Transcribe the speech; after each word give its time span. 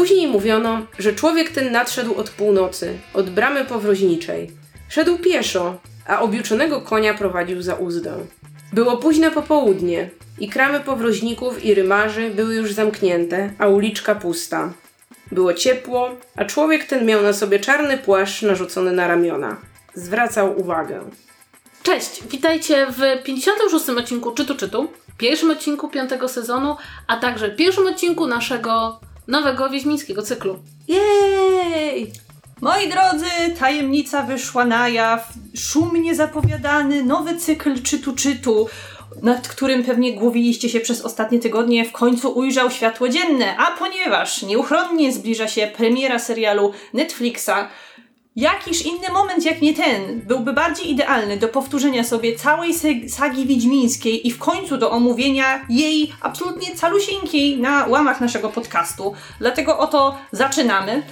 Później 0.00 0.28
mówiono, 0.28 0.86
że 0.98 1.12
człowiek 1.12 1.50
ten 1.50 1.72
nadszedł 1.72 2.14
od 2.14 2.30
północy, 2.30 2.98
od 3.14 3.30
bramy 3.30 3.64
powroźniczej. 3.64 4.50
Szedł 4.88 5.18
pieszo, 5.18 5.80
a 6.06 6.20
objuczonego 6.20 6.80
konia 6.80 7.14
prowadził 7.14 7.62
za 7.62 7.74
uzdę. 7.74 8.14
Było 8.72 8.96
późne 8.96 9.30
popołudnie 9.30 10.10
i 10.38 10.48
kramy 10.48 10.80
powroźników 10.80 11.64
i 11.64 11.74
rymarzy 11.74 12.30
były 12.30 12.54
już 12.54 12.72
zamknięte, 12.72 13.52
a 13.58 13.68
uliczka 13.68 14.14
pusta. 14.14 14.72
Było 15.32 15.54
ciepło, 15.54 16.10
a 16.36 16.44
człowiek 16.44 16.84
ten 16.84 17.06
miał 17.06 17.22
na 17.22 17.32
sobie 17.32 17.58
czarny 17.58 17.98
płaszcz 17.98 18.42
narzucony 18.42 18.92
na 18.92 19.08
ramiona. 19.08 19.56
Zwracał 19.94 20.60
uwagę. 20.60 21.00
Cześć, 21.82 22.22
witajcie 22.30 22.86
w 22.86 23.22
56. 23.24 23.88
odcinku 23.88 24.32
Czytu 24.32 24.54
Czytu, 24.54 24.88
pierwszym 25.18 25.50
odcinku 25.50 25.88
piątego 25.88 26.28
sezonu, 26.28 26.76
a 27.06 27.16
także 27.16 27.50
pierwszym 27.50 27.86
odcinku 27.86 28.26
naszego 28.26 29.00
nowego 29.30 29.70
wiedźmińskiego 29.70 30.22
cyklu. 30.22 30.58
Jej! 30.88 32.12
Moi 32.60 32.88
drodzy, 32.88 33.26
tajemnica 33.58 34.22
wyszła 34.22 34.64
na 34.64 34.88
jaw. 34.88 35.32
Szumnie 35.56 36.14
zapowiadany 36.14 37.04
nowy 37.04 37.36
cykl 37.36 37.82
czytu 37.82 38.12
czytu, 38.12 38.68
nad 39.22 39.48
którym 39.48 39.84
pewnie 39.84 40.12
głowiliście 40.12 40.68
się 40.68 40.80
przez 40.80 41.02
ostatnie 41.02 41.38
tygodnie, 41.38 41.84
w 41.84 41.92
końcu 41.92 42.38
ujrzał 42.38 42.70
światło 42.70 43.08
dzienne. 43.08 43.56
A 43.58 43.78
ponieważ 43.78 44.42
nieuchronnie 44.42 45.12
zbliża 45.12 45.48
się 45.48 45.66
premiera 45.76 46.18
serialu 46.18 46.72
Netflixa, 46.92 47.68
Jakiż 48.36 48.86
inny 48.86 49.08
moment 49.12 49.44
jak 49.44 49.62
nie 49.62 49.74
ten 49.74 50.20
byłby 50.20 50.52
bardziej 50.52 50.90
idealny 50.90 51.36
do 51.36 51.48
powtórzenia 51.48 52.04
sobie 52.04 52.36
całej 52.36 52.74
sagi 53.08 53.46
wiedźmińskiej 53.46 54.28
i 54.28 54.30
w 54.30 54.38
końcu 54.38 54.76
do 54.76 54.90
omówienia 54.90 55.66
jej 55.68 56.12
absolutnie 56.20 56.76
calusieńkiej 56.76 57.58
na 57.58 57.86
łamach 57.86 58.20
naszego 58.20 58.48
podcastu. 58.48 59.14
Dlatego 59.38 59.78
oto 59.78 60.18
zaczynamy 60.32 61.02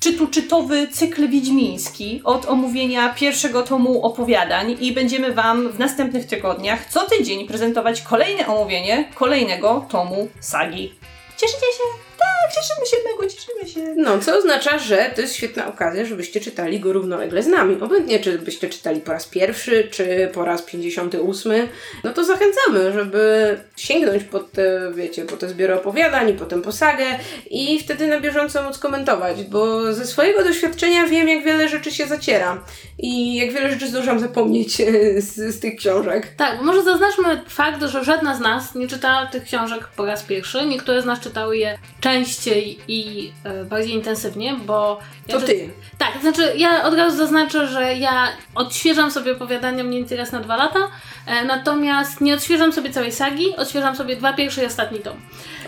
czytu 0.00 0.26
czytowy 0.26 0.88
cykl 0.88 1.28
wiedźmiński 1.28 2.20
od 2.24 2.46
omówienia 2.46 3.14
pierwszego 3.14 3.62
tomu 3.62 4.02
opowiadań 4.02 4.76
i 4.80 4.92
będziemy 4.92 5.32
Wam 5.32 5.68
w 5.68 5.78
następnych 5.78 6.26
tygodniach 6.26 6.86
co 6.86 7.06
tydzień 7.06 7.46
prezentować 7.46 8.02
kolejne 8.02 8.46
omówienie 8.46 9.04
kolejnego 9.14 9.86
tomu 9.88 10.28
sagi. 10.40 10.94
Cieszycie 11.36 11.60
się? 11.60 12.05
Tak, 12.18 12.54
cieszymy 12.54 12.86
się 12.86 12.96
mego, 13.10 13.30
cieszymy 13.30 13.68
się. 13.68 13.94
No, 14.02 14.18
co 14.18 14.38
oznacza, 14.38 14.78
że 14.78 15.10
to 15.14 15.20
jest 15.20 15.34
świetna 15.34 15.68
okazja, 15.68 16.04
żebyście 16.04 16.40
czytali 16.40 16.80
go 16.80 16.92
równolegle 16.92 17.42
z 17.42 17.46
nami. 17.46 17.80
Obojętnie, 17.80 18.20
czy 18.20 18.38
byście 18.38 18.68
czytali 18.68 19.00
po 19.00 19.12
raz 19.12 19.26
pierwszy, 19.26 19.88
czy 19.90 20.30
po 20.34 20.44
raz 20.44 20.62
58, 20.62 21.68
no 22.04 22.12
to 22.12 22.24
zachęcamy, 22.24 22.92
żeby 22.92 23.56
sięgnąć 23.76 24.24
pod 24.24 24.52
te, 24.52 24.92
wiecie, 24.94 25.24
po 25.24 25.36
te 25.36 25.48
zbiory 25.48 25.74
opowiadań 25.74 26.30
i 26.30 26.32
potem 26.32 26.62
po 26.62 26.72
sagę 26.72 27.06
i 27.50 27.80
wtedy 27.80 28.06
na 28.06 28.20
bieżąco 28.20 28.62
móc 28.62 28.78
komentować, 28.78 29.44
bo 29.44 29.92
ze 29.92 30.06
swojego 30.06 30.44
doświadczenia 30.44 31.06
wiem, 31.06 31.28
jak 31.28 31.44
wiele 31.44 31.68
rzeczy 31.68 31.90
się 31.90 32.06
zaciera 32.06 32.64
i 32.98 33.34
jak 33.34 33.52
wiele 33.52 33.70
rzeczy 33.70 33.88
zdążam 33.88 34.20
zapomnieć 34.20 34.76
z, 35.28 35.54
z 35.54 35.60
tych 35.60 35.76
książek. 35.76 36.28
Tak, 36.36 36.62
może 36.62 36.82
zaznaczmy 36.82 37.40
fakt, 37.48 37.82
że 37.82 38.04
żadna 38.04 38.34
z 38.34 38.40
nas 38.40 38.74
nie 38.74 38.88
czytała 38.88 39.26
tych 39.26 39.44
książek 39.44 39.88
po 39.96 40.04
raz 40.04 40.22
pierwszy. 40.22 40.66
Niektóre 40.66 41.02
z 41.02 41.04
nas 41.04 41.20
czytały 41.20 41.56
je 41.56 41.78
częściej 42.06 42.78
i 42.88 43.32
e, 43.44 43.64
bardziej 43.64 43.94
intensywnie, 43.94 44.56
bo... 44.66 44.98
Ja 45.28 45.40
to 45.40 45.46
ty. 45.46 45.70
Tak, 45.98 46.12
to 46.14 46.20
znaczy 46.20 46.52
ja 46.56 46.84
od 46.84 46.94
razu 46.94 47.16
zaznaczę, 47.16 47.66
że 47.66 47.94
ja 47.94 48.28
odświeżam 48.54 49.10
sobie 49.10 49.32
opowiadania 49.32 49.84
mniej 49.84 50.00
więcej 50.00 50.18
raz 50.18 50.32
na 50.32 50.40
dwa 50.40 50.56
lata, 50.56 50.90
e, 51.26 51.44
natomiast 51.44 52.20
nie 52.20 52.34
odświeżam 52.34 52.72
sobie 52.72 52.90
całej 52.90 53.12
sagi, 53.12 53.56
odświeżam 53.56 53.96
sobie 53.96 54.16
dwa 54.16 54.32
pierwsze 54.32 54.62
i 54.62 54.66
ostatni 54.66 54.98
tom. 54.98 55.16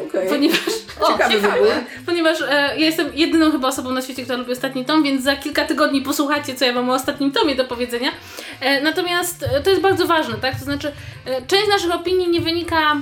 Okay. 0.09 0.29
Ponieważ... 0.29 0.61
O, 1.01 1.13
ciekawy 1.13 1.41
wybór. 1.41 1.69
Ponieważ 2.07 2.41
e, 2.41 2.47
ja 2.51 2.75
jestem 2.75 3.11
jedyną 3.15 3.51
chyba 3.51 3.69
osobą 3.69 3.91
na 3.91 4.03
świecie, 4.03 4.23
która 4.23 4.39
lubi 4.39 4.53
ostatni 4.53 4.85
tom, 4.85 5.03
więc 5.03 5.23
za 5.23 5.37
kilka 5.37 5.65
tygodni 5.65 6.03
posłuchajcie, 6.03 6.55
co 6.55 6.65
ja 6.65 6.73
mam 6.73 6.91
o 6.91 6.95
ostatnim 6.95 7.33
tomie 7.33 7.55
do 7.55 7.65
powiedzenia. 7.65 8.11
E, 8.61 8.81
natomiast 8.81 9.43
e, 9.43 9.61
to 9.61 9.71
jest 9.71 9.83
bardzo 9.83 10.07
ważne, 10.07 10.37
tak? 10.37 10.59
To 10.59 10.65
znaczy, 10.65 10.93
e, 11.27 11.43
część 11.43 11.69
naszych 11.69 11.95
opinii 11.95 12.29
nie 12.29 12.41
wynika 12.41 12.97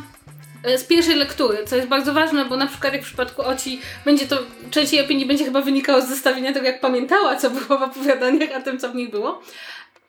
z 0.76 0.84
pierwszej 0.84 1.14
lektury, 1.14 1.64
co 1.66 1.76
jest 1.76 1.88
bardzo 1.88 2.12
ważne, 2.12 2.44
bo 2.44 2.56
na 2.56 2.66
przykład 2.66 2.92
jak 2.92 3.02
w 3.02 3.06
przypadku 3.06 3.42
Oci 3.42 3.80
będzie 4.04 4.26
to, 4.26 4.38
część 4.70 4.92
jej 4.92 5.04
opinii 5.04 5.26
będzie 5.26 5.44
chyba 5.44 5.60
wynikało 5.60 6.00
z 6.00 6.08
zestawienia 6.08 6.52
tego, 6.52 6.66
jak 6.66 6.80
pamiętała, 6.80 7.36
co 7.36 7.50
było 7.50 7.78
w 7.78 7.82
opowiadaniach, 7.82 8.50
a 8.54 8.60
tym, 8.60 8.78
co 8.78 8.88
w 8.88 8.94
nich 8.94 9.10
było. 9.10 9.42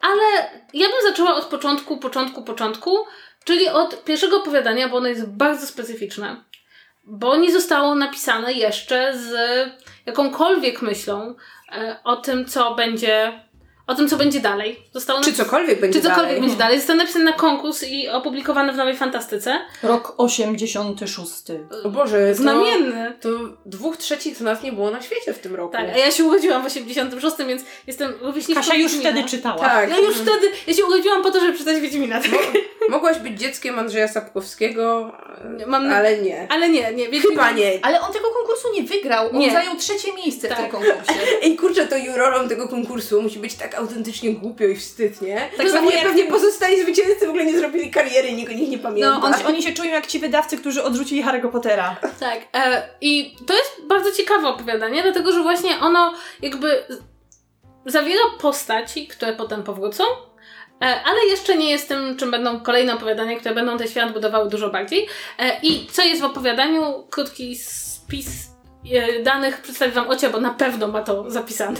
Ale 0.01 0.49
ja 0.73 0.87
bym 0.87 1.11
zaczęła 1.11 1.35
od 1.35 1.45
początku, 1.45 1.97
początku, 1.97 2.43
początku, 2.43 2.97
czyli 3.43 3.69
od 3.69 4.03
pierwszego 4.03 4.37
opowiadania, 4.37 4.89
bo 4.89 4.97
ono 4.97 5.07
jest 5.07 5.29
bardzo 5.29 5.67
specyficzne. 5.67 6.43
Bo 7.03 7.37
nie 7.37 7.51
zostało 7.51 7.95
napisane 7.95 8.53
jeszcze 8.53 9.17
z 9.17 9.33
jakąkolwiek 10.05 10.81
myślą 10.81 11.35
e, 11.71 11.99
o 12.03 12.15
tym, 12.15 12.45
co 12.45 12.75
będzie 12.75 13.39
o 13.87 13.95
tym, 13.95 14.09
co 14.09 14.17
będzie 14.17 14.39
dalej. 14.39 14.79
Zostało 14.93 15.21
czy 15.21 15.33
cokolwiek 15.33 15.81
będzie 15.81 15.99
czy 15.99 16.03
cokolwiek 16.03 16.25
dalej. 16.27 16.41
będzie 16.41 16.57
dalej. 16.57 16.77
Został 16.77 16.95
napisany 16.95 17.25
na 17.25 17.33
konkurs 17.33 17.83
i 17.83 18.07
opublikowany 18.09 18.73
w 18.73 18.75
Nowej 18.75 18.95
Fantastyce. 18.95 19.59
Rok 19.83 20.13
86. 20.17 21.31
O 21.83 21.89
Boże, 21.89 22.35
Znamienny. 22.35 23.13
To, 23.21 23.29
to 23.29 23.39
dwóch 23.65 23.97
trzecich 23.97 24.37
z 24.37 24.41
nas 24.41 24.63
nie 24.63 24.71
było 24.71 24.91
na 24.91 25.01
świecie 25.01 25.33
w 25.33 25.39
tym 25.39 25.55
roku. 25.55 25.71
Tak, 25.71 25.89
a 25.89 25.97
ja 25.97 26.11
się 26.11 26.23
urodziłam 26.23 26.63
w 26.63 26.65
86, 26.65 27.35
więc 27.47 27.63
jestem 27.87 28.13
rówieśniczką 28.21 28.61
Kasia 28.63 28.75
już 28.75 28.93
wtedy 28.93 29.23
czytała. 29.23 29.59
Tak. 29.59 29.89
Ja 29.89 29.97
już 29.97 30.15
wtedy, 30.15 30.51
ja 30.67 30.73
się 30.73 30.85
urodziłam 30.85 31.23
po 31.23 31.31
to, 31.31 31.39
żeby 31.39 31.57
czytać 31.57 31.79
Wiedźmina. 31.79 32.21
Tak? 32.21 32.31
Mo 32.31 32.76
mogłaś 32.89 33.19
być 33.19 33.39
dzieckiem 33.39 33.79
Andrzeja 33.79 34.07
Sapkowskiego, 34.07 35.11
Mam... 35.67 35.93
ale 35.93 36.17
nie. 36.17 36.47
Ale 36.51 36.69
nie, 36.69 36.93
nie. 36.93 37.09
Wiedźmin... 37.09 37.31
Chyba 37.31 37.51
nie. 37.51 37.79
Ale 37.81 38.01
on 38.01 38.13
tego 38.13 38.29
konkursu 38.29 38.67
nie 38.73 38.83
wygrał. 38.83 39.29
On 39.29 39.37
nie. 39.37 39.51
zajął 39.51 39.75
trzecie 39.75 40.13
miejsce 40.13 40.47
tak. 40.47 40.57
w 40.57 40.61
tym 40.61 40.71
konkursie. 40.71 41.13
I 41.47 41.55
kurczę, 41.55 41.87
to 41.87 41.97
jurorą 41.97 42.49
tego 42.49 42.67
konkursu 42.67 43.21
musi 43.21 43.39
być 43.39 43.55
tak 43.55 43.75
autentycznie 43.75 44.33
głupio 44.33 44.65
i 44.65 44.75
wstyd, 44.75 45.21
nie? 45.21 45.49
Tak 45.57 45.69
samo 45.69 45.91
jak 45.91 46.03
pewnie 46.03 46.25
pozostali 46.25 46.81
zwycięzcy 46.81 47.25
w 47.25 47.29
ogóle 47.29 47.45
nie 47.45 47.59
zrobili 47.59 47.91
kariery, 47.91 48.31
nikt 48.31 48.51
o 48.51 48.55
nich 48.55 48.69
nie 48.69 48.77
pamięta. 48.77 49.19
No, 49.19 49.25
on, 49.25 49.33
oni 49.47 49.63
się 49.63 49.73
czują 49.73 49.91
jak 49.91 50.07
ci 50.07 50.19
wydawcy, 50.19 50.57
którzy 50.57 50.83
odrzucili 50.83 51.23
Harry'ego 51.23 51.51
Pottera. 51.51 51.95
Tak. 52.19 52.39
E, 52.53 52.89
I 53.01 53.35
to 53.47 53.53
jest 53.53 53.71
bardzo 53.87 54.11
ciekawe 54.11 54.47
opowiadanie, 54.47 55.03
dlatego 55.03 55.31
że 55.31 55.41
właśnie 55.41 55.79
ono 55.79 56.13
jakby 56.41 56.83
zawiera 57.85 58.21
postaci, 58.41 59.07
które 59.07 59.33
potem 59.33 59.63
powrócą, 59.63 60.03
ale 60.79 61.25
jeszcze 61.29 61.57
nie 61.57 61.69
jest 61.71 61.87
tym, 61.87 62.17
czym 62.17 62.31
będą 62.31 62.59
kolejne 62.59 62.93
opowiadania, 62.93 63.39
które 63.39 63.55
będą 63.55 63.77
ten 63.77 63.87
świat 63.87 64.13
budowały 64.13 64.49
dużo 64.49 64.69
bardziej. 64.69 65.07
E, 65.39 65.59
I 65.63 65.87
co 65.91 66.03
jest 66.03 66.21
w 66.21 66.25
opowiadaniu? 66.25 67.03
Krótki 67.09 67.55
spis 67.55 68.27
e, 68.93 69.23
danych 69.23 69.61
przedstawię 69.61 69.91
Wam 69.91 70.09
Ocia, 70.09 70.29
bo 70.29 70.39
na 70.39 70.53
pewno 70.53 70.87
ma 70.87 71.01
to 71.01 71.31
zapisane. 71.31 71.79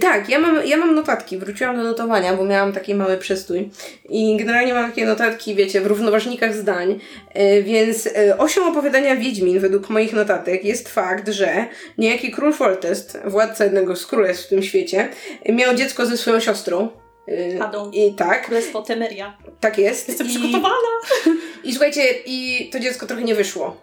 Tak, 0.00 0.28
ja 0.28 0.38
mam, 0.38 0.66
ja 0.66 0.76
mam 0.76 0.94
notatki, 0.94 1.38
wróciłam 1.38 1.76
do 1.76 1.82
notowania, 1.82 2.34
bo 2.34 2.44
miałam 2.44 2.72
taki 2.72 2.94
mały 2.94 3.16
przestój. 3.16 3.70
I 4.08 4.36
generalnie 4.36 4.74
mam 4.74 4.90
takie 4.90 5.06
notatki, 5.06 5.54
wiecie, 5.54 5.80
w 5.80 5.86
równoważnikach 5.86 6.54
zdań. 6.54 7.00
E, 7.34 7.62
więc 7.62 8.06
e, 8.06 8.38
osią 8.38 8.70
opowiadania 8.70 9.16
Wiedźmin, 9.16 9.60
według 9.60 9.90
moich 9.90 10.12
notatek, 10.12 10.64
jest 10.64 10.88
fakt, 10.88 11.28
że 11.28 11.66
niejaki 11.98 12.30
król 12.30 12.52
Foltest, 12.52 13.18
władca 13.24 13.64
jednego 13.64 13.96
z 13.96 14.06
królestw 14.06 14.46
w 14.46 14.48
tym 14.48 14.62
świecie, 14.62 15.08
miał 15.48 15.74
dziecko 15.74 16.06
ze 16.06 16.16
swoją 16.16 16.40
siostrą. 16.40 17.05
E, 17.28 17.62
Adą. 17.62 17.90
I 17.90 18.14
tak. 18.14 18.46
Królestwo 18.46 18.82
Temeria. 18.82 19.36
Tak 19.60 19.78
jest. 19.78 20.08
Jestem 20.08 20.26
I, 20.26 20.30
przygotowana. 20.30 21.00
I 21.64 21.72
słuchajcie, 21.72 22.02
i 22.26 22.68
to 22.72 22.80
dziecko 22.80 23.06
trochę 23.06 23.22
nie 23.22 23.34
wyszło. 23.34 23.80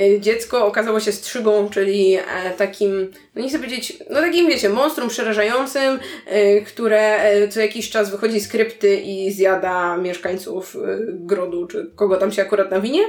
Y, 0.00 0.20
dziecko 0.20 0.66
okazało 0.66 1.00
się 1.00 1.12
strzygą, 1.12 1.68
czyli 1.70 2.14
e, 2.14 2.50
takim, 2.56 3.10
no 3.34 3.42
nie 3.42 3.48
chcę 3.48 3.58
powiedzieć, 3.58 3.98
no 4.10 4.20
takim 4.20 4.48
wiecie, 4.48 4.68
monstrum 4.68 5.08
przerażającym, 5.08 5.98
y, 6.32 6.64
które 6.66 7.22
e, 7.22 7.48
co 7.48 7.60
jakiś 7.60 7.90
czas 7.90 8.10
wychodzi 8.10 8.40
z 8.40 8.48
krypty 8.48 8.96
i 8.96 9.32
zjada 9.32 9.96
mieszkańców 9.96 10.76
y, 10.76 10.78
grodu, 11.08 11.66
czy 11.66 11.90
kogo 11.96 12.16
tam 12.16 12.32
się 12.32 12.42
akurat 12.42 12.70
nawinie. 12.70 13.02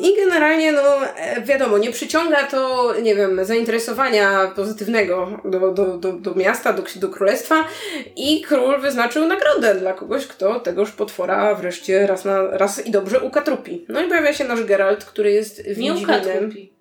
I 0.00 0.16
generalnie, 0.16 0.72
no 0.72 1.06
e, 1.16 1.42
wiadomo, 1.42 1.78
nie 1.78 1.90
przyciąga 1.90 2.46
to, 2.46 2.92
nie 3.02 3.14
wiem, 3.14 3.44
zainteresowania 3.44 4.52
pozytywnego 4.56 5.40
do, 5.44 5.72
do, 5.72 5.98
do, 5.98 6.12
do 6.12 6.34
miasta, 6.34 6.72
do, 6.72 6.82
do 6.96 7.08
królestwa 7.08 7.64
i 8.16 8.40
król 8.40 8.80
wyznaczył 8.80 9.26
nagrodę 9.26 9.74
dla 9.74 9.92
kogoś, 9.92 10.26
kto 10.26 10.60
tegoż 10.60 10.90
potwora 10.90 11.54
wreszcie 11.54 12.06
raz, 12.06 12.24
na, 12.24 12.50
raz 12.50 12.86
i 12.86 12.90
dobrze 12.90 13.20
ukatrupi. 13.20 13.84
No 13.88 14.02
i 14.02 14.08
pojawia 14.08 14.32
się 14.32 14.44
nasz 14.44 14.64
Geralt, 14.64 15.04
który 15.04 15.32
jest 15.32 15.62
Wiedźminem 15.62 16.15
kupi. 16.20 16.76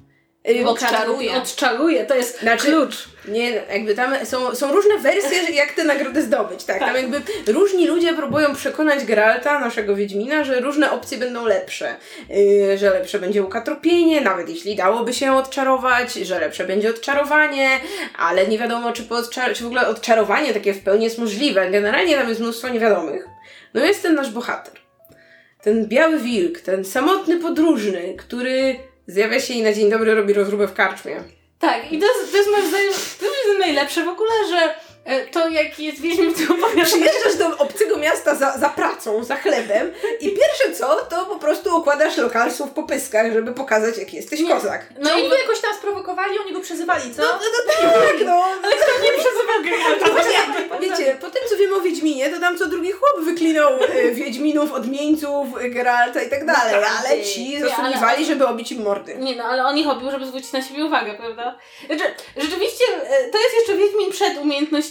Y, 0.49 0.67
odczaruje. 0.67 1.33
Odczaruje, 1.33 2.05
to 2.05 2.15
jest 2.15 2.41
znaczy, 2.41 2.67
klucz. 2.67 3.09
Nie, 3.27 3.51
jakby 3.51 3.95
tam 3.95 4.25
są, 4.25 4.55
są 4.55 4.71
różne 4.71 4.97
wersje, 4.97 5.37
jak 5.55 5.71
te 5.71 5.83
nagrody 5.83 6.21
zdobyć, 6.21 6.63
tak? 6.63 6.79
tak? 6.79 6.87
Tam 6.87 6.95
jakby 6.95 7.21
różni 7.51 7.87
ludzie 7.87 8.13
próbują 8.13 8.55
przekonać 8.55 9.05
Geralta, 9.05 9.59
naszego 9.59 9.95
Wiedźmina, 9.95 10.43
że 10.43 10.59
różne 10.59 10.91
opcje 10.91 11.17
będą 11.17 11.45
lepsze. 11.45 11.95
Yy, 12.29 12.77
że 12.77 12.89
lepsze 12.89 13.19
będzie 13.19 13.43
ukatrupienie, 13.43 14.21
nawet 14.21 14.49
jeśli 14.49 14.75
dałoby 14.75 15.13
się 15.13 15.33
odczarować, 15.33 16.13
że 16.13 16.39
lepsze 16.39 16.65
będzie 16.65 16.89
odczarowanie, 16.89 17.69
ale 18.17 18.47
nie 18.47 18.57
wiadomo, 18.57 18.91
czy, 18.91 19.03
po 19.03 19.15
odczar- 19.15 19.53
czy 19.53 19.63
w 19.63 19.67
ogóle 19.67 19.87
odczarowanie 19.87 20.53
takie 20.53 20.73
w 20.73 20.83
pełni 20.83 21.03
jest 21.03 21.17
możliwe. 21.17 21.71
Generalnie 21.71 22.17
tam 22.17 22.29
jest 22.29 22.41
mnóstwo 22.41 22.69
niewiadomych. 22.69 23.27
No 23.73 23.85
jest 23.85 24.01
ten 24.01 24.15
nasz 24.15 24.29
bohater. 24.29 24.73
Ten 25.63 25.87
biały 25.87 26.19
wilk, 26.19 26.59
ten 26.59 26.85
samotny 26.85 27.39
podróżny, 27.39 28.13
który 28.17 28.75
Zjawia 29.07 29.39
się 29.39 29.53
i 29.53 29.61
na 29.61 29.73
dzień 29.73 29.89
dobry 29.89 30.15
robi 30.15 30.33
rozróbę 30.33 30.67
w 30.67 30.73
karczmie. 30.73 31.23
Tak, 31.59 31.91
i 31.91 31.99
to 31.99 32.05
jest, 32.05 32.31
to 32.31 32.37
jest 32.37 32.49
moim 32.49 32.67
zdaniem, 32.67 32.93
to 33.19 33.25
jest 33.25 33.59
najlepsze 33.59 34.05
w 34.05 34.07
ogóle, 34.07 34.31
że 34.49 34.75
to 35.31 35.49
jak 35.49 35.79
jest 35.79 36.01
Wiedźmin 36.01 36.33
w 36.33 36.37
tym 36.37 36.51
opowiadaniu. 36.51 36.85
Przyjeżdżasz 36.85 37.35
do 37.35 37.57
obcego 37.57 37.97
miasta 37.97 38.35
za, 38.35 38.57
za 38.57 38.69
pracą, 38.69 39.23
za 39.23 39.35
chlebem 39.35 39.91
i 40.19 40.29
pierwsze 40.31 40.71
co, 40.77 40.95
to 40.95 41.25
po 41.25 41.39
prostu 41.39 41.77
układasz 41.77 42.17
lokalsów 42.17 42.69
po 42.69 42.83
pyskach, 42.83 43.33
żeby 43.33 43.51
pokazać, 43.51 43.97
jaki 43.97 44.15
jesteś 44.15 44.39
Nie. 44.39 44.53
kozak. 44.53 44.85
No 44.99 45.09
No 45.15 45.17
i 45.17 45.29
go 45.29 45.35
jakoś 45.35 45.59
tam 45.61 45.75
sprowokowali, 45.75 46.39
oni 46.39 46.53
go 46.53 46.61
przezywali, 46.61 47.15
co? 47.15 47.21
No, 47.21 47.27
no, 47.27 47.39
no 47.39 47.73
tak, 47.91 48.15
no. 48.25 48.43
ale 48.63 48.75
kto 48.75 49.03
nie 49.03 49.11
przezywał 49.11 49.63
Geralta? 49.63 50.09
Właśnie, 50.09 50.39
wiecie, 50.81 51.17
po 51.21 51.29
tym 51.29 51.41
co 51.49 51.57
wiem 51.57 51.73
o 51.73 51.81
Wiedźminie, 51.81 52.29
to 52.29 52.39
tam 52.39 52.57
co 52.57 52.65
drugi 52.65 52.91
chłop 52.91 53.25
wyklinał 53.25 53.73
e, 53.73 54.11
Wiedźminów, 54.11 54.71
odmieńców, 54.71 55.47
e, 55.61 55.69
Geralta 55.69 56.21
i 56.21 56.29
tak 56.29 56.45
dalej, 56.45 56.75
ale 56.99 57.23
ci 57.23 57.59
zasługiwali, 57.59 58.25
żeby 58.25 58.47
obić 58.47 58.71
im 58.71 58.81
mordy. 58.83 59.15
Nie 59.19 59.35
no, 59.35 59.43
ale 59.43 59.65
on 59.65 59.77
ich 59.77 59.87
obił, 59.87 60.11
żeby 60.11 60.25
zwrócić 60.25 60.51
na 60.51 60.61
siebie 60.61 60.85
uwagę, 60.85 61.13
prawda? 61.13 61.57
Znaczy, 61.85 62.03
rzeczywiście 62.37 62.83
e, 63.03 63.29
to 63.29 63.37
jest 63.37 63.55
jeszcze 63.59 63.75
Wiedźmin 63.75 64.11
przed 64.11 64.37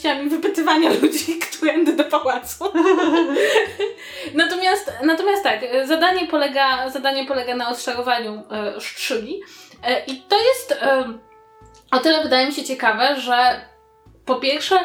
umiejętnościami 0.04 0.30
wypytywania 0.30 0.90
ludzi, 1.02 1.38
którędy 1.38 1.96
do 1.96 2.04
pałacu. 2.04 2.64
natomiast, 4.34 4.92
natomiast 5.02 5.42
tak, 5.42 5.60
zadanie 5.84 6.26
polega, 6.26 6.90
zadanie 6.90 7.24
polega 7.26 7.54
na 7.54 7.68
odszarowaniu 7.68 8.42
e, 8.50 8.80
sztrzygi 8.80 9.40
e, 9.82 10.04
i 10.04 10.22
to 10.28 10.36
jest 10.38 10.72
e, 10.72 11.04
o 11.90 11.98
tyle 11.98 12.22
wydaje 12.22 12.46
mi 12.46 12.52
się 12.52 12.64
ciekawe, 12.64 13.20
że 13.20 13.60
po 14.26 14.34
pierwsze 14.34 14.78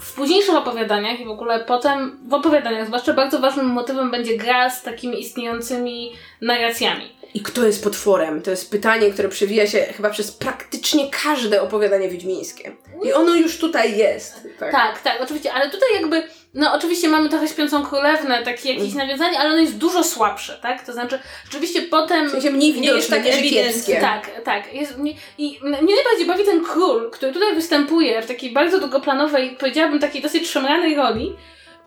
w 0.00 0.14
późniejszych 0.14 0.54
opowiadaniach 0.54 1.20
i 1.20 1.24
w 1.24 1.30
ogóle 1.30 1.64
potem 1.64 2.18
w 2.28 2.34
opowiadaniach, 2.34 2.86
zwłaszcza 2.86 3.12
bardzo 3.12 3.38
ważnym 3.38 3.66
motywem 3.66 4.10
będzie 4.10 4.36
gra 4.36 4.70
z 4.70 4.82
takimi 4.82 5.20
istniejącymi 5.20 6.12
narracjami. 6.40 7.16
I 7.34 7.40
kto 7.40 7.66
jest 7.66 7.84
potworem? 7.84 8.42
To 8.42 8.50
jest 8.50 8.70
pytanie, 8.70 9.10
które 9.10 9.28
przewija 9.28 9.66
się 9.66 9.78
chyba 9.78 10.10
przez 10.10 10.32
praktycznie 10.32 11.10
każde 11.22 11.62
opowiadanie 11.62 12.08
wiedźmińskie. 12.08 12.76
I 13.02 13.12
ono 13.12 13.34
już 13.34 13.58
tutaj 13.58 13.96
jest. 13.98 14.34
Tak. 14.58 14.72
Tak, 14.72 15.02
tak, 15.02 15.18
oczywiście, 15.22 15.52
ale 15.52 15.70
tutaj 15.70 15.88
jakby, 15.94 16.22
no 16.54 16.74
oczywiście 16.74 17.08
mamy 17.08 17.28
trochę 17.28 17.48
śpiącą 17.48 17.86
królewnę, 17.86 18.42
takie 18.42 18.68
jakieś 18.72 18.92
Mhm. 18.92 19.06
nawiązanie, 19.08 19.38
ale 19.38 19.50
ono 19.50 19.58
jest 19.58 19.76
dużo 19.76 20.04
słabsze, 20.04 20.58
tak? 20.62 20.86
To 20.86 20.92
znaczy, 20.92 21.18
rzeczywiście 21.44 21.82
potem... 21.82 22.28
W 22.28 22.30
sensie 22.30 22.50
mniej 22.50 22.80
Nie 22.80 22.92
jest 22.92 23.08
widoczne, 23.10 23.16
tak 23.16 23.26
nie 23.26 23.32
ewidentne. 23.32 24.00
Tak, 24.00 24.30
tak. 24.44 24.74
Jest, 24.74 24.98
mnie, 24.98 25.12
I 25.38 25.58
mnie 25.62 25.94
najbardziej 25.94 26.26
bawi 26.26 26.44
ten 26.44 26.64
król, 26.64 27.10
który 27.10 27.32
tutaj 27.32 27.54
występuje 27.54 28.22
w 28.22 28.26
takiej 28.26 28.52
bardzo 28.52 28.80
długoplanowej, 28.80 29.56
powiedziałabym 29.60 29.98
takiej 30.00 30.22
dosyć 30.22 30.48
szemranej 30.50 30.94
roli 30.96 31.36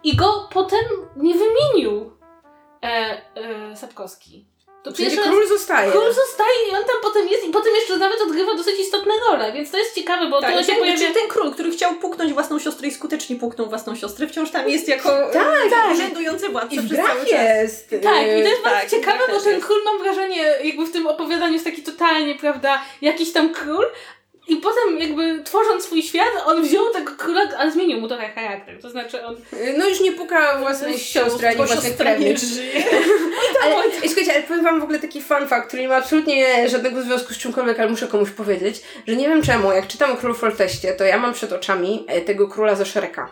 i 0.04 0.16
go 0.16 0.50
potem 0.54 0.80
nie 1.18 1.34
wymienił 1.34 2.12
e, 2.84 2.88
e, 3.36 3.76
Sapkowski. 3.76 4.46
To 4.84 4.92
pierwszy 4.94 5.18
raz- 5.18 5.26
król 5.28 5.48
zostaje. 5.48 5.92
Król 5.92 6.14
zostaje 6.14 6.68
i 6.72 6.76
on 6.76 6.84
tam 6.84 6.96
potem 7.02 7.28
jest 7.28 7.44
i 7.48 7.50
potem 7.50 7.76
jeszcze 7.76 7.98
nawet 7.98 8.22
odgrywa 8.22 8.56
dosyć 8.56 8.80
istotne 8.80 9.14
role, 9.30 9.52
więc 9.54 9.72
to 9.72 9.78
jest 9.78 9.96
ciekawe, 9.96 10.30
bo 10.30 10.42
Tak, 10.42 10.52
to 10.52 10.56
ten, 10.58 10.66
się 10.66 10.74
pojawia... 10.76 10.98
znaczy 10.98 11.14
ten 11.14 11.28
król, 11.30 11.52
który 11.54 11.72
chciał 11.72 11.96
puknąć 11.96 12.34
własną 12.34 12.60
siostrę 12.60 12.88
i 12.88 12.92
skutecznie 12.92 13.36
puknął 13.36 13.68
własną 13.70 13.96
siostrę, 13.96 14.28
wciąż 14.28 14.52
tam 14.52 14.70
jest 14.70 14.88
jako 14.88 15.10
Tak, 15.34 15.66
e, 15.66 15.70
tak. 15.70 15.92
urzędujący 15.94 16.50
władca 16.50 16.76
I 16.76 16.78
przez 16.80 16.90
cały 16.98 17.02
grach 17.10 17.20
czas. 17.20 17.32
jest. 17.32 17.90
Tak, 17.90 18.00
i 18.00 18.04
to 18.04 18.10
e, 18.20 18.50
jest 18.50 18.64
bardzo 18.64 18.80
tak, 18.82 18.90
ciekawe, 18.90 19.20
tak 19.26 19.36
bo 19.36 19.42
ten 19.42 19.54
jest. 19.54 19.66
król 19.66 19.84
mam 19.84 20.00
wrażenie, 20.00 20.44
jakby 20.64 20.86
w 20.86 20.92
tym 20.92 21.08
opowiadaniu 21.08 21.54
jest 21.54 21.66
taki 21.66 21.82
totalnie, 21.84 22.36
prawda, 22.36 22.82
jakiś 23.02 23.32
tam 23.34 23.54
król. 23.54 23.86
I 24.50 24.58
potem 24.58 25.00
jakby 25.00 25.44
tworząc 25.44 25.84
swój 25.84 26.04
świat, 26.04 26.28
on 26.46 26.64
wziął 26.64 26.90
tego 26.94 27.12
króla, 27.18 27.42
ale 27.58 27.72
zmienił 27.72 28.02
mu 28.02 28.08
trochę 28.08 28.30
charakter. 28.30 28.82
To 28.82 28.90
znaczy 28.90 29.26
on... 29.26 29.36
No 29.78 29.90
już 29.90 30.02
nie 30.02 30.12
puka 30.12 30.58
własnej 30.58 31.00
siostry, 31.00 31.48
ani 31.48 31.58
własnych 31.58 31.98
krewnych. 31.98 32.38
żyje. 32.38 32.84
Ale, 33.64 33.76
słuchajcie, 34.06 34.34
ale 34.34 34.44
powiem 34.44 34.64
wam 34.64 34.80
w 34.80 34.84
ogóle 34.84 35.00
taki 35.00 35.22
fun 35.22 35.48
fact, 35.48 35.68
który 35.68 35.82
nie 35.82 35.88
ma 35.88 35.96
absolutnie 35.96 36.70
żadnego 36.70 37.02
związku 37.02 37.34
z 37.34 37.38
czymkolwiek, 37.38 37.80
ale 37.80 37.90
muszę 37.90 38.08
komuś 38.08 38.30
powiedzieć, 38.30 38.82
że 39.08 39.16
nie 39.16 39.30
wiem 39.30 39.42
czemu, 39.42 39.72
jak 39.72 39.88
czytam 39.88 40.12
o 40.12 40.16
królu 40.16 40.36
Folteście, 40.36 40.94
to 40.94 41.04
ja 41.04 41.18
mam 41.18 41.34
przed 41.34 41.54
oczami 41.54 42.06
e, 42.08 42.22
tego 42.22 42.48
króla 42.48 42.76
ze 42.76 42.86
Shreka. 42.86 43.30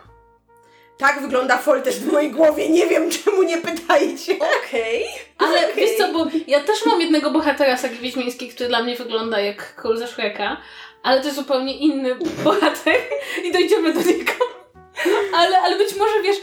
Tak 0.98 1.22
wygląda 1.22 1.58
Foltest 1.58 2.02
w 2.02 2.12
mojej 2.12 2.30
głowie, 2.30 2.68
nie 2.68 2.86
wiem 2.86 3.10
czemu, 3.10 3.42
nie 3.42 3.58
pytajcie. 3.58 4.36
Okej. 4.66 5.06
Ale 5.38 5.58
Okej. 5.58 5.76
wiesz 5.76 5.96
co, 5.98 6.12
bo 6.12 6.26
ja 6.46 6.60
też 6.60 6.86
mam 6.86 7.00
jednego 7.00 7.30
bohatera 7.30 7.76
sagi 7.76 7.98
wiedźmińskiej, 7.98 8.48
który 8.48 8.68
dla 8.68 8.82
mnie 8.82 8.96
wygląda 8.96 9.40
jak 9.40 9.74
król 9.74 9.98
ze 9.98 10.06
Shreka, 10.06 10.56
ale 11.02 11.20
to 11.20 11.26
jest 11.26 11.38
zupełnie 11.38 11.76
inny 11.76 12.14
bohater 12.44 12.96
i 13.44 13.52
dojdziemy 13.52 13.92
do 13.92 14.00
niego. 14.00 14.32
Ale, 15.34 15.60
ale 15.60 15.78
być 15.78 15.96
może, 15.96 16.22
wiesz, 16.22 16.36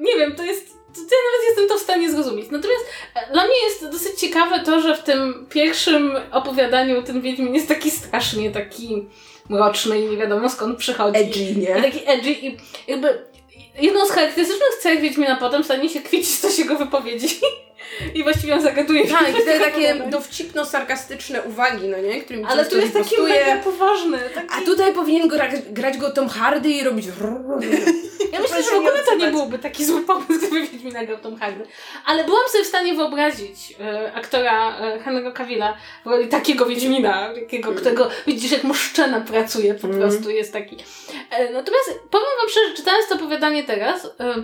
nie 0.00 0.16
wiem, 0.16 0.36
to 0.36 0.44
jest... 0.44 0.76
To 0.94 1.00
ja 1.02 1.06
nawet 1.32 1.46
jestem 1.48 1.68
to 1.68 1.78
w 1.78 1.82
stanie 1.82 2.10
zrozumieć. 2.10 2.50
Natomiast 2.50 2.84
e, 3.14 3.32
dla 3.32 3.44
mnie 3.44 3.64
jest 3.64 3.90
dosyć 3.90 4.20
ciekawe 4.20 4.60
to, 4.60 4.80
że 4.80 4.96
w 4.96 5.02
tym 5.02 5.46
pierwszym 5.50 6.16
opowiadaniu 6.32 7.02
ten 7.02 7.20
Wiedźmin 7.20 7.54
jest 7.54 7.68
taki 7.68 7.90
strasznie 7.90 8.50
taki 8.50 9.08
mroczny 9.48 10.00
i 10.00 10.10
nie 10.10 10.16
wiadomo 10.16 10.48
skąd 10.48 10.78
przychodzi. 10.78 11.18
Edgy, 11.18 11.40
I 11.40 11.56
nie? 11.56 11.82
taki 11.82 12.00
edgy 12.06 12.30
i 12.30 12.56
jakby 12.86 13.26
jedną 13.80 14.06
z 14.06 14.10
charakterystycznych 14.10 14.74
cech 14.80 15.00
Wiedźmina 15.00 15.36
potem 15.36 15.64
stanie 15.64 15.88
się 15.88 16.00
coś 16.40 16.58
jego 16.58 16.76
wypowiedzi. 16.76 17.28
I 18.14 18.22
właściwie 18.22 18.54
on 18.54 18.62
zagaduje. 18.62 19.08
Tak, 19.08 19.22
i 19.22 19.32
te 19.32 19.32
wszystko 19.32 19.64
takie 19.64 19.94
dowcipno-sarkastyczne 19.94 21.40
uwagi, 21.46 21.88
no 21.88 21.98
nie? 21.98 22.20
Którymi 22.22 22.44
Ale 22.44 22.64
tu 22.66 22.78
jest 22.78 22.92
taki 22.92 23.22
mega 23.22 23.56
poważny. 23.64 24.18
Taki... 24.34 24.48
A 24.50 24.60
tutaj 24.64 24.94
powinien 24.94 25.28
gra, 25.28 25.48
grać 25.70 25.98
go 25.98 26.10
Tom 26.10 26.28
Hardy 26.28 26.70
i 26.70 26.82
robić... 26.84 27.06
Ja 28.32 28.40
myślę, 28.40 28.62
że 28.62 28.70
w 28.70 28.74
ogóle 28.74 29.04
to 29.06 29.14
nie 29.14 29.30
byłby 29.30 29.58
taki 29.58 29.84
zły 29.84 30.02
pomysł, 30.02 30.26
gdyby 30.38 30.60
Wiedźmina 30.66 31.04
grał 31.04 31.18
Tom 31.18 31.36
Hardy. 31.36 31.66
Ale 32.06 32.24
byłam 32.24 32.48
sobie 32.48 32.64
w 32.64 32.66
stanie 32.66 32.94
wyobrazić 32.94 33.74
e, 33.80 34.12
aktora 34.14 34.78
e, 34.78 34.98
Henry'ego 35.00 35.32
Cavilla 35.32 35.76
w 36.04 36.08
roli 36.08 36.28
takiego 36.28 36.66
Wiedźmina, 36.66 37.34
takiego, 37.34 37.72
którego 37.72 38.10
widzisz, 38.26 38.52
jak 38.52 38.64
muszczena 38.64 39.20
pracuje, 39.20 39.74
po 39.74 39.86
Mm. 39.86 39.98
prostu 40.00 40.30
jest 40.30 40.52
taki. 40.52 40.76
E, 41.30 41.52
natomiast 41.52 41.90
powiem 42.10 42.26
wam 42.40 42.48
szczerze, 42.50 42.74
czytając 42.76 43.08
to 43.08 43.14
opowiadanie 43.14 43.64
teraz, 43.64 44.04
e, 44.04 44.34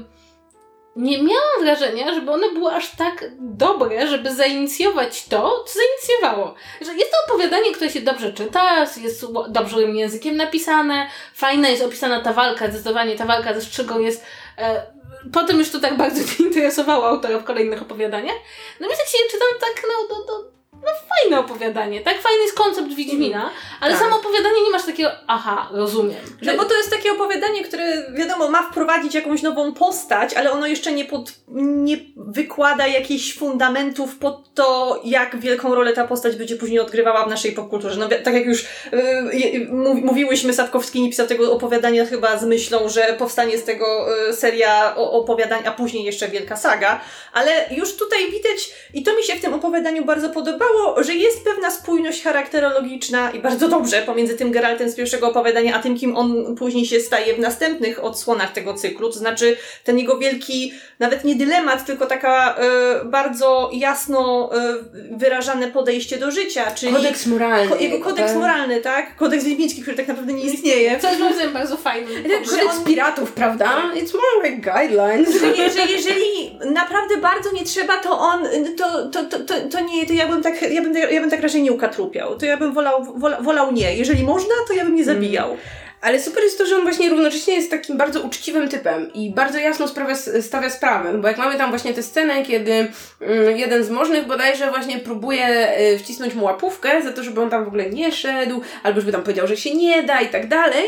nie 0.97 1.23
miałam 1.23 1.61
wrażenia, 1.61 2.15
żeby 2.15 2.31
ono 2.31 2.51
było 2.51 2.73
aż 2.73 2.91
tak 2.91 3.25
dobre, 3.39 4.07
żeby 4.07 4.35
zainicjować 4.35 5.25
to, 5.25 5.65
co 5.67 5.75
zainicjowało. 5.75 6.55
Że 6.81 6.95
jest 6.95 7.11
to 7.11 7.17
opowiadanie, 7.35 7.73
które 7.73 7.91
się 7.91 8.01
dobrze 8.01 8.33
czyta, 8.33 8.87
jest 9.01 9.27
dobrym 9.49 9.97
językiem 9.97 10.37
napisane, 10.37 11.09
fajna 11.35 11.69
jest 11.69 11.83
opisana 11.83 12.21
ta 12.21 12.33
walka, 12.33 12.69
zdecydowanie 12.69 13.17
ta 13.17 13.27
walka 13.27 13.55
ze 13.55 13.61
szczygą 13.61 14.01
jest... 14.01 14.25
E, 14.59 14.87
potem 15.33 15.59
już 15.59 15.71
to 15.71 15.81
tak 15.81 15.97
bardzo 15.97 16.21
nie 16.39 16.47
interesowało 16.47 17.07
autora 17.07 17.39
w 17.39 17.45
kolejnych 17.45 17.83
opowiadaniach. 17.83 18.37
Natomiast 18.81 19.01
jak 19.01 19.09
się 19.09 19.19
je 19.19 19.31
czytam, 19.31 19.49
tak 19.61 19.83
no, 19.89 20.17
no, 20.17 20.25
no, 20.29 20.45
no 20.83 20.89
fajne 21.23 21.41
opowiadanie, 21.41 22.01
tak 22.01 22.21
fajny 22.21 22.43
jest 22.43 22.57
koncept 22.57 22.89
Wiedźmina, 22.95 23.51
ale 23.81 23.93
Tak. 23.93 24.03
samo 24.03 24.17
opowiadanie 24.17 24.63
nie 24.65 24.71
masz 24.71 24.87
takiego, 24.87 25.11
aha, 25.27 25.69
rozumiem. 25.73 26.17
No 26.43 26.57
bo 26.57 26.65
to 26.65 26.77
jest 26.77 26.91
takie 26.91 27.13
opowiadanie, 27.13 27.65
które 27.65 28.13
wiadomo 28.13 28.49
ma 28.51 28.63
wprowadzić 28.71 29.15
jakąś 29.15 29.43
nową 29.43 29.75
postać, 29.75 30.35
ale 30.35 30.53
ono 30.53 30.67
jeszcze 30.67 30.93
nie, 30.93 31.05
pod, 31.05 31.33
nie 31.49 31.97
wykłada 32.17 32.87
jakichś 32.87 33.35
fundamentów 33.39 34.17
pod 34.19 34.55
to, 34.55 35.01
jak 35.05 35.37
wielką 35.41 35.75
rolę 35.75 35.93
ta 35.93 36.07
postać 36.07 36.37
będzie 36.37 36.57
później 36.57 36.81
odgrywała 36.81 37.25
w 37.25 37.31
naszej 37.31 37.53
popkulturze. 37.53 37.97
No, 38.01 38.09
tak 38.25 38.35
jak 38.35 38.47
już 38.47 38.63
y, 38.63 38.67
y, 39.35 39.67
mów- 39.71 40.03
mówiłyśmy, 40.03 40.53
Sapkowski 40.53 41.03
nie 41.03 41.09
pisał 41.11 41.27
tego 41.27 41.53
opowiadania 41.53 42.07
chyba 42.07 42.39
z 42.39 42.45
myślą, 42.45 42.89
że 42.89 43.17
powstanie 43.19 43.59
z 43.59 43.65
tego 43.65 44.07
y, 44.29 44.37
seria 44.37 44.97
opowiadań, 44.97 45.63
a 45.67 45.71
później 45.71 46.05
jeszcze 46.05 46.29
wielka 46.29 46.57
saga, 46.57 47.01
ale 47.33 47.51
już 47.71 47.97
tutaj 47.97 48.31
widać, 48.31 48.73
i 48.95 49.03
to 49.03 49.17
mi 49.17 49.23
się 49.23 49.37
w 49.37 49.41
tym 49.41 49.55
opowiadaniu 49.55 50.05
bardzo 50.05 50.29
podobało, 50.31 50.72
że 51.01 51.15
jest 51.15 51.45
pewna 51.45 51.71
spójność 51.71 52.23
charakterologiczna 52.23 53.31
i 53.31 53.39
bardzo 53.39 53.69
dobrze 53.69 54.03
pomiędzy 54.03 54.35
tym 54.35 54.53
Geraltem 54.53 54.91
z 54.91 54.95
pierwszego 54.95 55.29
opowiadania, 55.29 55.75
a 55.77 55.79
tym, 55.83 55.97
kim 55.99 56.17
on 56.17 56.57
później 56.57 56.87
się 56.87 57.01
staje 57.01 57.35
w 57.35 57.39
następnych 57.39 58.05
odsłonach 58.05 58.53
tego 58.53 58.75
cyklu. 58.75 59.09
To 59.13 59.19
znaczy 59.19 59.57
ten 59.85 59.99
jego 59.99 60.19
wielki, 60.19 60.73
nawet 60.99 61.25
nie 61.25 61.35
dylemat, 61.37 61.87
tylko 61.87 62.07
taka 62.07 62.57
e, 62.57 63.05
bardzo 63.05 63.71
jasno 63.73 64.51
e, 64.55 64.75
wyrażane 65.17 65.69
podejście 65.69 66.19
do 66.19 66.31
życia, 66.31 66.71
czyli 66.75 66.93
Kodeks 66.93 67.27
moralny. 67.27 67.69
ko- 67.69 67.77
jego 67.77 67.99
kodeks 68.01 68.31
tak? 68.33 68.41
moralny, 68.41 68.81
tak? 68.81 69.17
Kodeks 69.17 69.45
wiedźmiński, 69.45 69.83
który 69.83 69.97
tak 69.97 70.09
naprawdę 70.09 70.33
nie 70.33 70.45
istnieje. 70.45 70.99
Co 71.01 71.09
jest 71.09 71.21
moim 71.21 71.53
bardzo 71.53 71.77
fajne. 71.77 72.09
Tak, 72.11 72.45
Kodeks 72.51 72.79
on- 72.79 72.85
piratów, 72.85 73.33
prawda? 73.33 73.83
It's 73.95 74.13
more 74.15 74.51
like 74.51 74.73
guidelines. 74.73 75.41
że, 75.41 75.47
je, 75.47 75.71
że 75.71 75.81
jeżeli 75.97 76.59
naprawdę 76.65 77.17
bardzo 77.17 77.53
nie 77.53 77.65
trzeba, 77.65 77.97
to 77.97 78.19
on, 78.19 78.47
to, 78.79 79.09
to, 79.09 79.25
to, 79.25 79.39
to, 79.45 79.55
to 79.71 79.81
nie, 79.81 80.07
to 80.07 80.13
ja 80.13 80.29
bym 80.29 80.43
tak, 80.43 80.55
ja 80.71 80.83
bym, 80.83 80.97
ja 80.97 81.21
bym 81.21 81.31
tak 81.31 81.41
raczej 81.41 81.63
nie 81.63 81.73
ukatrupiał. 81.73 82.39
To 82.39 82.47
ja 82.47 82.57
bym 82.57 82.73
wolał, 82.73 83.05
wola, 83.05 83.41
wolał 83.41 83.73
nie. 83.73 83.97
Jeżeli 83.97 84.25
można, 84.25 84.55
to 84.69 84.75
ja 84.75 84.85
bym 84.85 84.95
nie 84.95 85.05
zabijał. 85.05 85.57
Ale 86.03 86.21
super 86.21 86.43
jest 86.43 86.59
to, 86.59 86.67
że 86.67 86.77
on 86.77 86.83
właśnie 86.83 87.11
równocześnie 87.11 87.55
jest 87.55 87.71
takim 87.71 87.97
bardzo 87.97 88.21
uczciwym 88.21 88.69
typem 88.69 89.13
i 89.13 89.31
bardzo 89.31 89.59
jasno 89.59 89.89
sprawia, 89.89 90.15
stawia 90.41 90.71
sprawę, 90.71 91.19
bo 91.19 91.29
jak 91.29 91.39
mamy 91.39 91.59
tam 91.59 91.71
właśnie 91.71 91.95
tę 91.95 92.03
scenę, 92.03 92.43
kiedy 92.43 92.73
mm, 93.21 93.57
jeden 93.57 93.85
z 93.85 93.91
możnych 93.91 94.27
bodajże 94.27 94.71
właśnie 94.71 94.99
próbuje 94.99 95.79
y, 95.81 95.99
wcisnąć 95.99 96.35
mu 96.35 96.45
łapówkę 96.45 97.03
za 97.03 97.13
to, 97.13 97.25
żeby 97.25 97.41
on 97.41 97.51
tam 97.51 97.65
w 97.65 97.69
ogóle 97.69 97.91
nie 97.91 98.13
szedł, 98.13 98.61
albo 98.83 99.01
żeby 99.01 99.13
tam 99.13 99.23
powiedział, 99.23 99.47
że 99.47 99.57
się 99.57 99.75
nie 99.75 100.03
da 100.03 100.21
i 100.21 100.29
tak 100.29 100.49
dalej, 100.49 100.85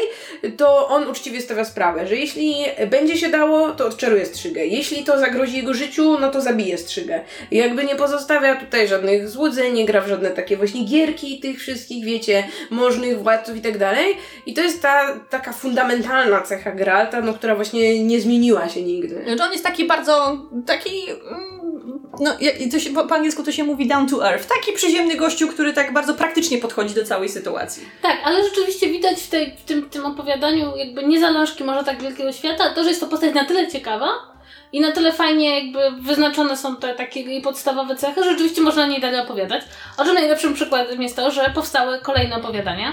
to 0.56 0.88
on 0.88 1.08
uczciwie 1.08 1.40
stawia 1.40 1.64
sprawę, 1.64 2.06
że 2.06 2.16
jeśli 2.16 2.54
będzie 2.90 3.16
się 3.16 3.28
dało, 3.28 3.70
to 3.70 3.86
odczaruje 3.86 4.26
strzygę. 4.26 4.66
Jeśli 4.66 5.04
to 5.04 5.18
zagrozi 5.18 5.56
jego 5.56 5.74
życiu, 5.74 6.18
no 6.20 6.30
to 6.30 6.40
zabije 6.40 6.78
strzygę. 6.78 7.20
I 7.50 7.56
jakby 7.56 7.84
nie 7.84 7.96
pozostawia 7.96 8.56
tutaj 8.56 8.88
żadnych 8.88 9.28
złudzeń, 9.28 9.74
nie 9.74 9.84
gra 9.84 10.00
w 10.00 10.08
żadne 10.08 10.30
takie 10.30 10.56
właśnie 10.56 10.84
gierki 10.84 11.40
tych 11.40 11.58
wszystkich, 11.58 12.04
wiecie, 12.04 12.44
możnych 12.70 13.22
władców 13.22 13.56
i 13.56 13.60
tak 13.60 13.78
dalej. 13.78 14.16
I 14.46 14.54
to 14.54 14.60
jest 14.60 14.82
ta 14.82 15.03
taka 15.30 15.52
fundamentalna 15.52 16.40
cecha 16.40 16.72
Geralta, 16.72 17.20
no, 17.20 17.34
która 17.34 17.54
właśnie 17.54 18.04
nie 18.04 18.20
zmieniła 18.20 18.68
się 18.68 18.82
nigdy. 18.82 19.24
Że 19.38 19.44
on 19.44 19.52
jest 19.52 19.64
taki 19.64 19.86
bardzo, 19.86 20.36
taki, 20.66 21.10
mm, 21.10 22.00
no 22.20 22.30
to 22.72 22.78
się, 22.78 22.90
po 22.90 23.04
po 23.06 23.14
angielsku 23.14 23.42
to 23.42 23.52
się 23.52 23.64
mówi 23.64 23.86
down 23.86 24.08
to 24.08 24.30
earth. 24.30 24.48
Taki 24.48 24.72
przyziemny 24.72 25.16
gościu, 25.16 25.48
który 25.48 25.72
tak 25.72 25.92
bardzo 25.92 26.14
praktycznie 26.14 26.58
podchodzi 26.58 26.94
do 26.94 27.04
całej 27.04 27.28
sytuacji. 27.28 27.82
Tak, 28.02 28.16
ale 28.24 28.44
rzeczywiście 28.44 28.88
widać 28.88 29.20
w, 29.20 29.30
tej, 29.30 29.56
w 29.56 29.64
tym, 29.64 29.90
tym 29.90 30.06
opowiadaniu 30.06 30.76
jakby 30.76 31.04
nie 31.04 31.20
zalążki 31.20 31.64
może 31.64 31.84
tak 31.84 32.02
wielkiego 32.02 32.32
świata, 32.32 32.74
to, 32.74 32.82
że 32.82 32.88
jest 32.88 33.00
to 33.00 33.06
postać 33.06 33.34
na 33.34 33.44
tyle 33.44 33.68
ciekawa 33.68 34.33
i 34.74 34.80
na 34.80 34.92
tyle 34.92 35.12
fajnie 35.12 35.60
jakby 35.60 36.02
wyznaczone 36.02 36.56
są 36.56 36.76
te 36.76 36.94
takie 36.94 37.40
podstawowe 37.42 37.96
cechy, 37.96 38.24
że 38.24 38.30
rzeczywiście 38.30 38.62
można 38.62 38.82
o 38.82 38.86
niej 38.86 39.00
dalej 39.00 39.20
opowiadać. 39.20 39.62
O 39.98 40.04
czym 40.04 40.14
najlepszym 40.14 40.54
przykładem 40.54 41.02
jest 41.02 41.16
to, 41.16 41.30
że 41.30 41.50
powstały 41.54 41.98
kolejne 42.00 42.36
opowiadania. 42.36 42.92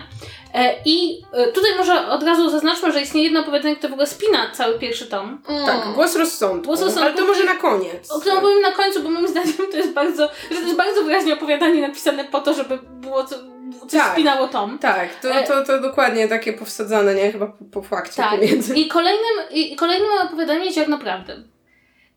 E, 0.54 0.76
I 0.86 1.22
e, 1.34 1.48
tutaj 1.52 1.72
może 1.78 2.08
od 2.08 2.24
razu 2.24 2.50
zaznaczmy, 2.50 2.92
że 2.92 3.02
istnieje 3.02 3.26
jedno 3.26 3.40
opowiadanie, 3.40 3.76
które 3.76 3.90
w 3.90 3.94
ogóle 3.94 4.08
spina 4.08 4.52
cały 4.54 4.80
pierwszy 4.80 5.06
tom. 5.06 5.42
Tak, 5.66 5.94
głos 5.96 6.16
rozsądku. 6.16 6.66
Głos 6.68 6.82
rozsądku, 6.82 7.10
Ale 7.10 7.18
to 7.18 7.26
może 7.26 7.44
na 7.44 7.56
koniec. 7.56 8.12
O 8.12 8.20
którym 8.20 8.38
opowiem 8.38 8.62
na 8.62 8.72
końcu, 8.72 9.04
bo 9.04 9.10
moim 9.10 9.28
zdaniem 9.28 9.54
to 9.72 9.78
jest 9.78 9.94
bardzo, 9.94 10.30
że 10.52 10.56
to 10.58 10.64
jest 10.64 10.76
bardzo 10.78 11.04
wyraźnie 11.04 11.34
opowiadanie 11.34 11.82
napisane 11.82 12.24
po 12.24 12.42
to, 12.42 12.54
żeby 12.54 12.80
było 12.92 13.24
co, 13.24 13.36
coś 13.88 14.02
Tak. 14.02 14.14
spinało 14.14 14.48
tom. 14.48 14.80
Tak, 14.80 15.20
to, 15.22 15.30
E- 15.36 15.44
to, 15.44 15.66
to 15.66 15.80
dokładnie 15.82 16.28
takie 16.28 16.54
powsadzane, 16.54 17.16
nie? 17.16 17.32
Chyba 17.32 17.48
po, 17.48 17.66
po 17.66 17.82
fakcie 17.82 18.16
Tak. 18.24 18.32
pomiędzy. 18.40 18.76
I 18.76 18.88
kolejnym, 18.88 19.36
i 19.52 19.74
i 19.74 19.76
kolejnym 19.76 20.10
opowiadaniem 20.28 20.64
jest 20.64 20.76
Ziarno 20.76 20.98
Prawdy. 20.98 21.51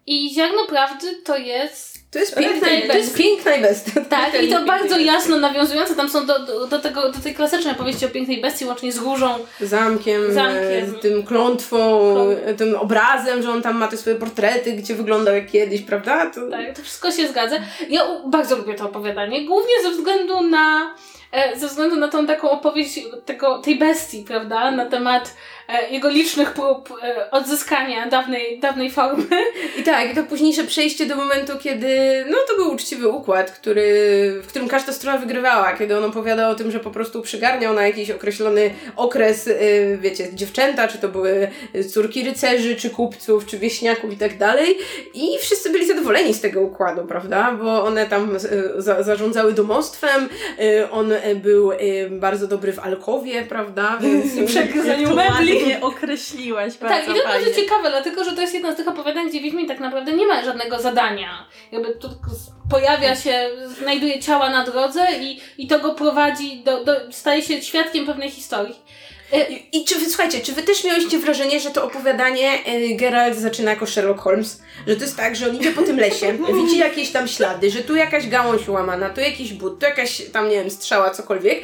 I 0.06 0.34
Ziarno 0.34 0.66
Prawdy 0.66 1.14
to 1.25 1.37
jest... 1.37 1.94
To 2.11 2.18
jest 2.18 2.37
piękna, 2.37 2.68
to 2.88 2.96
jest 2.96 3.16
piękna 3.16 3.54
i 3.54 3.62
bestia. 3.62 4.00
Tak, 4.11 4.42
i 4.42 4.49
to 4.49 4.64
bardzo 4.64 4.99
jasno 4.99 5.37
nawiązujące, 5.37 5.94
tam 5.94 6.08
są 6.08 6.26
do, 6.26 6.38
do, 6.46 6.66
do, 6.66 6.78
tego, 6.78 7.12
do 7.12 7.18
tej 7.18 7.34
klasycznej 7.34 7.75
opowieści 7.75 8.06
o 8.06 8.08
pięknej 8.08 8.40
bestii, 8.40 8.64
łącznie 8.64 8.92
z 8.92 8.99
różą. 8.99 9.38
Zamkiem, 9.61 10.32
Zamkiem. 10.32 10.94
e, 10.96 11.00
tym 11.00 11.26
klątwą, 11.26 12.11
e, 12.30 12.54
tym 12.54 12.75
obrazem, 12.76 13.42
że 13.42 13.50
on 13.50 13.62
tam 13.62 13.76
ma 13.76 13.88
te 13.88 13.96
swoje 13.96 14.16
portrety, 14.16 14.73
gdzie 14.73 14.94
wyglądał 14.94 15.34
jak 15.34 15.50
kiedyś, 15.50 15.82
prawda? 15.82 16.30
To... 16.30 16.50
Tak, 16.50 16.76
to 16.76 16.82
wszystko 16.82 17.11
się 17.12 17.28
zgadza. 17.28 17.56
Ja 17.88 18.06
bardzo 18.26 18.56
lubię 18.56 18.75
to 18.75 18.84
opowiadanie, 18.84 19.44
głównie 19.44 19.82
ze 19.82 19.90
względu 19.90 20.40
na 20.40 20.94
e, 21.32 21.58
ze 21.58 21.68
względu 21.68 21.96
na 21.96 22.08
tą 22.08 22.26
taką 22.26 22.50
opowieść 22.50 23.00
tego, 23.25 23.58
tej 23.58 23.76
bestii, 23.78 24.25
prawda, 24.28 24.70
na 24.70 24.87
temat 24.87 25.34
jego 25.90 26.09
licznych 26.09 26.52
prób 26.52 26.88
e, 27.02 27.30
odzyskania 27.30 28.06
dawnej, 28.06 28.61
dawnej 28.61 28.90
formy. 28.90 29.26
I 29.78 29.83
tak, 29.83 30.12
i 30.12 30.14
to 30.14 30.23
późniejsze 30.23 30.64
przejście 30.64 31.06
do 31.06 31.16
momentu, 31.16 31.52
kiedy, 31.62 32.25
no 32.30 32.37
to 32.49 32.56
był 32.56 32.73
uczciwy 32.73 33.09
układ, 33.09 33.50
który, 33.50 33.85
w 34.42 34.47
którym 34.47 34.68
każda 34.68 34.92
strona 34.92 35.18
wygrywała, 35.18 35.73
kiedy 35.73 35.99
on 35.99 36.04
opowiadał 36.04 36.50
o 36.50 36.54
tym, 36.54 36.71
że 36.71 36.80
po 36.80 36.90
prostu 36.90 37.23
przygarniał 37.23 37.75
na 37.75 37.87
jakiś 37.87 38.11
określony 38.11 38.71
okres, 38.97 39.47
y, 39.47 39.99
wiecie, 40.00 40.35
dziewczęta, 40.35 40.88
czy 40.88 40.99
to 40.99 41.09
były 41.09 41.49
córki 41.92 42.25
rycerzy, 42.25 42.76
czy 42.76 42.90
kupców, 42.90 43.47
czy 43.47 43.59
wieśniaków 43.59 44.12
i 44.12 44.16
tak 44.16 44.38
dalej. 44.38 44.78
I 45.14 45.38
wszyscy 45.40 45.71
byli 45.71 45.87
zadowoleni 45.87 46.35
z 46.35 46.40
tego 46.40 46.61
układu, 46.61 47.04
prawda? 47.06 47.59
Bo 47.62 47.85
one 47.85 48.06
tam 48.06 48.37
y, 48.37 48.40
za, 48.83 49.02
zarządzały 49.02 49.52
domostwem, 49.52 50.28
y, 50.61 50.90
on 50.90 51.12
był 51.42 51.71
bardzo 52.11 52.47
dobry 52.47 52.73
w 52.73 52.78
alkowie, 52.78 53.42
prawda? 53.42 53.99
Więc 54.00 54.25
Przegryzaniu 54.50 55.14
mebli. 55.16 55.53
Ładnie 55.54 55.80
określiłaś 55.90 56.76
bardzo 56.76 57.06
Tak, 57.06 57.16
i 57.16 57.20
to 57.20 57.28
fajnie. 57.28 57.44
bardzo 57.44 57.61
ciekawe, 57.61 57.90
dlatego 57.90 58.25
że 58.25 58.32
to 58.32 58.40
jest 58.40 58.54
jedno 58.54 58.73
z 58.73 58.76
tych 58.76 58.88
opowiadań, 58.88 59.28
gdzie 59.28 59.40
Wiedźmin 59.40 59.68
tak 59.68 59.80
naprawdę 59.80 60.12
nie 60.12 60.26
ma 60.26 60.44
żadnego 60.44 60.78
zadania. 60.78 61.49
Jakby 61.73 61.94
tu 61.94 62.08
pojawia 62.70 63.16
się, 63.16 63.50
znajduje 63.80 64.20
ciała 64.20 64.50
na 64.50 64.64
drodze 64.64 65.06
i, 65.20 65.40
i 65.58 65.66
to 65.66 65.78
go 65.78 65.94
prowadzi, 65.94 66.62
do, 66.64 66.84
do, 66.84 67.12
staje 67.12 67.42
się 67.42 67.62
świadkiem 67.62 68.06
pewnej 68.06 68.30
historii. 68.30 68.76
E, 69.32 69.50
I, 69.50 69.80
I 69.80 69.84
czy 69.84 69.99
wy, 69.99 70.06
słuchajcie, 70.06 70.40
czy 70.40 70.52
wy 70.52 70.62
też 70.62 70.84
miałyście 70.84 71.18
wrażenie, 71.18 71.61
że 71.61 71.70
to 71.70 71.84
opowiadanie 71.84 72.58
y, 72.68 72.94
Geralt 72.96 73.38
zaczyna 73.38 73.70
jako 73.70 73.87
Sherlock 73.87 74.20
Holmes? 74.20 74.62
Że 74.87 74.96
to 74.96 75.02
jest 75.02 75.16
tak, 75.16 75.37
że 75.37 75.50
on 75.50 75.56
idzie 75.56 75.70
po 75.70 75.82
tym 75.82 75.99
lesie, 75.99 76.38
widzi 76.62 76.78
jakieś 76.78 77.11
tam 77.11 77.28
ślady, 77.28 77.70
że 77.70 77.80
tu 77.80 77.96
jakaś 77.96 78.28
gałąź 78.28 78.68
łamana, 78.68 79.11
tu 79.11 79.20
jakiś 79.20 79.52
but, 79.52 79.80
tu 79.80 79.87
jakaś 79.87 80.23
tam, 80.32 80.49
nie 80.49 80.56
wiem, 80.56 80.70
strzała, 80.70 81.11
cokolwiek. 81.11 81.62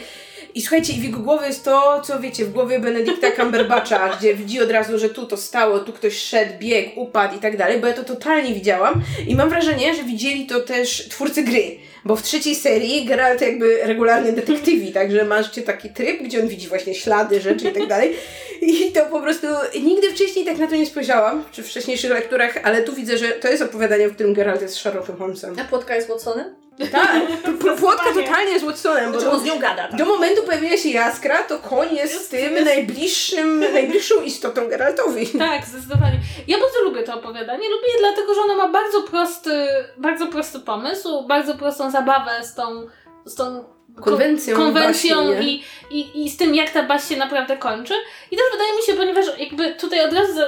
I 0.54 0.62
słuchajcie, 0.62 0.92
i 0.92 1.00
w 1.00 1.04
jego 1.04 1.18
głowie 1.18 1.46
jest 1.46 1.64
to, 1.64 2.00
co 2.04 2.20
wiecie, 2.20 2.44
w 2.44 2.52
głowie 2.52 2.80
Benedykta 2.80 3.32
Cumberbatcha, 3.32 4.08
gdzie 4.18 4.34
widzi 4.34 4.60
od 4.60 4.70
razu, 4.70 4.98
że 4.98 5.08
tu 5.08 5.26
to 5.26 5.36
stało, 5.36 5.78
tu 5.78 5.92
ktoś 5.92 6.16
szedł, 6.16 6.52
biegł, 6.58 7.00
upadł 7.00 7.36
i 7.36 7.40
tak 7.40 7.56
dalej, 7.56 7.80
bo 7.80 7.86
ja 7.86 7.92
to 7.92 8.04
totalnie 8.04 8.54
widziałam 8.54 9.02
i 9.26 9.36
mam 9.36 9.50
wrażenie, 9.50 9.94
że 9.94 10.02
widzieli 10.02 10.46
to 10.46 10.60
też 10.60 11.08
twórcy 11.08 11.42
gry. 11.42 11.76
Bo 12.04 12.16
w 12.16 12.22
trzeciej 12.22 12.54
serii 12.54 13.04
Geralt 13.04 13.40
jakby 13.40 13.78
regularny 13.82 14.32
detektywi, 14.32 14.92
także 14.92 15.24
macie 15.24 15.62
taki 15.62 15.90
tryb, 15.90 16.22
gdzie 16.22 16.40
on 16.40 16.48
widzi 16.48 16.68
właśnie 16.68 16.94
ślady, 16.94 17.40
rzeczy 17.40 17.68
i 17.68 17.72
tak 17.72 17.86
dalej. 17.86 18.16
I 18.62 18.92
to 18.92 19.06
po 19.06 19.20
prostu 19.20 19.46
nigdy 19.82 20.10
wcześniej 20.10 20.44
tak 20.44 20.58
na 20.58 20.66
to 20.66 20.76
nie 20.76 20.86
spojrzałam, 20.86 21.44
czy 21.52 21.62
w 21.62 21.66
wcześniejszych 21.66 22.10
lekturach, 22.10 22.58
ale 22.62 22.82
tu 22.82 22.94
widzę, 22.94 23.18
że 23.18 23.28
to 23.28 23.48
jest 23.48 23.62
opowiadanie, 23.62 24.08
w 24.08 24.14
którym 24.14 24.34
Geralt 24.34 24.62
jest 24.62 24.76
Sherlockiem 24.76 25.16
Holmesem. 25.16 25.56
A 25.60 25.64
płotka 25.64 25.96
jest 25.96 26.08
Watsonem? 26.08 26.54
Tak, 26.92 27.22
Płotka 27.80 28.12
totalnie 28.14 28.52
jest 28.52 28.64
Watsonem, 28.64 29.12
bo 29.12 29.20
Znaczy, 29.20 29.36
on 29.36 29.40
z 29.40 29.44
nią 29.44 29.58
gada. 29.58 29.88
Tak. 29.88 29.96
do 29.96 30.04
momentu 30.04 30.42
pojawienia 30.42 30.76
się 30.76 30.88
Jaskra, 30.88 31.42
to 31.42 31.58
koń 31.58 31.94
jest, 31.94 32.30
tym 32.30 32.64
najbliższym, 32.64 33.60
najbliższą 33.72 34.22
istotą 34.22 34.68
Geraltowi. 34.68 35.26
Tak, 35.26 35.66
zdecydowanie. 35.66 36.18
Ja 36.48 36.58
bardzo 36.58 36.82
lubię 36.84 37.02
to 37.02 37.14
opowiadanie. 37.14 37.68
Lubię 37.68 37.92
je 37.94 37.98
dlatego, 37.98 38.34
że 38.34 38.40
ono 38.40 38.54
ma 38.54 38.68
bardzo 38.68 39.02
prosty, 39.02 39.68
bardzo 39.96 40.26
prosty 40.26 40.60
pomysł, 40.60 41.26
bardzo 41.26 41.54
prostą 41.54 41.90
zabawę 41.90 42.30
z 42.42 42.54
tą, 42.54 42.86
z 43.24 43.34
tą 43.34 43.64
ko- 43.96 44.02
Konwencją 44.04 44.56
konwencją 44.56 45.28
baśni, 45.28 45.64
i, 45.90 46.00
i, 46.00 46.24
i 46.24 46.30
z 46.30 46.36
tym, 46.36 46.54
jak 46.54 46.70
ta 46.70 46.82
baś 46.82 47.08
się 47.08 47.16
naprawdę 47.16 47.56
kończy. 47.56 47.94
I 48.30 48.36
też 48.36 48.44
wydaje 48.52 48.76
mi 48.76 48.82
się, 48.82 48.94
ponieważ 48.94 49.38
jakby 49.38 49.74
tutaj 49.74 50.04
od 50.04 50.12
razu 50.12 50.40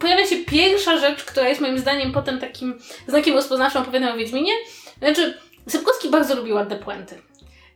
pojawia 0.00 0.26
się 0.26 0.36
pierwsza 0.36 0.98
rzecz, 0.98 1.24
która 1.24 1.48
jest 1.48 1.60
moim 1.60 1.78
zdaniem 1.78 2.12
potem 2.12 2.40
takim 2.40 2.78
znakiem 3.08 3.34
rozpoznawczym 3.34 3.82
opowiadania 3.82 4.14
o 4.14 4.16
Wiedźminie. 4.16 4.52
Znaczy, 4.98 5.38
Sypkowski 5.68 6.08
bardzo 6.08 6.34
lubi 6.34 6.52
ładne 6.52 6.76
puenty. 6.76 7.18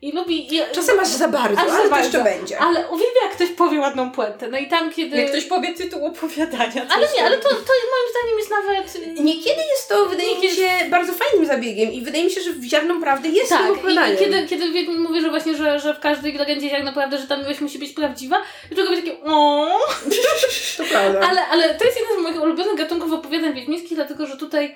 I 0.02 0.12
lubi... 0.12 0.54
I, 0.56 0.60
Czasem 0.72 1.00
aż 1.00 1.08
za 1.08 1.28
bardzo, 1.28 1.60
Aż 1.60 1.68
za 1.68 1.74
ale 1.74 1.84
to 1.84 1.90
bardzo. 1.90 2.18
jeszcze 2.18 2.24
będzie. 2.38 2.58
ale 2.58 2.88
uwielbia, 2.88 3.20
jak 3.22 3.32
ktoś 3.32 3.48
powie 3.48 3.80
ładną 3.80 4.10
puentę. 4.10 4.48
No 4.48 4.58
i 4.58 4.68
tam, 4.68 4.92
kiedy... 4.92 5.16
Jak 5.16 5.28
ktoś 5.30 5.44
powie 5.44 5.74
tytuł 5.74 6.06
opowiadania. 6.06 6.86
Ale 6.90 7.08
nie, 7.16 7.24
ale 7.24 7.38
to, 7.38 7.48
to 7.48 7.54
moim 7.94 8.08
zdaniem 8.10 8.38
jest 8.38 8.50
nawet... 8.50 9.20
Niekiedy 9.24 9.62
jest 9.70 9.88
to, 9.88 10.06
wydaje 10.06 10.28
mi 10.28 10.34
Niekiedy- 10.34 10.56
się, 10.56 10.90
bardzo 10.90 11.12
fajnym 11.12 11.46
zabiegiem 11.46 11.92
i 11.92 12.02
wydaje 12.02 12.24
mi 12.24 12.30
się, 12.30 12.40
że 12.40 12.52
w 12.52 12.64
ziarną 12.64 13.00
prawdy 13.00 13.28
jest 13.28 13.48
Tak, 13.50 13.66
tym 13.66 13.90
i, 13.90 14.18
kiedy, 14.18 14.46
kiedy 14.46 14.72
Wiedźmin 14.72 14.98
mówi, 15.00 15.20
że 15.20 15.30
właśnie, 15.30 15.56
że, 15.56 15.80
że 15.80 15.94
w 15.94 16.00
każdej 16.00 16.32
legendzie 16.32 16.66
jak 16.66 16.84
naprawdę, 16.84 17.18
że 17.18 17.26
ta 17.26 17.36
miłość 17.36 17.60
musi 17.60 17.78
być 17.78 17.92
prawdziwa, 17.92 18.42
i 18.72 18.76
czego 18.76 18.96
takie 18.96 19.16
o. 19.24 19.68
To 20.76 20.84
prawda. 20.84 21.20
Ale, 21.30 21.46
ale 21.46 21.74
to 21.74 21.84
jest 21.84 22.00
jeden 22.00 22.18
z 22.18 22.22
moich 22.22 22.42
ulubionych 22.42 22.76
gatunków 22.78 23.12
opowiadań 23.12 23.54
wiedźmińskich, 23.54 23.94
dlatego 23.94 24.26
że 24.26 24.36
tutaj 24.36 24.74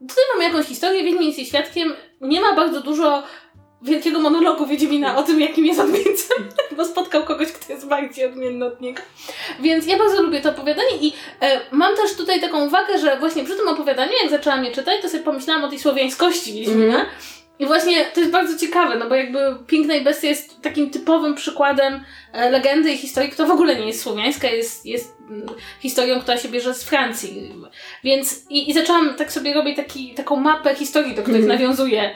tutaj 0.00 0.24
mamy 0.34 0.44
jakąś 0.44 0.66
historię, 0.66 1.04
Wiedźmin 1.04 1.22
jest 1.22 1.38
jej 1.38 1.46
świadkiem, 1.46 1.94
nie 2.20 2.40
ma 2.40 2.54
bardzo 2.54 2.80
dużo 2.80 3.22
wielkiego 3.82 4.20
monologu 4.20 4.66
Wiedźmina 4.66 5.16
o 5.16 5.22
tym, 5.22 5.40
jakim 5.40 5.66
jest 5.66 5.80
odmieńcem, 5.80 6.48
bo 6.76 6.84
spotkał 6.84 7.24
kogoś, 7.24 7.52
kto 7.52 7.72
jest 7.72 7.86
bardziej 7.86 8.26
odmienny 8.26 8.64
od 8.64 8.80
niego. 8.80 9.02
Więc 9.60 9.86
ja 9.86 9.98
bardzo 9.98 10.22
lubię 10.22 10.40
to 10.40 10.50
opowiadanie 10.50 10.96
i 11.00 11.12
e, 11.40 11.60
mam 11.72 11.96
też 11.96 12.14
tutaj 12.14 12.40
taką 12.40 12.66
uwagę, 12.66 12.98
że 12.98 13.18
właśnie 13.18 13.44
przy 13.44 13.56
tym 13.56 13.68
opowiadaniu, 13.68 14.12
jak 14.22 14.30
zaczęłam 14.30 14.64
je 14.64 14.72
czytać, 14.72 15.02
to 15.02 15.08
sobie 15.08 15.22
pomyślałam 15.22 15.64
o 15.64 15.68
tej 15.68 15.78
słowiańskości 15.78 16.52
Wiedźmina. 16.52 16.84
Mhm. 16.84 17.06
I 17.58 17.66
właśnie 17.66 18.04
to 18.04 18.20
jest 18.20 18.32
bardzo 18.32 18.58
ciekawe, 18.58 18.98
no 18.98 19.08
bo 19.08 19.14
jakby 19.14 19.38
Piękna 19.66 19.94
i 19.94 20.04
Bestia 20.04 20.28
jest 20.28 20.62
takim 20.62 20.90
typowym 20.90 21.34
przykładem 21.34 22.04
e, 22.32 22.50
legendy 22.50 22.92
i 22.92 22.98
historii, 22.98 23.30
która 23.30 23.48
w 23.48 23.50
ogóle 23.50 23.76
nie 23.76 23.86
jest 23.86 24.02
słowiańska, 24.02 24.48
jest, 24.48 24.86
jest 24.86 25.16
mm, 25.17 25.17
historią, 25.80 26.20
która 26.20 26.36
się 26.36 26.48
bierze 26.48 26.74
z 26.74 26.84
Francji. 26.84 27.50
Więc 28.04 28.44
i, 28.50 28.70
i 28.70 28.74
zaczęłam 28.74 29.14
tak 29.14 29.32
sobie 29.32 29.54
robić 29.54 29.76
taki, 29.76 30.14
taką 30.14 30.36
mapę 30.36 30.74
historii, 30.74 31.14
do 31.14 31.22
których 31.22 31.40
Mhm. 31.42 31.58
nawiązuje, 31.60 32.10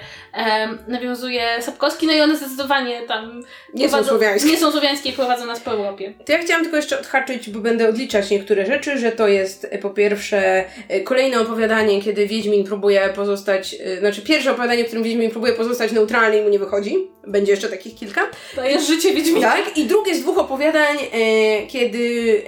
nawiązuje 0.89 1.43
Sapkowski, 1.61 2.07
no 2.07 2.13
i 2.13 2.21
one 2.21 2.37
zdecydowanie 2.37 3.03
tam 3.09 3.43
Nie 3.75 3.89
są 3.89 3.97
prowadzą- 3.97 4.09
słowiańskie. 4.09 4.51
Nie 4.51 4.57
są 4.57 4.71
słowiańskie 4.73 5.11
i 5.11 5.13
prowadzą 5.13 5.47
nas 5.47 5.61
po 5.61 5.71
Europie. 5.71 6.15
To 6.27 6.33
ja 6.33 6.39
chciałam 6.39 6.63
tylko 6.63 6.77
jeszcze 6.77 7.01
odhaczyć, 7.01 7.51
bo 7.51 7.59
będę 7.61 7.89
odliczać 7.89 8.31
niektóre 8.31 8.67
rzeczy, 8.67 8.99
że 8.99 9.13
to 9.13 9.29
jest 9.29 9.67
e, 9.71 9.79
po 9.79 9.91
pierwsze 9.91 10.65
e, 10.89 11.01
kolejne 11.01 11.41
opowiadanie, 11.41 12.03
kiedy 12.03 12.27
Wiedźmin 12.27 12.65
próbuje 12.65 13.13
pozostać, 13.17 13.77
e, 13.85 13.99
znaczy 13.99 14.23
pierwsze 14.23 14.51
opowiadanie, 14.51 14.83
w 14.85 14.87
którym 14.87 15.05
Wiedźmin 15.05 15.31
próbuje 15.31 15.53
pozostać 15.53 15.93
neutralny 15.93 16.39
i 16.39 16.43
mu 16.43 16.49
nie 16.49 16.59
wychodzi. 16.59 16.97
Będzie 17.27 17.53
jeszcze 17.53 17.69
takich 17.69 17.95
kilka. 17.95 18.21
To 18.55 18.65
jest 18.65 18.87
życie 18.87 19.15
Wiedźmina. 19.15 19.53
Tak, 19.53 19.79
i 19.79 19.85
drugie 19.85 20.15
z 20.15 20.21
dwóch 20.21 20.39
opowiadań, 20.39 20.97
e, 21.13 21.67
kiedy 21.67 22.43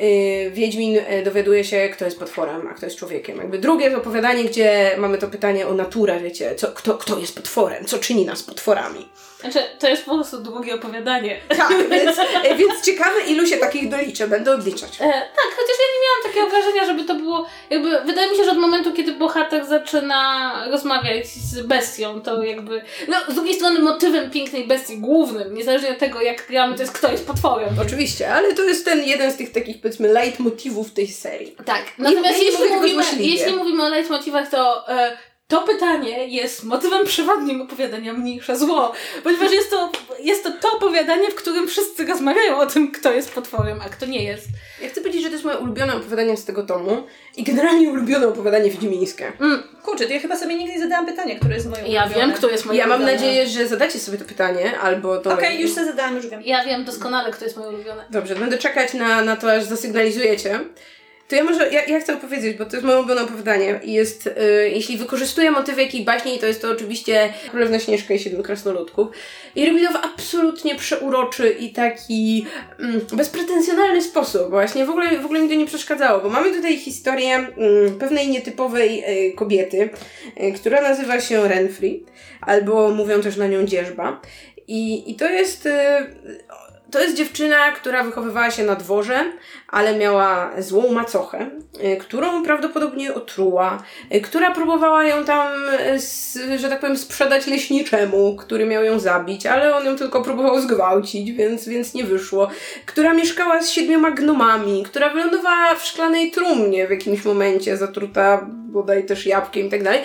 e, 0.46 0.50
Wiedźmin 0.54 0.98
e, 1.06 1.22
dowiaduje 1.22 1.64
się, 1.64 1.88
kto 1.88 2.04
jest 2.04 2.18
potworem, 2.18 2.68
a 2.68 2.74
kto 2.74 2.86
jest 2.86 2.98
człowiekiem. 2.98 3.38
Jakby 3.38 3.58
drugie 3.58 3.84
jest 3.84 3.96
opowiadanie, 3.96 4.44
gdzie 4.44 4.96
mamy 4.98 5.18
to 5.18 5.28
pytanie 5.28 5.66
o 5.66 5.74
naturę, 5.74 6.20
wiecie, 6.20 6.54
co, 6.54 6.68
kto, 6.72 6.94
kto 6.94 7.18
jest 7.18 7.34
potworem, 7.34 7.84
co 7.84 7.98
czyni 7.98 8.24
nas 8.24 8.42
potworami. 8.42 9.08
Znaczy, 9.40 9.58
to 9.78 9.88
jest 9.88 10.04
po 10.04 10.14
prostu 10.14 10.38
długie 10.38 10.74
opowiadanie. 10.74 11.40
Tak, 11.48 11.72
więc, 11.90 12.18
e, 12.18 12.56
więc 12.56 12.82
ciekawe, 12.82 13.20
ilu 13.28 13.46
się 13.46 13.56
takich 13.56 13.88
doliczę, 13.88 14.28
będę 14.28 14.54
odliczać. 14.54 14.96
E, 14.96 15.04
tak, 15.10 15.50
chociaż 15.56 15.76
ja 15.78 15.86
nie 15.94 16.02
miałam 16.04 16.22
takiego 16.24 16.50
wrażenia, 16.50 16.86
żeby 16.86 17.04
to 17.04 17.14
było. 17.14 17.46
Jakby 17.70 18.00
wydaje 18.00 18.30
mi 18.30 18.36
się, 18.36 18.44
że 18.44 18.50
od 18.50 18.58
momentu, 18.58 18.92
kiedy 18.92 19.12
bohater 19.12 19.66
zaczyna 19.66 20.52
rozmawiać 20.70 21.26
z 21.26 21.66
bestią, 21.66 22.20
to 22.20 22.42
jakby. 22.42 22.82
No, 23.08 23.16
z 23.28 23.34
drugiej 23.34 23.54
strony 23.54 23.78
motywem 23.80 24.30
pięknej 24.30 24.66
bestii, 24.66 24.98
głównym, 24.98 25.54
niezależnie 25.54 25.90
od 25.90 25.98
tego, 25.98 26.20
jak 26.20 26.46
gramy, 26.46 26.76
to 26.76 26.82
jest 26.82 26.92
kto 26.92 27.12
jest 27.12 27.26
potworem. 27.26 27.68
Oczywiście, 27.82 28.34
ale 28.34 28.54
to 28.54 28.62
jest 28.62 28.84
ten 28.84 29.04
jeden 29.04 29.32
z 29.32 29.36
tych 29.36 29.52
takich, 29.52 29.80
powiedzmy, 29.80 30.12
leitmotivów 30.44 30.92
tej 30.92 31.08
serii. 31.08 31.56
Tak. 31.64 31.98
Natomiast 31.98 32.42
jeśli, 32.42 32.68
mówimy, 32.68 33.02
jeśli 33.18 33.52
mówimy 33.52 33.82
o 33.82 33.88
leitmotivach, 33.88 34.50
to. 34.50 34.88
E, 34.88 35.16
to 35.48 35.62
pytanie 35.62 36.28
jest 36.28 36.64
motywem 36.64 37.06
przewodnim 37.06 37.62
opowiadania 37.62 38.12
Mniejsze 38.12 38.56
Zło, 38.56 38.92
ponieważ 39.22 39.52
jest 39.52 39.70
to, 39.70 39.92
jest 40.20 40.44
to 40.44 40.50
to 40.50 40.76
opowiadanie, 40.76 41.30
w 41.30 41.34
którym 41.34 41.68
wszyscy 41.68 42.06
rozmawiają 42.06 42.58
o 42.58 42.66
tym, 42.66 42.92
kto 42.92 43.12
jest 43.12 43.32
potworem, 43.32 43.80
a 43.80 43.88
kto 43.88 44.06
nie 44.06 44.24
jest. 44.24 44.46
Ja 44.82 44.88
chcę 44.88 45.00
powiedzieć, 45.00 45.22
że 45.22 45.28
to 45.28 45.32
jest 45.32 45.44
moje 45.44 45.58
ulubione 45.58 45.96
opowiadanie 45.96 46.36
z 46.36 46.44
tego 46.44 46.62
tomu 46.62 47.06
i 47.36 47.42
generalnie 47.42 47.90
ulubione 47.90 48.28
opowiadanie 48.28 48.70
wiedźmińskie. 48.70 49.32
Mm, 49.40 49.62
Kurczę, 49.82 50.06
to 50.06 50.12
ja 50.12 50.20
chyba 50.20 50.36
sobie 50.36 50.54
nigdy 50.54 50.72
nie 50.72 50.80
zadałam 50.80 51.06
pytania, 51.06 51.36
które 51.36 51.54
jest 51.54 51.66
moje 51.70 51.82
ja 51.82 52.04
ulubione. 52.04 52.26
wiem, 52.26 52.36
kto 52.36 52.50
jest 52.50 52.66
moje 52.66 52.78
Ja 52.78 52.86
mam 52.86 53.02
nadzieję, 53.02 53.46
że 53.46 53.66
zadacie 53.66 53.98
sobie 53.98 54.18
to 54.18 54.24
pytanie, 54.24 54.78
albo 54.80 55.18
to... 55.18 55.32
Okej, 55.32 55.60
już 55.60 55.72
sobie 55.72 55.86
zadałam, 55.86 56.16
już 56.16 56.26
wiem. 56.26 56.42
Ja 56.44 56.64
wiem 56.64 56.84
doskonale, 56.84 57.30
kto 57.32 57.44
jest 57.44 57.56
moje 57.56 57.68
ulubione. 57.68 58.04
Dobrze, 58.10 58.36
będę 58.36 58.58
czekać 58.58 58.94
na, 58.94 59.22
na 59.22 59.36
to, 59.36 59.52
aż 59.52 59.64
zasygnalizujecie. 59.64 60.60
To 61.28 61.36
ja 61.36 61.44
może, 61.44 61.70
ja, 61.70 61.84
ja 61.84 62.00
chcę 62.00 62.14
opowiedzieć, 62.14 62.58
bo 62.58 62.64
to 62.64 62.76
jest 62.76 62.86
moje 62.86 62.98
ulubione 62.98 63.22
opowiadanie 63.22 63.80
jest, 63.84 64.26
y, 64.26 64.32
jeśli 64.74 64.96
wykorzystuję 64.96 65.50
motywy 65.50 65.82
jakiej 65.82 66.04
baśni, 66.04 66.38
to 66.38 66.46
jest 66.46 66.62
to 66.62 66.70
oczywiście 66.70 67.32
Królewna 67.50 67.78
Śnieżka 67.78 68.14
i 68.14 68.18
Siedem 68.18 68.42
Krasnoludków. 68.42 69.08
I 69.56 69.66
robi 69.66 69.86
to 69.86 69.92
w 69.92 69.96
absolutnie 69.96 70.74
przeuroczy 70.74 71.50
i 71.50 71.72
taki 71.72 72.46
mm, 72.78 73.00
bezpretensjonalny 73.12 74.02
sposób. 74.02 74.50
Właśnie 74.50 74.86
w 74.86 74.90
ogóle, 74.90 75.18
w 75.18 75.24
ogóle 75.24 75.40
mi 75.40 75.48
to 75.48 75.54
nie 75.54 75.66
przeszkadzało, 75.66 76.20
bo 76.20 76.28
mamy 76.28 76.52
tutaj 76.52 76.76
historię 76.76 77.34
mm, 77.34 77.98
pewnej 77.98 78.28
nietypowej 78.28 79.04
y, 79.28 79.32
kobiety, 79.32 79.90
y, 80.42 80.52
która 80.52 80.82
nazywa 80.82 81.20
się 81.20 81.48
Renfri, 81.48 82.04
albo 82.40 82.90
mówią 82.90 83.20
też 83.20 83.36
na 83.36 83.46
nią 83.46 83.64
Dzierżba. 83.64 84.20
I, 84.68 85.10
i 85.10 85.14
to 85.14 85.30
jest... 85.30 85.68
To 86.94 87.00
jest 87.00 87.16
dziewczyna, 87.16 87.72
która 87.72 88.02
wychowywała 88.02 88.50
się 88.50 88.64
na 88.64 88.76
dworze, 88.76 89.24
ale 89.68 89.98
miała 89.98 90.50
złą 90.58 90.92
macochę, 90.92 91.50
y, 91.84 91.96
którą 91.96 92.44
prawdopodobnie 92.44 93.14
otruła, 93.14 93.82
y, 94.14 94.20
która 94.20 94.50
próbowała 94.50 95.04
ją 95.04 95.24
tam, 95.24 95.48
y, 96.52 96.58
że 96.58 96.68
tak 96.68 96.80
powiem, 96.80 96.96
sprzedać 96.96 97.46
leśniczemu, 97.46 98.36
który 98.36 98.66
miał 98.66 98.84
ją 98.84 98.98
zabić, 98.98 99.46
ale 99.46 99.76
on 99.76 99.86
ją 99.86 99.96
tylko 99.96 100.22
próbował 100.22 100.60
zgwałcić, 100.60 101.32
więc, 101.32 101.68
więc 101.68 101.94
nie 101.94 102.04
wyszło. 102.04 102.48
Która 102.86 103.14
mieszkała 103.14 103.62
z 103.62 103.70
siedmioma 103.70 104.10
gnomami, 104.10 104.82
która 104.82 105.10
wylądowała 105.10 105.74
w 105.74 105.84
szklanej 105.84 106.30
trumnie 106.30 106.86
w 106.86 106.90
jakimś 106.90 107.24
momencie, 107.24 107.76
zatruta 107.76 108.46
bodaj 108.74 109.06
też 109.06 109.26
jabłkiem 109.26 109.66
i 109.66 109.70
tak 109.70 109.82
dalej. 109.82 110.00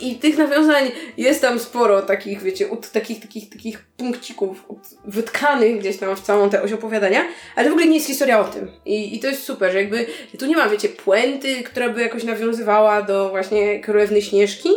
I 0.00 0.14
tych 0.14 0.38
nawiązań 0.38 0.90
jest 1.16 1.40
tam 1.40 1.58
sporo, 1.58 2.02
takich, 2.02 2.42
wiecie, 2.42 2.68
ut, 2.68 2.90
takich, 2.90 3.20
takich, 3.20 3.50
takich 3.50 3.78
punkcików 3.96 4.64
wytkanych 5.04 5.78
gdzieś 5.78 5.96
tam 5.96 6.16
w 6.16 6.20
całą 6.34 6.50
tę 6.50 6.62
oś 6.62 6.72
opowiadania, 6.72 7.24
ale 7.56 7.68
w 7.68 7.72
ogóle 7.72 7.86
nie 7.86 7.94
jest 7.94 8.06
historia 8.06 8.40
o 8.40 8.44
tym. 8.44 8.70
I, 8.86 9.16
I 9.16 9.20
to 9.20 9.26
jest 9.26 9.44
super, 9.44 9.72
że 9.72 9.78
jakby 9.78 10.06
tu 10.38 10.46
nie 10.46 10.56
ma, 10.56 10.68
wiecie, 10.68 10.88
puenty, 10.88 11.62
która 11.62 11.88
by 11.88 12.02
jakoś 12.02 12.24
nawiązywała 12.24 13.02
do 13.02 13.30
właśnie 13.30 13.80
Królewny 13.80 14.22
Śnieżki. 14.22 14.68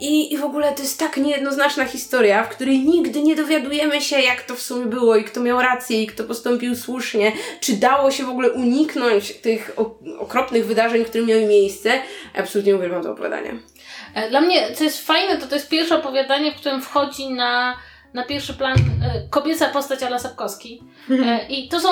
I, 0.00 0.34
I 0.34 0.38
w 0.38 0.44
ogóle 0.44 0.72
to 0.72 0.82
jest 0.82 0.98
tak 0.98 1.16
niejednoznaczna 1.16 1.84
historia, 1.84 2.44
w 2.44 2.48
której 2.48 2.78
nigdy 2.78 3.22
nie 3.22 3.36
dowiadujemy 3.36 4.00
się, 4.00 4.20
jak 4.20 4.42
to 4.42 4.54
w 4.54 4.62
sumie 4.62 4.86
było 4.86 5.16
i 5.16 5.24
kto 5.24 5.40
miał 5.40 5.60
rację 5.60 6.02
i 6.02 6.06
kto 6.06 6.24
postąpił 6.24 6.76
słusznie, 6.76 7.32
czy 7.60 7.72
dało 7.72 8.10
się 8.10 8.24
w 8.24 8.28
ogóle 8.28 8.50
uniknąć 8.50 9.32
tych 9.32 9.72
okropnych 10.18 10.66
wydarzeń, 10.66 11.04
które 11.04 11.24
miały 11.24 11.46
miejsce. 11.46 11.92
Absolutnie 12.34 12.76
uwielbiam 12.76 13.02
to 13.02 13.12
opowiadanie. 13.12 13.54
E, 14.14 14.30
Dla 14.30 14.40
mnie, 14.40 14.74
co 14.74 14.84
jest 14.84 15.06
fajne, 15.06 15.38
to 15.38 15.46
to 15.46 15.54
jest 15.54 15.68
pierwsze 15.68 15.96
opowiadanie, 15.96 16.52
w 16.52 16.56
którym 16.56 16.82
wchodzi 16.82 17.30
na, 17.30 17.76
na 18.14 18.24
pierwszy 18.24 18.54
plan 18.54 18.76
e, 18.76 19.28
kobieca 19.30 19.68
postać 19.68 20.02
Ala 20.02 20.18
Sapkowski. 20.18 20.82
E, 21.10 21.46
I 21.54 21.68
to 21.68 21.80
są. 21.80 21.88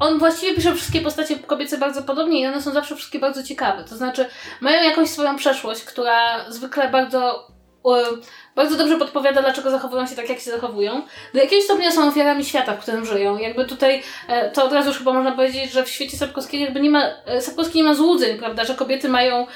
On 0.00 0.18
właściwie 0.18 0.54
pisze 0.54 0.74
wszystkie 0.74 1.00
postacie 1.00 1.38
kobiece 1.38 1.78
bardzo 1.78 2.02
podobnie 2.02 2.40
i 2.40 2.46
one 2.46 2.62
są 2.62 2.72
zawsze 2.72 2.96
wszystkie 2.96 3.18
bardzo 3.18 3.42
ciekawe. 3.42 3.84
To 3.84 3.96
znaczy, 3.96 4.26
mają 4.60 4.82
jakąś 4.82 5.10
swoją 5.10 5.36
przeszłość, 5.36 5.84
która 5.84 6.50
zwykle 6.50 6.88
bardzo. 6.90 7.48
Bardzo 8.56 8.76
dobrze 8.76 8.98
podpowiada, 8.98 9.42
dlaczego 9.42 9.70
zachowują 9.70 10.06
się 10.06 10.16
tak, 10.16 10.28
jak 10.28 10.38
się 10.40 10.50
zachowują. 10.50 11.02
Do 11.34 11.40
jakiegoś 11.40 11.64
stopnia 11.64 11.92
są 11.92 12.08
ofiarami 12.08 12.44
świata, 12.44 12.74
w 12.76 12.78
którym 12.80 13.06
żyją. 13.06 13.38
Jakby 13.38 13.64
tutaj, 13.64 14.02
e, 14.28 14.50
to 14.50 14.64
od 14.64 14.72
razu 14.72 14.88
już 14.88 14.98
chyba 14.98 15.12
można 15.12 15.32
powiedzieć, 15.32 15.72
że 15.72 15.84
w 15.84 15.90
świecie 15.90 16.16
Sapkowskiego 16.16 16.64
jakby 16.64 16.80
nie 16.80 16.90
ma, 16.90 17.02
e, 17.26 17.40
Sapkowski 17.40 17.78
nie 17.78 17.84
ma 17.84 17.94
złudzeń, 17.94 18.38
prawda, 18.38 18.64
że 18.64 18.74
kobiety 18.74 19.08
mają 19.08 19.36
e, 19.36 19.46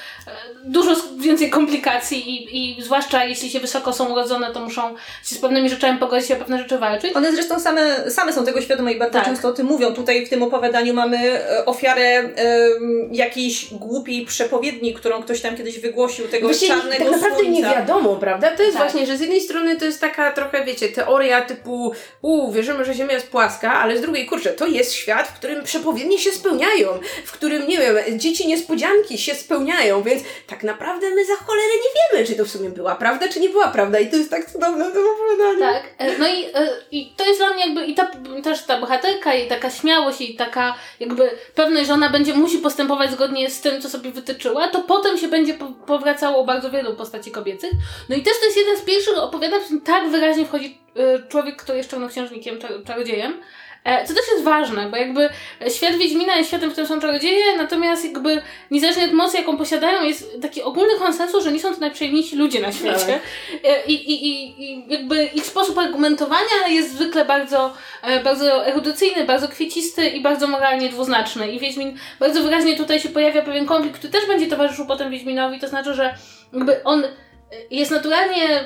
dużo 0.63 0.95
więcej 1.17 1.49
komplikacji 1.49 2.29
i, 2.29 2.77
i 2.79 2.83
zwłaszcza 2.83 3.25
jeśli 3.25 3.49
się 3.49 3.59
wysoko 3.59 3.93
są 3.93 4.11
urodzone, 4.11 4.51
to 4.53 4.59
muszą 4.59 4.89
się 5.23 5.35
z 5.35 5.37
pewnymi 5.37 5.69
rzeczami 5.69 5.99
pogodzić 5.99 6.29
i 6.29 6.33
o 6.33 6.35
pewne 6.35 6.57
rzeczy 6.57 6.77
walczyć. 6.77 7.15
One 7.15 7.31
zresztą 7.31 7.59
same, 7.59 8.11
same 8.11 8.33
są 8.33 8.45
tego 8.45 8.61
świadome 8.61 8.93
i 8.93 8.99
bardzo 8.99 9.13
Tak. 9.13 9.25
często 9.25 9.47
o 9.47 9.53
tym 9.53 9.67
mówią. 9.67 9.93
Tutaj 9.93 10.25
w 10.25 10.29
tym 10.29 10.43
opowiadaniu 10.43 10.93
mamy 10.93 11.41
ofiarę 11.65 12.03
em, 12.19 13.09
jakiejś 13.11 13.73
głupiej 13.73 14.25
przepowiedni, 14.25 14.93
którą 14.93 15.23
ktoś 15.23 15.41
tam 15.41 15.57
kiedyś 15.57 15.79
wygłosił, 15.79 16.27
tego 16.27 16.47
Właśnie 16.47 16.67
czarnego 16.67 17.03
tak 17.03 17.13
naprawdę 17.13 17.43
słońca. 17.43 17.51
nie 17.51 17.61
wiadomo, 17.75 18.15
prawda? 18.15 18.51
To 18.51 18.63
jest 18.63 18.77
Tak. 18.77 18.83
właśnie, 18.83 18.90
że 19.05 19.17
z 19.17 19.21
jednej 19.21 19.41
strony 19.41 19.75
to 19.75 19.85
jest 19.85 20.01
taka 20.01 20.31
trochę, 20.31 20.65
wiecie, 20.65 20.89
teoria 20.89 21.41
typu 21.41 21.93
u, 22.21 22.51
wierzymy, 22.51 22.85
że 22.85 22.93
Ziemia 22.93 23.13
jest 23.13 23.27
płaska, 23.27 23.73
ale 23.73 23.97
z 23.97 24.01
drugiej, 24.01 24.25
kurczę, 24.25 24.49
to 24.49 24.67
jest 24.67 24.93
świat, 24.93 25.27
w 25.27 25.33
którym 25.33 25.63
przepowiednie 25.63 26.19
się 26.19 26.31
spełniają, 26.31 26.99
w 27.25 27.31
którym, 27.31 27.67
nie 27.67 27.77
wiem, 27.77 28.19
dzieci 28.19 28.47
niespodzianki 28.47 29.17
się 29.17 29.35
spełniają, 29.35 30.03
więc 30.03 30.23
tak 30.47 30.63
naprawdę 30.63 31.09
my 31.09 31.25
za 31.25 31.35
cholerę 31.35 31.73
nie 31.73 32.17
wiemy, 32.17 32.27
czy 32.27 32.35
to 32.35 32.45
w 32.45 32.49
sumie 32.49 32.69
była 32.69 32.95
prawda, 32.95 33.27
czy 33.27 33.39
nie 33.39 33.49
była 33.49 33.67
prawda 33.67 33.99
i 33.99 34.09
to 34.09 34.15
jest 34.15 34.29
tak 34.29 34.51
cudowne 34.51 34.91
to 34.91 34.99
opowiadanie. 34.99 35.73
Tak, 35.73 35.83
e, 35.97 36.17
no 36.17 36.27
i, 36.27 36.45
e, 36.53 36.69
i 36.91 37.13
to 37.17 37.25
jest 37.25 37.39
dla 37.39 37.53
mnie 37.53 37.65
jakby 37.65 37.85
i 37.85 37.95
ta, 37.95 38.11
też 38.43 38.63
ta 38.63 38.79
bohaterka 38.79 39.33
i 39.33 39.47
taka 39.47 39.69
śmiałość 39.69 40.21
i 40.21 40.35
taka 40.35 40.75
jakby 40.99 41.29
pewność, 41.55 41.87
że 41.87 41.93
ona 41.93 42.09
będzie, 42.09 42.33
musi 42.33 42.57
postępować 42.57 43.11
zgodnie 43.11 43.49
z 43.49 43.61
tym, 43.61 43.81
co 43.81 43.89
sobie 43.89 44.11
wytyczyła, 44.11 44.67
to 44.67 44.81
potem 44.81 45.17
się 45.17 45.27
będzie 45.27 45.53
po, 45.53 45.65
powracało 45.65 46.45
bardzo 46.45 46.71
wielu 46.71 46.95
postaci 46.95 47.31
kobiecych. 47.31 47.71
No 48.09 48.15
i 48.15 48.21
też 48.21 48.39
to 48.39 48.45
jest 48.45 48.57
jeden 48.57 48.77
z 48.77 48.80
pierwszych 48.85 49.17
opowiadań, 49.17 49.61
tak 49.85 50.09
wyraźnie 50.09 50.45
wchodzi 50.45 50.77
e, 50.95 51.27
człowiek, 51.27 51.55
który 51.55 51.77
jest 51.77 51.89
czarnoksiężnikiem, 51.91 52.59
czar- 52.59 52.83
czarodziejem. 52.87 53.33
E, 53.83 54.07
Co 54.07 54.13
też 54.13 54.23
jest 54.31 54.43
ważne, 54.43 54.89
bo 54.89 54.97
jakby 54.97 55.29
świat 55.69 55.95
Wiedźmina 55.95 56.35
jest 56.35 56.49
światem, 56.49 56.69
w 56.69 56.71
którym 56.71 56.87
są 56.87 56.99
czarodzieje, 56.99 57.57
natomiast 57.57 58.05
jakby 58.05 58.41
niezależnie 58.71 59.05
od 59.05 59.11
mocy, 59.13 59.37
jaką 59.37 59.57
posiadają, 59.57 60.03
jest 60.03 60.41
taki 60.41 60.61
ogólny 60.61 60.95
konsensus, 60.99 61.43
że 61.43 61.51
nie 61.51 61.59
są 61.59 61.73
to 61.73 61.79
najprzyjemniejsi 61.79 62.35
ludzie 62.35 62.61
na 62.61 62.71
świecie. 62.71 63.19
E, 63.63 63.85
I, 63.85 63.93
i, 63.93 64.27
i, 64.27 64.63
I 64.63 64.85
jakby 64.93 65.25
ich 65.25 65.45
sposób 65.45 65.77
argumentowania 65.77 66.67
jest 66.69 66.93
zwykle 66.93 67.25
bardzo, 67.25 67.73
e, 68.03 68.23
bardzo 68.23 68.65
erudycyjny, 68.65 69.25
bardzo 69.25 69.47
kwiecisty 69.47 70.09
i 70.09 70.21
bardzo 70.21 70.47
moralnie 70.47 70.89
dwuznaczny. 70.89 71.51
I 71.51 71.59
Wiedźmin 71.59 71.97
bardzo 72.19 72.43
wyraźnie 72.43 72.75
tutaj 72.77 72.99
się 72.99 73.09
pojawia 73.09 73.41
pewien 73.41 73.65
konflikt, 73.65 73.97
który 73.97 74.13
też 74.13 74.25
będzie 74.27 74.47
towarzyszył 74.47 74.85
potem 74.87 75.11
Wiedźminowi, 75.11 75.59
to 75.59 75.67
znaczy, 75.67 75.93
że 75.93 76.15
jakby 76.53 76.83
on 76.83 77.03
jest 77.71 77.91
naturalnie 77.91 78.63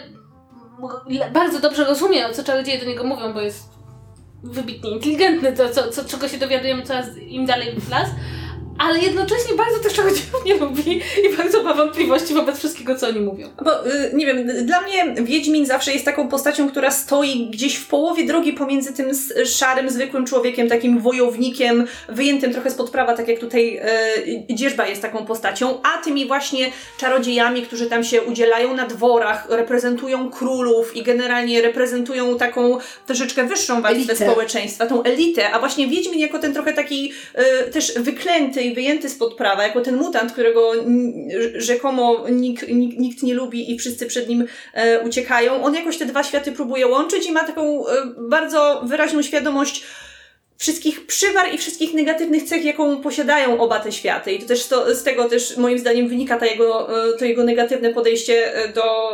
bardzo 1.34 1.60
dobrze 1.60 1.86
rozumie, 1.86 2.34
co 2.34 2.44
czarodzieje 2.44 2.80
do 2.80 2.86
niego 2.86 3.04
mówią, 3.04 3.34
bo 3.34 3.42
jest 3.42 3.70
wybitnie 4.44 4.92
inteligentny, 4.92 5.54
to 5.54 5.70
co, 5.70 5.90
co, 5.90 6.06
czego 6.06 6.28
się 6.28 6.38
dowiadujemy 6.38 6.84
coraz 6.84 7.18
im 7.18 7.46
dalej 7.46 7.80
w 7.80 7.90
las, 7.90 8.10
ale 8.78 9.00
jednocześnie 9.00 9.56
bardzo 9.56 9.80
też 9.80 9.94
czarodziejów 9.94 10.46
nie 10.46 10.56
lubi 10.56 10.98
i 10.98 11.38
bardzo 11.38 11.64
ma 11.64 11.74
wątpliwości 11.74 12.34
wobec 12.34 12.58
wszystkiego, 12.58 12.96
co 12.96 13.08
oni 13.08 13.20
mówią. 13.20 13.50
Bo, 13.64 13.88
y, 13.88 14.12
nie 14.14 14.26
wiem, 14.26 14.66
dla 14.66 14.82
mnie 14.82 15.24
Wiedźmin 15.24 15.66
zawsze 15.66 15.94
jest 15.94 16.06
taką 16.06 16.28
postacią, 16.28 16.70
która 16.70 16.92
stoi 16.92 17.48
gdzieś 17.50 17.76
w 17.76 17.88
połowie 17.88 18.26
drogi 18.26 18.54
pomiędzy 18.54 18.94
tym 18.94 19.12
szarym, 19.46 19.90
zwykłym 19.90 20.26
człowiekiem, 20.26 20.70
takim 20.70 21.00
wojownikiem, 21.00 21.88
wyjętym 22.10 22.54
trochę 22.54 22.72
spod 22.72 22.90
prawa, 22.90 23.14
tak 23.14 23.28
jak 23.28 23.40
tutaj 23.40 23.78
e, 23.78 23.86
Dzierżba 24.50 24.88
jest 24.88 25.02
taką 25.02 25.26
postacią, 25.26 25.82
a 25.84 26.04
tymi 26.04 26.28
właśnie 26.28 26.72
czarodziejami, 26.98 27.62
którzy 27.62 27.86
tam 27.86 28.04
się 28.04 28.22
udzielają 28.22 28.76
na 28.76 28.88
dworach, 28.88 29.48
reprezentują 29.50 30.30
królów 30.30 30.96
i 30.96 31.04
generalnie 31.04 31.62
reprezentują 31.62 32.38
taką 32.38 32.78
troszeczkę 33.06 33.44
wyższą 33.44 33.82
warstwę 33.82 34.12
Elitę. 34.12 34.32
społeczeństwa, 34.32 34.86
tą 34.86 35.04
elitę, 35.04 35.52
a 35.52 35.60
właśnie 35.60 35.88
Wiedźmin 35.88 36.20
jako 36.20 36.40
ten 36.40 36.54
trochę 36.54 36.74
taki 36.74 37.12
e, 37.34 37.64
też 37.64 37.94
wyklęty 38.00 38.65
wyjęty 38.74 39.10
spod 39.10 39.36
prawa, 39.36 39.64
jako 39.64 39.82
ten 39.82 39.96
mutant, 39.96 40.32
którego 40.32 40.72
rzekomo 41.56 42.26
nikt, 42.30 42.68
nikt, 42.68 43.00
nikt 43.00 43.24
nie 43.24 43.34
lubi 43.34 43.72
i 43.72 43.78
wszyscy 43.78 44.06
przed 44.06 44.30
nim 44.30 44.46
e, 44.74 45.00
uciekają. 45.00 45.64
On 45.64 45.76
jakoś 45.76 45.98
te 45.98 46.06
dwa 46.06 46.24
światy 46.24 46.52
próbuje 46.52 46.88
łączyć 46.88 47.28
i 47.28 47.32
ma 47.32 47.44
taką 47.44 47.88
e, 47.88 47.92
bardzo 48.18 48.82
wyraźną 48.86 49.22
świadomość, 49.22 49.84
wszystkich 50.58 51.06
przywar 51.06 51.54
i 51.54 51.58
wszystkich 51.58 51.94
negatywnych 51.94 52.44
cech, 52.44 52.66
jaką 52.66 53.02
posiadają 53.02 53.60
oba 53.60 53.80
te 53.80 53.92
światy. 53.92 54.32
I 54.32 54.40
to 54.40 54.48
też 54.48 54.68
to, 54.68 54.96
z 54.96 55.04
tego 55.04 55.30
też 55.30 55.58
moim 55.58 55.80
zdaniem 55.80 56.08
wynika 56.08 56.38
ta 56.38 56.46
jego, 56.46 57.00
e, 57.14 57.18
to 57.18 57.26
jego 57.26 57.44
negatywne 57.44 57.94
podejście 57.94 58.56
e, 58.56 58.74
do, 58.74 59.12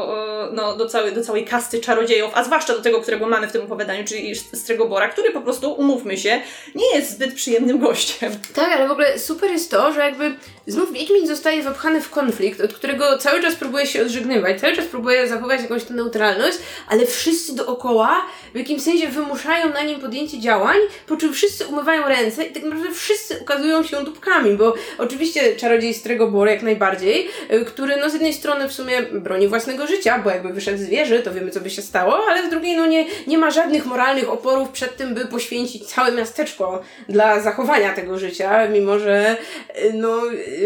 e, 0.47 0.51
no, 0.54 0.75
do, 0.75 0.86
całej, 0.86 1.13
do 1.13 1.21
całej 1.21 1.45
kasty 1.45 1.80
czarodziejów, 1.80 2.32
a 2.34 2.43
zwłaszcza 2.43 2.73
do 2.73 2.82
tego, 2.82 3.01
którego 3.01 3.27
mamy 3.27 3.47
w 3.47 3.51
tym 3.51 3.62
opowiadaniu, 3.62 4.04
czyli 4.06 4.36
Stregobora, 4.36 5.10
który 5.10 5.32
po 5.32 5.41
prostu, 5.41 5.73
umówmy 5.73 6.17
się, 6.17 6.41
nie 6.75 6.95
jest 6.95 7.12
zbyt 7.12 7.34
przyjemnym 7.34 7.80
gościem. 7.80 8.34
Tak, 8.54 8.71
ale 8.71 8.88
w 8.88 8.91
ogóle 8.91 9.19
super 9.19 9.51
jest 9.51 9.71
to, 9.71 9.93
że 9.93 9.99
jakby 9.99 10.36
znów 10.67 10.93
Wiedźmin 10.93 11.27
zostaje 11.27 11.63
wepchany 11.63 12.01
w 12.01 12.10
konflikt, 12.10 12.62
od 12.62 12.73
którego 12.73 13.17
cały 13.17 13.41
czas 13.41 13.56
próbuje 13.56 13.88
się 13.88 14.01
odżegnywać, 14.01 14.62
cały 14.62 14.75
czas 14.75 14.86
próbuje 14.86 15.27
zachować 15.27 15.62
jakąś 15.62 15.84
tę 15.84 15.93
neutralność, 15.93 16.58
ale 16.88 17.06
wszyscy 17.06 17.56
dookoła 17.56 18.21
w 18.54 18.58
jakimś 18.58 18.82
sensie 18.82 19.08
wymuszają 19.08 19.69
na 19.69 19.82
nim 19.82 19.99
podjęcie 19.99 20.39
działań, 20.39 20.77
po 21.08 21.17
czym 21.17 21.31
wszyscy 21.32 21.67
umywają 21.67 22.08
ręce 22.08 22.44
i 22.44 22.52
tak 22.52 22.63
naprawdę 22.63 22.91
wszyscy 22.91 23.38
ukazują 23.41 23.84
się 23.84 24.04
dupkami, 24.04 24.54
bo 24.54 24.74
oczywiście 24.98 25.56
czarodziej 25.56 25.94
Stregobor 25.94 26.48
jak 26.48 26.62
najbardziej, 26.62 27.30
y, 27.54 27.65
który 27.65 27.98
no 27.98 28.10
z 28.10 28.13
jednej 28.13 28.34
strony 28.34 28.67
w 28.67 28.74
sumie 28.74 29.02
broni 29.02 29.48
własnego 29.48 29.88
życia, 29.88 30.20
bo 30.24 30.30
jakby 30.30 30.54
wyszedł 30.54 30.78
z 30.78 30.86
wieży, 30.86 31.20
to 31.20 31.34
wiemy 31.34 31.52
co 31.52 31.62
by 31.62 31.70
się 31.70 31.82
stało, 31.82 32.28
ale 32.30 32.48
z 32.48 32.50
drugiej 32.50 32.78
no 32.78 32.86
nie, 32.86 33.06
nie 33.28 33.38
ma 33.38 33.52
żadnych 33.52 33.86
moralnych 33.86 34.30
oporów 34.30 34.70
przed 34.70 34.98
tym, 34.98 35.13
by 35.13 35.26
poświęcić 35.26 35.88
całe 35.88 36.12
miasteczko 36.12 36.82
dla 37.10 37.39
zachowania 37.39 37.94
tego 37.94 38.20
życia, 38.20 38.67
mimo 38.67 39.00
że 39.00 39.36
y, 39.84 39.94
no 39.94 40.22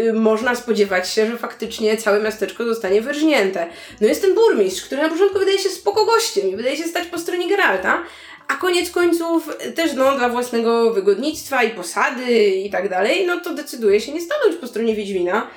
y, 0.08 0.12
można 0.12 0.54
spodziewać 0.54 1.10
się, 1.10 1.26
że 1.26 1.38
faktycznie 1.38 1.96
całe 1.96 2.20
miasteczko 2.20 2.64
zostanie 2.64 3.02
wyrżnięte. 3.02 3.66
No 4.00 4.08
jest 4.08 4.22
ten 4.22 4.34
burmistrz, 4.34 4.84
który 4.84 5.02
na 5.02 5.08
początku 5.08 5.38
wydaje 5.38 5.58
się 5.58 5.68
spoko 5.68 6.04
gościem 6.04 6.48
i 6.48 6.56
wydaje 6.56 6.76
się 6.76 6.84
stać 6.84 7.06
po 7.06 7.18
stronie 7.18 7.48
Geralta, 7.48 8.02
a 8.48 8.54
koniec 8.54 8.90
końców 8.90 9.56
też 9.74 9.94
no, 9.94 10.16
dla 10.16 10.28
własnego 10.28 10.92
wygodnictwa 10.92 11.62
i 11.62 11.70
posady 11.70 12.34
i 12.46 12.70
tak 12.70 12.88
dalej, 12.88 13.26
no 13.26 13.40
to 13.40 13.54
decyduje 13.54 14.00
się 14.00 14.12
nie 14.12 14.20
stanąć 14.20 14.56
po 14.60 14.66
stronie 14.66 14.94
Wiedźmina, 14.94 15.50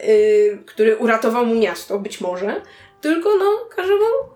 yy, 0.00 0.62
który 0.66 0.96
uratował 0.96 1.46
mu 1.46 1.54
miasto, 1.54 1.98
być 1.98 2.20
może, 2.20 2.62
tylko 3.00 3.36
no 3.36 3.50
każe 3.76 3.92
mu 3.92 4.34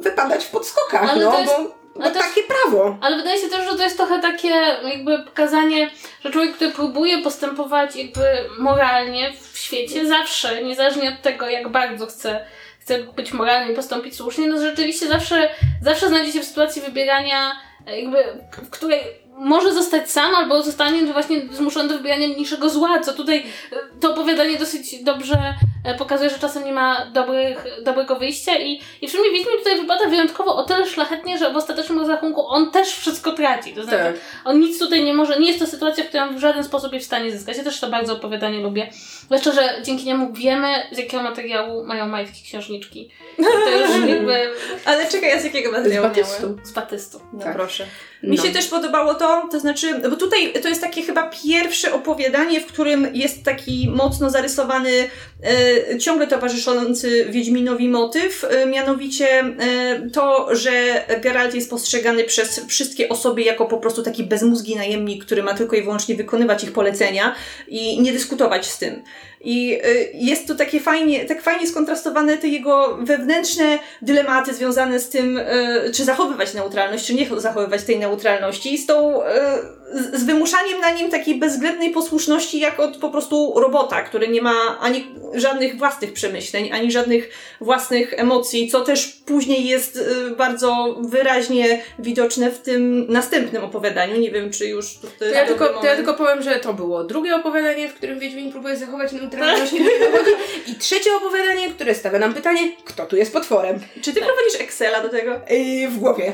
wypadać 0.00 0.44
w 0.44 0.50
podskokach, 0.50 1.10
Ale 1.10 1.24
no 1.24 1.40
jest... 1.40 1.52
bo 1.56 1.86
takie 2.10 2.42
prawo. 2.42 2.98
Ale 3.00 3.16
wydaje 3.16 3.40
się 3.40 3.48
też, 3.48 3.70
że 3.70 3.76
to 3.76 3.82
jest 3.82 3.96
trochę 3.96 4.20
takie 4.20 4.48
jakby 4.84 5.24
pokazanie, 5.24 5.90
że 6.24 6.30
człowiek, 6.30 6.54
który 6.54 6.70
próbuje 6.70 7.22
postępować 7.22 7.96
jakby 7.96 8.24
moralnie 8.58 9.32
w 9.52 9.58
świecie 9.58 10.06
zawsze, 10.06 10.64
niezależnie 10.64 11.08
od 11.08 11.22
tego, 11.22 11.48
jak 11.48 11.68
bardzo 11.68 12.06
chce 12.06 12.46
chce 12.86 12.98
być 13.02 13.32
moralny 13.32 13.72
i 13.72 13.76
postąpić 13.76 14.16
słusznie, 14.16 14.48
no 14.48 14.60
rzeczywiście 14.60 15.08
zawsze, 15.08 15.48
zawsze 15.82 16.08
znajdzie 16.08 16.32
się 16.32 16.40
w 16.40 16.44
sytuacji 16.44 16.82
wybierania, 16.82 17.52
jakby, 17.86 18.18
w 18.52 18.70
której 18.70 19.00
może 19.38 19.72
zostać 19.72 20.10
sam, 20.10 20.34
albo 20.34 20.62
zostanie 20.62 21.12
właśnie 21.12 21.40
zmuszony 21.50 21.88
do 21.88 21.96
wybierania 21.96 22.28
mniejszego 22.28 22.70
zła, 22.70 23.00
co 23.00 23.12
tutaj 23.12 23.38
e, 23.72 23.76
to 24.00 24.12
opowiadanie 24.12 24.58
dosyć 24.58 25.04
dobrze 25.04 25.54
e, 25.84 25.94
pokazuje, 25.94 26.30
że 26.30 26.38
czasem 26.38 26.64
nie 26.64 26.72
ma 26.72 27.06
dobrych, 27.12 27.66
dobrego 27.82 28.16
wyjścia 28.16 28.58
i, 28.58 28.80
i 29.02 29.08
w 29.08 29.10
sumie 29.10 29.30
Wiedźmin 29.30 29.58
tutaj 29.58 29.80
wypada 29.80 30.08
wyjątkowo 30.08 30.56
o 30.56 30.62
tyle 30.62 30.86
szlachetnie, 30.86 31.38
że 31.38 31.52
w 31.52 31.56
ostatecznym 31.56 31.98
rozrachunku 31.98 32.46
on 32.48 32.70
też 32.70 32.88
wszystko 32.88 33.32
traci. 33.32 33.74
To 33.74 33.84
znaczy, 33.84 33.98
tak. 33.98 34.16
on 34.44 34.60
nic 34.60 34.78
tutaj 34.78 35.04
nie 35.04 35.14
może, 35.14 35.40
nie 35.40 35.46
jest 35.46 35.58
to 35.58 35.66
sytuacja, 35.66 36.04
w 36.04 36.08
której 36.08 36.28
on 36.28 36.36
w 36.36 36.40
żaden 36.40 36.64
sposób 36.64 36.92
jest 36.92 37.04
w 37.04 37.06
stanie 37.06 37.32
zyskać. 37.32 37.56
Ja 37.56 37.64
też 37.64 37.80
to 37.80 37.90
bardzo 37.90 38.12
opowiadanie 38.12 38.60
lubię. 38.60 38.90
Zwłaszcza, 39.24 39.52
że 39.52 39.74
dzięki 39.82 40.04
niemu 40.04 40.32
wiemy, 40.32 40.68
z 40.92 40.98
jakiego 40.98 41.22
materiału 41.22 41.84
mają 41.84 42.08
majtki 42.08 42.42
księżniczki. 42.42 43.10
To 43.36 43.70
już 43.70 44.08
jakby... 44.14 44.50
Ale 44.84 45.06
czekaj, 45.06 45.30
ja 45.30 45.40
z 45.40 45.44
jakiego 45.44 45.72
materiału 45.72 46.06
Z 46.06 46.08
batystu. 46.08 46.58
Z 46.62 46.72
batystu. 46.72 47.20
No 47.32 47.42
tak. 47.42 47.54
proszę. 47.54 47.86
Mi 48.26 48.36
no. 48.36 48.42
się 48.42 48.50
też 48.50 48.66
podobało 48.66 49.14
to, 49.14 49.48
to 49.50 49.60
znaczy, 49.60 50.00
bo 50.10 50.16
tutaj 50.16 50.52
to 50.62 50.68
jest 50.68 50.80
takie 50.80 51.02
chyba 51.02 51.30
pierwsze 51.44 51.94
opowiadanie, 51.94 52.60
w 52.60 52.66
którym 52.66 53.08
jest 53.14 53.44
taki 53.44 53.90
mocno 53.94 54.30
zarysowany, 54.30 54.90
e, 55.90 55.98
ciągle 55.98 56.26
towarzyszący 56.26 57.26
Wiedźminowi 57.30 57.88
motyw, 57.88 58.44
e, 58.44 58.66
mianowicie 58.66 59.28
e, 59.40 60.10
to, 60.12 60.48
że 60.56 61.04
Geralt 61.20 61.54
jest 61.54 61.70
postrzegany 61.70 62.24
przez 62.24 62.66
wszystkie 62.68 63.08
osoby 63.08 63.42
jako 63.42 63.66
po 63.66 63.78
prostu 63.78 64.02
taki 64.02 64.24
bezmózgi 64.24 64.76
najemnik, 64.76 65.24
który 65.24 65.42
ma 65.42 65.54
tylko 65.54 65.76
i 65.76 65.82
wyłącznie 65.82 66.14
wykonywać 66.14 66.64
ich 66.64 66.72
polecenia 66.72 67.34
i 67.68 68.00
nie 68.02 68.12
dyskutować 68.12 68.66
z 68.66 68.78
tym. 68.78 69.02
I 69.40 69.80
y, 69.86 70.10
jest 70.14 70.48
to 70.48 70.54
takie 70.54 70.80
fajnie, 70.80 71.24
tak 71.24 71.42
fajnie 71.42 71.66
skontrastowane 71.66 72.36
te 72.36 72.48
jego 72.48 72.98
wewnętrzne 73.00 73.78
dylematy 74.02 74.54
związane 74.54 75.00
z 75.00 75.08
tym, 75.08 75.38
y, 75.38 75.90
czy 75.94 76.04
zachowywać 76.04 76.54
neutralność, 76.54 77.06
czy 77.06 77.14
nie 77.14 77.26
zachowywać 77.36 77.82
tej 77.82 77.98
neutralności, 77.98 78.74
i 78.74 78.78
z 78.78 78.86
tą 78.86 79.20
z 79.92 80.24
wymuszaniem 80.24 80.80
na 80.80 80.90
nim 80.90 81.10
takiej 81.10 81.34
bezwzględnej 81.34 81.90
posłuszności, 81.90 82.60
jak 82.60 82.80
od 82.80 82.96
po 82.96 83.10
prostu 83.10 83.52
robota, 83.56 84.02
który 84.02 84.28
nie 84.28 84.42
ma 84.42 84.78
ani 84.80 85.06
żadnych 85.34 85.78
własnych 85.78 86.12
przemyśleń, 86.12 86.72
ani 86.72 86.92
żadnych 86.92 87.30
własnych 87.60 88.14
emocji, 88.16 88.68
co 88.70 88.80
też 88.80 89.06
później 89.26 89.66
jest 89.66 89.96
y, 89.96 90.30
bardzo 90.36 90.96
wyraźnie 91.00 91.82
widoczne 91.98 92.50
w 92.50 92.58
tym 92.58 93.06
następnym 93.08 93.64
opowiadaniu. 93.64 94.20
Nie 94.20 94.30
wiem, 94.30 94.50
czy 94.50 94.66
już 94.66 94.94
to, 94.94 95.08
to 95.18 95.24
ja, 95.24 95.46
tylko, 95.46 95.68
to 95.68 95.86
ja 95.86 95.96
tylko 95.96 96.14
powiem, 96.14 96.42
że 96.42 96.60
to 96.60 96.74
było 96.74 97.04
drugie 97.04 97.36
opowiadanie, 97.36 97.88
w 97.88 97.94
którym 97.94 98.18
Wiedźmin 98.18 98.52
próbuje 98.52 98.76
zachować 98.76 99.12
neutralność 99.12 99.72
i 100.66 100.74
trzecie 100.74 101.10
opowiadanie, 101.16 101.70
które 101.70 101.94
stawia 101.94 102.18
nam 102.18 102.34
pytanie, 102.34 102.72
kto 102.84 103.06
tu 103.06 103.16
jest 103.16 103.32
potworem. 103.32 103.80
Czy 104.02 104.12
ty 104.12 104.20
tak. 104.20 104.28
prowadzisz 104.28 104.60
Excela 104.60 105.00
do 105.00 105.08
tego? 105.08 105.40
Yy, 105.50 105.88
w 105.88 105.98
głowie. 105.98 106.32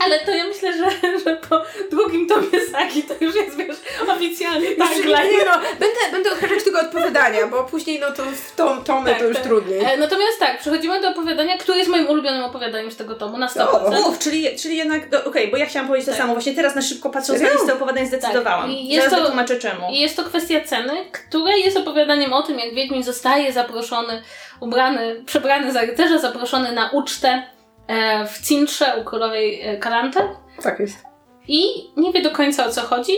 Ale 0.00 0.20
to 0.20 0.30
ja 0.30 0.46
myślę, 0.46 0.72
że, 0.72 1.18
że 1.24 1.36
po 1.36 1.62
drugim 1.90 2.26
tomie 2.28 2.60
sagi 2.80 3.02
to 3.02 3.14
już 3.20 3.34
jest, 3.34 3.56
wiesz, 3.56 3.76
oficjalnie 4.08 4.70
tak. 4.70 4.96
Nie 4.96 5.44
no, 5.44 5.52
będę, 5.80 6.00
będę 6.12 6.32
odhaczać 6.32 6.64
tego 6.64 6.80
odpowiadania, 6.80 7.46
bo 7.46 7.64
później 7.64 8.00
no 8.00 8.12
to 8.12 8.22
w 8.22 8.56
tom, 8.56 8.84
tomy 8.84 9.10
tak, 9.10 9.18
to 9.18 9.24
już 9.24 9.36
tak. 9.36 9.44
trudniej. 9.44 9.80
E, 9.80 9.96
natomiast 9.96 10.38
tak, 10.38 10.58
przechodzimy 10.58 11.00
do 11.00 11.08
opowiadania, 11.08 11.58
które 11.58 11.78
jest 11.78 11.90
moim 11.90 12.08
ulubionym 12.08 12.42
opowiadaniem 12.42 12.90
z 12.90 12.96
tego 12.96 13.14
tomu, 13.14 13.38
na 13.38 13.46
100%. 13.46 14.04
O, 14.04 14.08
uf, 14.08 14.18
czyli, 14.18 14.56
czyli 14.56 14.76
jednak, 14.76 15.06
okej, 15.06 15.24
okay, 15.24 15.48
bo 15.48 15.56
ja 15.56 15.66
chciałam 15.66 15.88
powiedzieć 15.88 16.06
to 16.06 16.12
tak. 16.12 16.20
samo, 16.20 16.32
właśnie 16.32 16.54
teraz 16.54 16.74
na 16.74 16.82
szybko 16.82 17.10
patrząc 17.10 17.40
na 17.40 17.50
listę 17.50 17.74
opowiadań 17.74 18.06
zdecydowałam. 18.06 18.70
Tak. 18.70 18.70
I 18.70 18.88
jest 18.88 19.10
Zaraz 19.10 19.48
to, 19.48 19.56
czemu. 19.60 19.90
I 19.90 20.00
jest 20.00 20.16
to 20.16 20.24
kwestia 20.24 20.60
ceny, 20.60 20.92
która 21.12 21.56
jest 21.56 21.76
opowiadaniem 21.76 22.32
o 22.32 22.42
tym, 22.42 22.58
jak 22.58 22.74
Wiedźmin 22.74 23.02
zostaje 23.02 23.52
zaproszony, 23.52 24.22
ubrany, 24.60 25.22
przebrany 25.26 25.72
za 25.72 25.80
rycerza, 25.80 26.18
zaproszony 26.18 26.72
na 26.72 26.90
ucztę 26.90 27.42
e, 27.86 28.26
w 28.26 28.40
Cintrze 28.42 28.96
u 29.00 29.04
królowej 29.04 29.60
e, 29.62 29.76
Kalante. 29.76 30.28
Tak 30.62 30.80
jest. 30.80 31.09
I 31.52 31.62
nie 31.96 32.12
wie 32.12 32.22
do 32.22 32.30
końca 32.30 32.66
o 32.66 32.70
co 32.70 32.80
chodzi, 32.80 33.12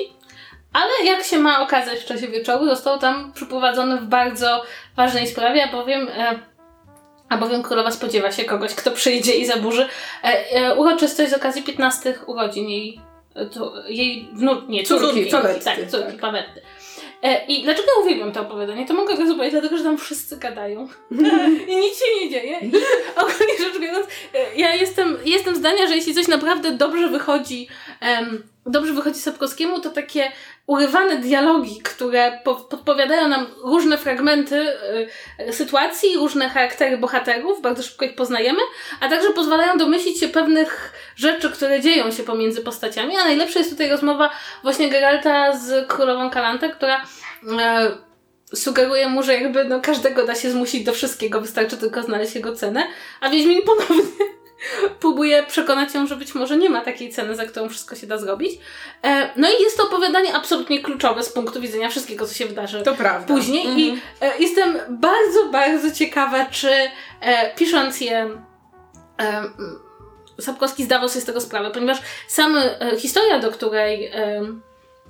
ale 0.73 0.91
jak 1.05 1.25
się 1.25 1.39
ma 1.39 1.63
okazać 1.63 1.99
w 1.99 2.05
czasie 2.05 2.29
wieczoru, 2.29 2.67
został 2.67 2.99
tam 2.99 3.33
przyprowadzony 3.33 4.01
w 4.01 4.05
bardzo 4.05 4.63
ważnej 4.97 5.27
sprawie, 5.27 5.65
albowiem, 5.65 6.09
e, 6.09 6.39
albowiem 7.29 7.63
królowa 7.63 7.91
spodziewa 7.91 8.33
się 8.33 8.45
kogoś, 8.45 8.75
kto 8.75 8.91
przyjdzie 8.91 9.35
i 9.35 9.47
zaburzy 9.47 9.89
e, 10.25 10.51
e, 10.51 10.75
uroczystość 10.75 11.31
z 11.31 11.35
okazji 11.35 11.63
15 11.63 12.15
urodzin 12.27 12.69
jej, 12.69 13.01
to, 13.55 13.73
jej 13.89 14.29
wnuk, 14.33 14.69
nie, 14.69 14.85
córki, 14.85 15.07
córki, 15.07 15.31
córki, 15.31 15.65
tak, 15.65 15.91
córki, 15.91 16.19
tak. 16.19 16.47
E, 17.23 17.45
I 17.47 17.63
dlaczego 17.63 17.89
uwielbiam 18.03 18.33
to 18.33 18.41
opowiadanie? 18.41 18.87
To 18.87 18.95
mogę 18.95 19.17
go 19.17 19.35
powiedzieć, 19.35 19.51
dlatego 19.51 19.79
że 19.79 19.85
tam 19.85 19.99
wszyscy 19.99 20.37
gadają. 20.37 20.89
I 21.69 21.77
nic 21.77 21.99
się 21.99 22.05
nie 22.21 22.31
dzieje. 22.31 22.59
I 22.61 22.73
ogólnie 23.23 23.59
rzecz 23.59 23.79
biorąc, 23.81 24.07
e, 24.35 24.57
ja 24.57 24.75
jestem, 24.75 25.17
jestem 25.25 25.57
zdania, 25.57 25.87
że 25.87 25.97
jeśli 25.97 26.15
coś 26.15 26.29
naprawdę 26.29 26.71
dobrze 26.71 27.09
wychodzi, 27.09 27.69
um, 28.03 28.43
dobrze 28.67 28.93
wychodzi 28.93 29.21
Sapkowskiemu, 29.21 29.81
to 29.81 29.91
takie 29.91 30.33
urywane 30.67 31.17
dialogi, 31.17 31.81
które 31.81 32.41
po 32.45 32.55
podpowiadają 32.55 33.29
nam 33.29 33.47
różne 33.65 33.99
fragmenty 33.99 34.67
y, 35.49 35.53
sytuacji, 35.53 36.17
różne 36.17 36.49
charaktery 36.49 36.99
bohaterów, 36.99 37.63
bardzo 37.63 37.83
szybko 37.83 38.05
ich 38.05 38.15
poznajemy, 38.15 38.61
a 39.01 39.09
także 39.09 39.31
pozwalają 39.31 39.79
domyślić 39.79 40.21
się 40.21 40.29
pewnych 40.29 40.93
rzeczy, 41.17 41.51
które 41.51 41.81
dzieją 41.81 42.11
się 42.11 42.23
pomiędzy 42.23 42.63
postaciami, 42.63 43.17
a 43.17 43.25
najlepsza 43.25 43.59
jest 43.59 43.71
tutaj 43.71 43.91
rozmowa 43.91 44.31
właśnie 44.63 44.91
Geralta 44.91 45.57
z 45.57 45.89
królową 45.89 46.31
Kalantę, 46.31 46.71
która 46.71 47.05
y, 48.53 48.57
sugeruje 48.57 49.09
mu, 49.09 49.23
że 49.23 49.35
jakby 49.35 49.65
no, 49.65 49.81
każdego 49.81 50.27
da 50.27 50.35
się 50.35 50.51
zmusić 50.51 50.85
do 50.85 50.93
wszystkiego, 50.93 51.41
wystarczy 51.41 51.77
tylko 51.77 52.03
znaleźć 52.03 52.35
jego 52.35 52.57
cenę, 52.57 52.87
a 53.21 53.29
Wiedźmin 53.29 53.63
ponownie 53.63 54.42
próbuje 55.01 55.43
przekonać 55.43 55.95
ją, 55.95 56.07
że 56.07 56.17
być 56.17 56.35
może 56.35 56.57
nie 56.57 56.71
ma 56.71 56.81
takiej 56.81 57.11
ceny, 57.11 57.37
za 57.37 57.45
którą 57.45 57.69
wszystko 57.69 57.97
się 57.97 58.07
da 58.07 58.19
zrobić. 58.19 58.59
E, 59.05 59.31
no 59.37 59.49
i 59.51 59.63
jest 59.63 59.77
to 59.77 59.83
opowiadanie 59.83 60.35
absolutnie 60.35 60.83
kluczowe 60.83 61.23
z 61.23 61.33
punktu 61.33 61.61
widzenia 61.61 61.89
wszystkiego, 61.89 62.27
co 62.27 62.35
się 62.35 62.47
wydarzy 62.47 62.83
to 62.83 62.95
prawda. 62.95 63.35
później. 63.35 63.67
Mhm. 63.67 63.81
I 63.81 64.01
e, 64.21 64.39
jestem 64.39 64.79
bardzo, 64.89 65.45
bardzo 65.53 65.91
ciekawa, 65.91 66.47
czy 66.47 66.71
e, 67.21 67.55
pisząc 67.55 68.01
je 68.01 68.31
Sapkowski 70.41 70.85
zdawał 70.85 71.09
sobie 71.09 71.21
z 71.21 71.25
tego 71.25 71.41
sprawę, 71.41 71.71
ponieważ 71.71 71.99
sama 72.29 72.63
historia, 72.99 73.39
do 73.39 73.51
której 73.51 74.13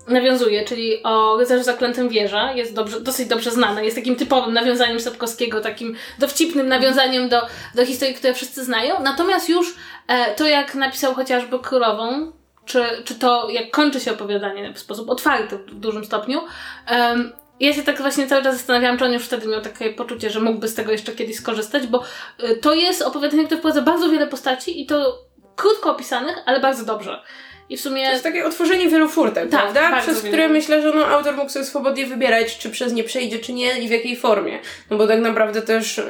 nawiązuje, 0.09 0.65
czyli 0.65 1.03
o 1.03 1.37
rycerzu 1.37 1.65
zaklętym 1.65 2.09
wieża, 2.09 2.53
jest 2.53 2.75
dobrze, 2.75 3.01
dosyć 3.01 3.29
dobrze 3.29 3.51
znana, 3.51 3.83
jest 3.83 3.97
takim 3.97 4.17
typowym 4.17 4.55
nawiązaniem 4.55 5.01
Sapkowskiego, 5.01 5.61
takim 5.61 5.97
dowcipnym 6.19 6.69
nawiązaniem 6.69 7.29
do, 7.29 7.41
do 7.75 7.87
historii, 7.87 8.15
które 8.15 8.35
wszyscy 8.35 8.65
znają. 8.65 9.03
Natomiast 9.03 9.49
już 9.49 9.75
e, 10.09 10.35
to, 10.35 10.47
jak 10.47 10.75
napisał 10.75 11.15
chociażby 11.15 11.59
Królową, 11.59 12.33
czy, 12.65 12.85
czy 13.05 13.15
to, 13.15 13.51
jak 13.51 13.71
kończy 13.71 14.01
się 14.01 14.13
opowiadanie 14.13 14.73
w 14.75 14.79
sposób 14.79 15.11
otwarty 15.11 15.59
w 15.59 15.75
dużym 15.75 16.05
stopniu, 16.05 16.41
em, 16.87 17.33
ja 17.61 17.73
się 17.73 17.83
tak 17.83 18.01
właśnie 18.01 18.27
cały 18.27 18.43
czas 18.43 18.57
zastanawiałam, 18.57 18.99
czy 18.99 19.05
on 19.05 19.13
już 19.13 19.25
wtedy 19.25 19.49
miał 19.49 19.61
takie 19.61 19.93
poczucie, 19.93 20.31
że 20.31 20.41
mógłby 20.41 20.69
z 20.69 20.75
tego 20.75 20.93
jeszcze 20.93 21.13
kiedyś 21.13 21.37
skorzystać, 21.37 21.87
bo 21.87 22.03
y, 22.45 22.57
to 22.57 22.75
jest 22.75 23.03
opowiadanie, 23.03 23.45
które 23.45 23.59
wprowadza 23.59 23.83
bardzo 23.83 24.11
wiele 24.11 24.27
postaci 24.27 24.83
i 24.83 24.87
to 24.87 25.19
krótko 25.57 25.91
opisanych, 25.91 26.37
ale 26.47 26.61
bardzo 26.61 26.85
dobrze. 26.85 27.23
I 27.69 27.77
w 27.77 27.81
sumie... 27.81 28.05
To 28.07 28.11
jest 28.13 28.25
takie 28.25 28.45
otworzenie 28.45 28.89
wielu 28.89 29.09
furtek, 29.09 29.51
Tak, 29.51 29.61
prawda? 29.73 30.01
Przez 30.01 30.17
wielu. 30.17 30.29
które 30.29 30.49
myślę, 30.49 30.83
że 30.83 30.91
no, 30.91 31.07
autor 31.07 31.37
mógł 31.37 31.51
sobie 31.51 31.65
swobodnie 31.65 32.07
wybierać, 32.07 32.59
czy 32.59 32.71
przez 32.71 32.93
nie 32.93 33.05
przejdzie, 33.05 33.39
czy 33.39 33.53
nie 33.53 33.79
i 33.79 33.89
w 33.89 33.91
jakiej 33.91 34.17
formie. 34.17 34.59
No 34.91 34.97
bo 34.97 35.07
tak 35.07 35.21
naprawdę 35.21 35.63
też 35.63 35.99
e, 35.99 36.05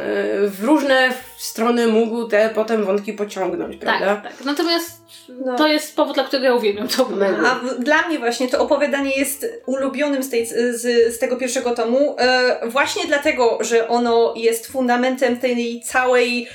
w 0.47 0.65
różne 0.65 1.13
strony 1.39 1.87
mógł 1.87 2.25
te 2.29 2.51
potem 2.55 2.85
wątki 2.85 3.13
pociągnąć, 3.13 3.77
prawda? 3.77 4.07
Tak, 4.17 4.23
tak. 4.37 4.45
Natomiast 4.45 5.03
No. 5.45 5.57
to 5.57 5.67
jest 5.69 5.97
powód, 5.97 6.15
dla 6.15 6.25
którego 6.25 6.47
ja 6.47 6.55
uwielbiam 6.55 6.89
to 6.89 7.03
opowiadanie. 7.03 7.49
A 7.49 7.55
w- 7.55 7.79
dla 7.79 8.09
mnie 8.09 8.19
właśnie 8.19 8.49
to 8.49 8.61
opowiadanie 8.61 9.11
jest 9.19 9.47
ulubionym 9.67 10.23
z, 10.23 10.31
tej, 10.31 10.47
z, 10.47 10.81
z 11.15 11.19
tego 11.19 11.37
pierwszego 11.37 11.71
tomu, 11.75 12.17
e, 12.19 12.61
właśnie 12.69 13.03
dlatego, 13.07 13.59
że 13.61 13.89
ono 13.89 14.35
jest 14.37 14.67
fundamentem 14.73 15.37
tej 15.37 15.81
całej 15.81 16.49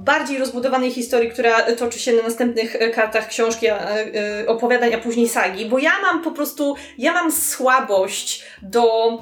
bardziej 0.00 0.38
rozbudowanej 0.38 0.90
historii, 0.90 1.30
która 1.30 1.62
toczy 1.62 1.98
się 1.98 2.12
na 2.12 2.22
następnych 2.22 2.76
e, 2.76 2.90
kartach 2.90 3.28
książki, 3.28 3.68
a, 3.68 3.78
e, 3.78 4.46
opowiadań, 4.46 4.94
a 4.94 4.98
później 4.98 5.28
sagi, 5.28 5.66
bo 5.66 5.78
ja 5.78 5.92
mam 6.02 6.22
po 6.22 6.30
prostu, 6.30 6.76
ja 6.98 7.12
mam 7.12 7.32
słabość 7.32 8.44
do, 8.62 9.18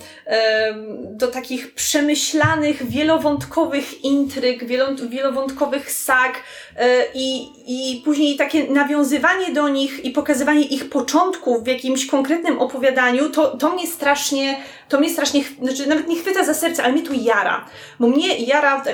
do 1.11 1.29
takich 1.29 1.75
przemyślanych, 1.75 2.87
wielowątkowych 2.91 4.05
intryg, 4.05 4.64
wielo- 4.64 5.09
wielowątkowych 5.09 5.93
sag 5.93 6.33
e, 6.37 6.67
i, 7.14 7.49
i 7.67 8.03
później 8.05 8.37
takie 8.37 8.64
nawiązywanie 8.64 9.53
do 9.53 9.69
nich 9.69 10.05
i 10.05 10.11
pokazywanie 10.11 10.62
ich 10.62 10.91
początków 10.91 11.64
w 11.64 11.67
jakimś 11.67 12.07
konkretnym 12.07 12.59
opowiadaniu, 12.59 13.31
to, 13.31 13.57
to 13.57 13.71
mnie 13.71 13.87
strasznie, 13.87 14.57
to 14.88 15.01
mnie 15.01 15.11
strasznie, 15.11 15.43
znaczy 15.62 15.87
nawet 15.87 16.09
nie 16.09 16.17
chwyta 16.17 16.45
za 16.45 16.55
serce, 16.55 16.83
ale 16.83 16.93
mnie 16.93 17.03
tu 17.03 17.12
jara. 17.14 17.64
Bo 18.01 18.09
mnie 18.09 18.38
jara, 18.38 18.85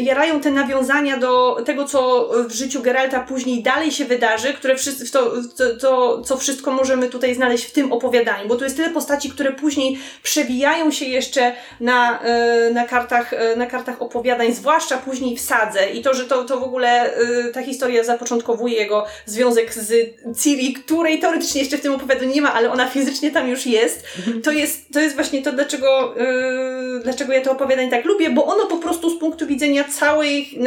jarają 0.00 0.40
te 0.40 0.50
nawiązania 0.50 1.16
do 1.16 1.62
tego, 1.64 1.84
co 1.84 2.30
w 2.48 2.52
życiu 2.52 2.82
Geralta 2.82 3.20
później 3.20 3.62
dalej 3.62 3.92
się 3.92 4.04
wydarzy, 4.04 4.54
które 4.54 4.76
wszyscy, 4.76 5.12
to, 5.12 5.32
to, 5.56 5.76
to, 5.80 6.22
co 6.22 6.36
wszystko 6.36 6.70
możemy 6.70 7.08
tutaj 7.08 7.34
znaleźć 7.34 7.64
w 7.64 7.72
tym 7.72 7.92
opowiadaniu, 7.92 8.48
bo 8.48 8.56
tu 8.56 8.64
jest 8.64 8.76
tyle 8.76 8.90
postaci, 8.90 9.30
które 9.30 9.52
później 9.52 9.98
przewijają 10.22 10.90
się 10.90 11.04
jeszcze 11.04 11.52
na, 11.80 12.20
e, 12.20 12.70
na, 12.70 12.84
kartach, 12.86 13.32
e, 13.32 13.56
na 13.56 13.66
kartach 13.66 14.02
opowiadań, 14.02 14.52
zwłaszcza 14.52 14.96
później 14.98 15.36
w 15.36 15.40
sadze 15.40 15.90
i 15.90 16.02
to, 16.02 16.14
że 16.14 16.24
to, 16.24 16.44
to 16.44 16.60
w 16.60 16.62
ogóle 16.62 17.14
e, 17.14 17.19
ta 17.52 17.62
historia 17.62 18.04
zapoczątkowuje 18.04 18.76
jego 18.76 19.06
związek 19.26 19.74
z 19.74 19.92
Ciri, 20.42 20.72
której 20.72 21.18
teoretycznie 21.18 21.60
jeszcze 21.60 21.78
w 21.78 21.80
tym 21.80 21.92
opowiadaniu 21.92 22.34
nie 22.34 22.42
ma, 22.42 22.54
ale 22.54 22.70
ona 22.72 22.88
fizycznie 22.88 23.30
tam 23.30 23.48
już 23.48 23.66
jest, 23.66 24.04
to 24.44 24.50
jest, 24.50 24.92
to 24.92 25.00
jest 25.00 25.14
właśnie 25.14 25.42
to, 25.42 25.52
dlaczego, 25.52 26.14
yy, 26.16 27.00
dlaczego 27.04 27.32
ja 27.32 27.40
to 27.40 27.52
opowiadanie 27.52 27.90
tak 27.90 28.04
lubię, 28.04 28.30
bo 28.30 28.44
ono 28.44 28.66
po 28.66 28.76
prostu 28.76 29.10
z 29.10 29.18
punktu 29.18 29.46
widzenia 29.46 29.84
całej, 29.84 30.58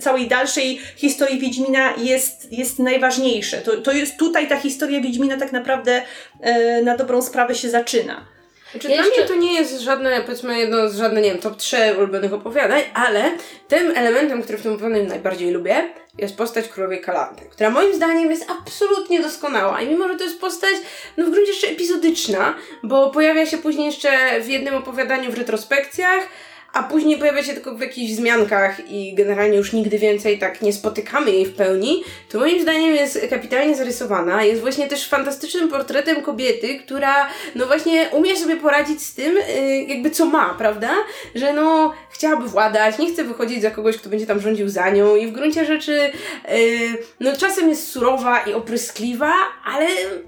całej 0.00 0.28
dalszej 0.28 0.80
historii 0.96 1.40
Wiedźmina 1.40 1.94
jest, 1.96 2.52
jest 2.52 2.78
najważniejsze. 2.78 3.58
To, 3.58 3.76
to 3.76 3.92
jest 3.92 4.16
tutaj 4.16 4.48
ta 4.48 4.56
historia 4.56 5.00
Wiedźmina 5.00 5.36
tak 5.36 5.52
naprawdę 5.52 6.02
yy, 6.40 6.82
na 6.82 6.96
dobrą 6.96 7.22
sprawę 7.22 7.54
się 7.54 7.70
zaczyna. 7.70 8.31
Znaczy, 8.72 8.88
Ja 8.88 8.96
dla 8.96 9.04
jeszcze- 9.06 9.20
mnie 9.20 9.28
to 9.28 9.34
nie 9.34 9.54
jest 9.54 9.80
żadne, 9.80 10.20
powiedzmy, 10.20 10.58
jedno 10.58 10.88
z 10.88 10.96
żadne, 10.96 11.20
nie 11.20 11.30
wiem, 11.30 11.38
top 11.40 11.56
3 11.56 11.76
ulubionych 11.98 12.32
opowiadań, 12.32 12.82
ale 12.94 13.30
tym 13.68 13.92
elementem, 13.96 14.42
który 14.42 14.58
w 14.58 14.62
tym 14.62 14.72
opowiadaniu 14.72 15.08
najbardziej 15.08 15.50
lubię, 15.50 15.88
jest 16.18 16.36
postać 16.36 16.68
królowej 16.68 17.00
Kalanty, 17.00 17.44
która 17.50 17.70
moim 17.70 17.94
zdaniem 17.94 18.30
jest 18.30 18.50
absolutnie 18.50 19.20
doskonała. 19.20 19.80
I 19.80 19.88
mimo, 19.88 20.08
że 20.08 20.14
to 20.16 20.24
jest 20.24 20.40
postać, 20.40 20.74
no 21.16 21.24
w 21.26 21.30
gruncie 21.30 21.50
jeszcze 21.52 21.68
epizodyczna, 21.68 22.54
bo 22.82 23.10
pojawia 23.10 23.46
się 23.46 23.58
później 23.58 23.86
jeszcze 23.86 24.40
w 24.40 24.48
jednym 24.48 24.74
opowiadaniu 24.74 25.30
w 25.32 25.38
retrospekcjach, 25.38 26.22
a 26.72 26.82
później 26.82 27.18
pojawia 27.18 27.42
się 27.42 27.52
tylko 27.52 27.74
w 27.74 27.80
jakichś 27.80 28.12
wzmiankach 28.12 28.90
i 28.90 29.14
generalnie 29.14 29.56
już 29.56 29.72
nigdy 29.72 29.98
więcej 29.98 30.38
tak 30.38 30.62
nie 30.62 30.72
spotykamy 30.72 31.30
jej 31.30 31.46
w 31.46 31.54
pełni, 31.54 32.04
to 32.30 32.38
moim 32.38 32.62
zdaniem 32.62 32.94
jest 32.94 33.26
kapitalnie 33.30 33.76
zarysowana. 33.76 34.44
Jest 34.44 34.60
właśnie 34.60 34.88
też 34.88 35.08
fantastycznym 35.08 35.68
portretem 35.68 36.22
kobiety, 36.22 36.78
która 36.78 37.28
no 37.54 37.66
właśnie 37.66 38.08
umie 38.12 38.36
sobie 38.36 38.56
poradzić 38.56 39.02
z 39.02 39.14
tym, 39.14 39.36
y, 39.36 39.86
jakby 39.88 40.10
co 40.10 40.26
ma, 40.26 40.54
prawda? 40.54 40.90
Że 41.34 41.52
no 41.52 41.92
chciałaby 42.10 42.48
władać, 42.48 42.98
nie 42.98 43.12
chce 43.12 43.24
wychodzić 43.24 43.62
za 43.62 43.70
kogoś, 43.70 43.96
kto 43.96 44.08
będzie 44.08 44.26
tam 44.26 44.40
rządził 44.40 44.68
za 44.68 44.90
nią 44.90 45.16
i 45.16 45.26
w 45.26 45.32
gruncie 45.32 45.64
rzeczy 45.64 46.12
y, 46.52 46.98
no 47.20 47.36
czasem 47.36 47.68
jest 47.68 47.88
surowa 47.88 48.40
i 48.40 48.52
opryskliwa, 48.52 49.32
ale 49.64 49.86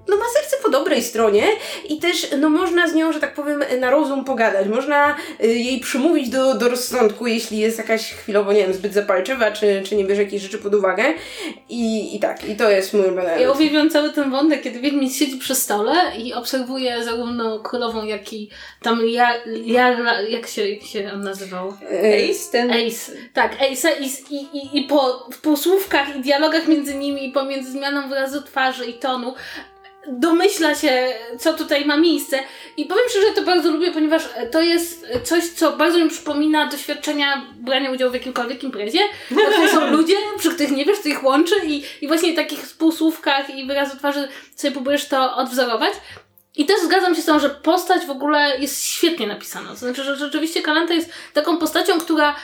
no 0.08 0.16
ma 0.16 0.24
serce 0.34 0.56
po 0.62 0.70
dobrej 0.70 1.02
stronie 1.02 1.46
i 1.88 1.98
też 1.98 2.28
no 2.38 2.50
można 2.50 2.88
z 2.88 2.94
nią, 2.94 3.12
że 3.12 3.20
tak 3.20 3.34
powiem, 3.34 3.64
na 3.80 3.90
rozum 3.90 4.24
pogadać. 4.24 4.68
Można 4.68 5.16
y, 5.44 5.46
jej 5.46 5.80
przymówić 5.80 6.33
do, 6.34 6.54
do 6.54 6.68
rozsądku, 6.68 7.26
jeśli 7.26 7.58
jest 7.58 7.78
jakaś 7.78 8.12
chwilowo, 8.12 8.52
nie 8.52 8.58
wiem, 8.62 8.74
zbyt 8.74 8.94
zapalczywa, 8.94 9.50
czy, 9.50 9.82
czy 9.84 9.96
nie 9.96 10.04
bierze 10.04 10.22
jakichś 10.22 10.42
rzeczy 10.42 10.58
pod 10.58 10.74
uwagę. 10.74 11.04
I, 11.68 12.16
i 12.16 12.20
tak, 12.20 12.48
i 12.48 12.56
to 12.56 12.70
jest 12.70 12.92
mój 12.92 13.02
ulubiony 13.02 13.28
Ja 13.28 13.34
element. 13.34 13.56
uwielbiam 13.56 13.90
cały 13.90 14.10
ten 14.12 14.30
wątek, 14.30 14.62
kiedy 14.62 14.80
Wiedźmin 14.80 15.10
siedzi 15.10 15.36
przy 15.36 15.54
stole 15.54 15.94
i 16.18 16.34
obserwuje 16.34 17.04
zarówno 17.04 17.58
królową, 17.58 18.04
jak 18.04 18.32
i 18.32 18.50
tam 18.82 19.08
ja, 19.08 19.34
ja, 19.64 19.96
jak, 20.28 20.46
się, 20.46 20.68
jak 20.68 20.82
się 20.82 21.10
on 21.14 21.20
nazywał? 21.20 21.68
Y, 21.68 22.30
Ace, 22.30 22.52
ten... 22.52 22.70
Ace. 22.70 23.12
Tak, 23.34 23.52
Ace 23.72 23.88
i, 24.00 24.34
i, 24.34 24.58
i, 24.58 24.78
i 24.78 24.82
po 24.82 25.28
w 25.32 25.40
półsłówkach 25.40 26.16
i 26.16 26.20
dialogach 26.20 26.68
między 26.68 26.94
nimi, 26.94 27.28
i 27.28 27.32
pomiędzy 27.32 27.70
zmianą 27.72 28.08
wyrazu 28.08 28.42
twarzy 28.42 28.86
i 28.86 28.94
tonu, 28.94 29.34
domyśla 30.08 30.74
się, 30.74 31.14
co 31.40 31.52
tutaj 31.52 31.84
ma 31.84 31.96
miejsce. 31.96 32.38
I 32.76 32.84
powiem 32.84 33.04
szczerze, 33.10 33.26
to 33.34 33.42
bardzo 33.42 33.70
lubię, 33.70 33.90
ponieważ 33.92 34.22
to 34.52 34.62
jest 34.62 35.06
coś, 35.24 35.44
co 35.44 35.72
bardzo 35.72 35.98
mi 35.98 36.10
przypomina 36.10 36.66
doświadczenia 36.66 37.46
brania 37.54 37.90
udziału 37.90 38.10
w 38.10 38.14
jakimkolwiek 38.14 38.64
imprezie. 38.64 38.98
To 39.28 39.68
są 39.68 39.90
ludzie, 39.90 40.16
przy 40.38 40.50
których 40.50 40.72
nie 40.72 40.84
wiesz, 40.84 40.98
co 40.98 41.08
ich 41.08 41.24
łączy 41.24 41.54
i, 41.66 41.84
i 42.00 42.08
właśnie 42.08 42.32
w 42.32 42.36
takich 42.36 42.76
półsłówkach 42.78 43.50
i 43.50 43.66
wyrazu 43.66 43.96
twarzy 43.96 44.28
sobie 44.56 44.72
próbujesz 44.72 45.08
to 45.08 45.36
odwzorować. 45.36 45.92
I 46.56 46.66
też 46.66 46.80
zgadzam 46.80 47.14
się 47.14 47.22
z 47.22 47.24
tym, 47.24 47.40
że 47.40 47.50
postać 47.50 48.06
w 48.06 48.10
ogóle 48.10 48.58
jest 48.58 48.84
świetnie 48.84 49.26
napisana. 49.26 49.70
To 49.70 49.76
znaczy, 49.76 50.04
że 50.04 50.16
rzeczywiście 50.16 50.62
Kalanta 50.62 50.94
jest 50.94 51.10
taką 51.32 51.56
postacią, 51.56 52.00
która 52.00 52.36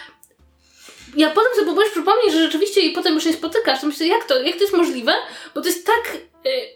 ja 1.16 1.30
potem 1.30 1.52
sobie 1.52 1.64
próbujesz 1.64 1.90
przypomnieć, 1.90 2.32
że 2.32 2.42
rzeczywiście 2.42 2.80
i 2.80 2.90
potem 2.90 3.14
już 3.14 3.24
się 3.24 3.32
spotykasz, 3.32 3.80
to 3.80 3.86
myślę, 3.86 4.06
jak 4.06 4.24
to, 4.24 4.42
jak 4.42 4.54
to 4.54 4.60
jest 4.60 4.76
możliwe? 4.76 5.12
Bo 5.54 5.60
to 5.60 5.66
jest 5.66 5.86
tak 5.86 6.18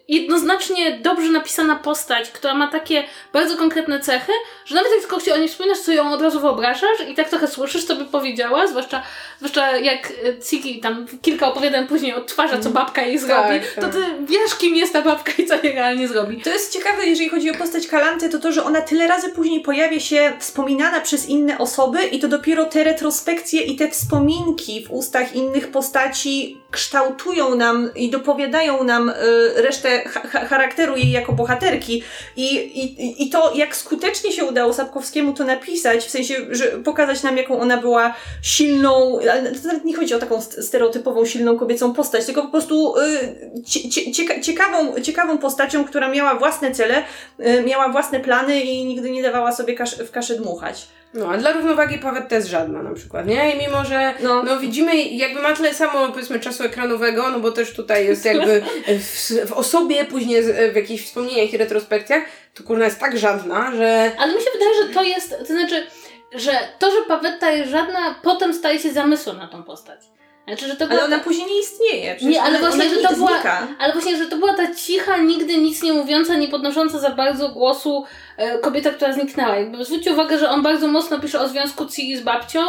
jednoznacznie 0.09 0.98
dobrze 0.98 1.29
napisana 1.29 1.77
postać, 1.77 2.31
która 2.31 2.55
ma 2.55 2.68
takie 2.68 3.05
bardzo 3.33 3.57
konkretne 3.57 4.00
cechy, 4.00 4.33
że 4.66 4.74
nawet 4.74 4.90
jak 4.92 5.00
tylko 5.00 5.20
się 5.20 5.35
o 5.35 5.37
niej 5.37 5.48
wspominasz, 5.48 5.83
to 5.87 5.92
ją 5.92 6.12
od 6.12 6.22
razu 6.22 6.40
wyobrażasz 6.40 7.09
i 7.09 7.14
tak 7.14 7.29
trochę 7.29 7.48
słyszysz, 7.48 7.85
co 7.85 7.96
by 7.96 8.05
powiedziała, 8.05 8.66
zwłaszcza, 8.66 9.03
zwłaszcza 9.38 9.77
jak 9.77 10.11
y, 10.11 10.38
Ciki 10.42 10.81
tam 10.81 11.07
kilka 11.22 11.48
opowiadań 11.48 11.87
później 11.87 12.14
odtwarza, 12.14 12.59
co 12.59 12.70
babka 12.70 13.03
jej 13.03 13.18
zrobi, 13.18 13.61
tak. 13.61 13.85
to 13.85 13.90
ty 13.90 13.98
wiesz, 14.27 14.55
kim 14.59 14.77
jest 14.77 14.92
ta 14.92 15.03
babka 15.03 15.33
i 15.38 15.46
co 15.46 15.55
jej 15.55 15.72
realnie 15.72 16.09
zrobi. 16.09 16.40
To 16.40 16.50
jest 16.50 16.72
ciekawe, 16.72 17.07
jeżeli 17.07 17.29
chodzi 17.29 17.50
o 17.50 17.55
postać 17.55 17.87
Kalanty, 17.87 18.29
to 18.29 18.38
to, 18.38 18.53
że 18.53 18.64
ona 18.64 18.81
tyle 18.81 19.09
razy 19.09 19.29
później 19.29 19.61
pojawia 19.61 20.00
się 20.00 20.33
wspominana 20.38 21.00
przez 21.00 21.29
inne 21.29 21.59
osoby 21.59 22.05
i 22.05 22.18
to 22.18 22.29
dopiero 22.29 22.64
te 22.64 22.85
retrospekcje 22.85 23.62
i 23.62 23.77
te 23.77 23.90
wspominki 23.90 24.85
w 24.87 24.90
ustach 24.90 25.35
innych 25.35 25.68
postaci 25.68 26.61
kształtują 26.70 27.55
nam 27.55 27.90
i 27.94 28.11
dopowiadają 28.11 28.85
nam 28.85 29.09
y, 29.09 29.14
resztę 29.55 30.03
cha- 30.05 30.21
cha- 30.29 30.45
charakteru 30.45 30.97
jej 30.97 31.11
jako 31.11 31.33
bohaterki. 31.33 32.03
I, 32.37 32.55
i, 32.55 33.23
I 33.27 33.31
to, 33.31 33.53
jak 33.55 33.77
skutecznie 33.77 34.33
się 34.33 34.45
udało 34.45 34.73
Sapkowskiemu 34.73 35.33
to 35.35 35.45
napisać, 35.45 36.05
w 36.05 36.11
sensie, 36.11 36.35
że 36.51 36.67
pokazać 36.67 37.23
nam, 37.23 37.37
jaką 37.37 37.61
ona 37.61 37.77
była 37.77 38.14
silną, 38.43 39.19
to 39.62 39.69
nawet 39.69 39.85
nie 39.85 39.97
chodzi 39.97 40.14
o 40.14 40.19
taką 40.19 40.40
st- 40.40 40.67
stereotypową, 40.67 41.25
silną 41.25 41.59
kobiecą 41.59 41.93
postać, 41.95 42.25
tylko 42.27 42.43
po 42.43 42.49
prostu 42.49 42.95
y, 43.01 43.62
cie, 43.67 43.90
cie, 43.90 44.01
cieka- 44.12 44.40
ciekawą, 44.40 45.01
ciekawą 45.01 45.38
postacią, 45.38 45.85
która 45.85 46.09
miała 46.09 46.35
własne 46.35 46.71
cele, 46.75 47.03
y, 47.40 47.62
miała 47.62 47.88
własne 47.88 48.21
plany 48.21 48.61
i 48.61 48.85
nigdy 48.85 49.11
nie 49.11 49.23
dawała 49.23 49.53
sobie 49.53 49.75
kasz, 49.75 49.95
w 49.97 50.11
kaszę 50.11 50.35
dmuchać. 50.35 50.87
No, 51.14 51.29
a 51.29 51.37
dla 51.37 51.53
równowagi 51.53 51.98
Pawetta 51.98 52.37
jest 52.37 52.48
żadna 52.48 52.83
na 52.83 52.92
przykład, 52.94 53.27
nie? 53.27 53.55
I 53.57 53.59
mimo, 53.59 53.85
że 53.85 54.14
No. 54.20 54.42
no. 54.42 54.59
widzimy, 54.61 55.03
jakby 55.03 55.42
ma 55.42 55.53
tyle 55.53 55.74
samo, 55.74 56.09
powiedzmy, 56.09 56.40
czasu 56.40 56.64
ekranowego, 56.64 57.31
no 57.31 57.40
bo 57.40 57.53
też 57.53 57.72
tutaj 57.72 58.07
jest 58.07 58.24
jakby 58.24 58.62
w, 58.87 59.48
w 59.48 59.53
osobie, 59.53 60.05
później 60.05 60.42
w 60.72 60.77
jakichś 60.77 61.05
wspomnieniach 61.05 61.53
i 61.53 61.57
retrospekcjach, 61.57 62.22
to 62.55 62.62
kurna 62.62 62.85
jest 62.85 63.00
tak 63.00 63.18
żadna, 63.18 63.72
że 63.77 64.12
Ale 64.18 64.35
mi 64.35 64.40
się 64.40 64.50
wydaje, 64.53 64.74
że 64.88 64.94
to 64.94 65.03
jest, 65.03 65.38
to 65.38 65.44
znaczy, 65.44 65.87
że 66.33 66.53
to, 66.79 66.90
że 66.90 66.96
Pawetta 67.09 67.50
jest 67.50 67.70
żadna, 67.70 68.14
potem 68.22 68.55
staje 68.55 68.79
się 68.79 68.92
zamysłem 68.92 69.38
na 69.38 69.48
tą 69.48 69.62
postać. 69.62 70.00
Znaczy, 70.49 70.69
że 70.69 70.77
to 70.77 70.87
była 70.87 71.01
Ale 71.01 71.15
ona 71.15 71.19
później 71.25 71.47
nie 71.47 71.61
istnieje. 71.61 72.15
Przecież 72.15 72.35
Nie, 72.35 72.43
ale 72.43 72.59
ona, 72.59 72.69
właśnie, 72.69 72.85
ona 72.85 72.95
że 72.95 73.09
to 73.09 73.15
była, 73.15 73.33
znika. 73.33 73.67
ale 73.79 73.93
właśnie, 73.93 74.17
że 74.17 74.27
to 74.27 74.37
była 74.37 74.55
ta 74.55 74.75
cicha, 74.75 75.17
nigdy 75.17 75.57
nic 75.57 75.83
nie 75.83 75.93
mówiąca, 75.93 76.35
nie 76.37 76.49
podnosząca 76.49 76.99
za 76.99 77.11
bardzo 77.11 77.49
głosu 77.49 78.05
e, 78.37 78.59
kobieta, 78.59 78.91
która 78.91 79.13
zniknęła. 79.13 79.57
Jakby 79.57 79.85
zwróćcie 79.85 80.13
uwagę, 80.13 80.39
że 80.39 80.51
on 80.51 80.63
bardzo 80.63 80.89
mocno 80.89 81.21
pisze 81.21 81.41
o 81.41 81.49
związku 81.49 81.87
Ciri 81.87 82.17
z 82.17 82.21
babcią 82.21 82.61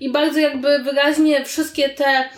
i 0.00 0.10
bardzo 0.12 0.40
jakby 0.40 0.78
wyraźnie 0.78 1.44
wszystkie 1.44 1.88
te 1.88 2.04
e, 2.06 2.28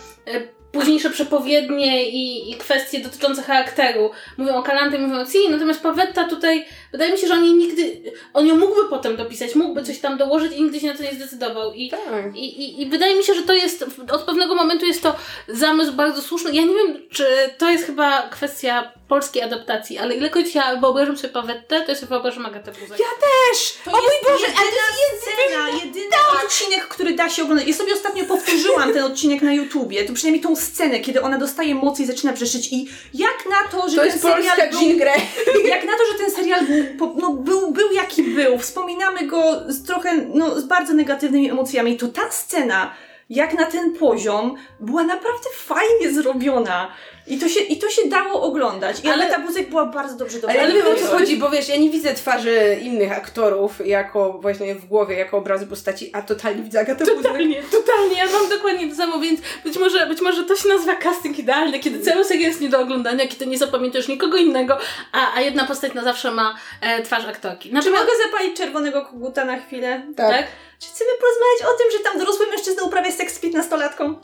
późniejsze 0.75 1.09
przepowiednie 1.09 2.09
i, 2.09 2.51
i 2.51 2.55
kwestie 2.55 2.99
dotyczące 2.99 3.41
charakteru 3.41 4.11
mówią 4.37 4.55
o 4.55 4.63
Kalante, 4.63 4.97
mówią 4.97 5.21
o 5.21 5.25
Ciri, 5.25 5.49
natomiast 5.49 5.81
Pawetta 5.81 6.23
tutaj, 6.23 6.65
wydaje 6.91 7.11
mi 7.11 7.17
się, 7.17 7.27
że 7.27 7.33
on 7.33 7.43
jej 7.43 7.53
nigdy, 7.53 8.01
on 8.33 8.47
ją 8.47 8.55
mógłby 8.55 8.89
potem 8.89 9.15
dopisać, 9.15 9.55
mógłby 9.55 9.83
coś 9.83 9.99
tam 9.99 10.17
dołożyć 10.17 10.53
i 10.53 10.63
nigdy 10.63 10.79
się 10.79 10.87
na 10.87 10.95
to 10.95 11.03
nie 11.03 11.13
zdecydował. 11.13 11.73
I, 11.73 11.89
Tak. 11.89 12.35
i, 12.35 12.63
i, 12.63 12.81
I 12.81 12.85
wydaje 12.85 13.15
mi 13.15 13.23
się, 13.23 13.33
że 13.33 13.41
to 13.43 13.53
jest, 13.53 13.85
od 14.11 14.21
pewnego 14.21 14.55
momentu 14.55 14.85
jest 14.85 15.03
to 15.03 15.15
zamysł 15.47 15.93
bardzo 15.93 16.21
słuszny. 16.21 16.51
Ja 16.53 16.61
nie 16.61 16.73
wiem, 16.75 17.01
czy 17.09 17.25
to 17.57 17.69
jest 17.69 17.85
chyba 17.85 18.21
kwestia 18.21 18.91
polskiej 19.07 19.41
adaptacji, 19.43 19.97
ale 19.97 20.15
ilekroć 20.15 20.55
ja 20.55 20.75
wyobrażam 20.75 21.17
sobie 21.17 21.33
Pawettę, 21.33 21.81
to 21.81 21.91
ja 21.91 21.95
sobie 21.95 22.07
wyobrażam 22.09 22.45
Agatę 22.45 22.71
Buzek. 22.71 22.99
Ja 22.99 23.05
też! 23.21 23.77
To 23.85 23.91
o 23.91 23.93
mój 23.93 24.31
Boże, 24.31 24.45
ale 24.45 24.65
jedyna 24.65 24.87
to 24.89 25.13
jest 25.13 25.23
scena, 25.23 25.85
jedyny 25.85 26.05
odcinek, 26.45 26.87
który 26.87 27.13
da 27.13 27.29
się 27.29 27.43
oglądać. 27.43 27.67
Ja 27.67 27.73
sobie 27.73 27.93
ostatnio 27.93 28.25
powtórzyłam 28.25 28.93
ten 28.93 29.03
odcinek 29.03 29.41
na 29.41 29.53
YouTubie, 29.53 30.05
to 30.05 30.13
przynajmniej 30.13 30.43
tą 30.43 30.55
scenę, 30.55 30.99
kiedy 30.99 31.21
ona 31.21 31.37
dostaje 31.37 31.75
mocy 31.75 32.03
i 32.03 32.05
zaczyna 32.05 32.33
brzeszyć 32.33 32.67
i 32.71 32.87
jak 33.13 33.45
na 33.49 33.71
to, 33.71 33.89
że 33.89 33.95
To 33.95 34.01
ten 34.01 34.11
polska 34.19 34.35
serial 34.35 34.69
był, 34.71 35.67
jak 35.75 35.83
na 35.85 35.91
to, 35.97 36.03
że 36.11 36.17
ten 36.17 36.31
serial 36.31 36.65
był, 36.65 36.83
po- 36.99 37.21
no, 37.21 37.33
był, 37.33 37.71
był 37.71 37.91
jaki 37.91 38.23
był, 38.23 38.57
wspominamy 38.57 39.27
go 39.27 39.61
z 39.67 39.83
trochę, 39.83 40.15
no, 40.33 40.59
z 40.59 40.63
bardzo 40.63 40.93
negatywnymi 40.93 41.49
emocjami, 41.49 41.97
to 41.97 42.07
ta 42.07 42.31
scena, 42.31 42.95
jak 43.29 43.53
na 43.53 43.65
ten 43.65 43.93
poziom, 43.93 44.55
była 44.79 45.03
naprawdę 45.03 45.49
fajnie 45.53 46.13
zrobiona. 46.13 46.91
I 47.27 47.37
to 47.37 47.49
się, 47.49 47.59
i 47.59 47.77
to 47.77 47.89
się 47.89 48.09
dało 48.09 48.41
oglądać. 48.41 49.03
I 49.03 49.07
Ale- 49.09 49.25
Agata 49.27 49.41
Buzek 49.41 49.69
była 49.69 49.85
bardzo 49.85 50.17
dobrze 50.17 50.37
Ale 50.43 50.55
ja 50.55 50.67
nie 50.67 50.73
wiem 50.73 50.87
o 50.87 50.95
co 50.95 51.07
chodzi, 51.07 51.37
bo 51.37 51.49
wiesz, 51.49 51.69
ja 51.69 51.77
nie 51.77 51.89
widzę 51.89 52.13
twarzy 52.13 52.77
innych 52.81 53.11
aktorów 53.11 53.87
jako 53.87 54.33
właśnie 54.33 54.75
w 54.75 54.85
głowie, 54.85 55.15
jako 55.15 55.37
obrazy 55.37 55.67
postaci, 55.67 56.09
a 56.13 56.21
totalnie 56.21 56.63
widzę 56.63 56.79
Agatę. 56.79 57.05
Totalnie, 57.05 57.63
totalnie, 57.63 58.17
ja 58.17 58.25
mam 58.25 58.49
dokładnie 58.49 58.89
to 58.89 58.95
samo, 58.95 59.19
więc 59.19 59.39
być 59.63 59.77
może, 59.77 60.07
być 60.07 60.21
może 60.21 60.43
to 60.43 60.55
się 60.55 60.67
nazywa 60.67 60.95
casting 60.95 61.39
idealny, 61.39 61.79
kiedy 61.79 61.99
cały 61.99 62.25
serial 62.25 62.49
jest 62.49 62.61
nie 62.61 62.69
do 62.69 62.79
oglądania, 62.79 63.27
kiedy 63.27 63.47
nie 63.47 63.57
zapamiętasz 63.57 64.07
nikogo 64.07 64.37
innego, 64.37 64.77
a, 65.11 65.35
a 65.35 65.41
jedna 65.41 65.67
postać 65.67 65.93
na 65.93 66.03
zawsze 66.03 66.31
ma 66.31 66.55
e, 66.81 67.01
twarz 67.01 67.25
aktorki. 67.25 67.69
Czy 67.69 67.75
Natomiast, 67.75 68.03
mogę 68.05 68.17
zapalić 68.25 68.57
czerwonego 68.57 69.05
koguta 69.05 69.45
na 69.45 69.59
chwilę? 69.59 70.01
Tak. 70.15 70.29
tak? 70.37 70.45
Czy 70.79 70.87
chcemy 70.87 71.11
porozmawiać 71.19 71.75
o 71.75 71.77
tym, 71.77 71.91
że 71.91 71.99
tam 72.03 72.19
dorosły 72.19 72.47
mężczyzna 72.47 72.83
uprawia 72.83 73.11
seks 73.11 73.33
z 73.35 73.39
piętnastolatką? 73.39 74.15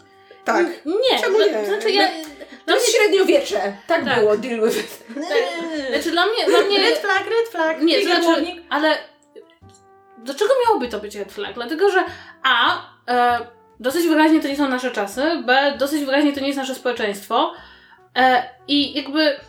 Tak. 0.45 0.65
Nie, 0.85 1.19
Czemu 1.19 1.37
to- 1.37 1.45
nie? 1.45 1.53
to 1.53 1.65
znaczy 1.65 1.91
ja... 1.91 2.07
To 2.07 2.65
Dla 2.65 2.75
mnie, 2.75 2.83
jest 2.85 2.97
średniowiecze. 2.97 3.77
Tak, 3.87 4.05
Tak. 4.05 4.19
było, 4.19 4.37
deal 4.37 4.61
with 4.61 4.77
it. 4.79 5.03
znaczy 5.91 6.11
dla 6.11 6.25
mnie, 6.25 6.45
dla 6.45 6.59
mnie 6.61 6.79
Red 6.79 6.97
flag, 6.99 7.17
red 7.29 7.49
flag. 7.51 7.81
Nie, 7.81 8.03
znaczy, 8.05 8.21
warning. 8.27 8.61
ale 8.69 8.97
dlaczego 10.17 10.53
miałoby 10.65 10.87
to 10.87 10.99
być 10.99 11.15
red 11.15 11.31
flag? 11.33 11.53
Dlatego, 11.53 11.89
że 11.89 12.03
A, 12.43 12.81
e, 13.07 13.39
dosyć 13.79 14.07
wyraźnie 14.07 14.41
to 14.41 14.47
nie 14.47 14.55
są 14.57 14.67
nasze 14.69 14.91
czasy, 14.91 15.21
B, 15.45 15.73
dosyć 15.79 16.05
wyraźnie 16.05 16.33
to 16.33 16.39
nie 16.39 16.47
jest 16.47 16.59
nasze 16.59 16.75
społeczeństwo 16.75 17.53
e, 18.17 18.43
i 18.67 18.93
jakby 18.93 19.39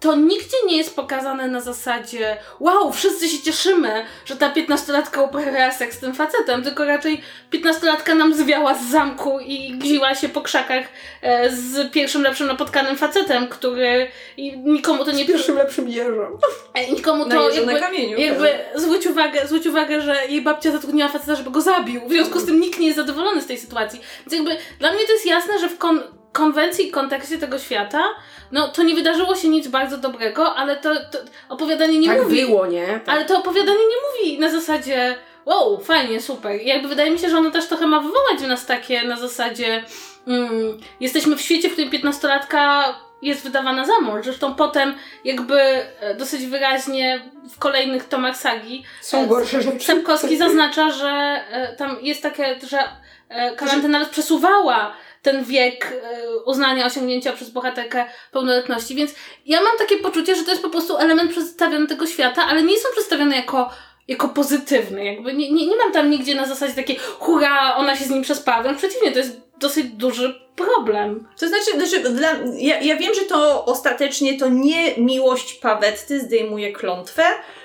to 0.00 0.16
nigdzie 0.16 0.56
nie 0.66 0.76
jest 0.76 0.96
pokazane 0.96 1.48
na 1.48 1.60
zasadzie 1.60 2.36
wow, 2.60 2.92
wszyscy 2.92 3.28
się 3.28 3.42
cieszymy, 3.42 4.04
że 4.24 4.36
ta 4.36 4.50
piętnastolatka 4.50 5.22
uprawia 5.22 5.72
seks 5.72 5.96
z 5.96 6.00
tym 6.00 6.14
facetem, 6.14 6.62
tylko 6.62 6.84
raczej 6.84 7.20
piętnastolatka 7.50 8.14
nam 8.14 8.34
zwiała 8.34 8.74
z 8.74 8.82
zamku 8.90 9.38
i 9.40 9.72
gziła 9.78 10.14
się 10.14 10.28
po 10.28 10.40
krzakach 10.40 10.84
e, 11.22 11.50
z 11.50 11.92
pierwszym 11.92 12.22
lepszym 12.22 12.46
napotkanym 12.46 12.96
facetem, 12.96 13.48
który 13.48 14.08
i 14.36 14.58
nikomu 14.58 15.04
to 15.04 15.10
nie 15.12 15.26
Pierwszym 15.26 15.56
lepszym 15.56 15.88
jeżą. 15.88 16.38
e, 16.74 16.90
nikomu 16.92 17.24
to 17.24 17.28
Najeżdżą 17.36 17.56
jakby, 17.60 17.72
na 17.72 17.80
kamieniu. 17.80 18.18
jakby 18.18 18.58
zwróć 18.74 19.06
uwagę, 19.06 19.46
zwróć 19.46 19.66
uwagę, 19.66 20.00
że 20.00 20.26
jej 20.28 20.42
babcia 20.42 20.70
zatrudniła 20.70 21.08
faceta, 21.08 21.34
żeby 21.34 21.50
go 21.50 21.60
zabił. 21.60 22.00
W 22.08 22.10
związku 22.10 22.40
z 22.40 22.46
tym 22.46 22.60
nikt 22.60 22.78
nie 22.78 22.86
jest 22.86 22.98
zadowolony 22.98 23.42
z 23.42 23.46
tej 23.46 23.58
sytuacji. 23.58 24.00
Więc 24.20 24.32
jakby 24.32 24.62
dla 24.78 24.92
mnie 24.92 25.06
to 25.06 25.12
jest 25.12 25.26
jasne, 25.26 25.58
że 25.58 25.68
w 25.68 25.78
kon 25.78 26.00
konwencji 26.32 26.88
i 26.88 26.90
kontekście 26.90 27.38
tego 27.38 27.58
świata, 27.58 28.02
no 28.52 28.68
to 28.68 28.82
nie 28.82 28.94
wydarzyło 28.94 29.36
się 29.36 29.48
nic 29.48 29.68
bardzo 29.68 29.98
dobrego, 29.98 30.54
ale 30.54 30.76
to, 30.76 30.94
to 30.94 31.18
opowiadanie 31.48 31.98
nie 31.98 32.08
tak 32.08 32.22
mówi. 32.22 32.46
było, 32.46 32.66
nie? 32.66 32.86
Tak. 32.86 33.08
Ale 33.08 33.24
to 33.24 33.38
opowiadanie 33.38 33.78
nie 33.78 34.26
mówi 34.28 34.40
na 34.40 34.50
zasadzie 34.50 35.18
wow, 35.48 35.80
fajnie, 35.80 36.20
super. 36.20 36.62
I 36.62 36.66
jakby 36.66 36.88
wydaje 36.88 37.10
mi 37.10 37.18
się, 37.18 37.30
że 37.30 37.38
ono 37.38 37.50
też 37.50 37.66
trochę 37.66 37.86
ma 37.86 38.00
wywołać 38.00 38.38
w 38.38 38.48
nas 38.48 38.66
takie 38.66 39.02
na 39.04 39.16
zasadzie 39.16 39.84
mm, 40.26 40.78
jesteśmy 41.00 41.36
w 41.36 41.40
świecie, 41.40 41.68
w 41.68 41.72
którym 41.72 41.90
piętnastolatka 41.90 42.84
jest 43.22 43.42
wydawana 43.42 43.84
za 43.84 44.00
mąż. 44.00 44.24
Zresztą 44.24 44.54
potem 44.54 44.94
jakby 45.24 45.60
e, 45.60 46.14
dosyć 46.14 46.46
wyraźnie 46.46 47.30
w 47.50 47.58
kolejnych 47.58 48.08
tomach 48.08 48.36
sagi 48.36 48.84
Są 49.00 49.26
gorsze 49.26 49.62
rzeczy. 49.62 49.84
Sapkowski 49.84 50.36
zaznacza, 50.46 50.90
że 50.90 51.42
e, 51.50 51.76
tam 51.76 51.96
jest 52.02 52.22
takie, 52.22 52.58
że 52.68 52.78
e, 53.28 53.56
Kalanta 53.56 53.88
nawet 53.88 54.08
przesuwała 54.08 54.94
ten 55.22 55.44
wiek 55.44 55.86
e, 55.86 56.36
uznania 56.44 56.86
osiągnięcia 56.86 57.32
przez 57.32 57.50
bohaterkę 57.50 58.04
pełnoletności, 58.32 58.94
więc 58.94 59.14
ja 59.46 59.62
mam 59.62 59.78
takie 59.78 59.96
poczucie, 59.96 60.34
że 60.34 60.44
to 60.44 60.50
jest 60.50 60.62
po 60.62 60.70
prostu 60.70 60.96
element 60.96 61.30
przedstawiony 61.30 61.86
tego 61.86 62.06
świata, 62.06 62.42
ale 62.48 62.62
nie 62.62 62.78
są 62.78 62.88
przedstawione 62.92 63.36
jako 63.36 63.70
jako 64.08 64.28
pozytywny, 64.28 65.04
jakby 65.04 65.34
nie, 65.34 65.52
nie, 65.52 65.66
nie 65.66 65.76
mam 65.76 65.92
tam 65.92 66.10
nigdzie 66.10 66.34
na 66.34 66.46
zasadzie 66.46 66.74
takiej 66.74 66.98
hurra, 67.18 67.76
ona 67.76 67.96
się 67.96 68.04
z 68.04 68.10
nim 68.10 68.22
przespała, 68.22 68.62
wręcz 68.62 68.78
przeciwnie, 68.78 69.12
to 69.12 69.18
jest 69.18 69.40
dosyć 69.58 69.86
duży 69.86 70.40
problem. 70.56 71.28
To 71.40 71.48
znaczy, 71.48 71.88
znaczy 71.88 72.10
dla, 72.10 72.28
ja, 72.58 72.80
ja 72.80 72.96
wiem, 72.96 73.14
że 73.14 73.20
to 73.20 73.64
ostatecznie 73.64 74.38
to 74.38 74.48
nie 74.48 74.96
miłość 74.96 75.54
Pawetty 75.54 76.20
zdejmuje 76.20 76.72
klątwę, 76.72 77.22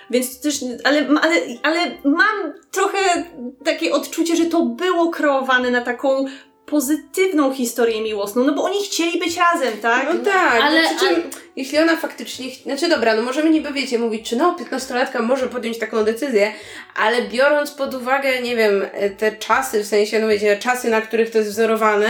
więc 0.09 0.41
też, 0.41 0.55
ale, 0.83 1.07
ale, 1.21 1.35
ale 1.63 1.79
mam 2.03 2.53
trochę 2.71 3.23
takie 3.65 3.93
odczucie, 3.93 4.35
że 4.35 4.45
to 4.45 4.65
było 4.65 5.09
kreowane 5.09 5.71
na 5.71 5.81
taką 5.81 6.25
pozytywną 6.65 7.53
historię 7.53 8.01
miłosną, 8.01 8.43
no 8.43 8.53
bo 8.53 8.63
oni 8.63 8.83
chcieli 8.83 9.19
być 9.19 9.37
razem, 9.37 9.77
tak? 9.81 10.07
No 10.13 10.19
tak, 10.31 10.53
Ale- 10.53 10.63
ale, 10.63 10.83
przy 10.83 10.99
czym 10.99 11.23
jeśli 11.55 11.77
ona 11.77 11.97
faktycznie, 11.97 12.45
znaczy 12.63 12.89
dobra, 12.89 13.15
no 13.15 13.21
możemy 13.21 13.49
niby 13.49 13.73
wiecie 13.73 13.99
mówić, 13.99 14.29
czy 14.29 14.35
no 14.35 14.55
15-latka 14.59 15.21
może 15.21 15.47
podjąć 15.47 15.79
taką 15.79 16.03
decyzję, 16.03 16.53
ale 16.95 17.21
biorąc 17.21 17.71
pod 17.71 17.93
uwagę, 17.93 18.41
nie 18.41 18.55
wiem, 18.55 18.85
te 19.17 19.31
czasy, 19.31 19.83
w 19.83 19.87
sensie, 19.87 20.19
no 20.19 20.27
wiecie, 20.27 20.57
czasy, 20.57 20.89
na 20.89 21.01
których 21.01 21.29
to 21.31 21.37
jest 21.37 21.49
wzorowane, 21.49 22.09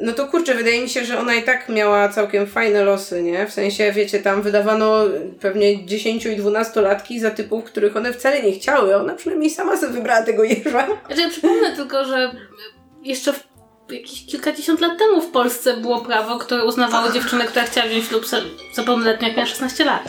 no 0.00 0.12
to 0.12 0.26
kurczę, 0.26 0.54
wydaje 0.54 0.80
mi 0.80 0.88
się, 0.88 1.04
że 1.04 1.18
ona 1.18 1.34
i 1.34 1.42
tak 1.42 1.68
miała 1.68 2.08
całkiem 2.08 2.46
fajne 2.46 2.84
losy, 2.84 3.22
nie? 3.22 3.46
W 3.46 3.52
sensie, 3.52 3.92
wiecie, 3.92 4.18
tam 4.18 4.42
wydawano 4.42 5.04
pewnie 5.40 5.86
10 5.86 6.26
i 6.26 6.36
12-latki 6.36 7.20
za 7.20 7.30
typów, 7.30 7.64
których 7.64 7.96
one 7.96 8.12
wcale 8.12 8.42
nie 8.42 8.52
chciały, 8.52 8.96
ona 8.96 9.14
przynajmniej 9.14 9.50
sama 9.50 9.76
sobie 9.76 9.92
wybrała 9.92 10.22
tego 10.22 10.44
jeża. 10.44 10.86
Znaczy, 11.06 11.22
ja 11.22 11.28
przypomnę 11.28 11.76
tylko, 11.76 12.04
że 12.04 12.34
jeszcze 13.02 13.32
w 13.32 13.53
jakieś 13.90 14.26
kilkadziesiąt 14.26 14.80
lat 14.80 14.98
temu 14.98 15.20
w 15.20 15.30
Polsce 15.30 15.76
było 15.76 16.00
prawo, 16.00 16.38
które 16.38 16.64
uznawało 16.64 17.12
dziewczynę, 17.12 17.44
która 17.44 17.64
chciała 17.64 17.86
wziąć 17.86 18.04
ślub 18.04 18.26
za, 18.26 18.40
pełnoletnią, 18.86 19.28
jak 19.28 19.36
miała 19.36 19.48
16 19.48 19.84
lat. 19.84 20.02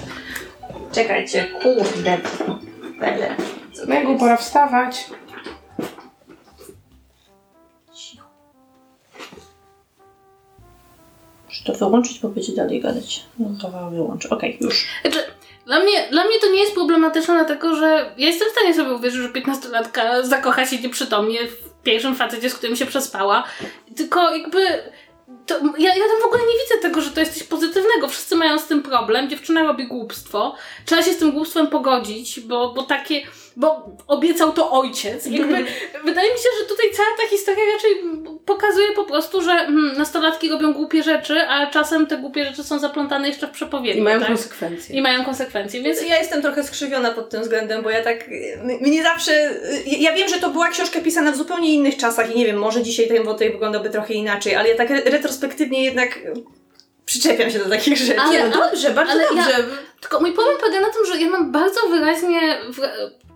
Czekajcie, 0.92 1.46
kurde. 1.64 2.18
Bele. 3.00 3.36
Megu, 3.88 4.18
pora 4.18 4.38
wstawać. 4.38 5.06
Muszę 11.48 11.64
to 11.66 11.74
wyłączyć, 11.74 12.20
bo 12.20 12.30
będzie 12.30 12.56
dalej 12.56 12.82
gadać. 12.82 13.26
No 13.40 13.50
to 13.62 13.90
wyłączę. 13.90 14.30
Okej, 14.30 14.58
już. 14.62 14.88
Znaczy, 15.02 15.20
dla 15.66 15.80
mnie, 15.80 16.08
dla 16.12 16.24
mnie 16.24 16.40
to 16.42 16.52
nie 16.52 16.60
jest 16.60 16.74
problematyczne, 16.74 17.34
dlatego 17.34 17.76
że 17.76 18.14
ja 18.18 18.28
jestem 18.28 18.50
w 18.50 18.52
stanie 18.52 18.74
sobie 18.74 18.94
uwierzyć, 18.94 19.22
że 19.22 19.30
15-latka 19.30 20.24
zakocha 20.24 20.66
się 20.66 20.78
nieprzytomnie 20.78 21.40
w 21.48 21.75
pierwszym 21.86 22.16
facecie, 22.16 22.50
z 22.50 22.56
którym 22.56 22.76
się 22.76 22.86
przespała. 22.86 23.44
Tylko 23.96 24.36
jakby. 24.36 24.60
To, 25.46 25.56
ja, 25.78 25.96
ja 25.96 26.04
tam 26.04 26.22
w 26.22 26.26
ogóle 26.26 26.42
nie 26.42 26.64
widzę 26.64 26.82
tego, 26.82 27.02
że 27.02 27.10
to 27.12 27.20
jest 27.20 27.34
coś 27.34 27.44
pozytywnego. 27.44 28.08
Wszyscy 28.08 28.36
mają 28.36 28.60
z 28.60 28.66
tym 28.66 28.84
problem. 28.84 29.30
Dziewczyna 29.30 29.64
robi 29.64 29.88
głupstwo. 29.88 30.56
Trzeba 30.86 31.02
się 31.02 31.14
z 31.14 31.18
tym 31.18 31.32
głupstwem 31.32 31.68
pogodzić, 31.68 32.40
bo, 32.40 32.74
bo 32.74 32.84
takie. 32.84 33.22
Bo 33.58 33.86
obiecał 34.08 34.52
to 34.54 34.72
ojciec. 34.72 35.26
Jakby, 35.26 35.66
wydaje 36.04 36.32
mi 36.32 36.38
się, 36.38 36.50
że 36.60 36.66
tutaj 36.66 36.86
cała 36.94 37.08
ta 37.18 37.28
historia 37.30 37.64
raczej 37.74 37.92
pokazuje 38.46 38.92
po 38.92 39.04
prostu, 39.04 39.42
że 39.42 39.52
hmm, 39.52 39.98
nastolatki 39.98 40.50
robią 40.50 40.74
głupie 40.74 41.04
rzeczy, 41.04 41.42
a 41.42 41.68
czasem 41.68 42.08
te 42.08 42.18
głupie 42.18 42.46
rzeczy 42.46 42.64
są 42.64 42.80
zaplątane 42.80 43.28
jeszcze 43.28 43.48
w 43.48 43.52
przepowiedni. 43.52 44.02
I 44.02 44.04
mają 44.04 44.20
tak? 44.20 44.28
konsekwencje. 44.28 44.96
I 44.96 45.02
mają 45.02 45.26
konsekwencje, 45.26 45.82
więc 45.82 46.02
ja 46.02 46.18
jestem 46.20 46.42
trochę 46.42 46.64
skrzywiona 46.64 47.12
pod 47.12 47.30
tym 47.30 47.42
względem, 47.42 47.84
bo 47.84 47.90
ja 47.90 48.04
tak, 48.04 48.30
mnie 48.82 49.04
zawsze, 49.04 49.56
ja 49.86 50.14
wiem, 50.14 50.30
że 50.30 50.40
to 50.40 50.50
była 50.50 50.70
książka 50.70 51.02
pisana 51.02 51.32
w 51.32 51.38
zupełnie 51.38 51.74
innych 51.74 51.98
czasach 51.98 52.36
i 52.36 52.40
nie 52.40 52.46
wiem, 52.46 52.58
może 52.58 52.84
dzisiaj 52.84 53.08
ten 53.08 53.24
wątek 53.24 53.52
wyglądałby 53.52 53.90
trochę 53.90 54.14
inaczej, 54.14 54.56
ale 54.56 54.70
ja 54.70 54.76
tak 54.76 54.92
re- 54.92 55.06
retrospektywnie 55.36 55.84
jednak 55.84 56.20
przyczepiam 57.06 57.50
się 57.50 57.60
do 57.60 57.70
takich 57.70 57.98
rzeczy. 57.98 58.20
Ale- 58.20 58.50
no 58.50 58.58
dobrze, 58.58 58.92
bardzo 58.92 59.14
ale 59.14 59.24
ja- 59.24 59.30
dobrze. 59.30 59.66
Tylko 60.02 60.20
mój 60.20 60.34
problem 60.34 60.58
polega 60.60 60.82
na 60.82 60.94
tym, 60.94 61.06
że 61.06 61.22
ja 61.22 61.30
mam 61.30 61.52
bardzo 61.52 61.90
wyraźnie 61.90 62.58
w, 62.74 62.80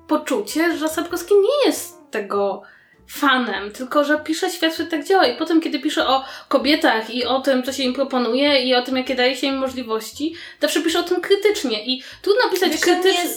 poczucie, 0.08 0.78
że 0.78 0.90
Sapkowski 0.90 1.34
nie 1.36 1.66
jest 1.70 1.98
tego 2.12 2.62
fanem, 3.08 3.72
tylko 3.72 4.04
że 4.04 4.20
pisze 4.20 4.50
świat, 4.50 4.74
który 4.74 4.90
tak 4.90 5.04
działa. 5.06 5.26
I 5.26 5.38
potem, 5.38 5.62
kiedy 5.62 5.80
pisze 5.80 6.08
o 6.08 6.24
kobietach 6.48 7.10
i 7.10 7.26
o 7.26 7.42
tym, 7.42 7.64
co 7.64 7.74
się 7.74 7.84
im 7.84 7.94
proponuje 7.94 8.64
i 8.64 8.76
o 8.76 8.82
tym, 8.82 8.98
jakie 8.98 9.16
daje 9.16 9.36
się 9.36 9.48
im 9.48 9.58
możliwości, 9.58 10.36
zawsze 10.62 10.82
pisze 10.82 11.00
o 11.00 11.04
tym 11.04 11.22
krytycznie. 11.22 11.86
I 11.86 12.04
trudno 12.22 12.50
pisać 12.52 12.78
krytycznie. 12.82 13.30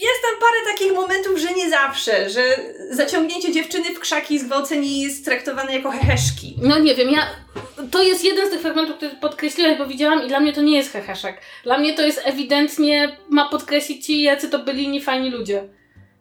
Jest, 0.00 0.22
tam 0.22 0.40
parę 0.40 0.72
takich 0.72 0.92
momentów, 0.92 1.38
że 1.38 1.54
nie 1.54 1.70
zawsze, 1.70 2.30
że 2.30 2.42
zaciągnięcie 2.90 3.52
dziewczyny 3.52 3.94
w 3.94 4.00
krzaki 4.00 4.34
i 4.34 4.38
zgwałcenie 4.38 5.02
jest 5.02 5.24
traktowane 5.24 5.76
jako 5.76 5.90
heheszki. 5.90 6.56
No 6.62 6.78
nie 6.78 6.94
wiem, 6.94 7.10
ja. 7.10 7.26
To 7.90 8.02
jest 8.02 8.24
jeden 8.24 8.48
z 8.48 8.50
tych 8.50 8.60
fragmentów, 8.60 8.96
który 8.96 9.10
podkreśliłeś, 9.10 9.78
bo 9.78 9.86
widziałam 9.86 10.24
i 10.24 10.28
dla 10.28 10.40
mnie 10.40 10.52
to 10.52 10.62
nie 10.62 10.76
jest 10.76 10.92
heheszek. 10.92 11.40
Dla 11.64 11.78
mnie 11.78 11.94
to 11.94 12.02
jest 12.02 12.20
ewidentnie, 12.24 13.16
ma 13.28 13.48
podkreślić 13.48 14.06
ci, 14.06 14.22
jacy 14.22 14.48
to 14.48 14.58
byli 14.58 14.88
niefajni 14.88 15.30
ludzie. 15.30 15.68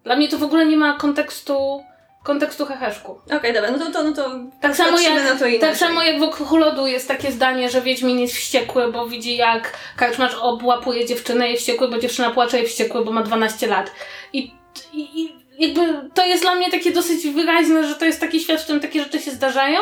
Dla 0.03 0.15
mnie 0.15 0.27
to 0.27 0.37
w 0.37 0.43
ogóle 0.43 0.65
nie 0.65 0.77
ma 0.77 0.97
kontekstu, 0.97 1.83
kontekstu 2.25 2.65
heheszku. 2.65 3.19
Okej, 3.37 3.53
dobra, 3.53 3.71
no 3.71 3.79
to, 3.79 3.91
to, 3.91 4.03
no 4.03 4.13
to 4.13 4.31
Tak 4.61 4.75
samo, 4.75 4.99
jak, 4.99 5.13
na 5.13 5.29
to 5.29 5.35
inaczej. 5.35 5.59
tak 5.59 5.77
samo 5.77 6.03
jak 6.03 6.19
w 6.19 6.23
Okruchu 6.23 6.57
Lodu 6.57 6.87
jest 6.87 7.07
takie 7.07 7.31
zdanie, 7.31 7.69
że 7.69 7.81
Wiedźmin 7.81 8.19
jest 8.19 8.33
wściekły, 8.35 8.91
bo 8.91 9.07
widzi 9.07 9.37
jak 9.37 9.73
karczmarz 9.97 10.35
obłapuje 10.41 11.05
dziewczynę, 11.05 11.49
jest 11.49 11.61
wściekły, 11.61 11.87
bo 11.87 11.97
dziewczyna 11.97 12.31
płacze, 12.31 12.59
jest 12.59 12.71
wściekły, 12.71 13.05
bo 13.05 13.11
ma 13.11 13.23
12 13.23 13.67
lat. 13.67 13.91
I, 14.33 14.51
i, 14.93 15.21
i 15.21 15.35
jakby 15.59 16.09
to 16.13 16.25
jest 16.25 16.43
dla 16.43 16.55
mnie 16.55 16.71
takie 16.71 16.91
dosyć 16.91 17.27
wyraźne, 17.27 17.87
że 17.87 17.95
to 17.95 18.05
jest 18.05 18.19
taki 18.19 18.39
świat, 18.39 18.61
w 18.61 18.63
którym 18.63 18.81
takie 18.81 19.03
rzeczy 19.03 19.21
się 19.21 19.31
zdarzają 19.31 19.79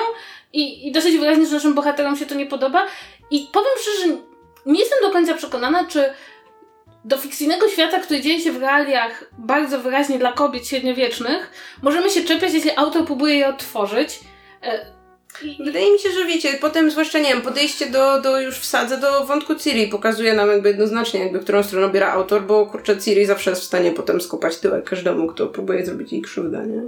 i, 0.53 0.87
i 0.87 0.91
dosyć 0.91 1.17
wyraźnie, 1.17 1.45
że 1.45 1.53
naszym 1.55 1.73
bohaterom 1.73 2.17
się 2.17 2.25
to 2.25 2.35
nie 2.35 2.45
podoba. 2.45 2.85
I 3.31 3.47
powiem 3.53 3.71
szczerze, 3.81 4.17
nie 4.65 4.79
jestem 4.79 4.99
do 5.01 5.09
końca 5.11 5.33
przekonana, 5.33 5.85
czy 5.85 6.13
do 7.06 7.18
fikcyjnego 7.18 7.70
świata, 7.70 7.99
który 7.99 8.22
dzieje 8.22 8.39
się 8.39 8.51
w 8.51 8.62
realiach 8.62 9.24
bardzo 9.38 9.80
wyraźnie 9.80 10.20
dla 10.20 10.32
kobiet 10.32 10.68
średniowiecznych, 10.68 11.51
możemy 11.82 12.10
się 12.10 12.24
czepiać, 12.24 12.54
jeśli 12.54 12.72
autor 12.76 13.06
próbuje 13.06 13.36
je 13.36 13.47
odtworzyć. 13.47 14.20
E, 14.64 14.93
Wydaje 15.66 15.91
mi 15.93 15.99
się, 15.99 16.10
że 16.12 16.26
wiecie, 16.26 16.49
potem 16.62 16.91
zwłaszcza, 16.91 17.20
nie 17.20 17.30
wiem, 17.30 17.41
podejście 17.41 17.86
do, 17.86 18.22
do 18.22 18.41
już 18.41 18.60
wsadzę 18.60 18.97
do 18.97 19.26
wątku 19.26 19.56
Ciri 19.56 19.88
pokazuje 19.88 20.34
nam 20.34 20.49
jakby 20.49 20.70
jednoznacznie, 20.70 21.20
jakby 21.20 21.39
którą 21.39 21.64
stronę 21.64 21.89
biera 21.89 22.12
autor, 22.12 22.43
bo 22.43 22.66
kurczę, 22.66 22.97
Ciri 22.97 23.26
zawsze 23.26 23.49
jest 23.49 23.62
w 23.62 23.66
stanie 23.66 23.91
potem 23.91 24.22
skopać 24.22 24.58
tyłek 24.58 24.89
każdemu, 24.89 25.28
kto 25.28 25.47
próbuje 25.47 25.86
zrobić 25.86 26.12
jej 26.12 26.22
krzywdę, 26.22 26.66
nie? 26.68 26.82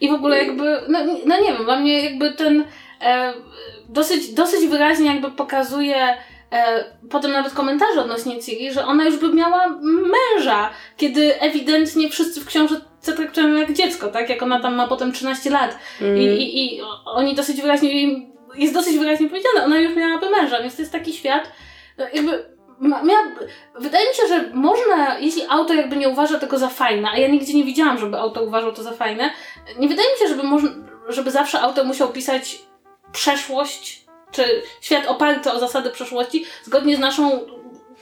I 0.00 0.08
w 0.10 0.12
ogóle 0.12 0.44
jakby, 0.44 0.80
no, 0.88 1.04
nie- 1.06 1.20
no 1.26 1.40
nie 1.40 1.52
wiem, 1.52 1.64
dla 1.64 1.80
mnie 1.80 2.04
jakby 2.04 2.32
ten 2.32 2.64
e, 3.00 3.32
dosyć, 3.88 4.32
dosyć 4.34 4.66
wyraźnie 4.68 5.06
jakby 5.06 5.30
pokazuje 5.30 6.14
e, 6.52 6.84
potem 7.10 7.32
nawet 7.32 7.52
komentarze 7.52 8.00
odnośnie 8.00 8.42
Ciri, 8.42 8.72
że 8.72 8.86
ona 8.86 9.04
już 9.04 9.16
by 9.16 9.34
miała 9.34 9.68
męża, 9.82 10.70
kiedy 10.96 11.40
ewidentnie 11.40 12.08
wszyscy 12.08 12.40
w 12.40 12.46
książce 12.46 12.80
traktują 13.16 13.48
ją 13.48 13.54
jak 13.54 13.72
dziecko, 13.72 14.08
tak? 14.08 14.28
Jak 14.28 14.42
ona 14.42 14.60
tam 14.60 14.74
ma 14.74 14.88
potem 14.88 15.12
13 15.12 15.50
lat. 15.50 15.78
Mm. 16.00 16.18
I, 16.18 16.24
i, 16.24 16.76
I 16.76 16.80
oni 17.04 17.34
dosyć 17.34 17.62
wyraźnie, 17.62 17.90
jest 18.54 18.74
dosyć 18.74 18.98
wyraźnie 18.98 19.28
powiedziane, 19.28 19.64
ona 19.64 19.78
już 19.78 19.96
miałaby 19.96 20.30
męża, 20.30 20.62
więc 20.62 20.76
to 20.76 20.82
jest 20.82 20.92
taki 20.92 21.12
świat, 21.12 21.52
no 21.98 22.04
jakby 22.12 22.52
miała, 22.82 23.22
wydaje 23.78 24.08
mi 24.08 24.14
się, 24.14 24.26
że 24.28 24.50
można, 24.54 25.18
jeśli 25.18 25.42
autor 25.48 25.76
jakby 25.76 25.96
nie 25.96 26.08
uważa 26.08 26.38
tego 26.38 26.58
za 26.58 26.68
fajne, 26.68 27.08
a 27.12 27.18
ja 27.18 27.28
nigdzie 27.28 27.54
nie 27.54 27.64
widziałam, 27.64 27.98
żeby 27.98 28.16
autor 28.16 28.42
uważał 28.48 28.72
to 28.72 28.82
za 28.82 28.92
fajne, 28.92 29.30
nie 29.78 29.88
wydaje 29.88 30.08
mi 30.12 30.18
się, 30.18 30.28
żeby, 30.28 30.42
można, 30.42 30.70
żeby 31.08 31.30
zawsze 31.30 31.60
autor 31.60 31.86
musiał 31.86 32.08
pisać 32.08 32.58
przeszłość, 33.12 34.01
czy 34.32 34.62
świat 34.80 35.06
oparty 35.06 35.52
o 35.52 35.60
zasady 35.60 35.90
przeszłości, 35.90 36.44
zgodnie 36.64 36.96
z 36.96 36.98
naszą 36.98 37.46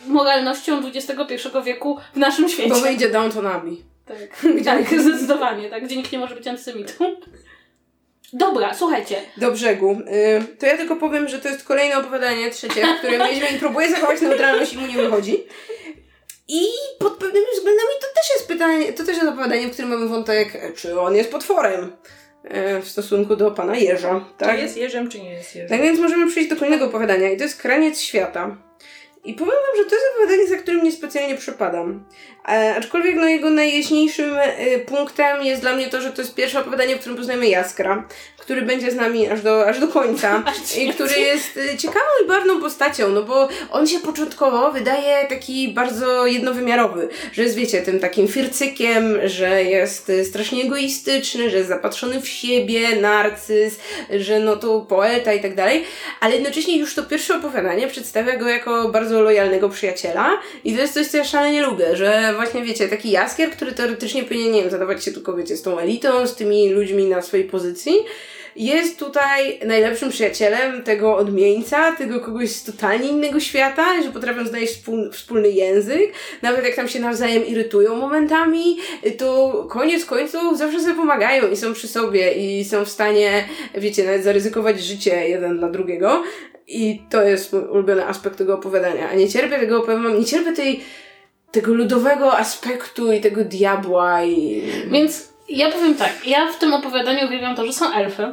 moralnością 0.06 0.82
XXI 0.94 1.48
wieku 1.64 1.98
w 2.14 2.16
naszym 2.16 2.48
świecie. 2.48 2.68
Bo 2.68 2.80
wyjdzie 2.80 3.10
Downton 3.10 3.46
Abbey. 3.46 3.82
Tak, 4.06 4.44
tak, 4.64 5.00
zdecydowanie, 5.00 5.70
tak, 5.70 5.84
gdzie 5.84 5.96
nikt 5.96 6.12
nie 6.12 6.18
może 6.18 6.34
być 6.34 6.46
antysemitą. 6.46 7.16
Dobra, 8.32 8.74
słuchajcie. 8.74 9.22
Do 9.36 9.52
brzegu. 9.52 9.90
Y, 9.90 10.56
to 10.58 10.66
ja 10.66 10.76
tylko 10.76 10.96
powiem, 10.96 11.28
że 11.28 11.38
to 11.38 11.48
jest 11.48 11.64
kolejne 11.64 11.98
opowiadanie 11.98 12.50
trzecie, 12.50 12.86
w 12.86 12.98
którym 12.98 13.22
Wiedźmin 13.28 13.60
próbuje 13.60 13.90
zachować 13.90 14.20
neutralność 14.20 14.72
i 14.72 14.78
mu 14.78 14.86
nie 14.86 14.96
wychodzi. 14.96 15.44
I 16.48 16.66
pod 16.98 17.12
pewnymi 17.12 17.46
względami 17.54 17.88
to 18.00 18.06
też 18.06 18.30
jest 18.36 18.48
pytanie, 18.48 18.92
to 18.92 19.04
też 19.04 19.16
jest 19.16 19.28
opowiadanie, 19.28 19.68
w 19.68 19.72
którym 19.72 19.90
mamy 19.90 20.08
wątek, 20.08 20.74
czy 20.76 21.00
on 21.00 21.16
jest 21.16 21.30
potworem 21.30 21.92
w 22.82 22.88
stosunku 22.88 23.36
do 23.36 23.50
pana 23.50 23.76
Jeża. 23.76 24.24
Tak? 24.38 24.56
Czy 24.56 24.62
jest 24.62 24.76
jeżem, 24.76 25.08
czy 25.08 25.20
nie 25.20 25.30
jest 25.30 25.54
jeżem? 25.54 25.68
Tak 25.68 25.82
więc 25.82 26.00
możemy 26.00 26.30
przejść 26.30 26.50
do 26.50 26.56
kolejnego 26.56 26.84
opowiadania 26.84 27.30
i 27.30 27.36
to 27.36 27.42
jest 27.42 27.62
Kraniec 27.62 28.00
Świata. 28.00 28.56
I 29.24 29.34
powiem 29.34 29.54
wam, 29.54 29.84
że 29.84 29.90
to 29.90 29.94
jest 29.94 30.06
opowiadanie, 30.14 30.48
za 30.48 30.56
którym 30.56 30.84
niespecjalnie 30.84 31.36
przypadam. 31.36 32.04
E, 32.48 32.74
aczkolwiek 32.76 33.16
no, 33.16 33.26
jego 33.26 33.50
najjaśniejszym 33.50 34.36
e, 34.38 34.78
punktem 34.78 35.42
jest 35.42 35.60
dla 35.60 35.76
mnie 35.76 35.88
to, 35.88 36.00
że 36.00 36.12
to 36.12 36.22
jest 36.22 36.34
pierwsze 36.34 36.60
opowiadanie, 36.60 36.96
w 36.96 37.00
którym 37.00 37.16
poznajemy 37.16 37.48
Jaskra, 37.48 38.08
który 38.50 38.62
będzie 38.62 38.90
z 38.90 38.94
nami 38.94 39.28
aż 39.28 39.42
do, 39.42 39.68
aż 39.68 39.80
do 39.80 39.88
końca 39.88 40.42
i 40.80 40.88
który 40.88 41.20
jest 41.20 41.56
e, 41.56 41.78
ciekawą 41.78 42.06
i 42.24 42.28
barwną 42.28 42.60
postacią, 42.60 43.08
no 43.08 43.22
bo 43.22 43.48
on 43.70 43.86
się 43.86 44.00
początkowo 44.00 44.72
wydaje 44.72 45.28
taki 45.28 45.68
bardzo 45.68 46.26
jednowymiarowy, 46.26 47.08
że 47.32 47.42
jest, 47.42 47.56
wiecie, 47.56 47.82
tym 47.82 48.00
takim 48.00 48.28
fircykiem, 48.28 49.28
że 49.28 49.64
jest 49.64 50.10
e, 50.10 50.24
strasznie 50.24 50.62
egoistyczny, 50.64 51.50
że 51.50 51.56
jest 51.56 51.68
zapatrzony 51.68 52.20
w 52.20 52.28
siebie, 52.28 53.00
narcyz, 53.00 53.78
że 54.18 54.40
no 54.40 54.56
to 54.56 54.80
poeta 54.80 55.32
i 55.32 55.40
tak 55.40 55.54
dalej, 55.54 55.84
ale 56.20 56.34
jednocześnie 56.34 56.78
już 56.78 56.94
to 56.94 57.02
pierwsze 57.02 57.36
opowiadanie 57.36 57.88
przedstawia 57.88 58.36
go 58.36 58.48
jako 58.48 58.88
bardzo 58.88 59.22
lojalnego 59.22 59.68
przyjaciela 59.68 60.40
i 60.64 60.74
to 60.74 60.80
jest 60.80 60.94
coś, 60.94 61.06
co 61.06 61.16
ja 61.16 61.24
szalenie 61.24 61.62
lubię, 61.62 61.96
że 61.96 62.32
właśnie 62.36 62.62
wiecie, 62.62 62.88
taki 62.88 63.10
jaskier, 63.10 63.50
który 63.50 63.72
teoretycznie 63.72 64.22
powinien, 64.22 64.52
nie 64.52 64.60
wiem, 64.60 64.70
zadawać 64.70 65.04
się 65.04 65.12
tylko, 65.12 65.36
wiecie, 65.36 65.56
z 65.56 65.62
tą 65.62 65.78
elitą, 65.78 66.26
z 66.26 66.34
tymi 66.34 66.70
ludźmi 66.70 67.04
na 67.04 67.22
swojej 67.22 67.46
pozycji, 67.46 67.94
jest 68.56 68.98
tutaj 68.98 69.60
najlepszym 69.66 70.10
przyjacielem 70.10 70.82
tego 70.82 71.16
odmieńca, 71.16 71.92
tego 71.92 72.20
kogoś 72.20 72.50
z 72.50 72.64
totalnie 72.64 73.08
innego 73.08 73.40
świata, 73.40 74.02
że 74.02 74.12
potrafią 74.12 74.46
znaleźć 74.46 74.72
wspól, 74.72 75.10
wspólny 75.12 75.50
język, 75.50 76.12
nawet 76.42 76.64
jak 76.64 76.74
tam 76.74 76.88
się 76.88 77.00
nawzajem 77.00 77.46
irytują 77.46 77.96
momentami, 77.96 78.78
to 79.18 79.52
koniec 79.70 80.04
końców 80.04 80.58
zawsze 80.58 80.80
sobie 80.80 80.94
pomagają 80.94 81.50
i 81.50 81.56
są 81.56 81.72
przy 81.72 81.88
sobie 81.88 82.32
i 82.32 82.64
są 82.64 82.84
w 82.84 82.88
stanie, 82.88 83.44
wiecie, 83.74 84.04
nawet 84.04 84.24
zaryzykować 84.24 84.80
życie 84.80 85.28
jeden 85.28 85.58
dla 85.58 85.68
drugiego. 85.68 86.22
I 86.66 87.02
to 87.10 87.22
jest 87.22 87.52
mój 87.52 87.62
ulubiony 87.62 88.06
aspekt 88.06 88.38
tego 88.38 88.54
opowiadania. 88.54 89.10
A 89.10 89.14
nie 89.14 89.28
cierpię 89.28 89.58
tego, 89.58 89.80
powiem 89.80 90.02
wam, 90.02 90.18
nie 90.18 90.24
cierpię 90.24 90.52
tej, 90.52 90.80
tego 91.52 91.74
ludowego 91.74 92.38
aspektu 92.38 93.12
i 93.12 93.20
tego 93.20 93.44
diabła 93.44 94.24
i... 94.24 94.62
Więc 94.90 95.29
ja 95.50 95.70
powiem 95.70 95.94
tak, 95.94 96.26
ja 96.26 96.52
w 96.52 96.58
tym 96.58 96.74
opowiadaniu 96.74 97.26
uwielbiam 97.26 97.56
to, 97.56 97.66
że 97.66 97.72
są 97.72 97.92
elfy. 97.92 98.32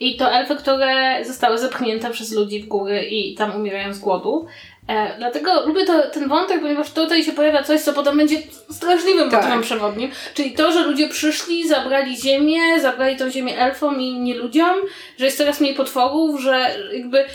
I 0.00 0.16
to 0.16 0.30
elfy, 0.32 0.56
które 0.56 1.24
zostały 1.24 1.58
zepchnięte 1.58 2.10
przez 2.10 2.32
ludzi 2.32 2.62
w 2.62 2.68
góry 2.68 3.02
i 3.04 3.34
tam 3.34 3.56
umierają 3.56 3.94
z 3.94 3.98
głodu. 3.98 4.46
E, 4.88 5.18
dlatego 5.18 5.66
lubię 5.66 5.84
to, 5.86 6.02
ten 6.10 6.28
wątek, 6.28 6.60
ponieważ 6.60 6.90
tutaj 6.90 7.24
się 7.24 7.32
pojawia 7.32 7.62
coś, 7.62 7.80
co 7.80 7.92
potem 7.92 8.16
będzie 8.16 8.36
straszliwym 8.70 9.30
Tak. 9.30 9.40
motywem 9.40 9.62
przewodnim. 9.62 10.10
Czyli 10.34 10.52
to, 10.52 10.72
że 10.72 10.82
ludzie 10.82 11.08
przyszli, 11.08 11.68
zabrali 11.68 12.16
ziemię, 12.16 12.80
zabrali 12.80 13.16
tą 13.16 13.30
ziemię 13.30 13.58
elfom 13.58 14.00
i 14.00 14.20
nie 14.20 14.34
ludziom, 14.34 14.76
że 15.18 15.24
jest 15.24 15.38
coraz 15.38 15.60
mniej 15.60 15.74
potworów, 15.74 16.40
że 16.40 16.76
jakby 16.92 17.18
e, 17.18 17.26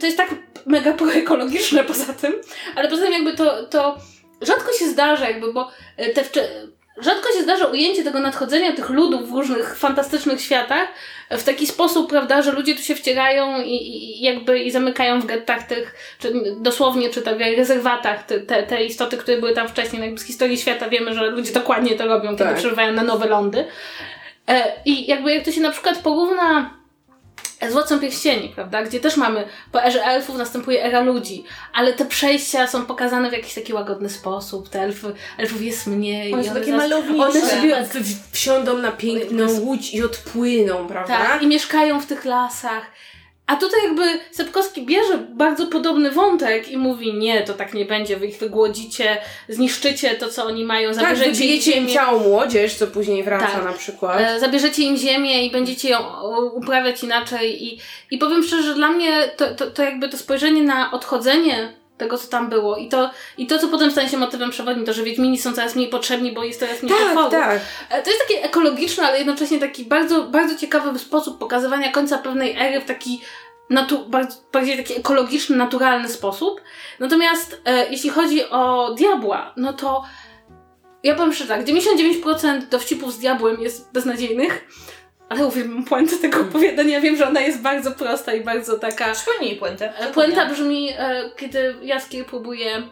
to 0.00 0.06
jest 0.06 0.18
tak 0.18 0.34
mega 0.66 0.92
proekologiczne 0.92 1.84
poza 1.84 2.12
tym, 2.12 2.32
ale 2.76 2.88
poza 2.88 3.02
tym 3.02 3.12
jakby 3.12 3.32
to, 3.32 3.64
to 3.64 3.96
rzadko 4.40 4.72
się 4.72 4.88
zdarza 4.88 5.28
jakby, 5.28 5.52
bo 5.52 5.70
e, 5.96 6.10
te 6.10 6.22
wcze- 6.22 6.70
rzadko 7.00 7.32
się 7.32 7.42
zdarza 7.42 7.66
ujęcie 7.66 8.04
tego 8.04 8.20
nadchodzenia 8.20 8.72
tych 8.72 8.90
ludów 8.90 9.30
w 9.30 9.32
różnych 9.32 9.76
fantastycznych 9.78 10.40
światach 10.40 10.88
w 11.30 11.44
taki 11.44 11.66
sposób, 11.66 12.10
prawda, 12.10 12.42
że 12.42 12.52
ludzie 12.52 12.74
tu 12.74 12.82
się 12.82 12.94
wcierają 12.94 13.62
i, 13.62 13.74
i 13.74 14.22
jakby 14.22 14.58
i 14.58 14.70
zamykają 14.70 15.20
w 15.20 15.26
gettach 15.26 15.62
tych, 15.66 15.94
czy 16.18 16.32
dosłownie, 16.60 17.10
czy 17.10 17.22
tak 17.22 17.38
w 17.38 17.40
rezerwatach 17.40 18.26
te, 18.26 18.40
te, 18.40 18.62
te 18.62 18.84
istoty, 18.84 19.16
które 19.16 19.38
były 19.38 19.52
tam 19.52 19.68
wcześniej, 19.68 20.02
jakby 20.02 20.18
z 20.18 20.24
historii 20.24 20.58
świata 20.58 20.88
wiemy, 20.88 21.14
że 21.14 21.30
ludzie 21.30 21.52
dokładnie 21.52 21.94
to 21.94 22.06
robią, 22.06 22.30
kiedy 22.30 22.44
Tak. 22.44 22.56
przebywają 22.56 22.92
na 22.92 23.02
nowe 23.02 23.26
lądy. 23.26 23.64
E, 24.48 24.72
I 24.84 25.06
jakby 25.06 25.34
jak 25.34 25.44
to 25.44 25.52
się 25.52 25.60
na 25.60 25.70
przykład 25.70 25.98
porówna 25.98 26.79
z 27.68 27.72
Władcą 27.72 28.00
Pierścieni, 28.00 28.48
prawda, 28.48 28.82
gdzie 28.82 29.00
też 29.00 29.16
mamy 29.16 29.44
po 29.72 29.84
erze 29.84 30.04
elfów 30.04 30.36
następuje 30.36 30.84
era 30.84 31.00
ludzi, 31.00 31.44
ale 31.72 31.92
te 31.92 32.04
przejścia 32.04 32.66
są 32.66 32.86
pokazane 32.86 33.30
w 33.30 33.32
jakiś 33.32 33.54
taki 33.54 33.72
łagodny 33.74 34.08
sposób, 34.08 34.68
te 34.68 34.82
elfy, 34.82 35.12
elfów 35.38 35.62
jest 35.62 35.86
mniej. 35.86 36.34
One 36.34 36.44
są 36.44 36.54
takie 36.54 36.72
malownicze. 36.72 37.24
One 37.24 37.86
sobie 37.86 38.04
wsiądą 38.32 38.78
na 38.78 38.92
piękną 38.92 39.60
łódź 39.60 39.94
i 39.94 40.02
odpłyną, 40.02 40.86
prawda? 40.86 41.18
Tak, 41.18 41.42
i 41.42 41.46
mieszkają 41.46 42.00
w 42.00 42.06
tych 42.06 42.24
lasach. 42.24 42.82
A 43.50 43.56
tutaj 43.56 43.80
jakby 43.84 44.02
Sepkowski 44.30 44.82
bierze 44.86 45.18
bardzo 45.18 45.66
podobny 45.66 46.10
wątek 46.10 46.68
i 46.68 46.76
mówi, 46.76 47.14
nie, 47.14 47.42
to 47.42 47.54
tak 47.54 47.74
nie 47.74 47.84
będzie, 47.84 48.16
wy 48.16 48.26
ich 48.26 48.38
wygłodzicie, 48.38 49.16
zniszczycie 49.48 50.10
to, 50.10 50.28
co 50.28 50.44
oni 50.44 50.64
mają, 50.64 50.88
Tak, 50.88 50.94
zabierzecie 50.96 51.28
im 51.30 51.34
wybijecie 51.34 51.70
im 51.72 51.76
ziemię. 51.88 51.94
całą 51.94 52.20
młodzież, 52.20 52.74
co 52.74 52.86
później 52.86 53.22
wraca 53.22 53.46
Tak. 53.46 53.64
na 53.64 53.72
przykład. 53.72 54.20
E, 54.20 54.40
zabierzecie 54.40 54.82
im 54.82 54.96
ziemię 54.96 55.46
i 55.46 55.50
będziecie 55.50 55.88
ją 55.88 55.98
uprawiać 56.54 57.02
inaczej. 57.02 57.64
I, 57.64 57.80
i 58.10 58.18
powiem 58.18 58.42
szczerze, 58.42 58.62
że 58.62 58.74
dla 58.74 58.88
mnie 58.90 59.28
to, 59.36 59.54
to, 59.54 59.70
to 59.70 59.82
jakby 59.82 60.08
to 60.08 60.16
spojrzenie 60.18 60.62
na 60.62 60.92
odchodzenie 60.92 61.72
tego, 62.00 62.18
co 62.18 62.28
tam 62.28 62.48
było. 62.48 62.76
I 62.76 62.88
to, 62.88 63.10
I 63.38 63.46
to, 63.46 63.58
co 63.58 63.68
potem 63.68 63.90
stanie 63.90 64.08
się 64.08 64.16
motywem 64.16 64.50
przewodnim, 64.50 64.86
to, 64.86 64.92
że 64.92 65.02
Wiedźmini 65.02 65.38
są 65.38 65.52
coraz 65.52 65.74
mniej 65.76 65.88
potrzebni, 65.88 66.32
bo 66.32 66.44
jest 66.44 66.60
coraz 66.60 66.82
mniej 66.82 66.94
Tak, 66.98 67.14
potworów. 67.14 67.30
tak. 67.30 67.60
E, 67.90 68.02
To 68.02 68.10
jest 68.10 68.22
takie 68.28 68.42
ekologiczne, 68.44 69.06
ale 69.06 69.18
jednocześnie 69.18 69.58
taki 69.58 69.84
bardzo, 69.84 70.22
bardzo 70.22 70.56
ciekawy 70.58 70.98
sposób 70.98 71.38
pokazywania 71.38 71.92
końca 71.92 72.18
pewnej 72.18 72.56
ery 72.58 72.80
w 72.80 72.84
taki 72.84 73.20
natu- 73.70 74.08
bardziej 74.52 74.76
taki 74.76 74.96
ekologiczny, 74.98 75.56
naturalny 75.56 76.08
sposób. 76.08 76.60
Natomiast 77.00 77.60
e, 77.64 77.90
jeśli 77.90 78.10
chodzi 78.10 78.50
o 78.50 78.94
diabła, 78.98 79.52
no 79.56 79.72
to 79.72 80.02
ja 81.02 81.14
powiem 81.14 81.32
szczerze 81.32 81.48
tak, 81.48 81.64
99% 81.64 82.68
dowcipów 82.68 83.12
z 83.12 83.18
diabłem 83.18 83.60
jest 83.60 83.92
beznadziejnych, 83.92 84.64
ale 85.30 85.46
uwielbiam 85.46 85.84
puentę 85.84 86.16
tego 86.16 86.40
opowiadania. 86.40 87.00
Wiem, 87.00 87.16
że 87.16 87.28
ona 87.28 87.40
jest 87.40 87.60
bardzo 87.60 87.90
prosta 87.90 88.32
i 88.32 88.44
bardzo 88.44 88.78
taka... 88.78 89.12
Przypomnij 89.12 89.56
puentę. 89.56 89.92
Puenta 90.14 90.46
brzmi, 90.46 90.90
e, 90.98 91.30
kiedy 91.36 91.74
Jaskier 91.82 92.26
próbuje 92.26 92.82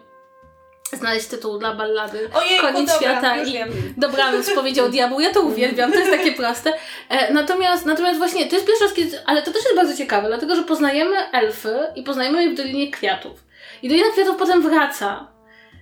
znaleźć 0.93 1.26
tytuł 1.26 1.59
dla 1.59 1.74
ballady 1.74 2.30
Ojej, 2.34 2.61
Koniec 2.61 2.93
dobra, 2.93 2.95
świata 2.95 3.36
i 3.36 3.53
wiem. 3.53 3.68
dobranoc 3.97 4.51
powiedział 4.51 4.89
diabeł. 4.89 5.20
Ja 5.20 5.32
to 5.32 5.41
uwielbiam, 5.41 5.93
to 5.93 5.99
jest 5.99 6.11
takie 6.11 6.32
proste. 6.32 6.72
E, 7.09 7.32
natomiast, 7.32 7.86
natomiast 7.86 8.18
właśnie, 8.18 8.47
to 8.47 8.55
jest 8.55 8.66
pierwszy 8.66 8.84
raz, 8.84 8.93
kiedy, 8.93 9.26
ale 9.26 9.43
to 9.43 9.53
też 9.53 9.64
jest 9.64 9.76
bardzo 9.76 9.97
ciekawe, 9.97 10.28
dlatego, 10.28 10.57
że 10.57 10.62
poznajemy 10.62 11.16
elfy 11.32 11.78
i 11.97 12.03
poznajemy 12.03 12.45
je 12.45 12.51
w 12.51 12.55
Dolinie 12.55 12.91
Kwiatów. 12.91 13.45
I 13.82 13.89
Dolina 13.89 14.11
Kwiatów 14.12 14.36
potem 14.36 14.62
wraca 14.62 15.26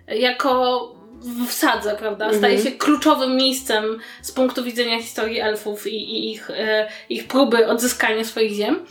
jako 0.09 0.81
w 1.49 1.53
sadze, 1.53 1.97
prawda? 1.99 2.35
Staje 2.35 2.59
się 2.59 2.71
kluczowym 2.73 3.37
miejscem 3.37 3.99
z 4.23 4.33
punktu 4.33 4.65
widzenia 4.65 5.01
historii 5.03 5.41
elfów 5.41 5.87
i, 5.87 5.97
i 5.97 6.33
ich, 6.33 6.51
e, 6.51 6.89
ich 7.09 7.27
próby 7.27 7.67
odzyskania 7.67 8.25
swoich 8.25 8.53
ziem. 8.53 8.87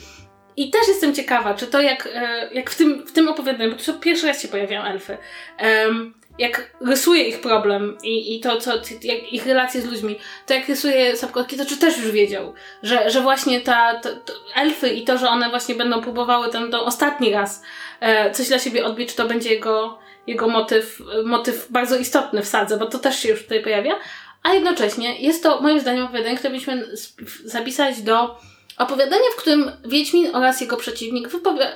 I 0.58 0.70
też 0.70 0.88
jestem 0.88 1.16
ciekawa, 1.16 1.54
czy 1.54 1.68
to 1.68 1.82
jak, 1.82 2.10
e, 2.14 2.50
jak 2.54 2.70
w, 2.70 2.78
tym, 2.78 3.08
w 3.08 3.12
tym 3.12 3.28
opowiadaniu, 3.28 3.72
bo 3.72 3.78
to 3.78 3.94
pierwszy 3.94 4.28
raz 4.28 4.42
się 4.42 4.48
pojawiają 4.48 4.84
elfy, 4.84 5.18
em, 5.58 6.14
jak 6.40 6.72
rysuje 6.82 7.24
ich 7.24 7.42
problem 7.42 7.98
i, 8.04 8.36
i 8.36 8.40
to, 8.40 8.58
co, 8.58 8.72
jak 9.04 9.34
ich 9.34 9.46
relacje 9.46 9.82
z 9.82 9.86
ludźmi, 9.86 10.20
to 10.46 10.54
jak 10.54 10.68
rysuje 10.68 11.18
Sapkowski, 11.18 11.58
to 11.58 11.66
czy 11.66 11.78
też 11.78 11.98
już 11.98 12.12
wiedział, 12.12 12.54
że, 12.84 13.10
że 13.10 13.22
właśnie 13.22 13.62
ta, 13.62 14.00
to, 14.00 14.10
to 14.10 14.34
elfy 14.56 14.90
i 14.90 15.04
to, 15.04 15.18
że 15.18 15.30
one 15.30 15.50
właśnie 15.50 15.76
będą 15.76 16.02
próbowały 16.02 16.50
ten, 16.50 16.72
ten 16.72 16.80
ostatni 16.80 17.32
raz 17.32 17.64
e, 18.00 18.32
coś 18.32 18.48
dla 18.48 18.60
siebie 18.60 18.86
odbić, 18.86 19.10
czy 19.10 19.16
to 19.16 19.28
będzie 19.28 19.50
jego, 19.50 20.00
jego 20.28 20.48
motyw, 20.48 21.02
motyw 21.26 21.68
bardzo 21.70 21.98
istotny 21.98 22.42
w 22.42 22.48
sadze, 22.48 22.78
bo 22.78 22.86
to 22.86 23.00
też 23.00 23.20
się 23.20 23.30
już 23.30 23.44
tutaj 23.44 23.64
pojawia, 23.64 23.96
a 24.44 24.54
jednocześnie 24.54 25.20
jest 25.20 25.44
to 25.44 25.62
moim 25.62 25.80
zdaniem 25.80 26.06
opowiadanie, 26.06 26.38
które 26.38 26.50
powinniśmy 26.50 26.88
zapisać 27.46 28.02
do 28.02 28.40
opowiadania, 28.78 29.26
w 29.34 29.36
którym 29.36 29.72
Wiedźmin 29.86 30.36
oraz 30.36 30.62
jego 30.62 30.78
przeciwnik, 30.78 31.30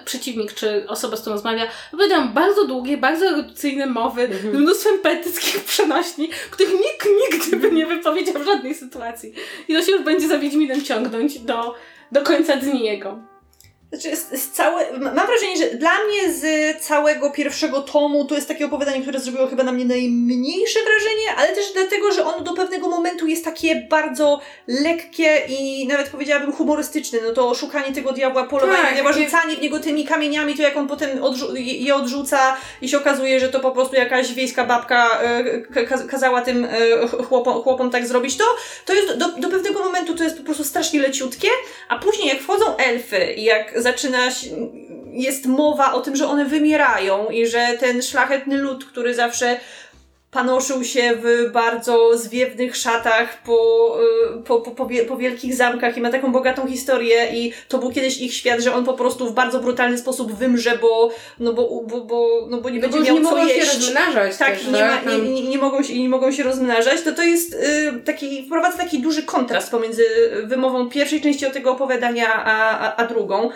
przeciwnik 0.06 0.54
czy 0.54 0.86
osoba, 0.88 1.18
z 1.18 1.22
którą 1.22 1.34
rozmawia, 1.34 1.68
wypowiadają 1.91 2.30
bardzo 2.30 2.68
długie, 2.68 2.97
bardzo 2.97 3.26
erudycyjne 3.26 3.86
mowy 3.86 4.30
z 4.41 4.43
mnóstwem 4.43 5.00
poetyckich 5.00 5.64
przenośni, 5.64 6.30
których 6.52 6.74
nikt 6.74 7.08
nigdy 7.22 7.58
by 7.58 7.72
nie 7.72 7.86
wypowiedział 7.86 8.43
w 8.43 8.45
żadnej 8.45 8.76
sytuacji. 8.76 9.34
I 9.68 9.74
to 9.74 9.82
się 9.82 9.91
już 9.91 10.02
będzie 10.02 10.28
za 10.28 10.38
Wiedźminem 10.38 10.84
ciągnąć 10.84 11.39
do, 11.39 11.76
do 12.12 12.22
końca 12.22 12.56
dni 12.56 12.86
jego. 12.86 13.20
Znaczy, 13.94 14.16
z, 14.16 14.44
z 14.44 14.52
całe, 14.52 15.00
mam 15.00 15.28
wrażenie, 15.28 15.58
że 15.58 15.78
dla 15.78 15.92
mnie 16.06 16.34
z 16.34 16.44
całego 16.82 17.32
pierwszego 17.32 17.82
tomu 17.82 18.26
to 18.26 18.36
jest 18.36 18.48
takie 18.48 18.66
opowiadanie, 18.66 19.02
które 19.02 19.20
zrobiło 19.20 19.48
chyba 19.48 19.64
na 19.64 19.72
mnie 19.72 19.86
najmniejsze 19.86 20.80
wrażenie, 20.80 21.36
ale 21.38 21.56
też 21.56 21.66
dlatego, 21.74 22.12
że 22.12 22.26
ono 22.26 22.40
do 22.42 22.54
pewnego 22.54 22.90
momentu 22.90 23.28
jest 23.28 23.46
takie 23.46 23.76
bardzo 23.90 24.40
lekkie 24.68 25.42
i 25.48 25.88
nawet 25.88 26.10
powiedziałabym 26.10 26.52
humorystyczne. 26.54 27.20
No 27.28 27.34
to 27.34 27.56
szukanie 27.56 27.92
tego 27.94 28.12
diabła, 28.14 28.44
polowanie 28.44 28.84
Tak, 28.84 28.94
diabła, 28.94 29.14
rzucanie 29.14 29.56
w 29.56 29.62
niego 29.62 29.80
tymi 29.80 30.06
kamieniami, 30.06 30.56
to 30.56 30.62
jak 30.62 30.78
on 30.78 30.88
potem 30.88 31.20
odrzu- 31.22 31.56
je 31.58 31.96
odrzuca 31.96 32.58
i 32.82 32.90
się 32.90 32.98
okazuje, 32.98 33.40
że 33.40 33.50
to 33.50 33.60
po 33.60 33.72
prostu 33.72 33.96
jakaś 33.96 34.34
wiejska 34.34 34.66
babka 34.66 35.20
e, 35.22 35.86
ka- 35.88 36.08
kazała 36.10 36.42
tym 36.42 36.66
e, 36.66 37.08
chłopom, 37.08 37.62
chłopom 37.64 37.92
tak 37.92 38.08
zrobić, 38.08 38.38
to, 38.38 38.44
to 38.86 38.94
jest 38.94 39.18
do, 39.18 39.28
do 39.30 39.50
pewnego 39.50 39.84
momentu 39.84 40.16
to 40.16 40.24
jest 40.24 40.38
po 40.38 40.44
prostu 40.44 40.64
strasznie 40.64 41.02
leciutkie, 41.02 41.48
a 41.88 42.00
później 42.00 42.28
jak 42.28 42.40
wchodzą 42.42 42.78
elfy 42.78 43.34
i 43.34 43.44
jak 43.44 43.79
zaczyna 43.82 44.32
się, 44.32 44.48
jest 45.12 45.46
mowa 45.46 45.94
o 45.94 46.02
tym, 46.02 46.16
że 46.16 46.28
one 46.28 46.46
wymierają 46.46 47.30
i 47.30 47.48
że 47.48 47.68
ten 47.80 48.02
szlachetny 48.02 48.58
lud, 48.58 48.86
który 48.86 49.14
zawsze 49.14 49.60
panoszył 50.32 50.84
się 50.84 51.12
w 51.24 51.52
bardzo 51.52 52.18
zwiewnych 52.18 52.76
szatach 52.78 53.44
po, 53.44 53.98
y, 54.40 54.44
po, 54.44 54.62
po, 54.62 54.72
po, 54.72 54.86
wie- 54.86 55.06
po 55.06 55.18
wielkich 55.18 55.56
zamkach 55.56 55.98
i 55.98 56.02
ma 56.02 56.10
taką 56.12 56.32
bogatą 56.32 56.68
historię 56.68 57.28
i 57.34 57.54
to 57.68 57.78
był 57.78 57.92
kiedyś 57.92 58.22
ich 58.22 58.34
świat, 58.34 58.60
że 58.62 58.74
on 58.74 58.86
po 58.86 58.94
prostu 58.94 59.30
w 59.30 59.34
bardzo 59.34 59.60
brutalny 59.60 59.98
sposób 59.98 60.34
wymrze, 60.34 60.78
bo, 60.82 61.12
no 61.40 61.54
bo, 61.54 61.82
bo, 61.88 62.02
bo, 62.02 62.48
no 62.50 62.58
bo 62.62 62.70
nie 62.70 62.80
No 62.80 62.82
będzie 62.90 62.98
bo 63.00 63.06
miał 63.06 63.18
nie 63.18 63.24
co 63.24 63.30
mogą 63.36 63.48
się 63.48 63.54
jeść. 63.54 63.76
rozmnażać 63.76 64.38
Tak, 64.38 64.56
też, 64.58 64.66
nie, 64.66 64.72
ma, 64.72 64.78
tak? 64.98 65.06
nie, 65.08 65.18
nie, 65.20 65.42
nie, 65.50 65.58
mogą 65.58 65.84
się, 65.84 66.00
nie 66.00 66.10
mogą 66.10 66.32
się 66.32 66.44
rozmnażać, 66.44 67.02
to 67.02 67.12
to 67.12 67.24
jest 67.24 67.54
y, 67.54 67.94
taki, 68.06 68.46
wprowadza 68.46 68.78
taki 68.78 69.00
duży 69.00 69.24
kontrast 69.24 69.72
pomiędzy 69.72 70.04
wymową 70.44 70.90
pierwszej 70.90 71.22
części 71.22 71.46
o 71.46 71.50
tego 71.52 71.72
opowiadania, 71.72 72.34
a, 72.34 72.80
a, 72.80 72.96
a 72.96 73.08
drugą. 73.08 73.50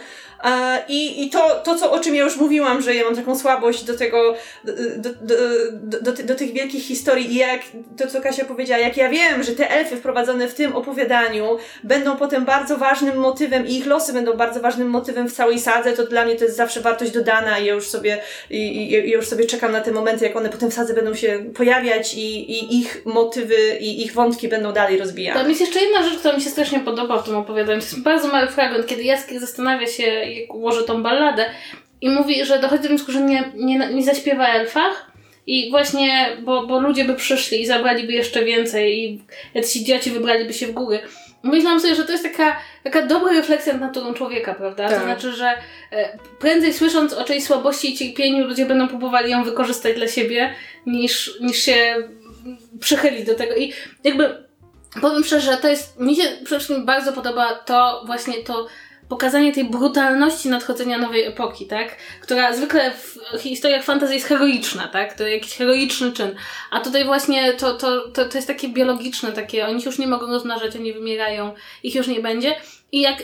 I 0.88 1.24
i 1.26 1.30
to, 1.30 1.50
to 1.64 1.76
co, 1.76 1.92
o 1.92 2.00
czym 2.00 2.16
ja 2.16 2.24
już 2.24 2.38
mówiłam, 2.38 2.82
że 2.82 2.96
ja 2.96 3.04
mam 3.04 3.16
taką 3.16 3.40
słabość 3.40 3.84
do 3.84 3.98
tego, 3.98 4.36
do, 4.64 4.74
do, 4.98 5.10
do, 5.22 5.36
do, 5.72 6.02
do, 6.02 6.12
ty- 6.14 6.24
do 6.24 6.36
tych 6.36 6.52
wielkich 6.54 6.84
historii 6.84 7.32
i 7.32 7.36
jak 7.36 7.62
to, 7.98 8.08
co 8.08 8.22
Kasia 8.22 8.46
powiedziała, 8.46 8.82
jak 8.82 8.98
ja 8.98 9.10
wiem, 9.10 9.44
że 9.44 9.52
te 9.52 9.70
elfy 9.72 9.98
wprowadzone 9.98 10.48
w 10.48 10.54
tym 10.54 10.76
opowiadaniu 10.76 11.58
będą 11.84 12.18
potem 12.18 12.46
bardzo 12.46 12.78
ważnym 12.78 13.18
motywem 13.18 13.68
i 13.68 13.76
ich 13.78 13.86
losy 13.86 14.14
będą 14.14 14.34
bardzo 14.34 14.60
ważnym 14.60 14.90
motywem 14.90 15.30
w 15.30 15.34
całej 15.34 15.60
sadze, 15.60 15.94
to 15.94 16.06
dla 16.06 16.26
mnie 16.26 16.36
to 16.36 16.44
jest 16.46 16.58
zawsze 16.58 16.82
wartość 16.82 17.12
dodana 17.12 17.60
i 17.60 17.66
ja 17.66 17.74
już 17.74 17.88
sobie, 17.88 18.18
i, 18.50 18.92
i 18.94 19.12
już 19.12 19.28
sobie 19.28 19.46
czekam 19.46 19.72
na 19.72 19.82
te 19.82 19.92
momenty, 19.92 20.26
jak 20.26 20.36
one 20.36 20.50
potem 20.50 20.72
w 20.72 20.74
sadze 20.74 20.94
będą 20.94 21.14
się 21.14 21.46
pojawiać 21.56 22.14
i, 22.14 22.52
i 22.52 22.80
ich 22.80 23.02
motywy 23.06 23.56
i 23.80 24.02
ich 24.06 24.14
wątki 24.14 24.48
będą 24.48 24.72
dalej 24.74 24.98
rozbijane. 24.98 25.40
Tam 25.40 25.50
jest 25.50 25.62
jeszcze 25.62 25.80
jedna 25.80 26.04
rzecz, 26.04 26.20
która 26.20 26.36
mi 26.36 26.42
się 26.42 26.50
strasznie 26.50 26.80
podoba 26.80 27.18
w 27.22 27.26
tym 27.26 27.36
opowiadaniu. 27.36 27.80
To 27.80 27.86
jest 27.86 28.04
bardzo 28.04 28.28
mały 28.28 28.48
fragment, 28.48 28.88
kiedy 28.88 29.04
Jaskier 29.04 29.40
zastanawia 29.40 29.88
się, 29.88 30.26
jak 30.40 30.54
ułoży 30.54 30.84
tą 30.84 31.04
balladę 31.04 31.46
i 32.02 32.10
mówi, 32.10 32.46
że 32.46 32.60
dochodzi 32.60 32.84
do 32.84 32.90
wniosku, 32.90 33.12
że 33.12 33.22
nie, 33.22 33.52
nie, 33.56 33.78
nie 33.94 34.04
zaśpiewa 34.04 34.48
elfach 34.48 35.12
i 35.48 35.72
właśnie, 35.72 36.38
bo, 36.42 36.68
bo 36.68 36.80
ludzie 36.80 37.06
by 37.06 37.16
przyszli 37.16 37.62
i 37.62 37.66
zabraliby 37.66 38.14
jeszcze 38.14 38.46
więcej 38.46 39.00
i 39.00 39.22
jacyś 39.54 39.76
idioci 39.76 40.12
wybraliby 40.12 40.54
się 40.54 40.68
w 40.68 40.72
góry. 40.72 41.00
Myślałam 41.44 41.80
sobie, 41.80 41.96
że 41.96 42.04
to 42.04 42.12
jest 42.12 42.24
taka, 42.24 42.60
taka 42.84 43.02
dobra 43.02 43.34
refleksja 43.34 43.74
nad 43.74 43.82
naturą 43.82 44.14
człowieka, 44.14 44.54
prawda? 44.54 44.90
Tak. 44.90 44.98
To 44.98 45.04
znaczy, 45.04 45.32
że 45.32 45.54
e, 45.92 46.18
prędzej 46.40 46.74
słysząc 46.74 47.14
o 47.14 47.24
czyjejś 47.24 47.44
słabości 47.44 47.94
i 47.94 47.98
cierpieniu, 47.98 48.48
ludzie 48.48 48.66
będą 48.66 48.88
próbowali 48.88 49.32
ją 49.32 49.44
wykorzystać 49.44 49.96
dla 49.96 50.08
siebie, 50.08 50.54
niż, 50.86 51.40
niż 51.42 51.58
się 51.58 51.96
przychylić 52.80 53.26
do 53.26 53.36
tego. 53.36 53.56
I 53.56 53.74
jakby 54.04 54.44
powiem 55.02 55.24
szczerze, 55.24 55.52
że 55.52 55.58
to 55.58 55.68
jest, 55.68 56.00
mi 56.00 56.16
się 56.16 56.24
przede 56.24 56.60
wszystkim 56.60 56.86
bardzo 56.86 57.14
podoba 57.14 57.54
to 57.54 58.04
właśnie 58.06 58.34
to 58.34 58.68
pokazanie 59.14 59.54
tej 59.54 59.64
brutalności 59.66 60.50
nadchodzenia 60.50 60.98
nowej 60.98 61.26
epoki, 61.26 61.66
tak? 61.68 61.96
Która 62.22 62.54
zwykle 62.54 62.92
w 63.38 63.42
historiach 63.42 63.84
fantasy 63.84 64.14
jest 64.14 64.26
heroiczna, 64.28 64.88
tak? 64.88 65.14
To 65.14 65.28
jakiś 65.28 65.56
heroiczny 65.58 66.12
czyn. 66.12 66.36
A 66.72 66.80
tutaj 66.80 67.06
właśnie 67.06 67.54
to, 67.54 67.74
to, 67.74 68.10
to, 68.10 68.26
to 68.26 68.38
jest 68.38 68.48
takie 68.48 68.70
biologiczne, 68.70 69.32
takie, 69.32 69.68
oni 69.68 69.82
się 69.82 69.90
już 69.90 70.00
nie 70.00 70.08
mogą 70.08 70.28
rozmnażać, 70.28 70.76
oni 70.76 70.94
wymierają, 70.94 71.54
ich 71.84 71.96
już 71.96 72.08
nie 72.08 72.20
będzie. 72.20 72.56
I 72.92 73.02
jak, 73.02 73.24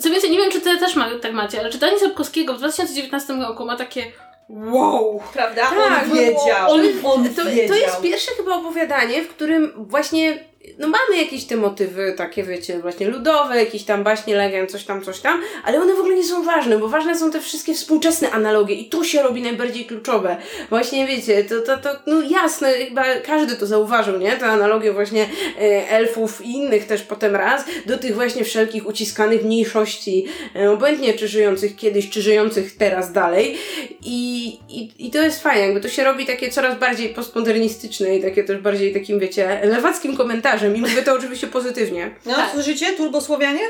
co 0.00 0.10
więcej, 0.10 0.30
nie 0.30 0.38
wiem, 0.38 0.50
czy 0.50 0.60
ty 0.60 0.78
też 0.78 0.96
ma, 0.96 1.10
tak 1.22 1.32
macie, 1.32 1.60
ale 1.60 1.70
czytanie 1.70 1.98
Sapkowskiego 1.98 2.54
w 2.54 2.58
2019 2.58 3.32
roku 3.34 3.64
ma 3.64 3.76
takie 3.76 4.04
wow! 4.48 5.22
Prawda? 5.32 5.62
Tak, 5.70 6.04
on 6.04 6.16
wiedział. 6.18 6.70
on- 6.70 6.80
on 7.04 7.34
To, 7.34 7.44
wiedział. 7.44 7.68
to 7.68 7.74
jest 7.74 8.00
pierwsze 8.00 8.30
chyba 8.36 8.56
opowiadanie, 8.56 9.22
w 9.22 9.28
którym 9.28 9.72
właśnie 9.76 10.51
no 10.78 10.88
mamy 10.88 11.22
jakieś 11.22 11.44
te 11.44 11.56
motywy 11.56 12.14
takie, 12.16 12.42
wiecie, 12.42 12.78
właśnie 12.78 13.08
ludowe, 13.08 13.56
jakieś 13.56 13.84
tam 13.84 14.04
baśnie, 14.04 14.36
legend, 14.36 14.70
coś 14.70 14.84
tam, 14.84 15.02
coś 15.02 15.20
tam, 15.20 15.40
ale 15.64 15.80
one 15.80 15.94
w 15.94 15.98
ogóle 15.98 16.14
nie 16.14 16.24
są 16.24 16.44
ważne, 16.44 16.78
bo 16.78 16.88
ważne 16.88 17.18
są 17.18 17.30
te 17.30 17.40
wszystkie 17.40 17.74
współczesne 17.74 18.30
analogie 18.30 18.74
i 18.74 18.84
tu 18.84 19.04
się 19.04 19.22
robi 19.22 19.42
najbardziej 19.42 19.84
kluczowe. 19.84 20.36
Właśnie, 20.68 21.06
wiecie, 21.06 21.44
to, 21.44 21.60
to, 21.60 21.78
to 21.78 21.88
no 22.06 22.20
jasne, 22.20 22.72
chyba 22.72 23.04
każdy 23.26 23.56
to 23.56 23.66
zauważył, 23.66 24.18
nie? 24.18 24.32
Te 24.32 24.46
analogie 24.46 24.92
właśnie 24.92 25.22
e, 25.22 25.88
elfów 25.90 26.40
i 26.44 26.52
innych 26.52 26.86
też 26.86 27.02
potem 27.02 27.36
raz, 27.36 27.64
do 27.86 27.98
tych 27.98 28.14
właśnie 28.14 28.44
wszelkich 28.44 28.86
uciskanych 28.86 29.44
mniejszości, 29.44 30.26
e, 30.56 30.70
obojętnie 30.70 31.14
czy 31.14 31.28
żyjących 31.28 31.76
kiedyś, 31.76 32.10
czy 32.10 32.22
żyjących 32.22 32.76
teraz 32.76 33.12
dalej 33.12 33.56
i, 34.04 34.46
i, 34.68 35.06
i 35.06 35.10
to 35.10 35.22
jest 35.22 35.42
fajne, 35.42 35.60
jakby 35.62 35.80
to 35.80 35.88
się 35.88 36.04
robi 36.04 36.26
takie 36.26 36.50
coraz 36.50 36.78
bardziej 36.78 37.08
postmodernistyczne 37.08 38.16
i 38.16 38.22
takie 38.22 38.44
też 38.44 38.58
bardziej 38.58 38.94
takim, 38.94 39.18
wiecie, 39.18 39.60
lewackim 39.64 40.16
komentarzem 40.16 40.51
i 40.76 40.80
mówię 40.80 41.02
to 41.02 41.14
oczywiście 41.14 41.46
pozytywnie. 41.46 42.10
No, 42.26 42.34
Tak. 42.34 42.50
słyszycie? 42.50 42.92
Turbosłowianie? 42.92 43.60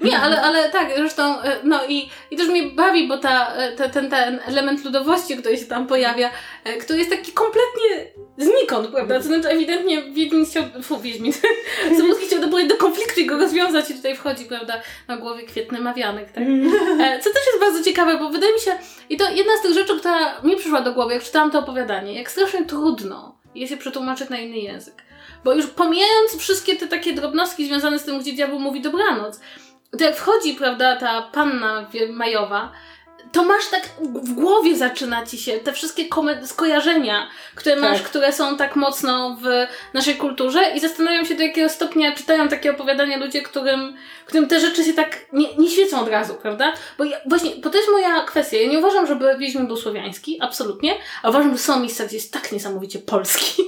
Nie, 0.00 0.18
ale, 0.18 0.42
ale 0.42 0.70
tak, 0.70 0.88
zresztą, 0.96 1.40
e, 1.42 1.56
no 1.64 1.86
i, 1.88 2.10
i 2.30 2.36
też 2.36 2.48
mnie 2.48 2.62
bawi, 2.62 3.08
bo 3.08 3.18
ta, 3.18 3.54
e, 3.54 3.72
te, 3.72 3.88
ten, 3.88 4.10
ten 4.10 4.40
element 4.46 4.84
ludowości, 4.84 5.36
który 5.36 5.56
się 5.58 5.66
tam 5.66 5.86
pojawia, 5.86 6.30
e, 6.64 6.76
który 6.76 6.98
jest 6.98 7.10
taki 7.10 7.32
kompletnie 7.32 8.06
znikąd, 8.38 8.88
prawda? 8.88 9.16
To 9.16 9.22
znaczy 9.22 9.48
ewidentnie 9.48 10.02
Wiedźmin 10.02 10.46
chciał, 10.46 10.64
fu, 10.82 11.00
Wiedźmin, 11.00 11.32
Zabłocki 11.98 12.26
chciał 12.26 12.40
doprowadzić 12.40 12.68
do 12.68 12.76
konfliktu 12.76 13.20
i 13.20 13.26
go 13.26 13.38
rozwiązać 13.38 13.90
i 13.90 13.94
tutaj 13.94 14.16
wchodzi, 14.16 14.44
prawda, 14.44 14.80
na 15.08 15.16
głowie 15.16 15.42
kwietny 15.42 15.80
mawianek, 15.80 16.32
tak? 16.32 16.44
E, 17.00 17.18
Co 17.18 17.30
też 17.30 17.46
jest 17.46 17.60
bardzo 17.60 17.84
ciekawe, 17.84 18.18
bo 18.18 18.28
wydaje 18.28 18.52
mi 18.52 18.60
się, 18.60 18.72
i 19.10 19.16
to 19.16 19.30
jedna 19.30 19.56
z 19.56 19.62
tych 19.62 19.70
tych 19.70 19.78
rzeczy, 19.78 19.98
która 20.00 20.42
mi 20.42 20.56
przyszła 20.56 20.80
do 20.80 20.92
głowy, 20.92 21.14
jak 21.14 21.22
czytałam 21.22 21.50
to 21.50 21.58
opowiadanie, 21.58 22.14
jak 22.14 22.30
strasznie 22.30 22.64
trudno 22.64 23.40
jest 23.54 23.70
je 23.70 23.76
przetłumaczyć 23.76 24.30
na 24.30 24.38
inny 24.38 24.58
język. 24.58 24.94
Bo 25.44 25.54
już 25.54 25.66
pomijając 25.66 26.36
wszystkie 26.38 26.76
te 26.76 26.86
takie 26.86 27.12
drobnostki 27.12 27.66
związane 27.66 27.98
z 27.98 28.04
tym, 28.04 28.20
gdzie 28.20 28.32
diabeł 28.32 28.58
mówi 28.58 28.80
dobranoc, 28.80 29.40
to 29.98 30.04
jak 30.04 30.16
wchodzi, 30.16 30.54
prawda, 30.54 30.96
ta 30.96 31.22
panna 31.22 31.86
majowa, 32.12 32.72
to 33.32 33.44
masz 33.44 33.68
tak 33.70 33.82
w 34.00 34.32
głowie 34.32 34.76
zaczyna 34.76 35.26
ci 35.26 35.38
się 35.38 35.52
te 35.52 35.72
wszystkie 35.72 36.04
skojarzenia, 36.44 37.28
które 37.54 37.76
masz, 37.76 37.98
tak. 37.98 38.08
które 38.08 38.32
są 38.32 38.56
tak 38.56 38.76
mocno 38.76 39.38
w 39.42 39.66
naszej 39.94 40.14
kulturze 40.14 40.60
i 40.74 40.80
zastanawiam 40.80 41.26
się 41.26 41.34
do 41.34 41.42
jakiego 41.42 41.68
stopnia 41.68 42.14
czytają 42.14 42.48
takie 42.48 42.70
opowiadania 42.70 43.16
ludzie, 43.16 43.42
którym, 43.42 43.96
którym 44.26 44.48
te 44.48 44.60
rzeczy 44.60 44.84
się 44.84 44.92
tak 44.92 45.26
nie, 45.32 45.56
nie 45.56 45.70
świecą 45.70 46.00
od 46.00 46.08
razu, 46.08 46.34
prawda? 46.34 46.72
Bo 46.98 47.04
ja, 47.04 47.16
właśnie, 47.26 47.50
bo 47.56 47.70
to 47.70 47.76
jest 47.76 47.90
moja 47.90 48.24
kwestia. 48.24 48.56
Ja 48.56 48.68
nie 48.68 48.78
uważam, 48.78 49.06
żeby 49.06 49.36
Wiedźmin 49.38 49.66
był 49.66 49.76
słowiański, 49.76 50.38
absolutnie, 50.40 50.94
a 51.22 51.30
uważam, 51.30 51.52
że 51.52 51.58
są 51.58 51.80
miejsca, 51.80 52.04
gdzie 52.04 52.16
jest 52.16 52.32
tak 52.32 52.52
niesamowicie 52.52 52.98
polski. 52.98 53.62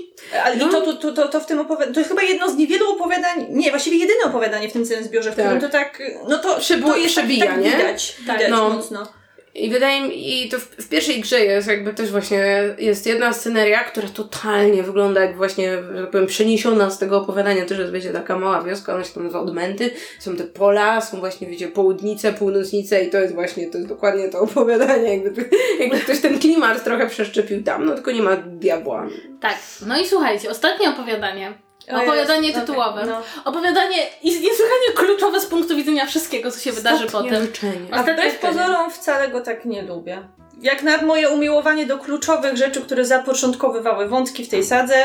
Ale 0.44 0.56
no. 0.56 0.68
i 0.68 0.70
to, 0.70 0.92
to, 0.92 1.12
to, 1.12 1.28
to 1.28 1.40
w 1.40 1.46
tym 1.46 1.58
opowiadaniu, 1.58 1.94
to 1.94 2.00
jest 2.00 2.10
chyba 2.10 2.22
jedno 2.22 2.50
z 2.50 2.56
niewielu 2.56 2.90
opowiadań, 2.90 3.46
nie, 3.50 3.70
właściwie 3.70 3.96
jedyne 3.96 4.24
opowiadanie 4.24 4.68
w 4.68 4.72
tym 4.72 4.86
całym 4.86 5.04
zbiorze, 5.04 5.32
w 5.32 5.36
tak. 5.36 5.44
którym 5.44 5.60
to 5.60 5.68
tak, 5.68 6.02
no 6.28 6.38
to, 6.38 6.58
Przybu- 6.58 6.86
to 6.86 6.96
jest 6.96 7.14
przebija, 7.14 7.46
tak, 7.46 7.54
tak 7.54 7.64
widać, 7.64 7.74
nie? 7.74 7.78
widać, 7.78 8.16
tak, 8.26 8.50
no. 8.50 8.70
mocno. 8.70 9.21
I 9.54 9.70
wydaje 9.70 10.02
mi, 10.02 10.44
i 10.44 10.48
to 10.48 10.58
w, 10.58 10.62
w, 10.62 10.88
pierwszej 10.88 11.20
grze 11.20 11.40
jest 11.40 11.68
jakby 11.68 11.94
też 11.94 12.10
właśnie, 12.10 12.44
jest 12.78 13.06
jedna 13.06 13.32
sceneria, 13.32 13.84
która 13.84 14.08
totalnie 14.08 14.82
wygląda 14.82 15.20
jak 15.20 15.36
właśnie, 15.36 15.78
tak 15.96 16.10
powiem, 16.10 16.26
przeniesiona 16.26 16.90
z 16.90 16.98
tego 16.98 17.18
opowiadania, 17.18 17.66
też 17.66 17.78
jest, 17.78 17.92
wiecie, 17.92 18.12
taka 18.12 18.38
mała 18.38 18.62
wioska, 18.62 18.94
ona 18.94 19.04
się 19.04 19.14
tam 19.14 19.22
nazywa 19.22 19.40
Odmęty, 19.40 19.90
są 20.18 20.36
te 20.36 20.44
pola, 20.44 21.00
są 21.00 21.20
właśnie, 21.20 21.46
wiecie, 21.46 21.68
południce, 21.68 22.32
północnice 22.32 23.04
i 23.04 23.10
to 23.10 23.18
jest 23.18 23.34
właśnie, 23.34 23.70
to 23.70 23.78
jest 23.78 23.88
dokładnie 23.88 24.28
to 24.28 24.40
opowiadanie, 24.40 25.16
jakby, 25.16 25.48
jakby 25.80 26.00
ktoś 26.00 26.20
ten 26.20 26.38
klimat 26.38 26.84
trochę 26.84 27.06
przeszczepił 27.06 27.62
tam, 27.62 27.86
no 27.86 27.94
tylko 27.94 28.12
nie 28.12 28.22
ma 28.22 28.36
diabła. 28.36 29.08
Tak, 29.40 29.58
no 29.86 30.00
i 30.00 30.06
słuchajcie, 30.06 30.50
ostatnie 30.50 30.90
opowiadanie 30.90 31.52
Opowiadanie 31.88 32.48
jest, 32.48 32.60
tytułowe. 32.60 33.00
Okay, 33.00 33.06
no. 33.06 33.22
Opowiadanie 33.44 33.96
niesłychanie 34.24 34.92
kluczowe 34.94 35.40
z 35.40 35.46
punktu 35.46 35.76
widzenia 35.76 36.06
wszystkiego, 36.06 36.50
co 36.50 36.60
się 36.60 36.70
Ostatnie 36.70 36.92
wydarzy 36.92 37.12
potem. 37.12 37.42
Życzenie. 37.42 37.88
A 37.90 38.02
wbrew 38.02 38.38
pozorom 38.38 38.90
wcale 38.90 39.28
go 39.28 39.40
tak 39.40 39.64
nie 39.64 39.82
lubię. 39.82 40.28
Jak 40.62 40.82
na 40.82 41.02
moje 41.02 41.28
umiłowanie 41.28 41.86
do 41.86 41.98
kluczowych 41.98 42.56
rzeczy, 42.56 42.80
które 42.80 43.04
zapoczątkowywały 43.04 44.08
wątki 44.08 44.44
w 44.44 44.48
tej 44.48 44.64
sadze, 44.64 45.04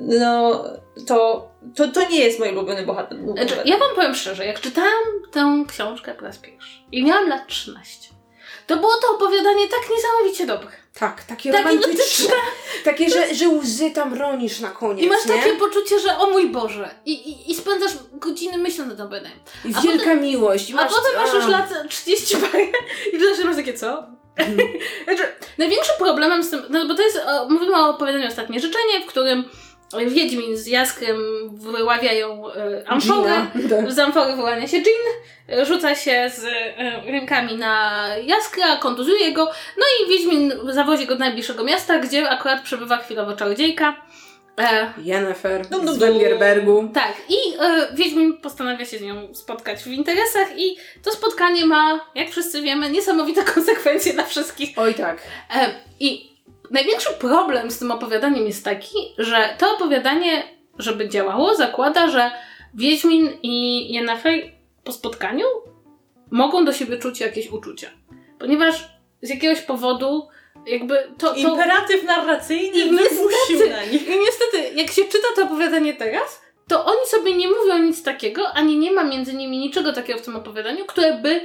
no 0.00 0.64
to, 1.06 1.48
to, 1.74 1.88
to 1.88 2.08
nie 2.08 2.18
jest 2.18 2.38
mój 2.38 2.48
ulubiony 2.48 2.86
bohater. 2.86 3.18
Znaczy, 3.32 3.54
ja 3.64 3.78
wam 3.78 3.88
powiem 3.94 4.14
szczerze, 4.14 4.46
jak 4.46 4.60
czytałam 4.60 5.04
tę 5.32 5.64
książkę 5.68 6.14
po 6.14 6.24
raz 6.24 6.38
pierwszy 6.38 6.78
i 6.92 7.04
miałam 7.04 7.28
lat 7.28 7.46
13, 7.46 8.08
to 8.66 8.76
było 8.76 8.92
to 9.02 9.14
opowiadanie 9.14 9.68
tak 9.68 9.90
niesamowicie 9.96 10.46
dobre. 10.46 10.70
Tak, 10.98 11.24
takie, 11.24 11.52
takie 11.52 11.70
romantyczne. 11.70 12.34
Takie, 12.84 13.10
że, 13.10 13.34
że 13.34 13.48
łzy 13.48 13.90
tam 13.90 14.14
ronisz 14.14 14.60
na 14.60 14.70
koniec. 14.70 15.04
I 15.04 15.08
masz 15.08 15.26
nie? 15.26 15.34
takie 15.34 15.52
poczucie, 15.52 15.98
że 15.98 16.18
o 16.18 16.30
mój 16.30 16.50
Boże. 16.50 16.90
I, 17.06 17.12
i, 17.12 17.50
i 17.50 17.54
spędzasz 17.54 17.92
godziny 18.12 18.58
myśląc 18.58 18.98
nad 18.98 19.10
tym 19.10 19.20
I 19.64 19.74
wielka 19.74 20.04
potem, 20.04 20.20
miłość. 20.20 20.70
I 20.70 20.74
masz, 20.74 20.92
a 20.92 20.94
potem 20.94 21.22
masz 21.22 21.34
już 21.34 21.46
lat 21.46 21.88
30 21.88 22.36
parę 22.36 22.64
i 23.12 23.20
zaczynasz 23.20 23.44
masz 23.44 23.56
takie 23.56 23.74
co? 23.74 24.06
Mm. 24.36 24.58
znaczy, 25.04 25.22
największym 25.58 25.94
problemem 25.98 26.42
z 26.42 26.50
tym, 26.50 26.62
no 26.70 26.86
bo 26.86 26.94
to 26.94 27.02
jest, 27.02 27.20
o, 27.26 27.48
mówimy 27.48 27.76
o 27.76 27.88
opowiadaniu 27.88 28.28
Ostatnie 28.28 28.60
Życzenie, 28.60 29.00
w 29.04 29.06
którym 29.06 29.44
Wiedźmin 30.08 30.56
z 30.56 30.66
Jaskrem 30.66 31.16
wyławiają 31.52 32.52
e, 32.52 32.88
amforę. 32.88 33.46
Tak. 33.70 33.92
Z 33.92 33.98
amfory 33.98 34.36
wyłania 34.36 34.66
się 34.66 34.76
Jean, 34.76 35.66
rzuca 35.66 35.94
się 35.94 36.30
z 36.36 36.44
e, 36.44 37.12
rękami 37.12 37.56
na 37.56 38.04
Jaskra, 38.24 38.76
kontuzuje 38.76 39.32
go, 39.32 39.44
no 39.78 39.84
i 40.00 40.10
Wiedźmin 40.10 40.52
zawozi 40.68 41.06
go 41.06 41.14
do 41.14 41.20
najbliższego 41.20 41.64
miasta, 41.64 41.98
gdzie 41.98 42.30
akurat 42.30 42.62
przebywa 42.62 42.96
chwilowo 42.96 43.36
czarodziejka. 43.36 43.94
E, 44.58 44.92
Jennifer 45.04 45.64
z 45.84 45.98
Wengerbergu. 45.98 46.90
Tak, 46.94 47.12
i 47.28 47.36
e, 47.60 47.88
Wiedźmin 47.94 48.36
postanawia 48.36 48.84
się 48.84 48.98
z 48.98 49.02
nią 49.02 49.34
spotkać 49.34 49.82
w 49.82 49.86
interesach 49.86 50.48
i 50.56 50.76
to 51.02 51.10
spotkanie 51.12 51.66
ma, 51.66 52.00
jak 52.14 52.30
wszyscy 52.30 52.62
wiemy, 52.62 52.90
niesamowite 52.90 53.44
konsekwencje 53.54 54.12
dla 54.12 54.24
wszystkich. 54.24 54.70
Oj 54.76 54.94
tak. 54.94 55.18
E, 55.54 55.70
I 56.00 56.27
największy 56.70 57.12
problem 57.12 57.70
z 57.70 57.78
tym 57.78 57.90
opowiadaniem 57.90 58.46
jest 58.46 58.64
taki, 58.64 58.96
że 59.18 59.48
to 59.58 59.74
opowiadanie, 59.74 60.42
żeby 60.78 61.08
działało, 61.08 61.54
zakłada, 61.54 62.08
że 62.08 62.30
Wiedźmin 62.74 63.30
i 63.42 63.86
Yennefer 63.94 64.34
po 64.84 64.92
spotkaniu 64.92 65.46
mogą 66.30 66.64
do 66.64 66.72
siebie 66.72 66.98
czuć 66.98 67.20
jakieś 67.20 67.50
uczucia. 67.50 67.90
Ponieważ 68.38 68.88
z 69.22 69.30
jakiegoś 69.30 69.60
powodu 69.60 70.28
jakby 70.66 70.94
to... 71.18 71.28
to... 71.28 71.36
Imperatyw 71.36 72.04
narracyjny 72.04 72.78
I 72.78 72.92
niestety, 72.92 73.70
na 73.70 73.84
nich. 73.84 74.08
I 74.08 74.18
niestety, 74.18 74.74
jak 74.74 74.90
się 74.90 75.04
czyta 75.04 75.28
to 75.36 75.42
opowiadanie 75.42 75.94
teraz, 75.94 76.42
to 76.68 76.84
oni 76.84 77.06
sobie 77.06 77.34
nie 77.34 77.48
mówią 77.48 77.78
nic 77.78 78.02
takiego, 78.02 78.52
ani 78.54 78.78
nie 78.78 78.92
ma 78.92 79.04
między 79.04 79.34
nimi 79.34 79.58
niczego 79.58 79.92
takiego 79.92 80.18
w 80.18 80.22
tym 80.22 80.36
opowiadaniu, 80.36 80.84
które 80.84 81.12
by 81.12 81.40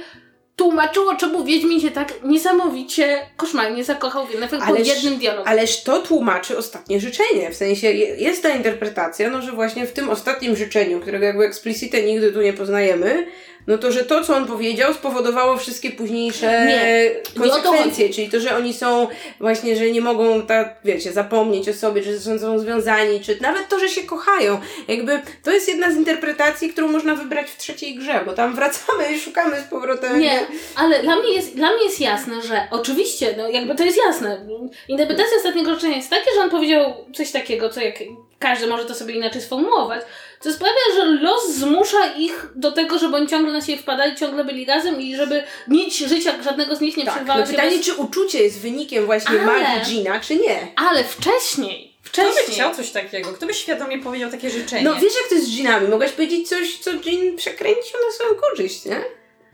tłumaczyło, 0.56 1.16
czemu 1.16 1.44
Wiedźmin 1.44 1.80
się 1.80 1.90
tak 1.90 2.12
niesamowicie 2.24 3.26
koszmarnie 3.36 3.84
zakochał 3.84 4.26
w 4.26 4.30
Yennefer 4.30 4.60
po 4.68 4.74
jednym 4.74 5.18
dialogu. 5.18 5.48
Ależ 5.48 5.82
to 5.82 6.02
tłumaczy 6.02 6.58
ostatnie 6.58 7.00
życzenie. 7.00 7.50
W 7.50 7.56
sensie 7.56 7.92
jest 7.92 8.42
ta 8.42 8.48
interpretacja, 8.48 9.30
no 9.30 9.42
że 9.42 9.52
właśnie 9.52 9.86
w 9.86 9.92
tym 9.92 10.10
ostatnim 10.10 10.56
życzeniu, 10.56 11.00
którego 11.00 11.24
jakby 11.24 11.44
eksplicite 11.44 12.02
nigdy 12.02 12.32
tu 12.32 12.42
nie 12.42 12.52
poznajemy, 12.52 13.26
no 13.66 13.78
to, 13.78 13.92
że 13.92 14.04
to, 14.04 14.24
co 14.24 14.36
on 14.36 14.46
powiedział, 14.46 14.94
spowodowało 14.94 15.56
wszystkie 15.56 15.90
późniejsze 15.90 16.66
nie, 16.66 17.10
konsekwencje, 17.38 18.08
czyli 18.10 18.28
to, 18.28 18.40
że 18.40 18.56
oni 18.56 18.74
są 18.74 19.08
właśnie, 19.40 19.76
że 19.76 19.90
nie 19.90 20.00
mogą, 20.00 20.42
tak, 20.42 20.76
wiecie, 20.84 21.12
zapomnieć 21.12 21.68
o 21.68 21.74
sobie, 21.74 22.02
że 22.02 22.38
są 22.38 22.58
związani, 22.58 23.20
czy 23.20 23.38
nawet 23.40 23.68
to, 23.68 23.78
że 23.78 23.88
się 23.88 24.02
kochają. 24.02 24.60
Jakby 24.88 25.22
to 25.42 25.50
jest 25.52 25.68
jedna 25.68 25.90
z 25.90 25.96
interpretacji, 25.96 26.68
którą 26.68 26.88
można 26.88 27.14
wybrać 27.14 27.50
w 27.50 27.58
trzeciej 27.58 27.94
grze, 27.94 28.20
bo 28.26 28.32
tam 28.32 28.54
wracamy 28.54 29.12
i 29.12 29.20
szukamy 29.20 29.60
z 29.60 29.64
powrotem. 29.64 30.20
Nie, 30.20 30.40
ale 30.76 31.02
dla 31.02 31.16
mnie 31.16 31.34
jest, 31.34 31.54
dla 31.56 31.72
mnie 31.72 31.84
jest 31.84 32.00
jasne, 32.00 32.42
że 32.42 32.66
oczywiście, 32.70 33.34
no 33.38 33.48
jakby 33.48 33.74
to 33.74 33.84
jest 33.84 33.98
jasne. 34.06 34.46
Interpretacja 34.88 35.36
ostatniego 35.36 35.74
życzenia 35.74 35.96
jest 35.96 36.10
taka, 36.10 36.30
że 36.36 36.40
on 36.40 36.50
powiedział 36.50 36.94
coś 37.14 37.30
takiego, 37.30 37.68
co 37.68 37.80
jak 37.80 37.94
każdy 38.38 38.66
może 38.66 38.84
to 38.84 38.94
sobie 38.94 39.14
inaczej 39.14 39.42
sformułować, 39.42 40.02
co 40.40 40.52
sprawia, 40.52 40.94
że 40.96 41.04
los 41.04 41.50
zmusza 41.50 42.06
ich 42.06 42.46
do 42.54 42.72
tego, 42.72 42.98
żeby 42.98 43.16
oni 43.16 43.26
ciągle 43.26 43.52
na 43.52 43.60
siebie 43.60 43.78
wpadali, 43.78 44.16
ciągle 44.16 44.44
byli 44.44 44.64
razem 44.64 45.00
i 45.00 45.16
żeby 45.16 45.42
nic 45.68 45.96
życia 45.96 46.42
żadnego 46.42 46.76
z 46.76 46.80
nich 46.80 46.96
nie 46.96 47.04
tak, 47.04 47.14
przerwało 47.14 47.40
no 47.40 47.46
się. 47.46 47.52
Pytanie, 47.52 47.76
bez... 47.76 47.86
czy 47.86 47.94
uczucie 47.94 48.42
jest 48.42 48.60
wynikiem 48.60 49.06
właśnie 49.06 49.40
ale, 49.40 49.46
magii 49.46 49.94
Gina, 49.94 50.20
czy 50.20 50.36
nie? 50.36 50.72
Ale 50.76 51.04
wcześniej 51.04 51.94
Wcześniej. 52.04 52.34
Kto 52.34 52.46
by 52.46 52.52
chciał 52.52 52.74
coś 52.74 52.90
takiego? 52.90 53.32
Kto 53.32 53.46
by 53.46 53.54
świadomie 53.54 53.98
powiedział 53.98 54.30
takie 54.30 54.50
życzenie? 54.50 54.82
No 54.82 54.94
wiesz 54.94 55.14
jak 55.14 55.28
to 55.28 55.34
jest 55.34 55.46
z 55.46 55.50
dżinami. 55.50 55.88
Mogłaś 55.88 56.10
powiedzieć 56.10 56.48
coś, 56.48 56.78
co 56.78 56.94
dżin 56.94 57.36
przekręcił 57.36 57.98
na 58.06 58.12
swoją 58.12 58.34
korzyść, 58.34 58.84
nie? 58.84 59.04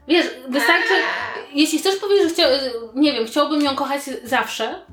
Wiesz, 0.08 0.26
wystarczy, 0.48 0.94
jeśli 1.52 1.78
chcesz 1.78 1.96
powiedzieć, 1.96 2.28
że 2.28 2.34
chciał, 2.34 2.50
nie 2.94 3.12
wiem, 3.12 3.26
chciałbym 3.26 3.62
ją 3.62 3.74
kochać 3.74 4.00
zawsze, 4.24 4.86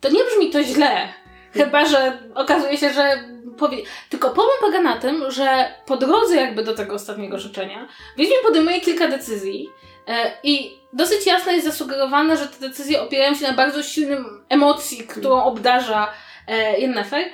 to 0.00 0.08
nie 0.08 0.24
brzmi 0.24 0.50
to 0.50 0.62
źle. 0.62 1.08
Chyba, 1.54 1.86
że 1.86 2.18
okazuje 2.34 2.76
się, 2.76 2.92
że 2.92 3.24
powie... 3.58 3.78
Tylko 4.10 4.30
problem 4.30 4.56
polega 4.60 4.82
na 4.82 4.96
tym, 4.96 5.30
że 5.30 5.74
po 5.86 5.96
drodze 5.96 6.36
jakby 6.36 6.64
do 6.64 6.74
tego 6.74 6.94
ostatniego 6.94 7.38
życzenia 7.38 7.88
Wiedźmin 8.16 8.38
podejmuje 8.42 8.80
kilka 8.80 9.08
decyzji 9.08 9.68
e, 10.08 10.32
i 10.42 10.78
dosyć 10.92 11.26
jasno 11.26 11.52
jest 11.52 11.66
zasugerowane, 11.66 12.36
że 12.36 12.46
te 12.46 12.68
decyzje 12.68 13.02
opierają 13.02 13.34
się 13.34 13.48
na 13.48 13.52
bardzo 13.52 13.82
silnym 13.82 14.44
emocji, 14.48 14.98
którą 14.98 15.42
obdarza 15.42 16.12
e, 16.48 16.80
Yennefer. 16.80 17.24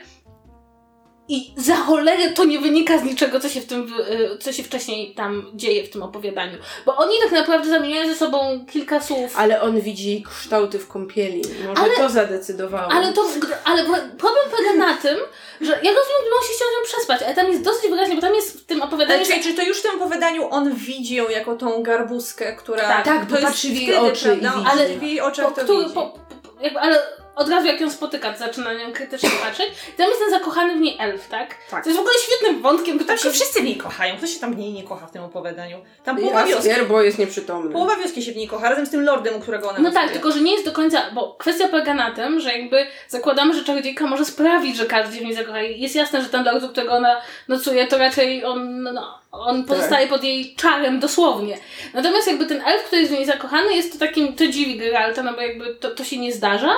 I 1.31 1.53
za 1.57 1.76
cholerę 1.76 2.31
to 2.31 2.45
nie 2.45 2.59
wynika 2.59 2.99
z 2.99 3.03
niczego, 3.03 3.41
co 3.41 3.49
się 3.49 3.61
w 3.61 3.66
tym, 3.66 3.95
y, 4.11 4.39
co 4.39 4.53
się 4.53 4.62
wcześniej 4.62 5.14
tam 5.14 5.51
dzieje 5.55 5.85
w 5.85 5.91
tym 5.91 6.03
opowiadaniu. 6.03 6.59
Bo 6.87 6.97
oni 6.97 7.14
tak 7.22 7.33
naprawdę 7.33 7.68
zamieniają 7.68 8.09
ze 8.09 8.14
sobą 8.16 8.66
kilka 8.70 9.01
słów. 9.01 9.33
Ale 9.37 9.61
on 9.61 9.81
widzi 9.81 10.24
kształty 10.31 10.78
w 10.78 10.89
kąpieli. 10.89 11.43
Może 11.66 11.83
ale, 11.83 11.97
to 11.97 12.09
zadecydowało. 12.09 12.93
Ale 12.93 13.12
to, 13.12 13.24
ale 13.64 13.85
problem 14.18 14.45
polega 14.51 14.72
na 14.72 14.97
tym, 14.97 15.16
że 15.61 15.72
ja 15.72 15.91
rozumiem, 15.91 16.24
że 16.24 16.37
on 16.41 16.49
się 16.49 16.55
chciał 16.57 16.68
nią 16.68 16.85
przespać, 16.85 17.22
ale 17.22 17.35
tam 17.35 17.49
jest 17.49 17.62
dosyć 17.62 17.91
wyraźnie, 17.91 18.14
bo 18.14 18.20
tam 18.20 18.35
jest 18.35 18.61
w 18.61 18.64
tym 18.64 18.83
opowiadaniu... 18.83 19.24
Ale 19.24 19.35
czy, 19.35 19.43
czy 19.43 19.55
to 19.55 19.62
już 19.62 19.78
w 19.78 19.83
tym 19.83 20.03
opowiadaniu 20.03 20.49
on 20.51 20.74
widzi 20.74 21.14
ją 21.14 21.28
jako 21.28 21.57
tą 21.57 21.83
garbuskę, 21.83 22.53
która... 22.57 22.83
Tak, 22.83 23.05
tak 23.05 23.31
to 23.31 23.37
patrzy 23.37 23.68
w 23.68 23.76
jej 23.76 23.97
oczy 23.97 24.39
no, 24.43 24.51
ale 24.70 24.89
w 24.89 25.03
jej 25.03 25.20
oczach 25.20 25.49
po, 25.49 25.51
to 25.51 25.64
który, 25.64 25.89
po, 25.89 26.07
po, 26.07 26.18
jakby, 26.61 26.81
ale 26.81 27.19
od 27.41 27.49
razu 27.49 27.66
jak 27.66 27.80
ją 27.80 27.91
spotyka, 27.91 28.32
to 28.32 28.38
zaczyna 28.38 28.64
na 28.64 28.74
nią 28.74 28.93
krytycznie 28.93 29.30
patrzeć. 29.45 29.68
I 29.88 29.93
tam 29.93 30.07
jest 30.09 30.20
ten 30.20 30.30
zakochany 30.30 30.76
w 30.76 30.80
niej 30.80 30.97
elf, 31.01 31.28
tak? 31.28 31.55
Tak. 31.70 31.84
To 31.84 31.91
jest 31.91 31.99
w 31.99 32.01
ogóle 32.01 32.14
świetnym 32.26 32.62
wątkiem, 32.62 32.99
bo 32.99 33.05
Tam 33.05 33.16
tak 33.16 33.24
się 33.24 33.30
wszyscy 33.30 33.61
w 33.61 33.64
niej 33.64 33.76
kochają. 33.76 34.16
Kto 34.16 34.26
się 34.26 34.41
tam 34.41 34.55
w 34.55 34.59
niej 34.59 34.72
nie 34.72 34.82
kocha 34.82 35.07
w 35.07 35.11
tym 35.11 35.22
opowiadaniu? 35.22 35.78
Tam 36.05 36.16
połowa 36.16 36.41
Ja 36.41 36.47
wioski. 36.47 36.70
bo 36.88 37.03
jest 37.03 37.18
nieprzytomny. 37.18 37.72
Połowa 37.72 37.97
wioski 37.97 38.22
się 38.22 38.32
w 38.32 38.36
niej 38.36 38.49
kocha, 38.49 38.68
razem 38.68 38.86
z 38.86 38.91
tym 38.91 39.05
lordem, 39.05 39.34
u 39.36 39.41
którego 39.41 39.70
ona 39.70 39.78
No 39.78 39.91
tak, 39.91 40.11
tylko 40.11 40.32
że 40.32 40.41
nie 40.41 40.53
jest 40.53 40.64
do 40.64 40.72
końca, 40.72 41.03
bo 41.14 41.34
kwestia 41.38 41.68
polega 41.68 41.95
na 41.95 42.11
tym, 42.11 42.41
że 42.41 42.59
jakby 42.59 42.86
zakładamy, 43.09 43.55
że 43.55 43.64
czarodziejka 43.64 44.07
może 44.07 44.24
sprawić, 44.24 44.76
że 44.76 44.86
każdy 44.86 45.14
się 45.14 45.20
w 45.20 45.24
niej 45.24 45.34
zakocha. 45.34 45.61
Jest 45.62 45.95
jasne, 45.95 46.22
że 46.22 46.28
ten 46.28 46.45
lord, 46.45 46.64
u 46.64 46.68
którego 46.68 46.93
ona 46.93 47.20
nocuje, 47.49 47.86
to 47.86 47.99
raczej 47.99 48.45
on, 48.45 48.82
no, 48.82 49.18
on 49.32 49.64
pozostaje 49.64 50.07
pod 50.09 50.24
jej 50.24 50.55
czarem 50.55 51.01
dosłownie. 51.01 51.59
Natomiast 51.95 52.26
jakby 52.26 52.47
ten 52.47 52.62
elf, 52.66 52.84
który 52.84 53.01
jest 53.01 53.12
w 53.12 53.16
niej 53.16 53.26
zakochany, 53.26 53.76
jest 53.76 53.93
to 53.93 53.99
takim, 53.99 54.32
to 54.36 54.47
dziwi 54.47 54.78
Geralta, 54.78 55.22
no 55.22 55.32
bo 55.32 55.41
jakby 55.41 55.74
to, 55.74 55.91
to 55.91 56.05
się 56.05 56.18
nie 56.18 56.32
zdarza. 56.32 56.70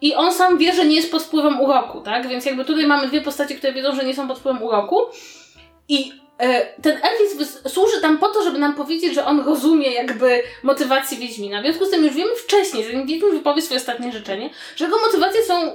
I 0.00 0.14
on 0.14 0.32
sam 0.32 0.58
wie, 0.58 0.72
że 0.72 0.84
nie 0.86 0.96
jest 0.96 1.10
pod 1.10 1.22
wpływem 1.22 1.60
uroku, 1.60 2.00
tak? 2.00 2.28
Więc 2.28 2.44
jakby 2.46 2.64
tutaj 2.64 2.86
mamy 2.86 3.08
dwie 3.08 3.20
postacie, 3.20 3.54
które 3.54 3.72
wiedzą, 3.72 3.96
że 3.96 4.04
nie 4.04 4.14
są 4.14 4.28
pod 4.28 4.38
wpływem 4.38 4.62
uroku. 4.62 5.00
I 5.88 6.12
e, 6.38 6.80
ten 6.82 7.00
wys- 7.38 7.68
służy 7.68 8.00
tam 8.00 8.18
po 8.18 8.28
to, 8.28 8.42
żeby 8.42 8.58
nam 8.58 8.74
powiedzieć, 8.74 9.14
że 9.14 9.26
on 9.26 9.40
rozumie 9.40 9.92
jakby 9.92 10.42
motywację 10.62 11.18
Wiedźmina. 11.18 11.60
W 11.60 11.64
związku 11.64 11.84
z 11.84 11.90
tym 11.90 12.04
już 12.04 12.14
wiemy 12.14 12.36
wcześniej, 12.36 12.84
zanim 12.84 13.06
Wiedźmin 13.06 13.30
wypowie 13.32 13.62
swoje 13.62 13.80
ostatnie 13.80 14.12
życzenie, 14.12 14.50
że 14.76 14.84
jego 14.84 14.98
motywacje 14.98 15.42
są... 15.42 15.54
e, 15.62 15.74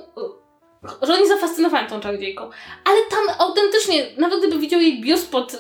że 1.02 1.14
on 1.14 1.20
jest 1.20 1.32
zafascynowany 1.32 1.90
tą 1.90 2.00
czarodziejką. 2.00 2.50
Ale 2.86 2.98
tam 3.10 3.48
autentycznie, 3.48 4.06
nawet 4.18 4.40
gdyby 4.40 4.60
widział 4.60 4.82
jej 4.82 5.02
biust 5.02 5.32
pod, 5.32 5.58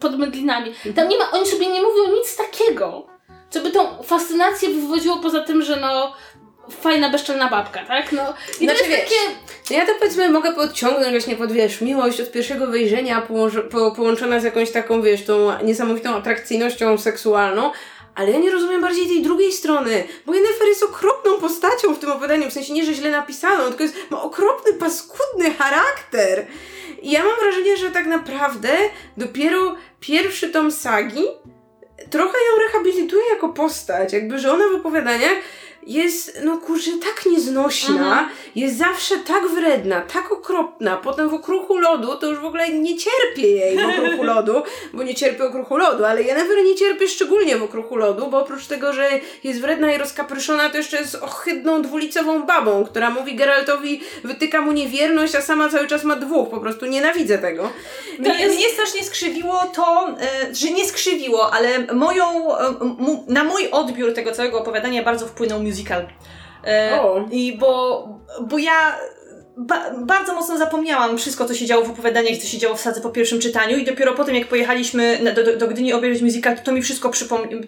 pod 0.00 0.18
mydlinami, 0.18 0.72
tam 0.96 1.08
nie 1.08 1.18
ma, 1.18 1.30
oni 1.30 1.46
sobie 1.46 1.66
nie 1.66 1.82
mówią 1.82 2.16
nic 2.16 2.36
takiego, 2.36 3.06
co 3.50 3.60
by 3.60 3.70
tą 3.70 4.02
fascynację 4.02 4.68
wywodziło 4.68 5.16
poza 5.16 5.40
tym, 5.40 5.62
że 5.62 5.76
no 5.76 6.12
fajna, 6.70 7.10
bezczelna 7.10 7.48
babka, 7.50 7.84
tak? 7.84 8.12
No, 8.12 8.34
i 8.60 8.64
Znaczy, 8.64 8.78
to 8.78 8.84
jest 8.84 8.88
wiesz, 8.88 9.00
takie... 9.00 9.20
No 9.70 9.76
ja 9.76 9.86
to 9.86 9.92
powiedzmy 9.98 10.30
mogę 10.30 10.52
podciągnąć 10.52 11.10
właśnie 11.10 11.36
pod, 11.36 11.52
wiesz, 11.52 11.80
miłość 11.80 12.20
od 12.20 12.32
pierwszego 12.32 12.66
wejrzenia 12.66 13.26
położ- 13.28 13.68
po, 13.70 13.90
połączona 13.90 14.40
z 14.40 14.44
jakąś 14.44 14.70
taką, 14.70 15.02
wiesz, 15.02 15.24
tą 15.24 15.62
niesamowitą 15.62 16.16
atrakcyjnością 16.16 16.98
seksualną, 16.98 17.72
ale 18.14 18.30
ja 18.30 18.38
nie 18.38 18.50
rozumiem 18.50 18.80
bardziej 18.80 19.06
tej 19.06 19.22
drugiej 19.22 19.52
strony, 19.52 20.04
bo 20.26 20.34
Yennefer 20.34 20.68
jest 20.68 20.82
okropną 20.82 21.40
postacią 21.40 21.94
w 21.94 21.98
tym 21.98 22.10
opowiadaniu, 22.10 22.50
w 22.50 22.52
sensie 22.52 22.72
nie, 22.72 22.84
że 22.84 22.94
źle 22.94 23.10
napisaną, 23.10 23.68
tylko 23.68 23.82
jest, 23.82 23.96
ma 24.10 24.22
okropny, 24.22 24.72
paskudny 24.72 25.54
charakter. 25.54 26.46
I 27.02 27.10
ja 27.10 27.24
mam 27.24 27.36
wrażenie, 27.40 27.76
że 27.76 27.90
tak 27.90 28.06
naprawdę 28.06 28.68
dopiero 29.16 29.74
pierwszy 30.00 30.48
tom 30.48 30.72
sagi 30.72 31.24
trochę 32.10 32.38
ją 32.38 32.62
rehabilituje 32.66 33.22
jako 33.30 33.48
postać, 33.48 34.12
jakby, 34.12 34.38
że 34.38 34.52
ona 34.52 34.64
w 34.68 34.74
opowiadaniach 34.74 35.36
jest, 35.86 36.40
no 36.44 36.58
kurczę, 36.58 36.90
tak 36.90 37.26
nieznośna, 37.26 37.94
Mhm. 37.94 38.28
jest 38.54 38.78
zawsze 38.78 39.14
tak 39.16 39.48
wredna, 39.48 40.00
tak 40.00 40.32
okropna, 40.32 40.96
potem 40.96 41.28
w 41.28 41.34
okruchu 41.34 41.78
lodu 41.78 42.16
to 42.16 42.26
już 42.26 42.38
w 42.38 42.44
ogóle 42.44 42.68
nie 42.68 42.96
cierpię 42.96 43.48
jej 43.48 43.76
w 43.76 43.88
okruchu 43.88 44.22
lodu, 44.34 44.62
bo 44.92 45.02
nie 45.02 45.14
cierpię 45.14 45.44
okruchu 45.44 45.76
lodu, 45.76 46.04
ale 46.04 46.22
Yennefer 46.22 46.56
nie 46.64 46.74
cierpię 46.74 47.08
szczególnie 47.08 47.56
w 47.56 47.62
okruchu 47.62 47.96
lodu, 47.96 48.26
bo 48.30 48.38
oprócz 48.38 48.66
tego, 48.66 48.92
że 48.92 49.08
jest 49.44 49.60
wredna 49.60 49.92
i 49.92 49.98
rozkapryszona, 49.98 50.70
to 50.70 50.76
jeszcze 50.76 50.96
jest 50.96 51.14
ohydną, 51.14 51.82
dwulicową 51.82 52.42
babą, 52.42 52.84
która 52.86 53.10
mówi 53.10 53.34
Geraltowi, 53.34 54.00
wytyka 54.24 54.60
mu 54.60 54.72
niewierność, 54.72 55.34
a 55.34 55.40
sama 55.42 55.68
cały 55.68 55.86
czas 55.86 56.04
ma 56.04 56.16
dwóch, 56.16 56.50
po 56.50 56.60
prostu 56.60 56.86
nienawidzę 56.86 57.38
tego. 57.38 57.70
Mnie, 58.18 58.48
mnie 58.48 58.68
strasznie 58.68 59.04
skrzywiło 59.04 59.60
to, 59.74 60.08
e, 60.20 60.54
że 60.54 60.70
nie 60.70 60.86
skrzywiło, 60.86 61.52
ale 61.54 61.68
moją, 61.94 62.56
e, 62.58 62.74
na 63.28 63.44
mój 63.44 63.70
odbiór 63.70 64.14
tego 64.14 64.32
całego 64.32 64.58
opowiadania 64.60 65.02
bardzo 65.02 65.26
wpłynął 65.26 65.62
musical. 65.68 66.08
E. 66.64 66.98
I 67.30 67.56
bo, 67.56 68.20
bo 68.48 68.58
ja 68.58 68.96
ba, 69.58 69.90
bardzo 69.98 70.34
mocno 70.34 70.58
zapomniałam 70.58 71.18
wszystko, 71.18 71.44
co 71.44 71.54
się 71.54 71.66
działo 71.66 71.84
w 71.84 71.90
opowiadaniach 71.90 72.32
i 72.32 72.38
co 72.38 72.46
się 72.46 72.58
działo 72.58 72.76
w 72.76 72.80
sadze 72.80 73.00
po 73.00 73.10
pierwszym 73.10 73.40
czytaniu 73.40 73.76
i 73.76 73.84
dopiero 73.84 74.14
potem, 74.14 74.34
jak 74.34 74.48
pojechaliśmy 74.48 75.32
do, 75.36 75.44
do, 75.44 75.56
do 75.56 75.68
Gdyni 75.68 75.92
obejrzeć 75.92 76.22
musical, 76.22 76.56
to 76.64 76.72
mi, 76.72 76.82
wszystko 76.82 77.10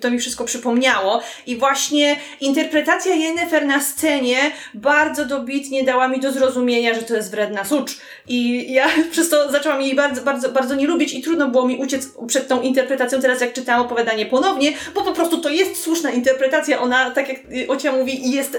to 0.00 0.10
mi 0.10 0.18
wszystko 0.18 0.44
przypomniało 0.44 1.20
i 1.46 1.56
właśnie 1.56 2.16
interpretacja 2.40 3.14
Yennefer 3.14 3.66
na 3.66 3.80
scenie 3.80 4.38
bardzo 4.74 5.24
dobitnie 5.24 5.84
dała 5.84 6.08
mi 6.08 6.20
do 6.20 6.32
zrozumienia, 6.32 6.94
że 6.94 7.02
to 7.02 7.14
jest 7.16 7.30
wredna 7.30 7.64
sucz. 7.64 7.98
I 8.28 8.72
ja 8.72 8.86
przez 9.12 9.28
to 9.28 9.52
zaczęłam 9.52 9.82
jej 9.82 9.94
bardzo, 9.94 10.22
bardzo, 10.22 10.48
bardzo 10.48 10.74
nie 10.74 10.86
lubić 10.86 11.14
i 11.14 11.22
trudno 11.22 11.48
było 11.48 11.66
mi 11.66 11.76
uciec 11.76 12.08
przed 12.26 12.48
tą 12.48 12.62
interpretacją 12.62 13.20
teraz, 13.20 13.40
jak 13.40 13.52
czytałam 13.52 13.86
opowiadanie 13.86 14.26
ponownie, 14.26 14.72
bo 14.94 15.02
po 15.02 15.12
prostu 15.12 15.38
to 15.38 15.48
jest 15.48 15.82
słuszna 15.82 16.10
interpretacja, 16.10 16.80
ona, 16.80 17.10
tak 17.10 17.28
jak 17.28 17.38
y, 17.38 17.68
Ocia 17.68 17.92
mówi, 17.92 18.30
jest 18.30 18.58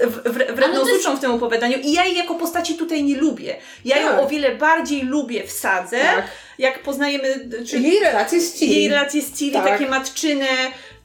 wredną 0.54 0.80
jest- 0.80 0.90
suczą 0.90 1.16
w 1.16 1.20
tym 1.20 1.30
opowiadaniu 1.30 1.78
i 1.82 1.92
ja 1.92 2.04
jej 2.04 2.16
jako 2.16 2.34
postaci 2.34 2.74
tutaj 2.74 3.04
nie 3.04 3.21
lubię. 3.22 3.56
Ja 3.84 3.98
ją 3.98 4.08
Tak. 4.10 4.20
o 4.20 4.28
wiele 4.28 4.54
bardziej 4.56 5.02
lubię 5.02 5.46
w 5.46 5.52
sadze, 5.52 5.98
Tak. 5.98 6.24
jak 6.58 6.82
poznajemy 6.82 7.48
czy 7.68 7.78
Jej 7.78 8.00
relacje 8.00 8.40
z 8.40 8.58
Ciri. 8.58 8.72
jej 8.74 8.88
relacje 8.88 9.22
z 9.22 9.32
Ciri, 9.38 9.52
Tak. 9.52 9.64
takie 9.68 9.86
matczyne, 9.86 10.46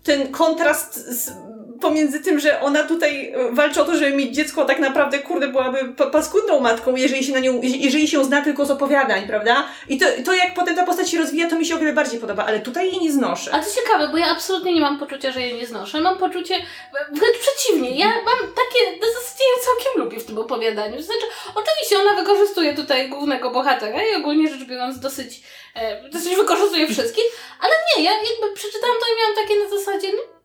ten 0.04 0.28
kontrast 0.32 0.96
z, 0.96 1.32
pomiędzy 1.82 2.20
tym, 2.20 2.40
że 2.40 2.62
ona 2.62 2.84
tutaj 2.84 3.34
e, 3.36 3.52
walczy 3.52 3.82
o 3.82 3.86
to, 3.86 3.98
żeby 3.98 4.12
mieć 4.18 4.36
dziecko, 4.36 4.66
tak 4.66 4.80
naprawdę, 4.80 5.20
kurde, 5.20 5.48
byłaby 5.48 5.94
pa- 5.98 6.06
paskudną 6.10 6.60
matką, 6.60 6.96
jeżeli 6.96 7.24
się 7.24 7.34
na 7.34 7.40
nią, 7.40 7.60
jeżeli 7.64 8.08
się 8.08 8.24
zna 8.26 8.42
tylko 8.42 8.66
z 8.66 8.72
opowiadań, 8.72 9.28
prawda? 9.28 9.68
I 9.90 9.98
to, 9.98 10.06
to 10.26 10.34
jak 10.34 10.54
potem 10.54 10.76
ta 10.76 10.86
postać 10.86 11.10
się 11.10 11.18
rozwija, 11.18 11.50
to 11.50 11.56
mi 11.56 11.66
się 11.66 11.76
o 11.76 11.78
wiele 11.78 11.94
bardziej 11.94 12.20
podoba, 12.20 12.46
ale 12.46 12.60
tutaj 12.60 12.92
jej 12.92 13.00
nie 13.02 13.12
znoszę. 13.12 13.52
A 13.54 13.60
to 13.60 13.66
ciekawe, 13.76 14.08
bo 14.12 14.18
ja 14.18 14.26
absolutnie 14.28 14.74
nie 14.74 14.82
mam 14.82 15.00
poczucia, 15.00 15.32
że 15.32 15.42
jej 15.42 15.54
nie 15.54 15.66
znoszę. 15.68 16.02
Mam 16.02 16.18
poczucie, 16.18 16.56
wręcz 17.12 17.38
przeciwnie, 17.38 18.00
ja 18.00 18.08
mam 18.08 18.38
takie, 18.40 19.00
na 19.02 19.08
zasadzie 19.08 19.44
ja 19.58 19.64
całkiem 19.66 20.04
lubię 20.04 20.20
w 20.20 20.26
tym 20.26 20.38
opowiadaniu. 20.38 21.02
Znaczy, 21.02 21.26
oczywiście 21.56 21.98
ona 22.00 22.22
wykorzystuje 22.22 22.74
tutaj 22.76 23.10
głównego 23.10 23.50
bohatera 23.52 24.04
i 24.04 24.16
ogólnie 24.16 24.50
rzecz 24.50 24.68
biorąc 24.68 25.00
dosyć, 25.00 25.42
e, 25.76 26.10
dosyć 26.10 26.36
wykorzystuje 26.36 26.88
wszystkich, 26.88 27.24
ale 27.62 27.74
nie, 27.98 28.04
ja 28.04 28.12
jakby 28.12 28.56
przeczytałam 28.56 28.96
to 29.00 29.06
i 29.14 29.18
miałam 29.20 29.36
takie 29.48 29.60
na 29.64 29.70
zasadzie, 29.80 30.08
no, 30.12 30.37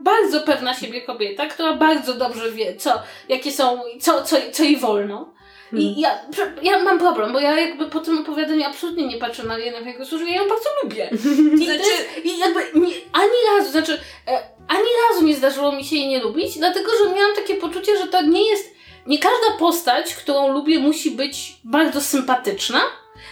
bardzo 0.00 0.40
pewna 0.40 0.74
siebie 0.74 1.00
kobieta, 1.02 1.46
która 1.46 1.72
bardzo 1.72 2.14
dobrze 2.14 2.52
wie, 2.52 2.76
co, 2.76 3.02
jakie 3.28 3.52
są, 3.52 3.80
co, 4.00 4.22
co, 4.24 4.36
co 4.52 4.62
jej 4.62 4.76
wolno. 4.76 5.32
I 5.72 6.00
ja, 6.00 6.18
prze- 6.30 6.52
ja 6.62 6.82
mam 6.82 6.98
problem, 6.98 7.32
bo 7.32 7.40
ja 7.40 7.60
jakby 7.60 7.86
po 7.86 8.00
tym 8.00 8.18
opowiadaniu 8.18 8.64
absolutnie 8.66 9.06
nie 9.06 9.16
patrzę 9.16 9.42
na 9.42 9.58
Jenę 9.58 9.90
jako 9.90 10.04
służbę, 10.04 10.30
ja 10.30 10.36
ją 10.42 10.48
bardzo 10.48 10.68
lubię. 10.82 11.10
I, 11.62 11.64
Znaczy- 11.64 11.78
jest, 11.78 12.24
i 12.24 12.38
jakby 12.38 12.60
nie, 12.74 12.92
ani 13.12 13.58
razu, 13.58 13.70
znaczy 13.70 13.98
e, 14.28 14.38
ani 14.68 14.88
razu 15.10 15.24
nie 15.26 15.34
zdarzyło 15.34 15.72
mi 15.72 15.84
się 15.84 15.96
jej 15.96 16.08
nie 16.08 16.20
lubić, 16.22 16.58
dlatego 16.58 16.90
że 17.04 17.14
miałam 17.14 17.34
takie 17.34 17.54
poczucie, 17.54 17.98
że 17.98 18.06
to 18.06 18.22
nie 18.22 18.50
jest, 18.50 18.74
nie 19.06 19.18
każda 19.18 19.50
postać, 19.58 20.14
którą 20.14 20.52
lubię 20.52 20.78
musi 20.78 21.10
być 21.10 21.52
bardzo 21.64 22.00
sympatyczna, 22.00 22.80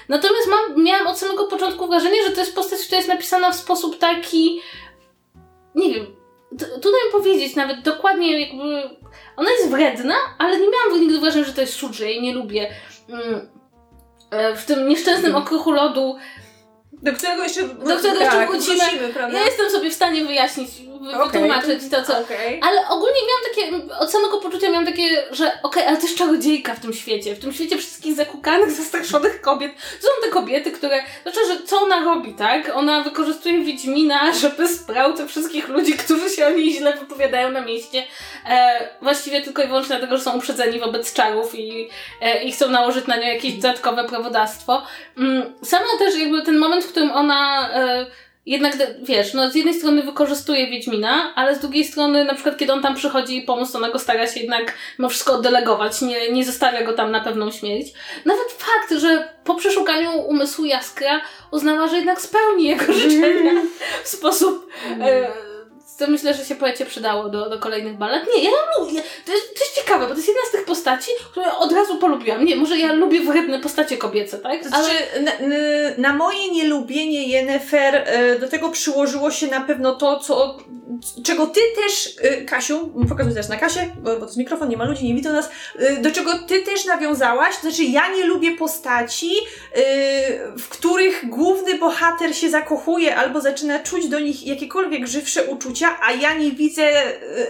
natomiast 0.08 0.48
mam, 0.48 0.84
miałam 0.84 1.06
od 1.06 1.18
samego 1.18 1.44
początku 1.44 1.86
wrażenie, 1.88 2.22
że 2.24 2.30
to 2.30 2.40
jest 2.40 2.54
postać, 2.54 2.80
która 2.80 2.96
jest 2.96 3.08
napisana 3.08 3.50
w 3.50 3.56
sposób 3.56 3.98
taki, 3.98 4.60
nie 5.74 5.94
wiem, 5.94 6.06
trudno 6.58 6.98
mi 7.06 7.12
powiedzieć 7.12 7.56
nawet 7.56 7.82
dokładnie 7.82 8.40
jakby, 8.40 8.82
ona 9.36 9.50
jest 9.50 9.70
wredna, 9.70 10.14
ale 10.38 10.60
nie 10.60 10.68
miałam 10.68 11.00
nigdy 11.00 11.20
wrażenia, 11.20 11.44
że 11.44 11.52
to 11.52 11.60
jest 11.60 11.76
cud, 11.76 11.92
że 11.92 12.04
jej 12.04 12.22
nie 12.22 12.34
lubię. 12.34 12.70
Mm, 13.08 13.48
e, 14.30 14.56
W 14.56 14.66
tym 14.66 14.88
nieszczęsnym 14.88 15.36
okruchu 15.36 15.72
lodu 15.72 16.16
Do 17.02 17.12
którego 17.12 17.42
jeszcze, 17.42 17.62
Do 17.62 17.96
którego 17.96 18.20
jeszcze 18.20 18.36
tak, 18.36 18.50
wrócimy. 18.50 18.76
wrócimy, 18.76 19.08
prawda? 19.08 19.38
ja 19.38 19.44
jestem 19.44 19.70
sobie 19.70 19.90
w 19.90 19.94
stanie 19.94 20.24
wyjaśnić, 20.24 20.68
wytłumaczyć 21.24 21.82
to, 21.90 22.02
co. 22.02 22.20
Okej. 22.20 22.60
Ale 22.62 22.88
ogólnie 22.88 23.20
miałam 23.28 23.42
takie, 23.80 23.94
od 23.98 24.12
samego 24.12 24.38
poczucia 24.40 24.70
miałam 24.70 24.86
takie, 24.86 25.24
że 25.30 25.52
okej, 25.62 25.84
ale 25.84 25.96
to 25.96 26.02
jest 26.02 26.18
czarodziejka 26.18 26.74
w 26.74 26.80
tym 26.80 26.92
świecie. 26.92 27.34
W 27.34 27.38
tym 27.38 27.52
świecie 27.52 27.78
wszystkich 27.78 28.14
zakukanych, 28.14 28.70
zastraszonych 28.82 29.40
kobiet. 29.40 29.72
To 30.00 30.06
są 30.06 30.12
te 30.22 30.28
kobiety, 30.28 30.70
które, 30.70 31.02
znaczy, 31.22 31.38
że 31.46 31.62
co 31.62 31.80
ona 31.80 32.04
robi, 32.04 32.34
tak? 32.34 32.70
Ona 32.74 33.00
wykorzystuje 33.00 33.64
Wiedźmina, 33.64 34.32
żeby 34.42 34.68
sprał 34.68 35.12
tych 35.12 35.28
wszystkich 35.28 35.68
ludzi, 35.68 35.92
którzy 35.92 36.30
się 36.30 36.46
o 36.46 36.50
niej 36.50 36.72
źle 36.72 36.96
wypowiadają 36.96 37.50
na 37.50 37.60
mieście. 37.60 38.04
E, 38.48 38.88
właściwie 39.02 39.42
tylko 39.42 39.62
i 39.62 39.66
wyłącznie 39.66 39.96
dlatego, 39.96 40.16
że 40.16 40.24
są 40.24 40.36
uprzedzeni 40.36 40.80
wobec 40.80 41.12
czarów 41.12 41.54
i, 41.54 41.88
e, 42.20 42.44
i 42.44 42.52
chcą 42.52 42.68
nałożyć 42.68 43.06
na 43.06 43.16
nią 43.16 43.26
jakieś 43.26 43.52
dodatkowe 43.54 44.04
prawodawstwo. 44.08 44.82
Mm, 45.18 45.54
sama 45.64 45.86
też 45.98 46.18
jakby 46.18 46.42
ten 46.42 46.58
moment, 46.58 46.85
w 46.86 46.90
którym 46.90 47.10
ona 47.10 47.70
e, 47.74 48.06
jednak, 48.46 48.76
wiesz, 49.02 49.34
no 49.34 49.50
z 49.50 49.54
jednej 49.54 49.74
strony 49.74 50.02
wykorzystuje 50.02 50.70
Wiedźmina, 50.70 51.32
ale 51.34 51.56
z 51.56 51.60
drugiej 51.60 51.84
strony 51.84 52.24
na 52.24 52.34
przykład 52.34 52.56
kiedy 52.56 52.72
on 52.72 52.82
tam 52.82 52.94
przychodzi 52.94 53.36
i 53.36 53.42
pomóc, 53.42 53.72
to 53.72 53.78
ona 53.78 53.90
go 53.90 53.98
stara 53.98 54.26
się 54.26 54.40
jednak 54.40 54.74
ma 54.98 55.08
wszystko 55.08 55.34
oddelegować, 55.34 56.02
nie, 56.02 56.32
nie 56.32 56.44
zostawia 56.44 56.82
go 56.82 56.92
tam 56.92 57.10
na 57.10 57.20
pewną 57.20 57.50
śmierć. 57.50 57.86
Nawet 58.24 58.52
fakt, 58.52 59.00
że 59.00 59.28
po 59.44 59.54
przeszukaniu 59.54 60.20
umysłu 60.20 60.64
Jaskra 60.64 61.20
uznała, 61.50 61.88
że 61.88 61.96
jednak 61.96 62.20
spełni 62.20 62.64
jego 62.64 62.92
życzenia 62.92 63.52
w 64.04 64.08
sposób... 64.08 64.70
E, 65.00 65.46
co 65.98 66.06
myślę, 66.06 66.34
że 66.34 66.44
się 66.44 66.54
poecie 66.54 66.86
przydało 66.86 67.28
do, 67.28 67.50
do 67.50 67.58
kolejnych 67.58 67.96
ballad. 67.96 68.22
Nie, 68.36 68.44
ja 68.44 68.50
lubię. 68.78 69.02
To 69.26 69.32
jest, 69.32 69.54
to 69.54 69.60
jest 69.64 69.74
ciekawe, 69.74 70.04
bo 70.04 70.10
to 70.10 70.16
jest 70.16 70.28
jedna 70.28 70.42
z 70.48 70.52
tych 70.52 70.64
postaci, 70.64 71.10
które 71.30 71.54
od 71.54 71.72
razu 71.72 71.98
polubiłam. 71.98 72.44
Nie, 72.44 72.56
może 72.56 72.78
ja 72.78 72.92
lubię 72.92 73.20
wredne 73.20 73.60
postacie 73.60 73.96
kobiece, 73.96 74.38
tak? 74.38 74.62
To 74.62 74.68
znaczy, 74.68 74.92
na, 75.20 75.32
na 75.98 76.12
moje 76.12 76.50
nielubienie 76.52 77.28
Yennefer 77.28 77.94
e, 77.94 78.38
do 78.38 78.48
tego 78.48 78.70
przyłożyło 78.70 79.30
się 79.30 79.46
na 79.46 79.60
pewno 79.60 79.94
to, 79.94 80.20
co 80.20 80.58
czego 81.24 81.46
ty 81.46 81.60
też, 81.76 82.16
y, 82.40 82.44
Kasiu, 82.44 82.90
pokazuję 83.08 83.34
teraz 83.34 83.48
na 83.48 83.56
Kasię, 83.56 83.92
bo, 84.02 84.10
bo 84.10 84.20
to 84.20 84.24
jest 84.24 84.36
mikrofon, 84.36 84.68
nie 84.68 84.76
ma 84.76 84.84
ludzi, 84.84 85.04
nie 85.04 85.14
widzą 85.14 85.32
nas, 85.32 85.50
y, 85.80 85.96
do 86.02 86.10
czego 86.10 86.38
ty 86.38 86.62
też 86.62 86.84
nawiązałaś, 86.84 87.54
to 87.54 87.60
znaczy 87.60 87.84
ja 87.84 88.14
nie 88.16 88.24
lubię 88.24 88.56
postaci, 88.56 89.30
w 90.58 90.68
których 90.68 91.28
główny 91.28 91.78
bohater 91.78 92.36
się 92.36 92.50
zakochuje 92.50 93.16
albo 93.16 93.40
zaczyna 93.40 93.78
czuć 93.78 94.08
do 94.08 94.20
nich 94.20 94.46
jakiekolwiek 94.46 95.06
żywsze 95.06 95.44
uczucia, 95.44 95.85
a 96.02 96.12
ja 96.12 96.34
nie 96.34 96.50
widzę, 96.52 96.92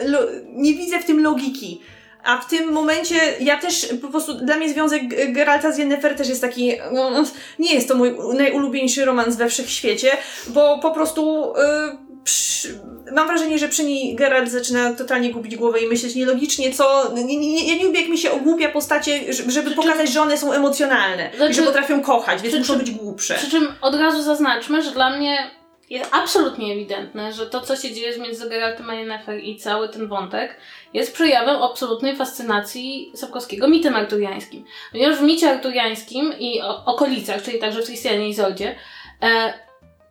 lo, 0.07 0.19
nie 0.53 0.75
widzę 0.75 1.01
w 1.01 1.05
tym 1.05 1.23
logiki. 1.23 1.81
A 2.25 2.39
w 2.39 2.49
tym 2.49 2.73
momencie 2.73 3.15
ja 3.41 3.59
też 3.59 3.89
po 4.03 4.09
prostu, 4.09 4.35
dla 4.35 4.57
mnie 4.57 4.69
związek 4.69 5.33
Geralta 5.33 5.73
z 5.73 5.79
Yennefer 5.79 6.17
też 6.17 6.29
jest 6.29 6.41
taki, 6.41 6.73
no, 6.93 7.25
nie 7.59 7.75
jest 7.75 7.89
to 7.89 7.95
mój 7.95 8.15
najulubieńszy 8.35 9.05
romans 9.05 9.37
we 9.37 9.49
wszechświecie, 9.49 10.11
bo 10.49 10.79
po 10.79 10.91
prostu 10.91 11.53
y, 11.53 12.23
przy, 12.25 12.81
mam 13.13 13.27
wrażenie, 13.27 13.59
że 13.59 13.69
przy 13.69 13.85
niej 13.85 14.15
Geralt 14.15 14.51
zaczyna 14.51 14.95
totalnie 14.95 15.33
gubić 15.33 15.57
głowę 15.57 15.81
i 15.81 15.89
myśleć 15.89 16.15
nielogicznie, 16.15 16.73
co, 16.73 17.13
nie, 17.15 17.39
nie, 17.39 17.69
ja 17.69 17.79
nie 17.79 17.85
lubię 17.85 18.01
jak 18.01 18.11
mi 18.11 18.19
się 18.19 18.31
ogłupia 18.31 18.69
postacie, 18.69 19.33
żeby 19.33 19.71
pokazać, 19.71 20.09
że 20.13 20.23
one 20.23 20.39
są 20.39 20.53
emocjonalne 20.53 21.31
i 21.35 21.37
Znaczy- 21.37 21.55
że 21.55 21.63
potrafią 21.63 22.01
kochać, 22.03 22.43
więc 22.43 22.55
Przy 22.55 22.59
muszą 22.59 22.79
być 22.79 22.91
głupsze. 22.91 23.35
Przy 23.35 23.51
czym 23.51 23.69
od 23.81 23.95
razu 23.95 24.23
zaznaczmy, 24.23 24.83
że 24.83 24.91
dla 24.91 25.17
mnie 25.17 25.51
jest 25.91 26.11
absolutnie 26.15 26.73
ewidentne, 26.73 27.33
że 27.33 27.47
to, 27.47 27.61
co 27.61 27.77
się 27.77 27.95
dzieje 27.95 28.19
między 28.19 28.49
Geraltem 28.49 28.91
a 28.91 28.95
Yennefer 28.95 29.45
i 29.45 29.57
cały 29.57 29.89
ten 29.89 30.09
wątek 30.09 30.57
jest 30.95 31.15
przejawem 31.15 31.63
absolutnej 31.63 32.17
fascynacji 32.17 33.13
Sapkowskiego 33.15 33.69
mitem 33.69 33.97
arturiańskim. 33.97 34.65
Ponieważ 34.93 35.19
w 35.19 35.23
micie 35.23 35.51
arturiańskim 35.51 36.35
i 36.39 36.63
o, 36.63 36.85
okolicach, 36.85 37.43
czyli 37.43 37.59
także 37.59 37.83
w 37.83 37.85
Tristianie 37.85 38.27
i 38.27 38.31
Izoldzie, 38.31 38.77
e, 39.23 39.67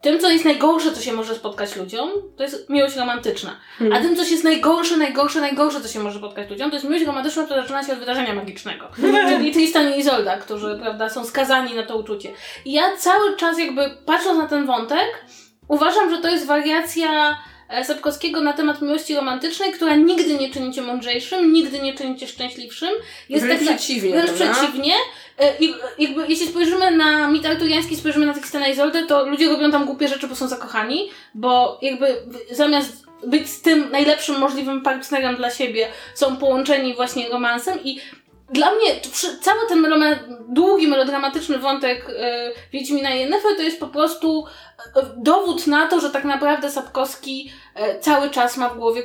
tym, 0.05 0.19
co 0.19 0.30
jest 0.30 0.45
najgorsze, 0.45 0.91
co 0.91 1.01
się 1.01 1.13
może 1.13 1.36
spotkać 1.36 1.76
ludziom, 1.76 2.09
to 2.38 2.43
jest 2.43 2.69
miłość 2.69 2.95
romantyczna. 2.95 3.59
A 3.93 3.99
tym, 3.99 4.15
co 4.15 4.23
jest 4.23 4.43
najgorsze, 4.43 4.97
najgorsze, 4.97 5.41
najgorsze, 5.41 5.82
co 5.82 5.88
się 5.88 5.99
może 5.99 6.17
spotkać 6.17 6.49
ludziom, 6.49 6.69
to 6.69 6.76
jest 6.76 6.86
miłość 6.86 7.05
romantyczna, 7.05 7.43
która 7.43 7.61
zaczyna 7.61 7.84
się 7.84 7.93
od 7.93 7.99
wydarzenia 7.99 8.36
magicznego. 8.36 8.89
Czyli 9.30 9.51
Tristan 9.51 9.93
i 9.93 9.99
Izolda, 9.99 10.38
którzy, 10.38 10.80
prawda, 10.82 11.09
są 11.09 11.26
skazani 11.26 11.76
na 11.76 11.84
to 11.84 11.97
uczucie. 11.97 12.32
I 12.65 12.71
ja 12.71 12.97
cały 12.97 13.36
czas 13.36 13.59
jakby 13.59 13.97
patrząc 14.05 14.39
na 14.39 14.47
ten 14.47 14.65
wątek, 14.65 15.26
uważam, 15.68 16.16
że 16.16 16.22
to 16.22 16.30
jest 16.30 16.45
wariacja 16.45 17.38
e, 17.70 17.86
Sapkowskiego 17.86 18.41
na 18.41 18.53
temat 18.53 18.82
miłości 18.82 19.16
romantycznej, 19.16 19.72
która 19.72 19.95
nigdy 19.95 20.34
nie 20.34 20.49
czyni 20.49 20.74
cię 20.74 20.82
mądrzejszym, 20.82 21.53
nigdy 21.53 21.80
nie 21.80 21.93
czyni 21.93 22.18
cię 22.18 22.28
szczęśliwszym. 22.28 22.89
Jest 23.30 23.45
Wręcz 23.45 23.68
tak 23.68 23.78
przeciwnie, 23.78 24.11
Wręcz 24.11 24.32
przeciwnie. 24.32 24.93
E, 25.39 25.57
I, 25.59 25.74
jakby, 25.99 26.26
jeśli 26.28 26.47
spojrzymy 26.47 26.91
na 26.91 27.28
mit 27.28 27.45
arturiański, 27.45 27.95
spojrzymy 27.95 28.26
na 28.26 28.34
Tristana 28.34 28.68
Izoldę, 28.68 29.05
to 29.05 29.26
ludzie 29.26 29.49
robią 29.49 29.72
tam 29.72 29.86
głupie 29.86 30.07
rzeczy, 30.07 30.28
bo 30.28 30.36
są 30.36 30.47
zakochani, 30.47 31.09
bo 31.34 31.80
jakby 31.82 32.16
zamiast 32.51 33.05
być 33.28 33.49
z 33.49 33.61
tym 33.61 33.91
najlepszym 33.91 34.39
możliwym 34.39 34.82
partnerem 34.82 35.36
dla 35.36 35.51
siebie, 35.51 35.88
są 36.16 36.38
połączeni 36.38 36.95
właśnie 36.95 37.30
romansem 37.30 37.80
i 37.84 37.99
dla 38.49 38.71
mnie 38.71 39.01
cały 39.41 39.67
ten 39.67 39.85
długi, 40.49 40.87
melodramatyczny 40.87 41.57
wątek 41.57 42.09
e, 42.19 42.51
Wiedźmina 42.73 43.15
i 43.15 43.19
Yennefer 43.19 43.55
to 43.55 43.61
jest 43.61 43.79
po 43.79 43.87
prostu 43.87 44.45
e, 44.95 45.01
dowód 45.17 45.67
na 45.67 45.87
to, 45.87 45.99
że 45.99 46.09
tak 46.09 46.23
naprawdę 46.23 46.71
Sapkowski 46.71 47.51
e, 47.75 47.99
cały 47.99 48.29
czas 48.29 48.57
ma 48.57 48.69
w 48.69 48.77
głowie 48.77 49.03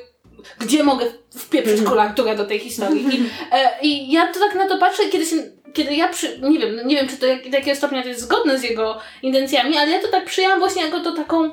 gdzie 0.59 0.82
mogę 0.82 1.07
wpieprzyć 1.38 1.78
Mhm. 1.78 1.91
kolakturę 1.91 2.36
do 2.36 2.45
tej 2.47 2.59
historii. 2.59 3.07
I, 3.16 3.30
e, 3.53 3.80
I 3.82 4.12
ja 4.12 4.32
to 4.32 4.41
tak 4.41 4.55
na 4.55 4.68
to 4.68 4.78
patrzę, 4.78 5.03
kiedy 5.09 5.26
się, 5.26 5.36
kiedy 5.74 5.95
ja 5.95 6.09
przy, 6.09 6.38
nie 6.38 6.59
wiem, 6.59 6.80
nie 6.84 6.97
wiem, 6.97 7.09
czy 7.09 7.16
to 7.16 7.26
jak, 7.26 7.51
do 7.51 7.57
jakiego 7.57 7.76
stopnia 7.76 8.03
to 8.03 8.09
jest 8.09 8.20
zgodne 8.20 8.59
z 8.59 8.62
jego 8.62 8.99
intencjami, 9.22 9.76
ale 9.76 9.91
ja 9.91 10.01
to 10.03 10.09
tak 10.09 10.24
przyjęłam 10.24 10.59
właśnie 10.59 10.82
jako 10.82 11.01
to 11.01 11.12
taką 11.12 11.51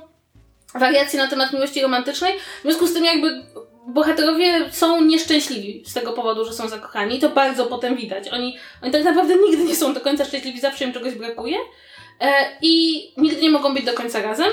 wariację 0.75 1.19
na 1.19 1.27
temat 1.27 1.53
miłości 1.53 1.81
romantycznej. 1.81 2.33
W 2.39 2.61
związku 2.61 2.87
z 2.87 2.93
tym 2.93 3.05
jakby 3.05 3.43
bohaterowie 3.87 4.69
są 4.71 5.01
nieszczęśliwi 5.01 5.83
z 5.85 5.93
tego 5.93 6.13
powodu, 6.13 6.45
że 6.45 6.53
są 6.53 6.67
zakochani 6.67 7.15
i 7.15 7.19
to 7.19 7.29
bardzo 7.29 7.65
potem 7.65 7.95
widać. 7.95 8.27
Oni, 8.29 8.57
oni 8.83 8.91
tak 8.91 9.03
naprawdę 9.03 9.35
nigdy 9.35 9.63
nie 9.63 9.75
są 9.75 9.93
do 9.93 10.01
końca 10.01 10.25
szczęśliwi, 10.25 10.59
zawsze 10.59 10.85
im 10.85 10.93
czegoś 10.93 11.13
brakuje 11.13 11.57
e, 12.21 12.31
i 12.61 13.03
nigdy 13.17 13.41
nie 13.41 13.49
mogą 13.49 13.73
być 13.73 13.85
do 13.85 13.93
końca 13.93 14.21
razem. 14.21 14.49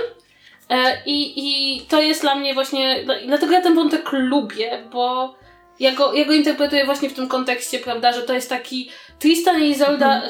E, 0.70 1.02
i, 1.06 1.32
I 1.36 1.80
to 1.80 2.02
jest 2.02 2.20
dla 2.20 2.34
mnie 2.34 2.54
właśnie, 2.54 3.02
dla- 3.04 3.20
dlatego 3.26 3.52
ja 3.52 3.60
ten 3.60 3.74
wątek 3.74 4.12
lubię, 4.12 4.82
bo 4.92 5.34
ja 5.80 5.92
go, 5.92 6.12
ja 6.14 6.24
go 6.24 6.32
interpretuję 6.32 6.84
właśnie 6.84 7.10
w 7.10 7.14
tym 7.14 7.28
kontekście, 7.28 7.78
prawda, 7.78 8.12
że 8.12 8.22
to 8.22 8.34
jest 8.34 8.48
taki 8.48 8.90
Tristan 9.18 9.62
i 9.62 9.70
Izolda, 9.70 10.22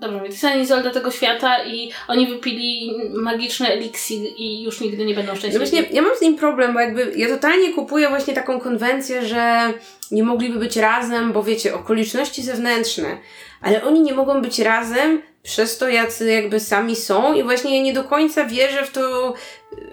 dobrze 0.00 0.20
Tristan 0.20 0.58
i 0.58 0.62
Izolda 0.62 0.90
tego 0.90 1.10
świata 1.10 1.64
i 1.64 1.90
oni 2.08 2.26
wypili 2.26 2.92
magiczny 3.14 3.68
eliksir 3.68 4.20
i 4.36 4.62
już 4.62 4.80
nigdy 4.80 5.04
nie 5.04 5.14
będą 5.14 5.32
No 5.32 5.38
szczęśliwi. 5.38 5.66
właśnie, 5.66 5.84
ja 5.96 6.02
mam 6.02 6.16
z 6.16 6.20
nim 6.20 6.36
problem, 6.36 6.74
bo 6.74 6.80
jakby 6.80 7.12
ja 7.16 7.28
totalnie 7.28 7.72
kupuję 7.72 8.08
właśnie 8.08 8.34
taką 8.34 8.60
konwencję, 8.60 9.26
że 9.26 9.72
nie 10.10 10.22
mogliby 10.22 10.58
być 10.58 10.76
razem, 10.76 11.32
bo 11.32 11.42
wiecie, 11.42 11.74
okoliczności 11.74 12.42
zewnętrzne, 12.42 13.18
ale 13.60 13.84
oni 13.84 14.00
nie 14.02 14.14
mogą 14.14 14.42
być 14.42 14.58
razem 14.58 15.22
przez 15.42 15.78
to, 15.78 15.88
jacy 15.88 16.30
jakby 16.32 16.60
sami 16.60 16.96
są 16.96 17.34
i 17.34 17.42
właśnie 17.42 17.76
ja 17.78 17.82
nie 17.82 17.92
do 17.92 18.04
końca 18.04 18.44
wierzę 18.44 18.84
w 18.86 18.90
to, 18.90 19.34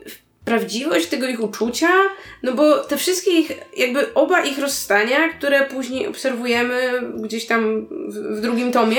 w 0.09 0.23
prawdziwość 0.45 1.05
tego 1.07 1.27
ich 1.27 1.43
uczucia, 1.43 1.89
no 2.43 2.53
bo 2.53 2.77
te 2.77 2.97
wszystkie 2.97 3.31
ich, 3.31 3.51
jakby 3.77 4.13
oba 4.13 4.41
ich 4.43 4.59
rozstania, 4.59 5.29
które 5.29 5.65
później 5.65 6.07
obserwujemy 6.07 7.01
gdzieś 7.15 7.45
tam 7.45 7.85
w, 8.09 8.37
w 8.37 8.41
drugim 8.41 8.71
tomie, 8.71 8.97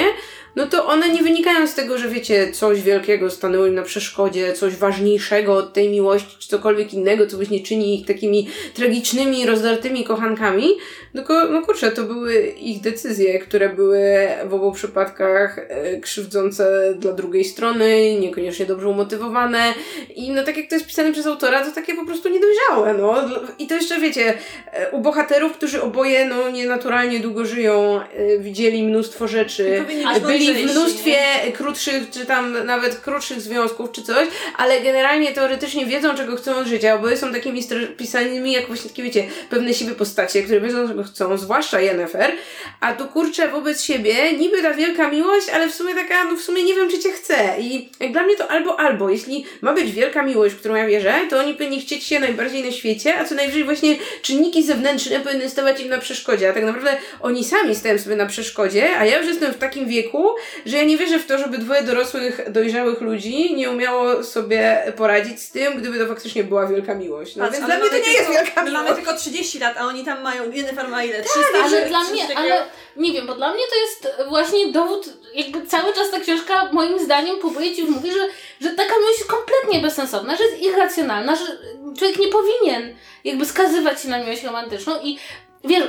no 0.57 0.67
to 0.67 0.87
one 0.87 1.09
nie 1.09 1.23
wynikają 1.23 1.67
z 1.67 1.75
tego, 1.75 1.99
że 1.99 2.09
wiecie, 2.09 2.53
coś 2.53 2.83
wielkiego 2.83 3.31
stanęło 3.31 3.67
im 3.67 3.75
na 3.75 3.83
przeszkodzie, 3.83 4.53
coś 4.53 4.77
ważniejszego 4.77 5.55
od 5.57 5.73
tej 5.73 5.89
miłości, 5.89 6.37
czy 6.39 6.49
cokolwiek 6.49 6.95
innego, 6.95 7.27
co 7.27 7.37
właśnie 7.37 7.61
czyni 7.61 8.01
ich 8.01 8.07
takimi 8.07 8.49
tragicznymi, 8.75 9.47
rozdartymi 9.47 10.05
kochankami, 10.05 10.69
tylko, 11.15 11.49
no 11.49 11.63
kurczę, 11.63 11.91
to 11.91 12.03
były 12.03 12.47
ich 12.47 12.81
decyzje, 12.81 13.39
które 13.39 13.69
były 13.69 14.29
w 14.45 14.55
obu 14.55 14.73
przypadkach 14.73 15.59
e, 15.59 16.01
krzywdzące 16.01 16.95
dla 16.99 17.13
drugiej 17.13 17.45
strony, 17.45 18.15
niekoniecznie 18.21 18.67
dobrze 18.67 18.89
umotywowane. 18.89 19.75
I 20.17 20.31
no 20.31 20.45
tak 20.45 20.57
jak 20.57 20.69
to 20.69 20.75
jest 20.75 20.87
pisane 20.87 21.13
przez 21.13 21.27
autora, 21.27 21.65
to 21.65 21.73
takie 21.73 21.95
po 21.95 22.07
prostu 22.07 22.29
niedojrzałe, 22.29 22.95
no. 22.95 23.15
I 23.59 23.67
to 23.67 23.75
jeszcze, 23.75 24.01
wiecie, 24.01 24.35
e, 24.73 24.91
u 24.91 25.01
bohaterów, 25.01 25.53
którzy 25.53 25.83
oboje, 25.83 26.25
no, 26.25 26.51
nienaturalnie 26.51 27.21
długo 27.21 27.45
żyją, 27.45 28.01
e, 28.01 28.39
widzieli 28.39 28.83
mnóstwo 28.83 29.29
rzeczy, 29.29 29.85
być 30.27 30.44
byli 30.53 30.69
w 30.69 30.71
mnóstwie 30.71 31.17
krótszych, 31.57 32.11
czy 32.11 32.27
tam 32.27 32.67
nawet 32.67 33.01
krótszych 33.01 33.41
związków, 33.41 33.93
czy 33.93 34.03
coś, 34.03 34.29
ale 34.57 34.81
generalnie 34.81 35.33
teoretycznie 35.33 35.87
wiedzą, 35.87 36.15
czego 36.15 36.37
chcą 36.37 36.57
od 36.57 36.67
życia. 36.67 36.95
Oboje 36.95 37.17
są 37.17 37.33
takimi 37.33 37.63
pisanymi, 37.97 38.53
jak 38.53 38.67
właśnie 38.67 38.91
takie, 38.91 39.03
wiecie, 39.03 39.27
pewne 39.51 39.75
siebie 39.75 39.93
postacie, 39.93 40.43
które 40.43 40.61
wiedzą, 40.61 40.89
czego 40.89 41.05
chcą, 41.05 41.39
zwłaszcza 41.39 41.81
Yennefer, 41.81 42.33
a 42.81 42.93
tu 42.93 43.07
kurczę 43.07 43.49
wobec 43.49 43.83
siebie, 43.83 44.33
niby 44.33 44.63
ta 44.63 44.75
wielka 44.75 45.11
miłość, 45.11 45.49
ale 45.49 45.69
w 45.69 45.75
sumie 45.75 45.95
taka, 45.95 46.25
no 46.25 46.37
w 46.37 46.41
sumie 46.41 46.63
nie 46.63 46.75
wiem, 46.75 46.91
czy 46.91 46.99
cię 46.99 47.11
chce. 47.11 47.55
I 47.61 47.89
jak 48.01 48.13
dla 48.13 48.23
mnie 48.23 48.37
to 48.37 48.51
albo, 48.51 48.81
albo. 48.81 49.11
Jeśli 49.11 49.47
ma 49.61 49.73
być 49.73 49.93
wielka 49.93 50.23
miłość, 50.23 50.55
w 50.55 50.59
którą 50.59 50.75
ja 50.75 50.87
wierzę, 50.87 51.15
to 51.31 51.39
oni 51.39 51.55
powinni 51.55 51.81
chcieć 51.81 52.05
się 52.05 52.21
najbardziej 52.21 52.65
na 52.65 52.73
świecie, 52.73 53.19
a 53.19 53.25
co 53.25 53.35
najwyżej 53.35 53.65
właśnie 53.65 53.97
czynniki 54.23 54.63
zewnętrzne 54.63 55.21
powinny 55.21 55.51
stawać 55.51 55.81
im 55.81 55.89
na 55.89 55.99
przeszkodzie, 55.99 56.51
a 56.51 56.53
tak 56.53 56.65
naprawdę 56.65 56.97
oni 57.21 57.45
sami 57.45 57.75
stają 57.75 57.99
sobie 57.99 58.17
na 58.17 58.27
przeszkodzie, 58.27 58.97
a 58.99 59.05
ja 59.05 59.19
już 59.19 59.27
jestem 59.27 59.53
w 59.53 59.59
takim 59.59 59.89
wieku, 59.89 60.34
że 60.67 60.77
ja 60.77 60.85
nie 60.85 60.97
wierzę 60.97 61.19
w 61.19 61.27
to, 61.27 61.39
żeby 61.39 61.59
dwoje 61.59 61.83
dorosłych, 61.83 62.41
dojrzałych 62.53 63.01
ludzi 63.01 63.55
nie 63.55 63.71
umiało 63.71 64.23
sobie 64.25 64.93
poradzić 64.97 65.43
z 65.43 65.51
tym, 65.51 65.77
gdyby 65.79 65.99
to 65.99 66.07
faktycznie 66.07 66.45
była 66.45 66.67
wielka 66.67 66.95
miłość. 66.95 67.37
No 67.37 67.45
Patrz, 67.45 67.59
więc 67.59 67.71
ale 67.71 67.77
dla 67.81 67.89
mnie 67.89 67.99
to 68.01 68.07
nie 68.07 68.13
jest 68.13 68.27
tylko- 68.27 68.45
wielka 68.45 68.63
My 68.63 68.71
miłość. 68.71 68.85
mamy 68.91 69.03
tylko 69.03 69.17
30 69.19 69.59
lat, 69.59 69.77
a 69.79 69.85
oni 69.87 70.05
tam 70.05 70.23
mają, 70.23 70.53
Yennefer 70.53 70.89
ma 70.89 71.05
ile? 71.05 71.23
300 71.23 71.41
Ale 71.65 71.83
czy 71.83 71.89
dla 71.89 72.05
mnie, 72.05 72.23
takiego? 72.23 72.41
ale 72.41 72.63
nie 72.97 73.13
wiem, 73.13 73.27
bo 73.27 73.35
dla 73.35 73.55
mnie 73.55 73.63
to 73.71 73.77
jest 73.81 74.29
właśnie 74.29 74.73
dowód, 74.73 75.09
jakby 75.35 75.67
cały 75.67 75.95
czas 75.95 76.11
ta 76.11 76.21
książka 76.21 76.69
moim 76.73 76.99
zdaniem 76.99 77.37
próbuje 77.41 77.75
ci 77.75 77.81
już 77.81 77.91
mówić, 77.91 78.13
że, 78.13 78.27
że 78.61 78.71
taka 78.71 78.99
miłość 78.99 79.19
jest 79.19 79.31
kompletnie 79.31 79.81
bezsensowna, 79.81 80.37
że 80.37 80.45
jest 80.45 80.63
irracjonalna, 80.63 81.37
że 81.37 81.45
człowiek 81.99 82.19
nie 82.19 82.29
powinien 82.29 82.97
jakby 83.25 83.47
skazywać 83.47 84.03
się 84.03 84.09
na 84.09 84.19
miłość 84.19 84.43
romantyczną 84.45 84.93
i 85.03 85.19
wiesz, 85.65 85.85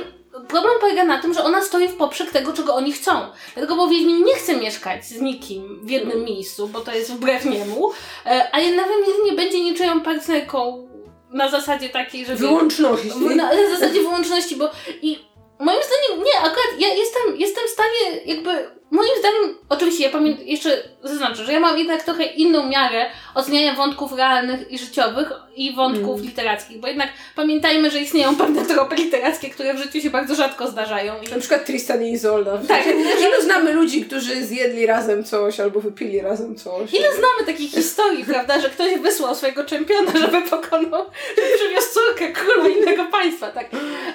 problem 0.48 0.74
polega 0.80 1.04
na 1.04 1.22
tym, 1.22 1.34
że 1.34 1.44
ona 1.44 1.62
stoi 1.62 1.88
w 1.88 1.96
poprzek 1.96 2.30
tego, 2.30 2.52
czego 2.52 2.74
oni 2.74 2.92
chcą. 2.92 3.12
Dlatego, 3.54 3.76
bo 3.76 3.88
Wiedźmin 3.88 4.24
nie 4.24 4.34
chce 4.34 4.56
mieszkać 4.56 5.04
z 5.04 5.20
nikim 5.20 5.80
w 5.82 5.90
jednym 5.90 6.24
miejscu, 6.24 6.68
bo 6.68 6.80
to 6.80 6.94
jest 6.94 7.12
wbrew 7.12 7.44
niemu, 7.44 7.92
e, 8.26 8.48
a 8.52 8.60
jednak 8.60 8.86
nie 9.24 9.32
będzie 9.32 9.60
niczyją 9.60 10.00
partnerką 10.00 10.88
na 11.30 11.48
zasadzie 11.48 11.88
takiej, 11.88 12.26
że... 12.26 12.36
Wyłączności. 12.36 13.08
Na, 13.36 13.54
na 13.54 13.70
zasadzie 13.70 14.00
wyłączności, 14.00 14.56
bo 14.56 14.70
i 15.02 15.18
moim 15.58 15.80
zdaniem 15.82 16.24
nie, 16.24 16.38
akurat 16.38 16.68
ja 16.78 16.88
jestem, 16.88 17.36
jestem 17.36 17.64
w 17.66 17.70
stanie 17.70 18.20
jakby 18.26 18.50
moim 18.90 19.10
zdaniem, 19.18 19.58
oczywiście 19.68 20.04
ja 20.04 20.10
pamiętam, 20.10 20.46
jeszcze 20.46 20.88
zaznaczę, 21.08 21.44
że 21.44 21.52
ja 21.52 21.60
mam 21.60 21.78
jednak 21.78 22.02
trochę 22.02 22.24
inną 22.24 22.66
miarę 22.68 23.06
oceniania 23.34 23.74
wątków 23.74 24.12
realnych 24.12 24.70
i 24.70 24.78
życiowych 24.78 25.32
i 25.56 25.74
wątków 25.74 26.14
Mm. 26.16 26.22
literackich, 26.26 26.78
bo 26.80 26.88
jednak 26.88 27.08
pamiętajmy, 27.36 27.90
że 27.90 28.00
istnieją 28.00 28.36
pewne 28.36 28.64
tropy 28.64 28.96
literackie, 28.96 29.50
które 29.50 29.74
w 29.74 29.78
życiu 29.78 30.00
się 30.00 30.10
bardzo 30.10 30.34
rzadko 30.34 30.66
zdarzają. 30.68 31.14
I 31.22 31.28
Na 31.32 31.38
przykład 31.38 31.64
Tristan 31.66 32.02
i 32.04 32.12
Isolda. 32.12 32.58
Tak. 32.68 32.86
Ilu 33.20 33.42
znamy 33.42 33.72
ludzi, 33.72 34.04
którzy 34.04 34.44
zjedli 34.44 34.86
razem 34.86 35.24
coś 35.24 35.60
albo 35.60 35.80
wypili 35.80 36.20
razem 36.20 36.56
coś? 36.56 36.92
Ile 36.94 37.08
znamy 37.12 37.46
takich 37.46 37.70
historii, 37.70 38.24
prawda, 38.32 38.60
że 38.60 38.70
ktoś 38.70 38.98
wysłał 38.98 39.34
swojego 39.34 39.64
czempiona, 39.64 40.12
żeby 40.20 40.42
pokonał, 40.42 41.04
żeby 41.36 41.48
przywiózł 41.56 41.88
córkę 41.94 42.32
króla 42.32 42.68
innego 42.68 43.04
państwa, 43.04 43.48
tak. 43.50 43.66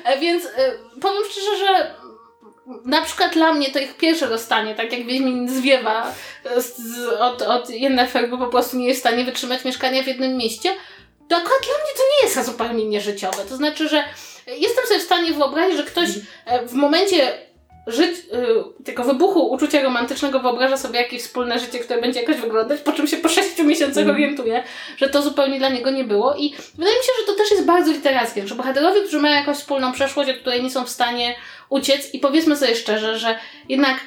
E, 0.05 0.19
Więc 0.19 0.45
e, 0.45 0.49
powiem 1.01 1.23
szczerze, 1.31 1.57
że 1.57 1.93
na 2.85 3.01
przykład 3.01 3.33
dla 3.33 3.53
mnie 3.53 3.71
to 3.71 3.79
ich 3.79 3.97
pierwsze 3.97 4.27
rozstanie, 4.27 4.75
tak 4.75 4.91
jak 4.93 5.05
Wiedźmin 5.05 5.49
zwiewa 5.49 6.13
e, 6.45 6.61
z, 6.61 6.77
z, 6.77 7.07
od, 7.19 7.41
od 7.41 7.69
Yennefer, 7.69 8.29
bo 8.29 8.37
po 8.37 8.47
prostu 8.47 8.77
nie 8.77 8.87
jest 8.87 8.99
w 8.99 9.07
stanie 9.07 9.25
wytrzymać 9.25 9.65
mieszkania 9.65 10.03
w 10.03 10.07
jednym 10.07 10.37
mieście, 10.37 10.73
to 11.27 11.35
akurat 11.35 11.59
dla 11.61 11.73
mnie 11.73 11.93
to 11.97 12.03
nie 12.03 12.27
jest 12.27 12.45
zupełnie 12.51 12.85
nieżyciowe. 12.85 13.45
To 13.49 13.55
znaczy, 13.55 13.89
że 13.89 14.03
jestem 14.47 14.85
sobie 14.85 14.99
w 14.99 15.03
stanie 15.03 15.33
wyobrazić, 15.33 15.77
że 15.77 15.83
ktoś 15.83 16.09
e, 16.45 16.67
w 16.67 16.73
momencie 16.73 17.50
żyć, 17.87 18.11
y, 18.79 18.83
tego 18.83 19.03
wybuchu 19.03 19.51
uczucia 19.51 19.81
romantycznego 19.83 20.39
wyobraża 20.39 20.77
sobie 20.77 20.99
jakieś 20.99 21.21
wspólne 21.21 21.59
życie, 21.59 21.79
które 21.79 22.01
będzie 22.01 22.19
jakoś 22.21 22.35
wyglądać, 22.37 22.81
po 22.81 22.91
czym 22.91 23.07
się 23.07 23.17
po 23.17 23.29
sześciu 23.29 23.63
miesiącach 23.63 23.97
Mhm. 23.97 24.15
orientuje, 24.15 24.63
że 24.97 25.09
to 25.09 25.21
zupełnie 25.21 25.59
dla 25.59 25.69
niego 25.69 25.91
nie 25.91 26.03
było. 26.03 26.35
I 26.35 26.55
wydaje 26.77 26.97
mi 26.97 27.03
się, 27.03 27.11
że 27.19 27.25
to 27.25 27.37
też 27.37 27.51
jest 27.51 27.65
bardzo 27.65 27.91
literackie, 27.91 28.47
że 28.47 28.55
bohaterowie, 28.55 29.01
którzy 29.01 29.19
mają 29.19 29.35
jakąś 29.35 29.57
wspólną 29.57 29.91
przeszłość, 29.91 30.29
od 30.29 30.37
której 30.37 30.63
nie 30.63 30.69
są 30.69 30.85
w 30.85 30.89
stanie 30.89 31.35
uciec 31.69 32.13
i 32.13 32.19
powiedzmy 32.19 32.55
sobie 32.55 32.75
szczerze, 32.75 33.19
że 33.19 33.39
jednak 33.69 33.99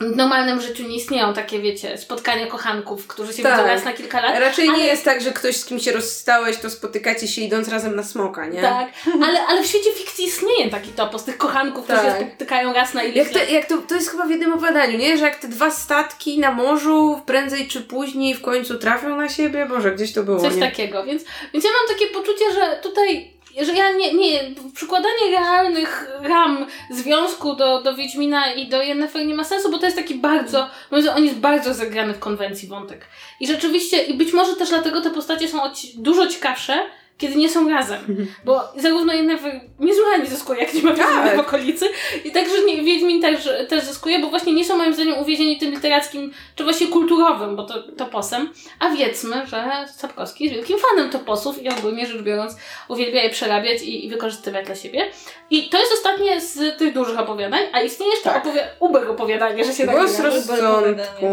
w 0.00 0.16
normalnym 0.16 0.60
życiu 0.60 0.82
nie 0.82 0.96
istnieją 0.96 1.34
takie, 1.34 1.58
wiecie, 1.60 1.98
spotkania 1.98 2.46
kochanków, 2.46 3.06
którzy 3.06 3.32
się 3.32 3.42
Tak. 3.42 3.52
widzą 3.56 3.66
raz 3.68 3.84
na 3.84 3.92
kilka 3.92 4.20
lat. 4.20 4.38
Raczej 4.38 4.68
nie 4.68 4.74
Ale- 4.74 4.84
jest 4.84 5.04
tak, 5.04 5.20
że 5.20 5.30
ktoś 5.32 5.56
z 5.56 5.64
kim 5.64 5.78
się 5.80 5.92
rozstałeś, 5.92 6.56
to 6.56 6.70
spotykacie 6.70 7.28
się 7.28 7.42
idąc 7.42 7.68
razem 7.68 7.96
na 7.96 8.02
smoka, 8.02 8.46
nie? 8.46 8.60
Tak, 8.62 8.88
ale, 9.22 9.46
ale 9.46 9.62
w 9.62 9.66
świecie 9.66 9.92
fikcji 9.92 10.24
istnieje 10.24 10.70
taki 10.70 10.90
topos 10.90 11.24
tych 11.24 11.38
kochanków, 11.38 11.84
którzy 11.84 12.02
Tak. 12.02 12.18
się 12.20 12.26
spotykają 12.26 12.72
raz 12.72 12.94
na 12.94 13.02
ileś 13.02 13.16
Jak 13.16 13.28
to, 13.28 13.38
lat. 13.38 13.50
jak 13.50 13.66
to, 13.66 13.78
to 13.78 13.94
jest 13.94 14.10
chyba 14.10 14.26
w 14.26 14.30
jednym 14.30 14.52
opowiadaniu, 14.52 14.98
nie? 14.98 15.18
Że 15.18 15.24
jak 15.24 15.36
te 15.36 15.48
dwa 15.48 15.70
statki 15.70 16.38
na 16.38 16.52
morzu 16.52 17.20
prędzej 17.26 17.68
czy 17.68 17.80
później 17.80 18.34
w 18.34 18.40
końcu 18.42 18.78
trafią 18.78 19.16
na 19.16 19.28
siebie, 19.28 19.66
Boże, 19.66 19.92
gdzieś 19.92 20.12
to 20.12 20.22
było, 20.22 20.40
Coś 20.40 20.54
nie? 20.54 20.60
takiego, 20.60 21.04
więc, 21.04 21.22
więc 21.52 21.64
ja 21.64 21.70
mam 21.70 21.96
takie 21.98 22.06
poczucie, 22.14 22.44
że 22.54 22.80
tutaj, 22.82 23.30
że 23.64 23.72
ja 23.74 23.92
nie, 23.92 24.14
nie, 24.14 24.40
przykładanie 24.74 25.30
realnych 25.30 26.10
ram 26.20 26.66
związku 26.90 27.54
do, 27.54 27.82
do 27.82 27.94
Wiedźmina 27.94 28.52
i 28.52 28.68
do 28.68 28.82
Yennefer 28.82 29.26
nie 29.26 29.34
ma 29.34 29.44
sensu, 29.44 29.70
bo 29.70 29.78
to 29.78 29.84
jest 29.84 29.96
taki 29.96 30.14
bardzo, 30.14 30.70
zdaniem 30.90 31.16
on 31.16 31.24
jest 31.24 31.38
bardzo 31.38 31.74
zagrany 31.74 32.14
w 32.14 32.18
konwencji 32.18 32.68
wątek. 32.68 33.06
I 33.40 33.46
rzeczywiście, 33.46 34.02
i 34.02 34.14
być 34.14 34.32
może 34.32 34.56
też 34.56 34.68
dlatego 34.68 35.00
te 35.00 35.10
postacie 35.10 35.48
są 35.48 35.58
dużo 35.94 36.26
ciekawsze, 36.26 36.86
kiedy 37.20 37.36
nie 37.36 37.48
są 37.48 37.68
razem. 37.68 37.98
Bo 38.44 38.60
zarówno 38.76 39.12
Yennefer 39.14 39.60
niesłychanie 39.80 40.26
zyskuje, 40.26 40.60
jak 40.60 40.74
nie 40.74 40.82
ma 40.82 40.92
Tak. 40.94 41.36
w 41.36 41.40
okolicy, 41.40 41.86
i 42.24 42.32
także 42.32 42.54
nie, 42.66 42.82
Wiedźmin 42.82 43.22
też, 43.22 43.48
też 43.68 43.84
zyskuje, 43.84 44.18
bo 44.18 44.30
właśnie 44.30 44.52
nie 44.52 44.64
są 44.64 44.76
moim 44.76 44.94
zdaniem 44.94 45.18
uwięzieni 45.18 45.58
tym 45.58 45.70
literackim, 45.70 46.32
czy 46.56 46.64
właśnie 46.64 46.86
kulturowym, 46.86 47.56
bo 47.56 47.62
to 47.62 47.82
toposem, 47.82 48.50
a 48.80 48.88
wiedzmy, 48.90 49.46
że 49.46 49.64
Sapkowski 49.96 50.44
jest 50.44 50.56
wielkim 50.56 50.78
fanem 50.78 51.10
toposów 51.10 51.62
i 51.62 51.68
ogólnie 51.68 52.06
rzecz 52.06 52.22
biorąc 52.22 52.56
uwielbia 52.88 53.22
je 53.22 53.30
przerabiać 53.30 53.82
i, 53.82 54.06
i 54.06 54.08
wykorzystywać 54.08 54.66
dla 54.66 54.74
siebie. 54.74 55.06
I 55.50 55.68
to 55.68 55.78
jest 55.78 55.92
ostatnie 55.92 56.40
z 56.40 56.78
tych 56.78 56.94
dużych 56.94 57.18
opowiadań, 57.18 57.60
a 57.72 57.80
istnieje 57.80 58.12
jeszcze 58.12 58.30
Tak. 58.30 58.44
opowi- 58.46 58.66
uber 58.80 59.08
opowiadanie, 59.10 59.64
że 59.64 59.72
się 59.72 59.86
tak 59.86 59.96
Głos 59.96 60.20
rozsądku. 60.20 61.26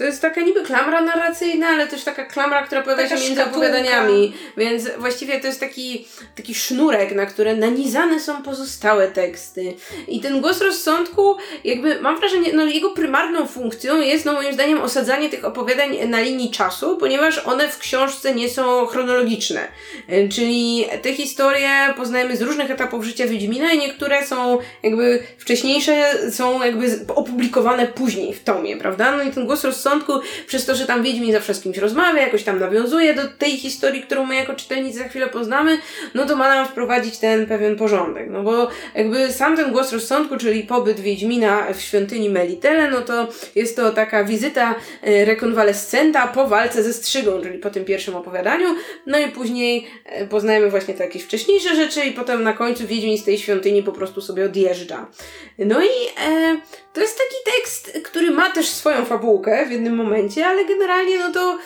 To 0.00 0.04
jest 0.04 0.22
taka 0.22 0.40
niby 0.40 0.62
klamra 0.62 1.00
narracyjna, 1.00 1.68
ale 1.68 1.86
też 1.86 2.04
taka 2.04 2.24
klamra, 2.24 2.62
która 2.62 2.82
pojawia 2.82 3.08
się 3.08 3.14
między 3.14 3.32
szkatułka. 3.32 3.50
opowiadaniami. 3.50 4.32
Więc 4.56 4.90
właściwie 4.98 5.40
to 5.40 5.46
jest 5.46 5.60
taki, 5.60 6.08
taki 6.36 6.54
sznurek, 6.54 7.14
na 7.14 7.26
które 7.26 7.56
nanizane 7.56 8.20
są 8.20 8.42
pozostałe 8.42 9.08
teksty. 9.08 9.74
I 10.08 10.20
ten 10.20 10.40
głos 10.40 10.60
rozsądku, 10.60 11.36
jakby 11.64 12.00
mam 12.00 12.18
wrażenie, 12.20 12.52
no 12.52 12.64
jego 12.64 12.90
prymarną 12.90 13.46
funkcją 13.46 14.00
jest, 14.00 14.24
no 14.24 14.32
moim 14.32 14.54
zdaniem, 14.54 14.80
osadzanie 14.80 15.28
tych 15.28 15.44
opowiadań 15.44 16.08
na 16.08 16.20
linii 16.20 16.50
czasu, 16.50 16.96
ponieważ 16.96 17.38
one 17.38 17.68
w 17.68 17.78
książce 17.78 18.34
nie 18.34 18.48
są 18.48 18.86
chronologiczne. 18.86 19.68
Y, 20.08 20.28
Czyli 20.32 20.86
te 21.02 21.12
historie 21.12 21.70
poznajemy 21.96 22.36
z 22.36 22.42
różnych 22.42 22.70
etapów 22.70 23.04
życia 23.04 23.26
Wiedźmina 23.26 23.72
i 23.72 23.78
niektóre 23.78 24.26
są 24.26 24.58
jakby 24.82 25.22
wcześniejsze, 25.38 26.14
są 26.30 26.64
jakby 26.64 26.86
opublikowane 27.14 27.86
później 27.86 28.34
w 28.34 28.44
tomie, 28.44 28.76
prawda? 28.76 29.16
No 29.16 29.22
i 29.22 29.30
ten 29.30 29.46
głos 29.46 29.64
rozsądku, 29.64 29.89
przez 30.46 30.66
to, 30.66 30.74
że 30.74 30.86
tam 30.86 31.02
Wiedźmin 31.02 31.32
zawsze 31.32 31.54
z 31.54 31.60
kimś 31.60 31.78
rozmawia, 31.78 32.22
jakoś 32.22 32.42
tam 32.42 32.58
nawiązuje 32.58 33.14
do 33.14 33.22
tej 33.38 33.50
historii, 33.50 34.02
którą 34.02 34.26
my 34.26 34.34
jako 34.34 34.54
czytelnicy 34.54 34.98
za 34.98 35.08
chwilę 35.08 35.28
poznamy, 35.28 35.78
no 36.14 36.26
to 36.26 36.36
ma 36.36 36.48
nam 36.48 36.66
wprowadzić 36.68 37.18
ten 37.18 37.46
pewien 37.46 37.76
porządek. 37.76 38.30
No 38.30 38.42
bo 38.42 38.68
jakby 38.94 39.32
sam 39.32 39.56
ten 39.56 39.72
głos 39.72 39.92
rozsądku, 39.92 40.36
czyli 40.36 40.62
pobyt 40.62 41.00
Wiedźmina 41.00 41.66
w 41.74 41.80
świątyni 41.80 42.30
Melitele, 42.30 42.90
no 42.90 43.00
to 43.00 43.28
jest 43.54 43.76
to 43.76 43.90
taka 43.92 44.24
wizyta 44.24 44.74
e, 45.02 45.24
rekonwalescenta 45.24 46.26
po 46.26 46.46
walce 46.46 46.82
ze 46.82 46.92
Strzygą, 46.92 47.42
czyli 47.42 47.58
po 47.58 47.70
tym 47.70 47.84
pierwszym 47.84 48.16
opowiadaniu, 48.16 48.74
no 49.06 49.18
i 49.18 49.28
później 49.28 49.86
e, 50.04 50.26
poznajemy 50.26 50.70
właśnie 50.70 50.94
te 50.94 51.04
jakieś 51.04 51.22
wcześniejsze 51.22 51.76
rzeczy 51.76 52.00
i 52.00 52.12
potem 52.12 52.42
na 52.42 52.52
końcu 52.52 52.86
Wiedźmin 52.86 53.18
z 53.18 53.24
tej 53.24 53.38
świątyni 53.38 53.82
po 53.82 53.92
prostu 53.92 54.20
sobie 54.20 54.44
odjeżdża. 54.44 55.06
No 55.58 55.82
i 55.82 55.88
e, 56.26 56.60
to 56.92 57.00
jest 57.00 57.18
taki 57.18 57.56
tekst, 57.56 57.98
który 58.04 58.30
ma 58.30 58.50
też 58.50 58.68
swoją 58.68 59.04
fabułkę 59.04 59.66
w 59.66 59.70
jednym 59.80 59.96
momencie, 59.96 60.46
ale 60.46 60.64
generalnie 60.64 61.18
no 61.18 61.32
to 61.32 61.58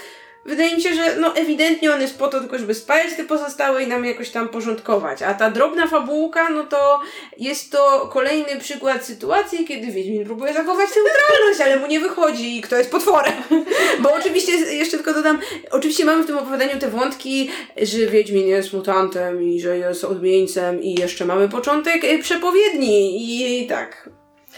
wydaje 0.44 0.74
mi 0.74 0.82
się, 0.82 0.94
że 0.94 1.16
no 1.16 1.36
ewidentnie 1.36 1.92
on 1.92 2.00
jest 2.00 2.18
po 2.18 2.28
to 2.28 2.40
tylko, 2.40 2.58
żeby 2.58 2.74
spajać 2.74 3.16
te 3.16 3.24
pozostałe 3.24 3.82
i 3.82 3.86
nam 3.86 4.04
jakoś 4.04 4.30
tam 4.30 4.48
porządkować. 4.48 5.22
A 5.22 5.34
ta 5.34 5.50
drobna 5.50 5.86
fabułka, 5.86 6.50
no 6.50 6.64
to 6.64 7.00
jest 7.38 7.72
to 7.72 8.10
kolejny 8.12 8.60
przykład 8.60 9.04
sytuacji, 9.04 9.64
kiedy 9.64 9.86
Wiedźmin 9.86 10.24
próbuje 10.24 10.54
zachować 10.54 10.88
neutralność, 10.96 11.60
ale 11.60 11.76
mu 11.76 11.86
nie 11.86 12.00
wychodzi 12.00 12.58
i 12.58 12.62
kto 12.62 12.76
jest 12.76 12.90
potworem. 12.90 13.34
Bo 14.02 14.14
oczywiście, 14.14 14.52
jeszcze 14.52 14.96
tylko 14.96 15.14
dodam, 15.14 15.38
oczywiście 15.70 16.04
mamy 16.04 16.22
w 16.22 16.26
tym 16.26 16.38
opowiadaniu 16.38 16.78
te 16.80 16.90
wątki, 16.90 17.50
że 17.82 18.06
Wiedźmin 18.06 18.46
jest 18.46 18.72
mutantem 18.72 19.42
i 19.42 19.60
że 19.60 19.78
jest 19.78 20.04
odmieńcem 20.04 20.82
i 20.82 20.94
jeszcze 20.94 21.24
mamy 21.24 21.48
początek 21.48 22.04
e, 22.04 22.18
przepowiedni 22.18 23.62
i 23.62 23.66
tak. 23.66 24.10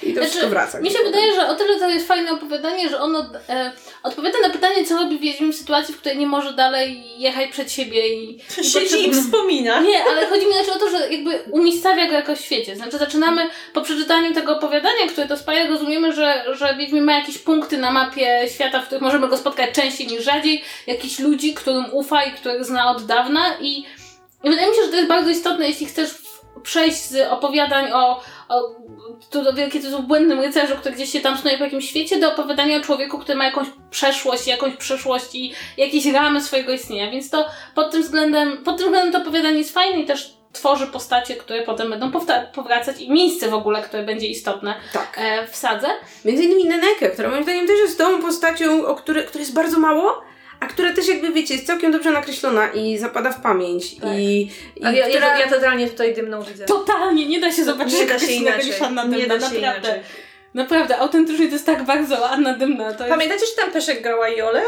I 0.02 0.14
to 0.14 0.20
wszystko 0.20 0.48
wraca. 0.48 0.70
Znaczy, 0.70 0.84
Mi 0.84 0.90
się 0.90 1.04
wydaje, 1.04 1.34
że 1.34 1.48
o 1.48 1.54
tyle 1.54 1.78
to 1.78 1.88
jest 1.88 2.08
fajne 2.08 2.32
opowiadanie, 2.32 2.88
że 2.88 3.00
ono 3.00 3.30
e, 3.48 3.72
odpowiada 4.02 4.38
na 4.42 4.50
pytanie, 4.50 4.84
co 4.84 4.96
robi 4.96 5.18
Wiedźmin 5.18 5.52
w 5.52 5.56
sytuacji, 5.56 5.94
w 5.94 5.98
której 5.98 6.18
nie 6.18 6.26
może 6.26 6.52
dalej 6.52 7.04
jechać 7.18 7.50
przed 7.50 7.72
siebie 7.72 8.14
i... 8.14 8.38
i 8.60 8.64
Siedzi 8.64 9.08
i 9.08 9.12
wspomina. 9.12 9.80
Nie, 9.90 10.04
ale 10.04 10.26
chodzi 10.26 10.46
mi 10.46 10.52
znaczy 10.52 10.72
o 10.72 10.78
to, 10.78 10.90
że 10.90 11.12
jakby 11.12 11.38
umiejscawia 11.50 12.06
go 12.06 12.12
jakoś 12.12 12.38
w 12.38 12.44
świecie. 12.44 12.76
Znaczy 12.76 12.98
zaczynamy 12.98 13.42
po 13.72 13.80
przeczytaniu 13.80 14.34
tego 14.34 14.56
opowiadania, 14.56 15.06
które 15.08 15.28
to 15.28 15.36
spaja, 15.36 15.68
rozumiemy, 15.68 16.12
że, 16.12 16.44
że 16.52 16.74
Wiedźmin 16.78 17.04
ma 17.04 17.12
jakieś 17.12 17.38
punkty 17.38 17.78
na 17.78 17.90
mapie 17.90 18.48
świata, 18.54 18.80
w 18.80 18.86
których 18.86 19.02
możemy 19.02 19.28
go 19.28 19.36
spotkać 19.36 19.70
częściej 19.70 20.06
niż 20.06 20.24
rzadziej, 20.24 20.64
jakichś 20.86 21.18
ludzi, 21.18 21.54
którym 21.54 21.84
ufa 21.92 22.24
i 22.24 22.32
których 22.32 22.64
zna 22.64 22.90
od 22.90 23.06
dawna 23.06 23.56
i, 23.60 23.84
i 24.44 24.50
wydaje 24.50 24.70
mi 24.70 24.76
się, 24.76 24.82
że 24.82 24.88
to 24.88 24.96
jest 24.96 25.08
bardzo 25.08 25.30
istotne, 25.30 25.68
jeśli 25.68 25.86
chcesz 25.86 26.10
przejść 26.62 26.96
z 26.96 27.32
opowiadań 27.32 27.92
o, 27.92 28.22
o 28.48 28.76
to, 29.30 29.52
wielkie 29.52 29.78
jest 29.78 30.00
błędnym 30.00 30.40
rycerzu, 30.40 30.76
który 30.76 30.94
gdzieś 30.94 31.12
się 31.12 31.20
tam 31.20 31.38
snuje 31.38 31.58
po 31.58 31.64
jakimś 31.64 31.88
świecie, 31.88 32.18
do 32.18 32.32
opowiadania 32.32 32.76
o 32.76 32.80
człowieku, 32.80 33.18
który 33.18 33.38
ma 33.38 33.44
jakąś 33.44 33.66
przeszłość, 33.90 34.46
jakąś 34.46 34.76
przyszłość 34.76 35.34
i 35.34 35.52
jakieś 35.76 36.06
ramy 36.06 36.40
swojego 36.40 36.72
istnienia. 36.72 37.10
Więc 37.10 37.30
to 37.30 37.46
pod 37.74 37.90
tym 37.92 38.02
względem, 38.02 38.56
pod 38.64 38.76
tym 38.76 38.86
względem 38.86 39.12
to 39.12 39.18
opowiadanie 39.28 39.58
jest 39.58 39.74
fajne 39.74 40.00
i 40.00 40.06
też 40.06 40.36
tworzy 40.52 40.86
postacie, 40.86 41.36
które 41.36 41.62
potem 41.62 41.90
będą 41.90 42.10
powracać 42.54 43.00
i 43.00 43.10
miejsce 43.10 43.48
w 43.48 43.54
ogóle, 43.54 43.82
które 43.82 44.02
będzie 44.02 44.26
istotne 44.26 44.74
Tak. 44.92 45.16
e, 45.16 45.46
w 45.46 45.56
sadze. 45.56 45.86
Między 46.24 46.44
innymi 46.44 46.64
Nenekę, 46.64 47.10
która 47.10 47.28
moim 47.28 47.42
zdaniem 47.42 47.66
też 47.66 47.78
jest 47.78 47.98
tą 47.98 48.22
postacią, 48.22 48.86
o 48.86 48.94
której, 48.94 49.24
której 49.24 49.42
jest 49.42 49.54
bardzo 49.54 49.78
mało, 49.78 50.22
a 50.60 50.66
która 50.66 50.92
też 50.92 51.08
jakby 51.08 51.32
wiecie, 51.32 51.54
jest 51.54 51.66
całkiem 51.66 51.92
dobrze 51.92 52.10
nakreślona 52.10 52.68
i 52.68 52.98
zapada 52.98 53.32
w 53.32 53.40
pamięć. 53.40 53.96
Tak. 53.96 54.10
I, 54.18 54.50
i 54.76 54.84
A 54.84 54.92
ja, 54.92 55.08
która... 55.08 55.26
ja, 55.28 55.38
ja 55.38 55.50
totalnie 55.50 55.88
tutaj 55.88 56.14
dymną 56.14 56.42
widzę. 56.42 56.64
Totalnie, 56.64 57.26
nie 57.26 57.40
da 57.40 57.52
się 57.52 57.64
zobaczyć 57.64 57.94
nie 58.00 58.06
da 58.06 58.18
się 58.18 58.32
inaczej. 58.32 58.72
Anna 58.80 59.04
Nie 59.04 59.18
Dymna, 59.18 59.38
da 59.38 59.48
się 59.48 59.54
naprawdę. 59.54 59.88
inaczej. 59.88 60.02
Naprawdę, 60.54 60.98
autentycznie 60.98 61.46
to 61.46 61.52
jest 61.52 61.66
tak 61.66 61.84
bardzo 61.84 62.30
Anna 62.30 62.54
Dymna. 62.54 62.92
To 62.92 63.04
jest... 63.04 63.16
Pamiętacie, 63.16 63.46
że 63.46 63.62
tam 63.62 63.70
Peszek 63.70 64.02
grała 64.02 64.28
Jolę? 64.28 64.62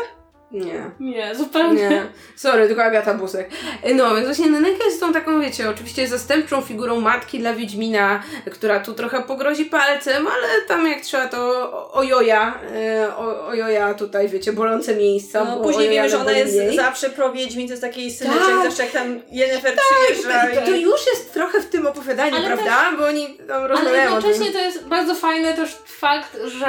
Nie. 0.51 0.91
Nie, 1.01 1.35
zupełnie. 1.35 1.89
Nie, 1.89 2.07
sorry, 2.37 2.67
tylko 2.67 2.85
Agata 2.85 3.15
Busek. 3.15 3.51
No, 3.95 4.15
więc 4.15 4.27
właśnie 4.27 4.47
Neneka 4.51 4.85
jest 4.85 5.01
tą 5.01 5.13
taką, 5.13 5.41
wiecie, 5.41 5.71
oczywiście 5.71 6.07
zastępczą 6.09 6.61
figurą 6.63 7.01
matki 7.01 7.39
dla 7.39 7.55
Wiedźmina, 7.55 8.23
która 8.53 8.81
tu 8.81 8.95
trochę 8.95 9.23
pogrozi 9.23 9.65
palcem, 9.65 10.27
ale 10.27 10.49
tam 10.69 10.87
jak 10.89 11.01
trzeba 11.01 11.29
to 11.29 11.93
ojoja, 11.93 12.59
e, 12.75 13.17
o- 13.17 13.47
ojoja 13.47 13.95
tutaj, 13.95 14.29
wiecie, 14.29 14.53
bolące 14.53 14.95
miejsca. 14.97 15.45
No, 15.45 15.57
później 15.57 15.91
wiemy, 15.91 16.09
że 16.11 16.19
ona 16.19 16.33
jest 16.33 16.57
mniej. 16.57 16.77
zawsze 16.77 17.11
pro 17.11 17.33
Wiedźmin, 17.33 17.67
to 17.67 17.73
jest 17.73 17.83
taki 17.83 18.11
syneczek, 18.11 18.43
Tak. 18.49 18.65
zawsze 18.65 18.83
jak 18.83 18.93
tam 18.93 19.21
Yennefer 19.31 19.75
I 19.75 19.77
przyjeżdża. 20.07 20.47
to, 20.47 20.51
I 20.63 20.65
to 20.65 20.77
już 20.77 21.07
jest 21.07 21.35
trochę 21.35 21.61
w 21.61 21.67
tym 21.67 21.87
opowiadaniu 21.87 22.37
Ale 22.37 22.47
prawda? 22.47 22.93
Bo 22.99 23.07
oni 23.07 23.39
tam 23.49 23.57
Ale 23.57 23.69
rozmawiają 23.69 24.11
tym. 24.11 24.15
jednocześnie 24.15 24.53
to 24.53 24.59
jest 24.59 24.87
bardzo 24.87 25.15
fajny 25.15 25.55
też 25.55 25.77
fakt, 25.87 26.37
że 26.47 26.67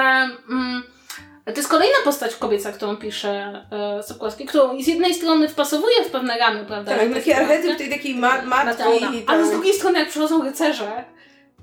mm, 0.50 0.84
to 1.54 1.58
jest 1.60 1.70
kolejna 1.70 1.96
postać 2.04 2.36
kobieca, 2.36 2.72
którą 2.72 2.98
pisze 2.98 3.66
e, 3.72 4.04
Sokołowski, 4.04 4.46
którą 4.46 4.82
z 4.82 4.88
jednej 4.88 5.14
strony 5.14 5.50
wpasowuje 5.50 6.04
w 6.06 6.12
pewne 6.12 6.38
ramy, 6.38 6.66
prawda? 6.66 6.96
Tak, 6.98 7.14
taki 7.14 7.34
archetyp 7.34 7.78
tej 7.78 7.90
takiej 7.90 8.16
ma- 8.16 8.42
matki. 8.42 8.84
Ale 9.28 9.46
z 9.48 9.52
drugiej 9.52 9.74
strony, 9.74 10.00
jak 10.00 10.10
przychodzą 10.10 10.44
rycerze 10.44 11.04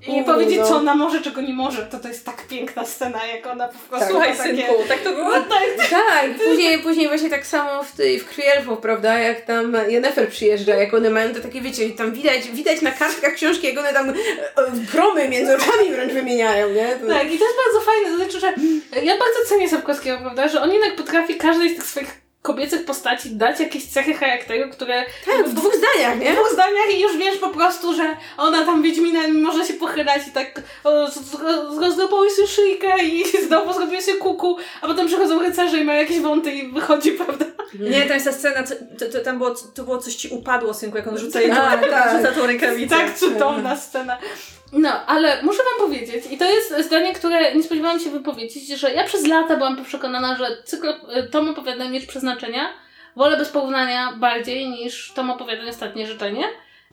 i 0.07 0.21
U, 0.21 0.23
powiedzieć, 0.23 0.57
no. 0.57 0.67
co 0.67 0.75
ona 0.75 0.95
może, 0.95 1.21
czego 1.21 1.41
nie 1.41 1.53
może, 1.53 1.85
to 1.85 1.99
to 1.99 2.07
jest 2.07 2.25
tak 2.25 2.47
piękna 2.47 2.85
scena, 2.85 3.25
jak 3.25 3.47
ona 3.47 3.67
po 3.67 3.73
prostu 3.73 3.99
Tak, 3.99 4.09
Słuchaj, 4.09 4.29
ma 4.29 4.37
takie... 4.37 4.55
synku, 4.55 4.73
tak 4.87 4.99
to 4.99 5.13
było? 5.13 5.29
No 5.29 5.41
tak, 5.41 5.89
Tak, 5.89 6.25
później, 6.47 6.79
później 6.79 7.07
właśnie 7.07 7.29
tak 7.29 7.45
samo 7.47 7.83
w, 7.83 7.91
tej, 7.91 8.19
w 8.19 8.25
Krwi 8.25 8.43
Elfów, 8.45 8.79
prawda, 8.79 9.19
jak 9.19 9.41
tam 9.41 9.77
Yennefer 9.87 10.29
przyjeżdża, 10.29 10.75
jak 10.75 10.93
one 10.93 11.09
mają 11.09 11.33
to 11.33 11.39
takie, 11.39 11.61
wiecie, 11.61 11.89
tam 11.89 12.11
widać, 12.11 12.51
widać 12.51 12.81
na 12.81 12.91
kartkach 12.91 13.33
książki, 13.33 13.67
jak 13.67 13.77
one 13.77 13.93
tam 13.93 14.09
e, 14.09 14.13
e, 14.13 14.71
gromy 14.91 15.29
między 15.29 15.55
oczami 15.55 15.91
wręcz 15.91 16.13
wymieniają, 16.13 16.69
nie? 16.69 16.87
To, 16.87 17.07
Tak, 17.07 17.33
i 17.33 17.37
to 17.37 17.45
jest 17.45 17.57
bardzo 17.65 17.85
fajne, 17.85 18.09
to 18.09 18.15
znaczy, 18.15 18.39
że 18.39 18.53
ja 19.03 19.17
bardzo 19.17 19.49
cenię 19.49 19.69
Sapkowskiego, 19.69 20.17
prawda, 20.17 20.47
że 20.47 20.61
on 20.61 20.71
jednak 20.71 20.95
potrafi 20.95 21.35
każdej 21.35 21.69
z 21.69 21.75
tych 21.75 21.85
swoich 21.85 22.26
kobiecych 22.41 22.85
postaci 22.85 23.35
dać 23.35 23.59
jakieś 23.59 23.85
cechy 23.85 24.13
charakteru, 24.13 24.69
które 24.69 25.05
tak, 25.25 25.47
w 25.47 25.53
dwóch 25.53 25.73
zdaniach, 25.75 26.17
w 26.17 26.19
nie? 26.19 26.33
dwóch 26.33 26.49
zdaniach 26.53 26.95
i 26.95 27.01
już 27.01 27.17
wiesz 27.17 27.37
po 27.37 27.49
prostu, 27.49 27.95
że 27.95 28.15
ona 28.37 28.65
tam 28.65 28.81
Wiedźmina 28.81 29.19
może 29.27 29.65
się 29.65 29.73
pochylać 29.73 30.27
i 30.27 30.31
tak 30.31 30.61
rozdropały 31.79 32.31
sobie 32.31 32.47
szyjkę 32.47 33.03
i 33.03 33.23
znowu 33.47 33.73
zrobiły 33.73 34.01
sobie 34.01 34.17
kuku, 34.17 34.57
a 34.81 34.87
potem 34.87 35.07
przychodzą 35.07 35.39
rycerze 35.39 35.77
i 35.77 35.83
mają 35.83 35.99
jakieś 35.99 36.19
wąty 36.19 36.51
i 36.51 36.71
wychodzi, 36.71 37.11
prawda? 37.25 37.45
Nie, 37.79 38.01
tam 38.01 38.13
jest 38.13 38.25
ta 38.25 38.31
scena, 38.31 38.63
co, 38.63 38.75
to, 38.99 39.11
to, 39.11 39.19
tam 39.23 39.37
było, 39.37 39.55
to 39.73 39.83
było 39.83 39.97
coś 39.97 40.15
ci 40.15 40.29
upadło, 40.29 40.73
synku, 40.73 40.97
jak 40.97 41.07
on 41.07 41.17
rzuca, 41.17 41.41
jej 41.41 41.49
Tak, 41.49 41.89
tak. 41.89 42.11
rzuca 42.17 42.31
tą 42.31 42.47
rękawicę. 42.47 42.95
Tak 42.95 43.17
cudowna 43.17 43.75
scena. 43.75 44.17
No, 44.73 45.05
ale 45.05 45.43
muszę 45.43 45.63
wam 45.63 45.87
powiedzieć, 45.87 46.25
i 46.31 46.37
to 46.37 46.45
jest 46.45 46.73
zdanie, 46.85 47.13
które 47.13 47.55
nie 47.55 47.63
spodziewałam 47.63 47.99
się 47.99 48.09
wypowiedzieć, 48.09 48.67
że 48.67 48.93
ja 48.93 49.03
przez 49.03 49.27
lata 49.27 49.55
byłam 49.55 49.85
przekonana, 49.85 50.37
że 50.37 50.63
cykl 50.63 50.93
e, 51.09 51.23
tom 51.23 51.49
opowiadań 51.49 51.91
Miecz 51.91 52.05
Przeznaczenia 52.05 52.69
wolę 53.17 53.37
bez 53.37 53.49
porównania 53.49 54.13
bardziej 54.15 54.69
niż 54.69 55.11
tom 55.13 55.31
opowiadań 55.31 55.69
Ostatnie 55.69 56.07
Życzenie. 56.07 56.43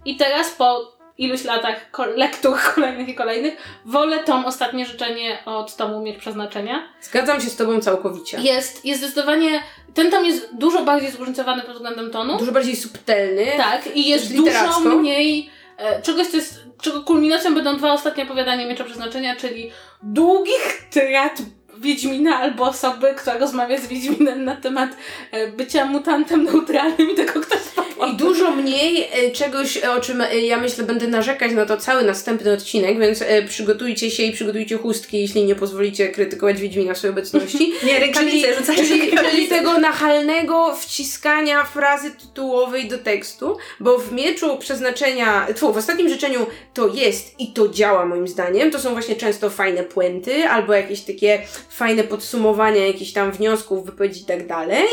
I 0.04 0.16
teraz 0.16 0.50
po 0.50 0.94
iluś 1.18 1.44
latach 1.44 1.90
lektur 2.16 2.58
kolejnych 2.74 3.08
i 3.08 3.14
kolejnych 3.14 3.56
wolę 3.84 4.18
tom 4.18 4.44
Ostatnie 4.44 4.86
Życzenie 4.86 5.38
od 5.44 5.76
tomu 5.76 6.00
Miecz 6.00 6.18
Przeznaczenia. 6.18 6.88
Zgadzam 7.00 7.40
się 7.40 7.50
z 7.50 7.56
tobą 7.56 7.80
całkowicie. 7.80 8.40
Jest, 8.40 8.84
jest 8.84 9.00
zdecydowanie, 9.00 9.62
ten 9.94 10.10
tom 10.10 10.24
jest 10.24 10.48
dużo 10.52 10.82
bardziej 10.82 11.10
zróżnicowany 11.10 11.62
pod 11.62 11.74
względem 11.74 12.10
tonu. 12.10 12.38
Dużo 12.38 12.52
bardziej 12.52 12.76
subtelny. 12.76 13.46
Tak, 13.56 13.96
i 13.96 14.08
jest 14.08 14.36
dużo 14.36 14.80
mniej 14.80 15.50
e, 15.76 16.02
czegoś, 16.02 16.26
co 16.26 16.36
jest, 16.36 16.63
czego 16.82 17.02
kulminacją 17.02 17.54
będą 17.54 17.76
dwa 17.76 17.92
ostatnie 17.92 18.24
opowiadania 18.24 18.68
Miecza 18.68 18.84
Przeznaczenia, 18.84 19.36
czyli 19.36 19.70
długich 20.02 20.88
tyrad 20.90 21.42
Wiedźmina 21.78 22.36
albo 22.36 22.64
osoby, 22.64 23.14
która 23.16 23.38
rozmawia 23.38 23.78
z 23.78 23.86
Wiedźminem 23.86 24.44
na 24.44 24.56
temat 24.56 24.90
e, 25.30 25.48
bycia 25.48 25.84
mutantem 25.84 26.44
neutralnym 26.44 27.10
i 27.10 27.14
tego, 27.14 27.40
kto 27.40 27.54
jest 27.54 27.74
I 28.12 28.16
dużo 28.16 28.50
mniej 28.50 29.08
e, 29.12 29.30
czegoś, 29.30 29.76
e, 29.76 29.92
o 29.92 30.00
czym 30.00 30.22
ja 30.42 30.56
myślę 30.56 30.84
będę 30.84 31.06
narzekać 31.06 31.52
na 31.52 31.66
to 31.66 31.76
cały 31.76 32.04
następny 32.04 32.52
odcinek, 32.52 32.98
więc 32.98 33.24
przygotujcie 33.48 34.10
się 34.10 34.22
i 34.22 34.32
przygotujcie 34.32 34.78
chustki, 34.78 35.20
jeśli 35.20 35.44
nie 35.44 35.54
pozwolicie 35.54 36.08
krytykować 36.08 36.60
Wiedźmina 36.60 36.94
w 36.94 36.98
swojej 36.98 37.12
obecności. 37.12 37.72
Nie, 37.86 38.00
rękawice, 38.00 38.30
czyli, 38.30 38.54
rzucaj 38.54 38.76
czyli, 38.76 39.12
czyli 39.30 39.48
tego 39.48 39.78
nachalnego 39.78 40.76
wciskania 40.76 41.64
frazy 41.64 42.10
tytułowej 42.10 42.88
do 42.88 42.98
tekstu, 42.98 43.56
bo 43.80 43.98
w 43.98 44.12
mieczu 44.12 44.56
przeznaczenia, 44.58 45.46
tfu, 45.54 45.72
w 45.72 45.76
ostatnim 45.76 46.08
życzeniu 46.08 46.46
to 46.74 46.88
jest 46.88 47.40
i 47.40 47.52
to 47.52 47.68
działa 47.68 48.06
moim 48.06 48.28
zdaniem. 48.28 48.70
To 48.70 48.78
są 48.78 48.92
właśnie 48.92 49.16
często 49.16 49.50
fajne 49.50 49.82
puenty 49.82 50.48
albo 50.48 50.72
jakieś 50.72 51.00
takie 51.00 51.42
fajne 51.76 52.04
podsumowania 52.04 52.86
jakichś 52.86 53.12
tam 53.12 53.32
wniosków, 53.32 53.86
wypowiedzi 53.86 54.22
i 54.22 54.24
tak 54.24 54.46
dalej. 54.46 54.84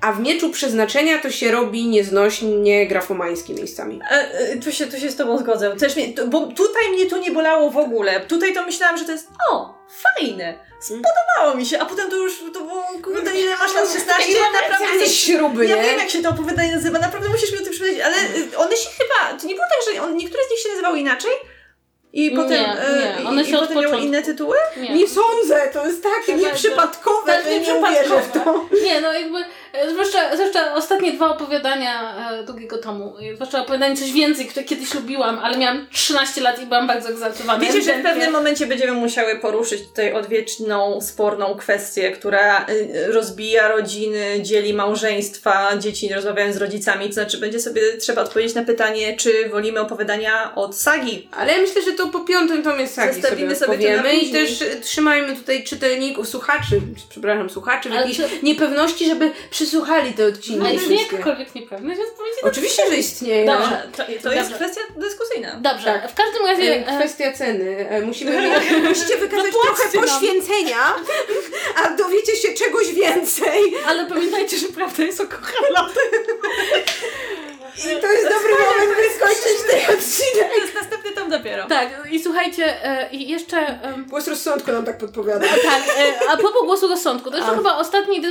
A 0.00 0.12
w 0.12 0.20
mieczu 0.20 0.50
przeznaczenia 0.50 1.18
to 1.18 1.30
się 1.30 1.50
robi 1.50 1.86
nieznośnie 1.86 2.86
grafomańskie 2.86 3.54
miejscami. 3.54 4.00
E, 4.10 4.38
e, 4.38 4.56
tu, 4.56 4.72
się, 4.72 4.86
tu 4.86 4.98
się 5.00 5.10
z 5.10 5.16
tobą 5.16 5.38
zgodzę. 5.38 5.76
Też 5.76 5.96
mnie, 5.96 6.08
bo 6.26 6.46
tutaj 6.46 6.88
mnie 6.92 7.06
to 7.06 7.18
nie 7.18 7.30
bolało 7.30 7.70
w 7.70 7.76
ogóle. 7.76 8.20
Tutaj 8.20 8.54
to 8.54 8.64
myślałam, 8.66 8.98
że 8.98 9.04
to 9.04 9.12
jest 9.12 9.28
o, 9.50 9.74
fajne. 10.02 10.58
Spodobało 10.80 11.56
mi 11.56 11.66
się, 11.66 11.78
a 11.80 11.84
potem 11.86 12.10
to 12.10 12.16
już 12.16 12.32
to 12.54 12.60
było, 12.60 12.84
kurde, 13.04 13.40
ile 13.40 13.56
masz 13.56 13.74
lat 13.74 13.92
16? 13.92 14.32
Ile 14.32 14.40
naprawdę 14.40 14.76
Specjalnie 14.76 15.06
śruby, 15.06 15.66
Ja 15.66 15.76
nie? 15.76 15.82
wiem, 15.82 15.98
jak 15.98 16.10
się 16.10 16.22
to 16.22 16.30
opowiadanie 16.30 16.72
nazywa, 16.76 16.98
naprawdę 16.98 17.28
musisz 17.28 17.52
mi 17.52 17.58
o 17.58 17.62
tym 17.62 17.70
przypomnieć, 17.72 18.00
ale 18.00 18.16
y, 18.16 18.58
one 18.58 18.76
się 18.76 18.88
chyba, 18.98 19.38
to 19.38 19.46
nie 19.46 19.54
było 19.54 19.66
tak, 19.70 19.94
że 19.94 20.02
on, 20.02 20.16
niektóre 20.16 20.42
z 20.48 20.50
nich 20.50 20.60
się 20.60 20.68
nazywały 20.68 20.98
inaczej? 20.98 21.30
I 22.12 22.30
Nie, 22.30 22.36
potem, 22.36 22.50
nie, 22.50 22.78
e, 23.18 23.24
one 23.28 23.42
i, 23.42 23.46
się 23.46 23.56
i 23.56 23.60
potem 23.60 23.82
miały 23.82 23.98
inne 23.98 24.22
tytuły? 24.22 24.56
Nie. 24.76 24.94
Nie 24.94 25.08
sądzę, 25.08 25.70
to 25.72 25.86
jest 25.86 26.02
takie 26.02 26.34
nieprzypadkowe, 26.34 27.32
Tak, 27.32 27.44
że 27.44 27.50
nie 27.50 27.58
nieprzypadkowe. 27.58 28.00
uwierzę 28.00 28.22
w 28.28 28.32
to. 28.32 28.66
Nie, 28.84 29.00
no 29.00 29.12
jakby, 29.12 29.38
e, 29.38 29.44
zwłaszcza, 29.90 30.36
zwłaszcza 30.36 30.74
ostatnie 30.74 31.12
dwa 31.12 31.28
opowiadania 31.28 32.14
e, 32.30 32.44
drugiego 32.44 32.78
tomu, 32.78 33.14
e, 33.32 33.34
zwłaszcza 33.34 33.60
opowiadanie 33.62 33.96
coś 33.96 34.12
więcej, 34.12 34.46
które 34.46 34.64
kiedyś 34.64 34.94
lubiłam, 34.94 35.38
ale 35.38 35.58
miałam 35.58 35.86
13 35.92 36.40
lat 36.40 36.62
i 36.62 36.66
byłam 36.66 36.86
bardzo 36.86 37.08
egzaltowana. 37.08 37.60
Wiecie, 37.60 37.82
że 37.82 37.98
w 37.98 38.02
pewnym 38.02 38.32
momencie 38.32 38.66
będziemy 38.66 38.92
musiały 38.92 39.38
poruszyć 39.38 39.82
tutaj 39.88 40.12
odwieczną, 40.12 41.00
sporną 41.00 41.54
kwestię, 41.54 42.10
która 42.10 42.66
y, 42.68 43.12
rozbija 43.12 43.68
rodziny, 43.68 44.42
dzieli 44.42 44.74
małżeństwa, 44.74 45.76
dzieci 45.78 46.14
rozmawiają 46.14 46.52
z 46.52 46.56
rodzicami, 46.56 47.06
to 47.06 47.12
znaczy 47.12 47.38
będzie 47.38 47.60
sobie 47.60 47.82
trzeba 47.96 48.22
odpowiedzieć 48.22 48.54
na 48.54 48.62
pytanie, 48.64 49.16
czy 49.16 49.48
wolimy 49.48 49.80
opowiadania 49.80 50.54
od 50.54 50.76
sagi. 50.76 51.28
Ale 51.32 51.52
ja 51.52 51.58
myślę, 51.60 51.82
że 51.82 51.92
to 51.92 52.06
po 52.06 52.20
piątym 52.20 52.62
tomie 52.62 52.88
sagi 52.88 53.20
Zostawimy 53.20 53.56
sobie 53.56 53.72
sobie 53.76 53.96
to 53.96 54.02
na 54.02 54.12
i 54.12 54.30
też 54.32 54.62
e, 54.62 54.80
trzymajmy 54.80 55.36
tutaj 55.36 55.64
czytelników, 55.64 56.28
słuchaczy, 56.28 56.80
przepraszam, 57.08 57.50
słuchaczy 57.50 57.88
w 57.90 57.92
jakiejś 57.92 58.16
czy- 58.16 58.28
niepewności, 58.42 59.06
żeby 59.06 59.30
przysłuchali 59.66 60.12
te 60.12 60.26
odcinki 60.26 60.74
istnieje 60.74 60.78
wszystkie. 60.98 61.16
jakakolwiek 61.16 61.54
niepewność 61.54 62.00
odpowiedzi 62.00 62.36
Oczywiście, 62.42 62.82
że 62.90 62.96
istnieje. 62.96 63.46
Dobrze. 63.46 63.82
To, 63.96 64.04
to 64.04 64.10
jest 64.10 64.24
Dobrze. 64.50 64.54
kwestia 64.54 64.80
dyskusyjna. 64.96 65.56
Dobrze, 65.60 65.84
Tak. 65.84 66.10
w 66.10 66.14
każdym 66.14 66.46
razie... 66.46 66.62
E, 66.62 66.86
e, 66.86 66.96
Kwestia 66.96 67.32
ceny. 67.32 67.88
E, 67.90 68.00
Musimy 68.00 68.32
musicie 68.88 69.16
wykazać 69.16 69.52
trochę 69.52 69.98
nam. 69.98 70.04
poświęcenia, 70.08 70.94
a 71.84 71.90
dowiecie 71.96 72.36
się 72.36 72.52
czegoś 72.54 72.92
więcej. 72.94 73.74
Ale 73.86 74.06
pamiętajcie, 74.06 74.58
że 74.58 74.68
prawda 74.68 75.02
jest 75.02 75.20
okochana. 75.20 75.88
I 77.78 78.00
to 78.00 78.12
jest 78.12 78.28
dobry 78.28 78.50
moment, 78.50 78.96
by 78.96 79.14
skończyć 79.16 79.62
ten 79.70 79.96
odcinek. 79.96 80.48
To 80.54 80.60
jest 80.60 80.74
następny 80.74 81.10
tom 81.10 81.30
dopiero. 81.30 81.66
Tak, 81.66 81.88
i 82.10 82.20
słuchajcie, 82.22 82.84
e, 82.84 83.10
i 83.10 83.28
jeszcze... 83.28 83.78
Głos 84.08 84.28
rozsądku 84.28 84.72
nam 84.72 84.84
tak 84.84 84.98
podpowiada. 84.98 85.46
Tak, 85.70 85.82
e, 85.98 86.30
a 86.30 86.36
propos 86.36 86.62
głosu 86.64 86.88
rozsądku, 86.88 87.30
to 87.30 87.38
A. 87.38 87.56
chyba 87.56 87.76
ostatni, 87.76 88.22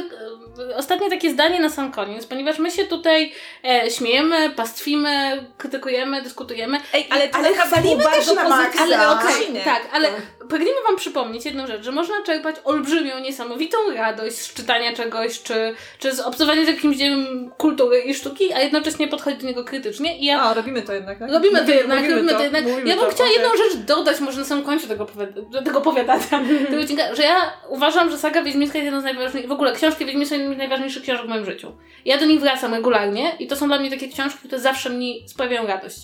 ostatnie 0.75 1.09
takie 1.09 1.31
zdanie 1.31 1.59
na 1.59 1.69
sam 1.69 1.91
koniec, 1.91 2.25
ponieważ 2.25 2.59
my 2.59 2.71
się 2.71 2.85
tutaj 2.85 3.33
e, 3.65 3.91
śmiejemy, 3.91 4.49
pastwimy, 4.49 5.45
krytykujemy, 5.57 6.21
dyskutujemy. 6.21 6.79
Ej, 6.93 7.07
ale 7.09 7.29
Ale 7.33 7.53
chwalimy 7.53 8.03
też 8.03 8.11
bardzo 8.13 8.33
na 8.33 8.49
maksa. 8.49 8.83
Ale 8.83 8.97
Fajne. 8.97 9.61
tak, 9.61 9.81
ale 9.93 10.07
Tak. 10.07 10.21
pragnijmy 10.49 10.81
Wam 10.87 10.95
przypomnieć 10.95 11.45
jedną 11.45 11.67
rzecz, 11.67 11.83
że 11.83 11.91
można 11.91 12.23
czerpać 12.23 12.55
olbrzymią, 12.63 13.19
niesamowitą 13.19 13.77
radość 13.95 14.35
z 14.37 14.53
czytania 14.53 14.93
czegoś, 14.93 15.41
czy, 15.41 15.75
czy 15.99 16.15
z 16.15 16.19
obcowania 16.19 16.65
z 16.65 16.67
jakimś 16.67 16.97
dziełem 16.97 17.51
kultury 17.57 17.99
i 18.01 18.13
sztuki, 18.13 18.53
a 18.53 18.59
jednocześnie 18.59 19.07
podchodzić 19.07 19.30
do 19.35 19.47
niego 19.47 19.63
krytycznie. 19.63 20.17
I 20.17 20.25
ja 20.25 20.41
A, 20.41 20.53
robimy 20.53 20.81
to 20.81 20.93
jednak, 20.93 21.19
tak? 21.19 21.31
Robimy 21.31 21.65
to 21.65 21.71
jednak, 21.71 22.09
robimy 22.09 22.33
to 22.33 22.43
jednak. 22.43 22.63
mówimy 22.63 22.89
Ja 22.89 22.95
bym 22.95 23.05
to, 23.05 23.11
chciała 23.11 23.29
okej. 23.29 23.41
jedną 23.41 23.57
rzecz 23.57 23.77
dodać, 23.85 24.19
może 24.19 24.39
na 24.39 24.45
samym 24.45 24.63
końcu 24.65 24.87
tego, 24.87 25.03
opowiada- 25.05 25.63
tego 25.65 25.79
opowiadania, 25.79 26.23
tego 26.69 26.81
odcinka, 26.83 27.15
że 27.15 27.23
ja 27.23 27.53
uważam, 27.69 28.11
że 28.11 28.17
saga 28.17 28.43
Wiedźmińska 28.43 28.77
jest 28.77 28.85
jedną 28.85 29.01
z 29.01 29.03
najważniejszych, 29.03 29.49
w 29.49 29.51
ogóle 29.51 29.71
książki 29.75 30.05
Wiedźmińskie 30.05 30.35
są 30.35 30.41
jedną 30.41 30.55
z 30.55 30.57
najważniejszych 30.57 31.03
książek 31.03 31.25
w 31.25 31.29
moim 31.29 31.45
życiu. 31.45 31.71
Ja 32.05 32.17
do 32.17 32.25
nich 32.25 32.39
wracam 32.39 32.73
regularnie 32.73 33.31
i 33.39 33.47
to 33.47 33.55
są 33.55 33.67
dla 33.67 33.79
mnie 33.79 33.89
takie 33.89 34.07
książki, 34.07 34.39
które 34.39 34.59
zawsze 34.59 34.89
mi 34.89 35.23
sprawiają 35.27 35.67
radość. 35.67 35.97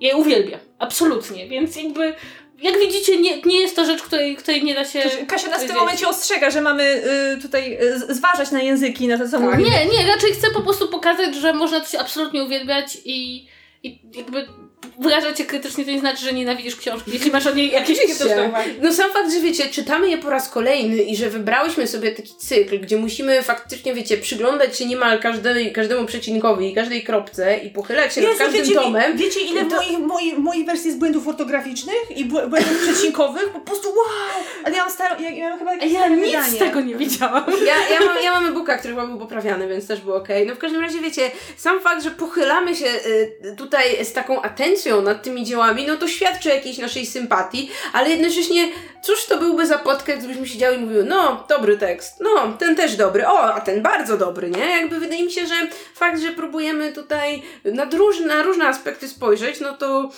Ja 0.00 0.08
je 0.08 0.16
uwielbiam, 0.16 0.60
absolutnie, 0.78 1.48
więc 1.48 1.76
jakby, 1.76 2.14
jak 2.62 2.78
widzicie, 2.78 3.20
nie, 3.20 3.42
nie 3.42 3.60
jest 3.60 3.76
to 3.76 3.84
rzecz, 3.84 4.02
której, 4.02 4.36
której 4.36 4.64
nie 4.64 4.74
da 4.74 4.84
się... 4.84 5.02
Kasia 5.28 5.48
nas 5.48 5.64
w 5.64 5.66
tym 5.66 5.76
momencie 5.76 6.08
ostrzega, 6.08 6.50
że 6.50 6.60
mamy 6.60 7.02
y, 7.36 7.42
tutaj 7.42 7.78
y, 8.10 8.14
zważać 8.14 8.50
na 8.50 8.62
języki, 8.62 9.08
na 9.08 9.18
to 9.18 9.24
co 9.28 9.38
Tak. 9.38 9.40
mówimy. 9.40 9.70
Nie, 9.70 9.86
nie, 9.86 10.06
raczej 10.06 10.32
chcę 10.32 10.50
po 10.50 10.60
prostu 10.60 10.88
pokazać, 10.88 11.34
że 11.34 11.52
można 11.52 11.80
coś 11.80 12.00
absolutnie 12.00 12.44
uwielbiać 12.44 12.98
i, 13.04 13.46
i 13.82 13.98
jakby 14.16 14.46
wyrażać 14.98 15.38
się 15.38 15.44
krytycznie, 15.44 15.84
to 15.84 15.90
nie 15.90 16.00
znaczy, 16.00 16.24
że 16.24 16.32
nienawidzisz 16.32 16.76
książki, 16.76 17.10
jeśli 17.14 17.30
masz 17.30 17.46
o 17.46 17.54
niej 17.54 17.70
jakieś 17.70 17.98
krytyczne. 17.98 18.50
No 18.82 18.92
sam 18.92 19.10
fakt, 19.12 19.32
że 19.32 19.40
wiecie, 19.40 19.68
czytamy 19.68 20.10
je 20.10 20.18
po 20.18 20.30
raz 20.30 20.48
kolejny 20.48 20.96
i 21.02 21.16
że 21.16 21.30
wybrałyśmy 21.30 21.86
sobie 21.86 22.12
taki 22.12 22.34
cykl, 22.38 22.80
gdzie 22.80 22.96
musimy 22.96 23.42
faktycznie, 23.42 23.94
wiecie, 23.94 24.16
przyglądać 24.18 24.78
się 24.78 24.86
niemal 24.86 25.18
każdej, 25.20 25.72
każdemu 25.72 26.06
przecinkowi 26.06 26.70
i 26.70 26.74
każdej 26.74 27.02
kropce 27.04 27.58
i 27.58 27.70
pochylać 27.70 28.14
się 28.14 28.20
nad 28.20 28.30
Jezu, 28.30 28.44
każdym 28.44 28.62
wiecie, 28.62 28.74
tomem. 28.74 29.16
wiecie 29.16 29.40
ile 29.40 29.64
w 29.64 29.68
to- 29.70 29.76
moich, 29.76 29.98
moich, 29.98 30.38
moich 30.38 30.66
wersji 30.66 30.86
jest 30.86 30.98
błędów 30.98 31.28
ortograficznych 31.28 31.96
i 32.16 32.24
bł- 32.24 32.48
błędów 32.48 32.82
przecinkowych? 32.82 33.48
Po 33.50 33.60
prostu 33.60 33.88
wow! 33.88 34.44
Ale 34.64 34.76
ja 34.76 34.82
mam 34.84 34.92
starą, 34.92 35.22
ja, 35.22 35.30
ja 35.30 35.48
mam 35.50 35.58
chyba 35.58 35.70
A 35.70 35.74
jakieś 35.74 35.92
ja 35.92 36.08
nic 36.08 36.26
wydanie. 36.26 36.52
z 36.52 36.58
tego 36.58 36.80
nie 36.80 36.94
widziałam. 36.94 37.44
Ja, 37.66 37.94
ja, 37.94 38.06
mam, 38.06 38.22
ja 38.24 38.32
mam 38.32 38.46
e-booka, 38.46 38.78
który 38.78 38.94
chyba 38.94 39.06
był 39.06 39.18
poprawiany, 39.18 39.68
więc 39.68 39.86
też 39.86 40.00
był 40.00 40.14
okej. 40.14 40.46
No 40.46 40.54
w 40.54 40.58
każdym 40.58 40.80
razie, 40.80 40.98
wiecie, 41.00 41.30
sam 41.56 41.80
fakt, 41.80 42.02
że 42.04 42.10
pochylamy 42.10 42.76
się 42.76 42.86
y, 42.86 43.56
tutaj 43.56 44.04
z 44.04 44.12
taką 44.12 44.42
atencją 44.42 44.69
intencją 44.70 45.02
nad 45.02 45.22
tymi 45.22 45.44
dziełami, 45.44 45.86
no 45.86 45.96
to 45.96 46.08
świadczy 46.08 46.50
o 46.50 46.54
jakiejś 46.54 46.78
naszej 46.78 47.06
sympatii, 47.06 47.70
ale 47.92 48.10
jednocześnie 48.10 48.68
cóż 49.02 49.26
to 49.26 49.38
byłby 49.38 49.66
za 49.66 49.78
podcast, 49.78 50.18
gdybyśmy 50.18 50.46
siedziały 50.46 50.76
i 50.76 50.78
mówiły, 50.78 51.04
no, 51.04 51.44
dobry 51.48 51.76
tekst, 51.76 52.20
no, 52.20 52.52
ten 52.58 52.76
też 52.76 52.96
dobry, 52.96 53.26
o, 53.26 53.54
a 53.54 53.60
ten 53.60 53.82
bardzo 53.82 54.16
dobry, 54.16 54.50
nie? 54.50 54.80
Jakby 54.80 55.00
wydaje 55.00 55.24
mi 55.24 55.32
się, 55.32 55.46
że 55.46 55.54
fakt, 55.94 56.20
że 56.20 56.32
próbujemy 56.32 56.92
tutaj 56.92 57.42
na, 57.64 57.84
różne, 57.84 58.26
na 58.26 58.42
różne 58.42 58.68
aspekty 58.68 59.08
spojrzeć, 59.08 59.60
no 59.60 59.72
to 59.72 60.10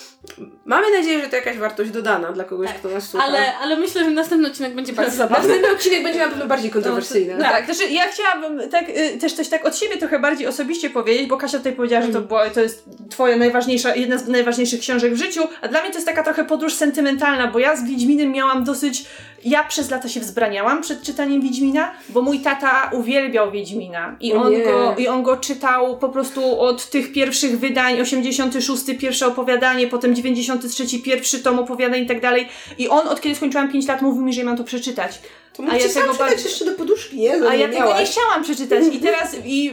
mamy 0.64 0.90
nadzieję, 0.90 1.22
że 1.22 1.28
to 1.28 1.36
jakaś 1.36 1.58
wartość 1.58 1.90
dodana 1.90 2.32
dla 2.32 2.44
kogoś, 2.44 2.70
kto 2.70 2.88
nas 2.88 3.08
słucha. 3.08 3.26
Ale, 3.26 3.56
ale 3.58 3.76
myślę, 3.76 4.04
że 4.04 4.10
następny 4.10 4.48
odcinek 4.48 4.74
będzie 4.74 4.92
bardzo 4.92 5.16
zabawny. 5.16 5.48
Następny 5.48 5.72
odcinek 5.72 6.02
będzie 6.02 6.18
na 6.18 6.28
pewno 6.28 6.46
bardziej 6.46 6.70
kontrowersyjny. 6.70 7.34
No, 7.36 7.44
tak, 7.44 7.64
znaczy 7.64 7.90
ja 7.90 8.08
chciałabym 8.08 8.70
tak, 8.70 8.88
y, 8.88 9.18
też 9.20 9.32
coś 9.32 9.48
tak 9.48 9.66
od 9.66 9.76
siebie 9.76 9.96
trochę 9.96 10.18
bardziej 10.18 10.46
osobiście 10.46 10.90
powiedzieć, 10.90 11.28
bo 11.28 11.36
Kasia 11.36 11.58
tutaj 11.58 11.72
powiedziała, 11.72 12.02
że 12.02 12.12
to, 12.12 12.20
była, 12.20 12.50
to 12.50 12.60
jest 12.60 12.84
twoja 13.10 13.36
najważniejsza, 13.36 13.94
jedna 13.94 14.18
z 14.18 14.28
najważniejszych 14.42 14.80
książek 14.80 15.14
w 15.14 15.16
życiu, 15.16 15.42
a 15.60 15.68
dla 15.68 15.80
mnie 15.80 15.90
to 15.90 15.96
jest 15.96 16.06
taka 16.06 16.22
trochę 16.22 16.44
podróż 16.44 16.74
sentymentalna, 16.74 17.46
bo 17.46 17.58
ja 17.58 17.76
z 17.76 17.84
Wiedźminem 17.84 18.32
miałam 18.32 18.64
dosyć, 18.64 19.04
ja 19.44 19.64
przez 19.64 19.90
lata 19.90 20.08
się 20.08 20.20
wzbraniałam 20.20 20.82
przed 20.82 21.02
czytaniem 21.02 21.40
Wiedźmina, 21.40 21.92
bo 22.08 22.22
mój 22.22 22.40
tata 22.40 22.90
uwielbiał 22.92 23.50
Wiedźmina 23.50 24.16
i 24.20 24.32
on, 24.32 24.52
go, 24.64 24.94
i 24.98 25.08
on 25.08 25.22
go 25.22 25.36
czytał 25.36 25.98
po 25.98 26.08
prostu 26.08 26.60
od 26.60 26.90
tych 26.90 27.12
pierwszych 27.12 27.58
wydań, 27.58 28.00
86 28.00 28.82
pierwsze 29.00 29.26
opowiadanie, 29.26 29.86
potem 29.86 30.14
93 30.14 30.98
pierwszy 30.98 31.42
tom 31.42 31.58
opowiadań 31.58 32.00
i 32.00 32.06
tak 32.06 32.20
dalej 32.20 32.48
i 32.78 32.88
on 32.88 33.08
od 33.08 33.20
kiedy 33.20 33.34
skończyłam 33.34 33.72
5 33.72 33.86
lat 33.86 34.02
mówił 34.02 34.22
mi, 34.22 34.32
że 34.32 34.40
ja 34.40 34.46
mam 34.46 34.56
to 34.56 34.64
przeczytać. 34.64 35.20
To 35.56 35.62
A 35.70 35.76
ja 35.76 35.88
tego 35.88 36.14
bardzo- 36.14 36.48
jeszcze 36.48 36.64
do 36.64 36.72
poduszki, 36.72 37.16
nie? 37.16 37.32
A 37.48 37.54
ja 37.54 37.68
tego 37.68 37.98
nie 37.98 38.04
chciałam 38.06 38.42
przeczytać 38.42 38.84
i 38.92 38.98
teraz, 39.00 39.36
i 39.44 39.72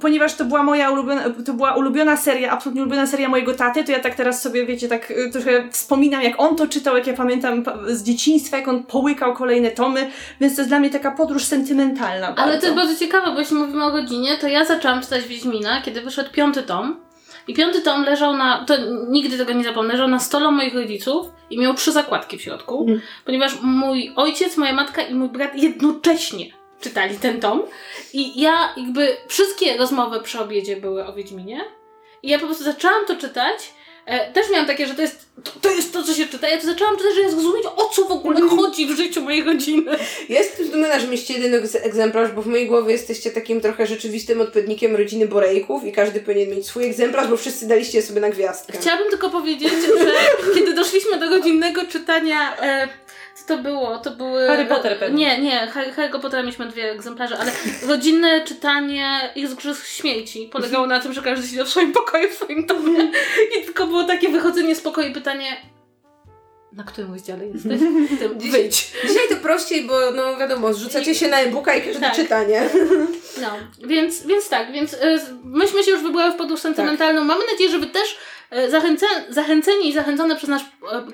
ponieważ 0.00 0.34
to 0.34 0.44
była 0.44 0.62
moja 0.62 0.90
ulubiona, 0.90 1.22
to 1.46 1.52
była 1.52 1.74
ulubiona 1.74 2.16
seria, 2.16 2.50
absolutnie 2.50 2.82
ulubiona 2.82 3.06
seria 3.06 3.28
mojego 3.28 3.54
taty, 3.54 3.84
to 3.84 3.92
ja 3.92 4.00
tak 4.00 4.14
teraz 4.14 4.42
sobie, 4.42 4.66
wiecie, 4.66 4.88
tak 4.88 5.10
y, 5.10 5.30
trochę 5.32 5.68
wspominam, 5.72 6.22
jak 6.22 6.40
on 6.40 6.56
to 6.56 6.66
czytał, 6.66 6.96
jak 6.96 7.06
ja 7.06 7.12
pamiętam 7.14 7.62
pa- 7.62 7.78
z 7.88 8.02
dzieciństwa, 8.02 8.56
jak 8.56 8.68
on 8.68 8.82
połykał 8.82 9.34
kolejne 9.34 9.70
tomy, 9.70 10.10
więc 10.40 10.54
to 10.56 10.60
jest 10.60 10.70
dla 10.70 10.80
mnie 10.80 10.90
taka 10.90 11.10
podróż 11.10 11.44
sentymentalna 11.44 12.26
Ale 12.26 12.36
bardzo. 12.36 12.60
to 12.60 12.66
jest 12.66 12.76
bardzo 12.76 12.96
ciekawe, 12.96 13.32
bo 13.32 13.38
jeśli 13.40 13.56
mówimy 13.56 13.84
o 13.84 13.90
godzinie, 13.90 14.36
to 14.40 14.48
ja 14.48 14.64
zaczęłam 14.64 15.02
czytać 15.02 15.24
Wiedźmina, 15.24 15.82
kiedy 15.82 16.00
wyszedł 16.00 16.30
piąty 16.32 16.62
tom. 16.62 16.96
I 17.48 17.54
piąty 17.54 17.82
tom 17.82 18.04
leżał 18.04 18.36
na, 18.36 18.64
to 18.64 18.74
nigdy 19.08 19.38
tego 19.38 19.52
nie 19.52 19.64
zapomnę, 19.64 19.92
leżał 19.92 20.08
na 20.08 20.18
stole 20.18 20.50
moich 20.50 20.74
rodziców 20.74 21.26
i 21.50 21.58
miał 21.58 21.74
trzy 21.74 21.92
zakładki 21.92 22.38
w 22.38 22.42
środku, 22.42 22.80
Mhm. 22.80 23.00
ponieważ 23.24 23.52
mój 23.62 24.12
ojciec, 24.16 24.56
moja 24.56 24.72
matka 24.72 25.02
i 25.02 25.14
mój 25.14 25.28
brat 25.28 25.54
jednocześnie 25.54 26.46
czytali 26.80 27.18
ten 27.18 27.40
tom. 27.40 27.62
I 28.12 28.40
ja 28.40 28.74
jakby 28.76 29.16
wszystkie 29.28 29.76
rozmowy 29.76 30.20
przy 30.20 30.40
obiedzie 30.40 30.76
były 30.76 31.06
o 31.06 31.12
Wiedźminie. 31.12 31.64
I 32.22 32.28
ja 32.28 32.38
po 32.38 32.46
prostu 32.46 32.64
zaczęłam 32.64 33.06
to 33.06 33.16
czytać. 33.16 33.74
E, 34.06 34.32
też 34.32 34.50
miałam 34.50 34.66
takie, 34.66 34.86
że 34.86 34.94
to 34.94 35.02
jest, 35.02 35.26
to, 35.44 35.50
to 35.60 35.70
jest 35.70 35.92
to, 35.92 36.02
co 36.02 36.14
się 36.14 36.26
czyta. 36.26 36.48
Ja 36.48 36.58
to 36.60 36.66
zaczęłam 36.66 36.96
czytać, 36.96 37.14
że 37.14 37.20
ja 37.20 37.30
zrozumieć, 37.30 37.64
o 37.76 37.88
co 37.94 38.04
w 38.04 38.12
ogóle 38.12 38.40
chodzi 38.48 38.86
w 38.86 38.96
życiu 38.96 39.22
mojej 39.22 39.44
rodziny. 39.44 39.96
Jestem 40.28 40.66
zdumiona, 40.66 40.98
że 41.00 41.06
mieście 41.06 41.34
jeden 41.34 41.62
egz- 41.62 41.78
egzemplarz, 41.82 42.32
bo 42.32 42.42
w 42.42 42.46
mojej 42.46 42.66
głowie 42.66 42.92
jesteście 42.92 43.30
takim 43.30 43.60
trochę 43.60 43.86
rzeczywistym 43.86 44.40
odpowiednikiem 44.40 44.96
rodziny 44.96 45.26
Borejków 45.26 45.84
i 45.84 45.92
każdy 45.92 46.20
powinien 46.20 46.50
mieć 46.50 46.66
swój 46.66 46.84
egzemplarz, 46.84 47.28
bo 47.28 47.36
wszyscy 47.36 47.68
daliście 47.68 47.98
je 47.98 48.02
sobie 48.02 48.20
na 48.20 48.30
gwiazdkę. 48.30 48.78
Chciałabym 48.78 49.10
tylko 49.10 49.30
powiedzieć, 49.30 49.72
że 49.98 50.12
kiedy 50.54 50.74
doszliśmy 50.74 51.18
do 51.18 51.28
godzinnego 51.28 51.86
czytania. 51.86 52.56
E, 52.62 52.88
co 53.34 53.46
to 53.46 53.62
było? 53.62 53.98
To 53.98 54.10
były. 54.10 54.46
Harry 54.46 54.66
Potter 54.66 54.98
pewnie. 54.98 55.26
Nie, 55.26 55.38
nie, 55.40 55.66
Harry, 55.66 55.92
Harry'ego 55.92 56.20
Pottera 56.20 56.42
mieliśmy 56.42 56.66
dwie 56.66 56.92
egzemplarze, 56.92 57.38
ale 57.38 57.52
rodzinne 57.88 58.44
czytanie 58.44 59.32
Igrzysk 59.34 59.86
Śmierci 59.86 60.48
polegało 60.52 60.86
na 60.86 61.00
tym, 61.00 61.12
że 61.12 61.22
każdy 61.22 61.48
siedział 61.48 61.66
w 61.66 61.70
swoim 61.70 61.92
pokoju, 61.92 62.28
w 62.28 62.34
swoim 62.34 62.66
domie 62.66 63.12
i 63.60 63.64
tylko 63.64 63.86
było 63.86 64.04
takie 64.04 64.28
wychodzenie 64.28 64.74
z 64.76 64.80
pokoju 64.80 65.08
i 65.08 65.12
pytanie. 65.12 65.56
Na 66.72 66.84
którym 66.84 67.12
rozdziale 67.12 67.46
jesteś? 67.46 67.80
Tym, 68.18 68.38
wyjdź. 68.50 68.92
Dzisiaj 69.02 69.28
to 69.28 69.36
prościej, 69.36 69.84
bo 69.84 70.10
no 70.10 70.36
wiadomo, 70.36 70.72
zrzucacie 70.74 71.14
się 71.14 71.28
na 71.28 71.40
e-booka 71.40 71.74
i 71.74 71.82
każdy 71.82 72.00
Tak. 72.00 72.16
czytanie. 72.16 72.68
No, 73.40 73.48
więc, 73.86 74.26
więc 74.26 74.48
tak, 74.48 74.72
więc 74.72 74.92
y, 74.94 74.98
myśmy 75.44 75.82
się 75.84 75.90
już 75.90 76.02
wybrały 76.02 76.32
w 76.32 76.36
podróż 76.36 76.60
sentymentalną. 76.60 77.24
Mamy 77.24 77.44
nadzieję, 77.52 77.70
że 77.70 77.78
Wy 77.78 77.86
też 77.86 78.18
y, 78.52 78.70
zachęce, 78.70 79.06
zachęceni 79.28 79.88
i 79.88 79.92
zachęcone 79.92 80.36
przez 80.36 80.48
nasz 80.48 80.62
y, 80.62 80.66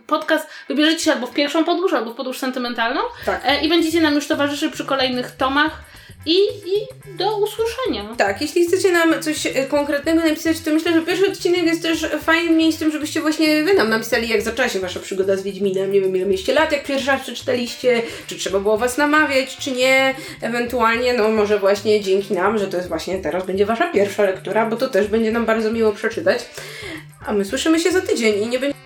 podcast 0.07 0.49
wybierzecie 0.69 0.99
się 1.05 1.13
albo 1.13 1.27
w 1.27 1.33
pierwszą 1.35 1.65
podróż, 1.65 1.93
albo 1.93 2.11
w 2.13 2.15
podróż 2.15 2.39
sentymentalną 2.39 3.01
Tak. 3.25 3.41
e, 3.45 3.65
i 3.65 3.69
będziecie 3.69 4.01
nam 4.01 4.15
już 4.15 4.29
towarzyszyć 4.29 4.73
przy 4.73 4.85
kolejnych 4.85 5.31
tomach 5.31 5.73
i, 6.27 6.37
i 6.67 6.87
do 7.19 7.39
usłyszenia. 7.39 8.15
Tak, 8.17 8.41
jeśli 8.41 8.67
chcecie 8.67 8.93
nam 8.93 9.23
coś 9.23 9.47
e, 9.47 9.51
konkretnego 9.67 10.21
napisać, 10.21 10.61
to 10.61 10.71
myślę, 10.71 10.93
że 10.93 11.03
pierwszy 11.03 11.33
odcinek 11.33 11.63
jest 11.63 11.83
też 11.83 12.07
fajnym 12.23 12.57
miejscem, 12.57 12.93
żebyście 12.93 13.21
właśnie 13.21 13.65
wy 13.65 13.75
nam 13.75 13.89
napisali, 13.89 14.29
jak 14.29 14.43
zaczęła 14.43 14.69
się 14.69 14.81
wasza 14.81 15.01
przygoda 15.01 15.37
z 15.37 15.43
Wiedźminem. 15.43 15.93
Nie 15.93 16.01
wiem, 16.01 16.17
ile 16.17 16.27
mieliście 16.27 16.55
lat, 16.55 16.73
jak 16.73 16.85
pierwszy 16.85 17.07
raz 17.07 17.23
przeczytaliście, 17.23 18.03
czy 18.27 18.37
trzeba 18.37 18.61
było 18.61 18.79
was 18.79 18.99
namawiać, 18.99 19.57
czy 19.57 19.71
nie. 19.73 20.15
Ewentualnie, 20.41 21.13
no 21.13 21.29
może 21.29 21.59
właśnie 21.59 22.01
dzięki 22.01 22.35
nam, 22.35 22.59
że 22.59 22.67
to 22.67 22.77
jest 22.77 22.89
właśnie 22.89 23.19
teraz 23.19 23.47
będzie 23.47 23.67
wasza 23.67 23.93
pierwsza 23.93 24.23
lektura, 24.23 24.67
bo 24.67 24.77
to 24.77 24.89
też 24.89 25.07
będzie 25.07 25.33
nam 25.33 25.47
bardzo 25.47 25.73
miło 25.73 25.93
przeczytać. 25.93 26.47
A 27.27 27.33
my 27.33 27.45
słyszymy 27.45 27.81
się 27.81 27.91
za 27.91 28.01
tydzień 28.01 28.43
i 28.43 28.47
nie 28.47 28.59
będzie 28.59 28.86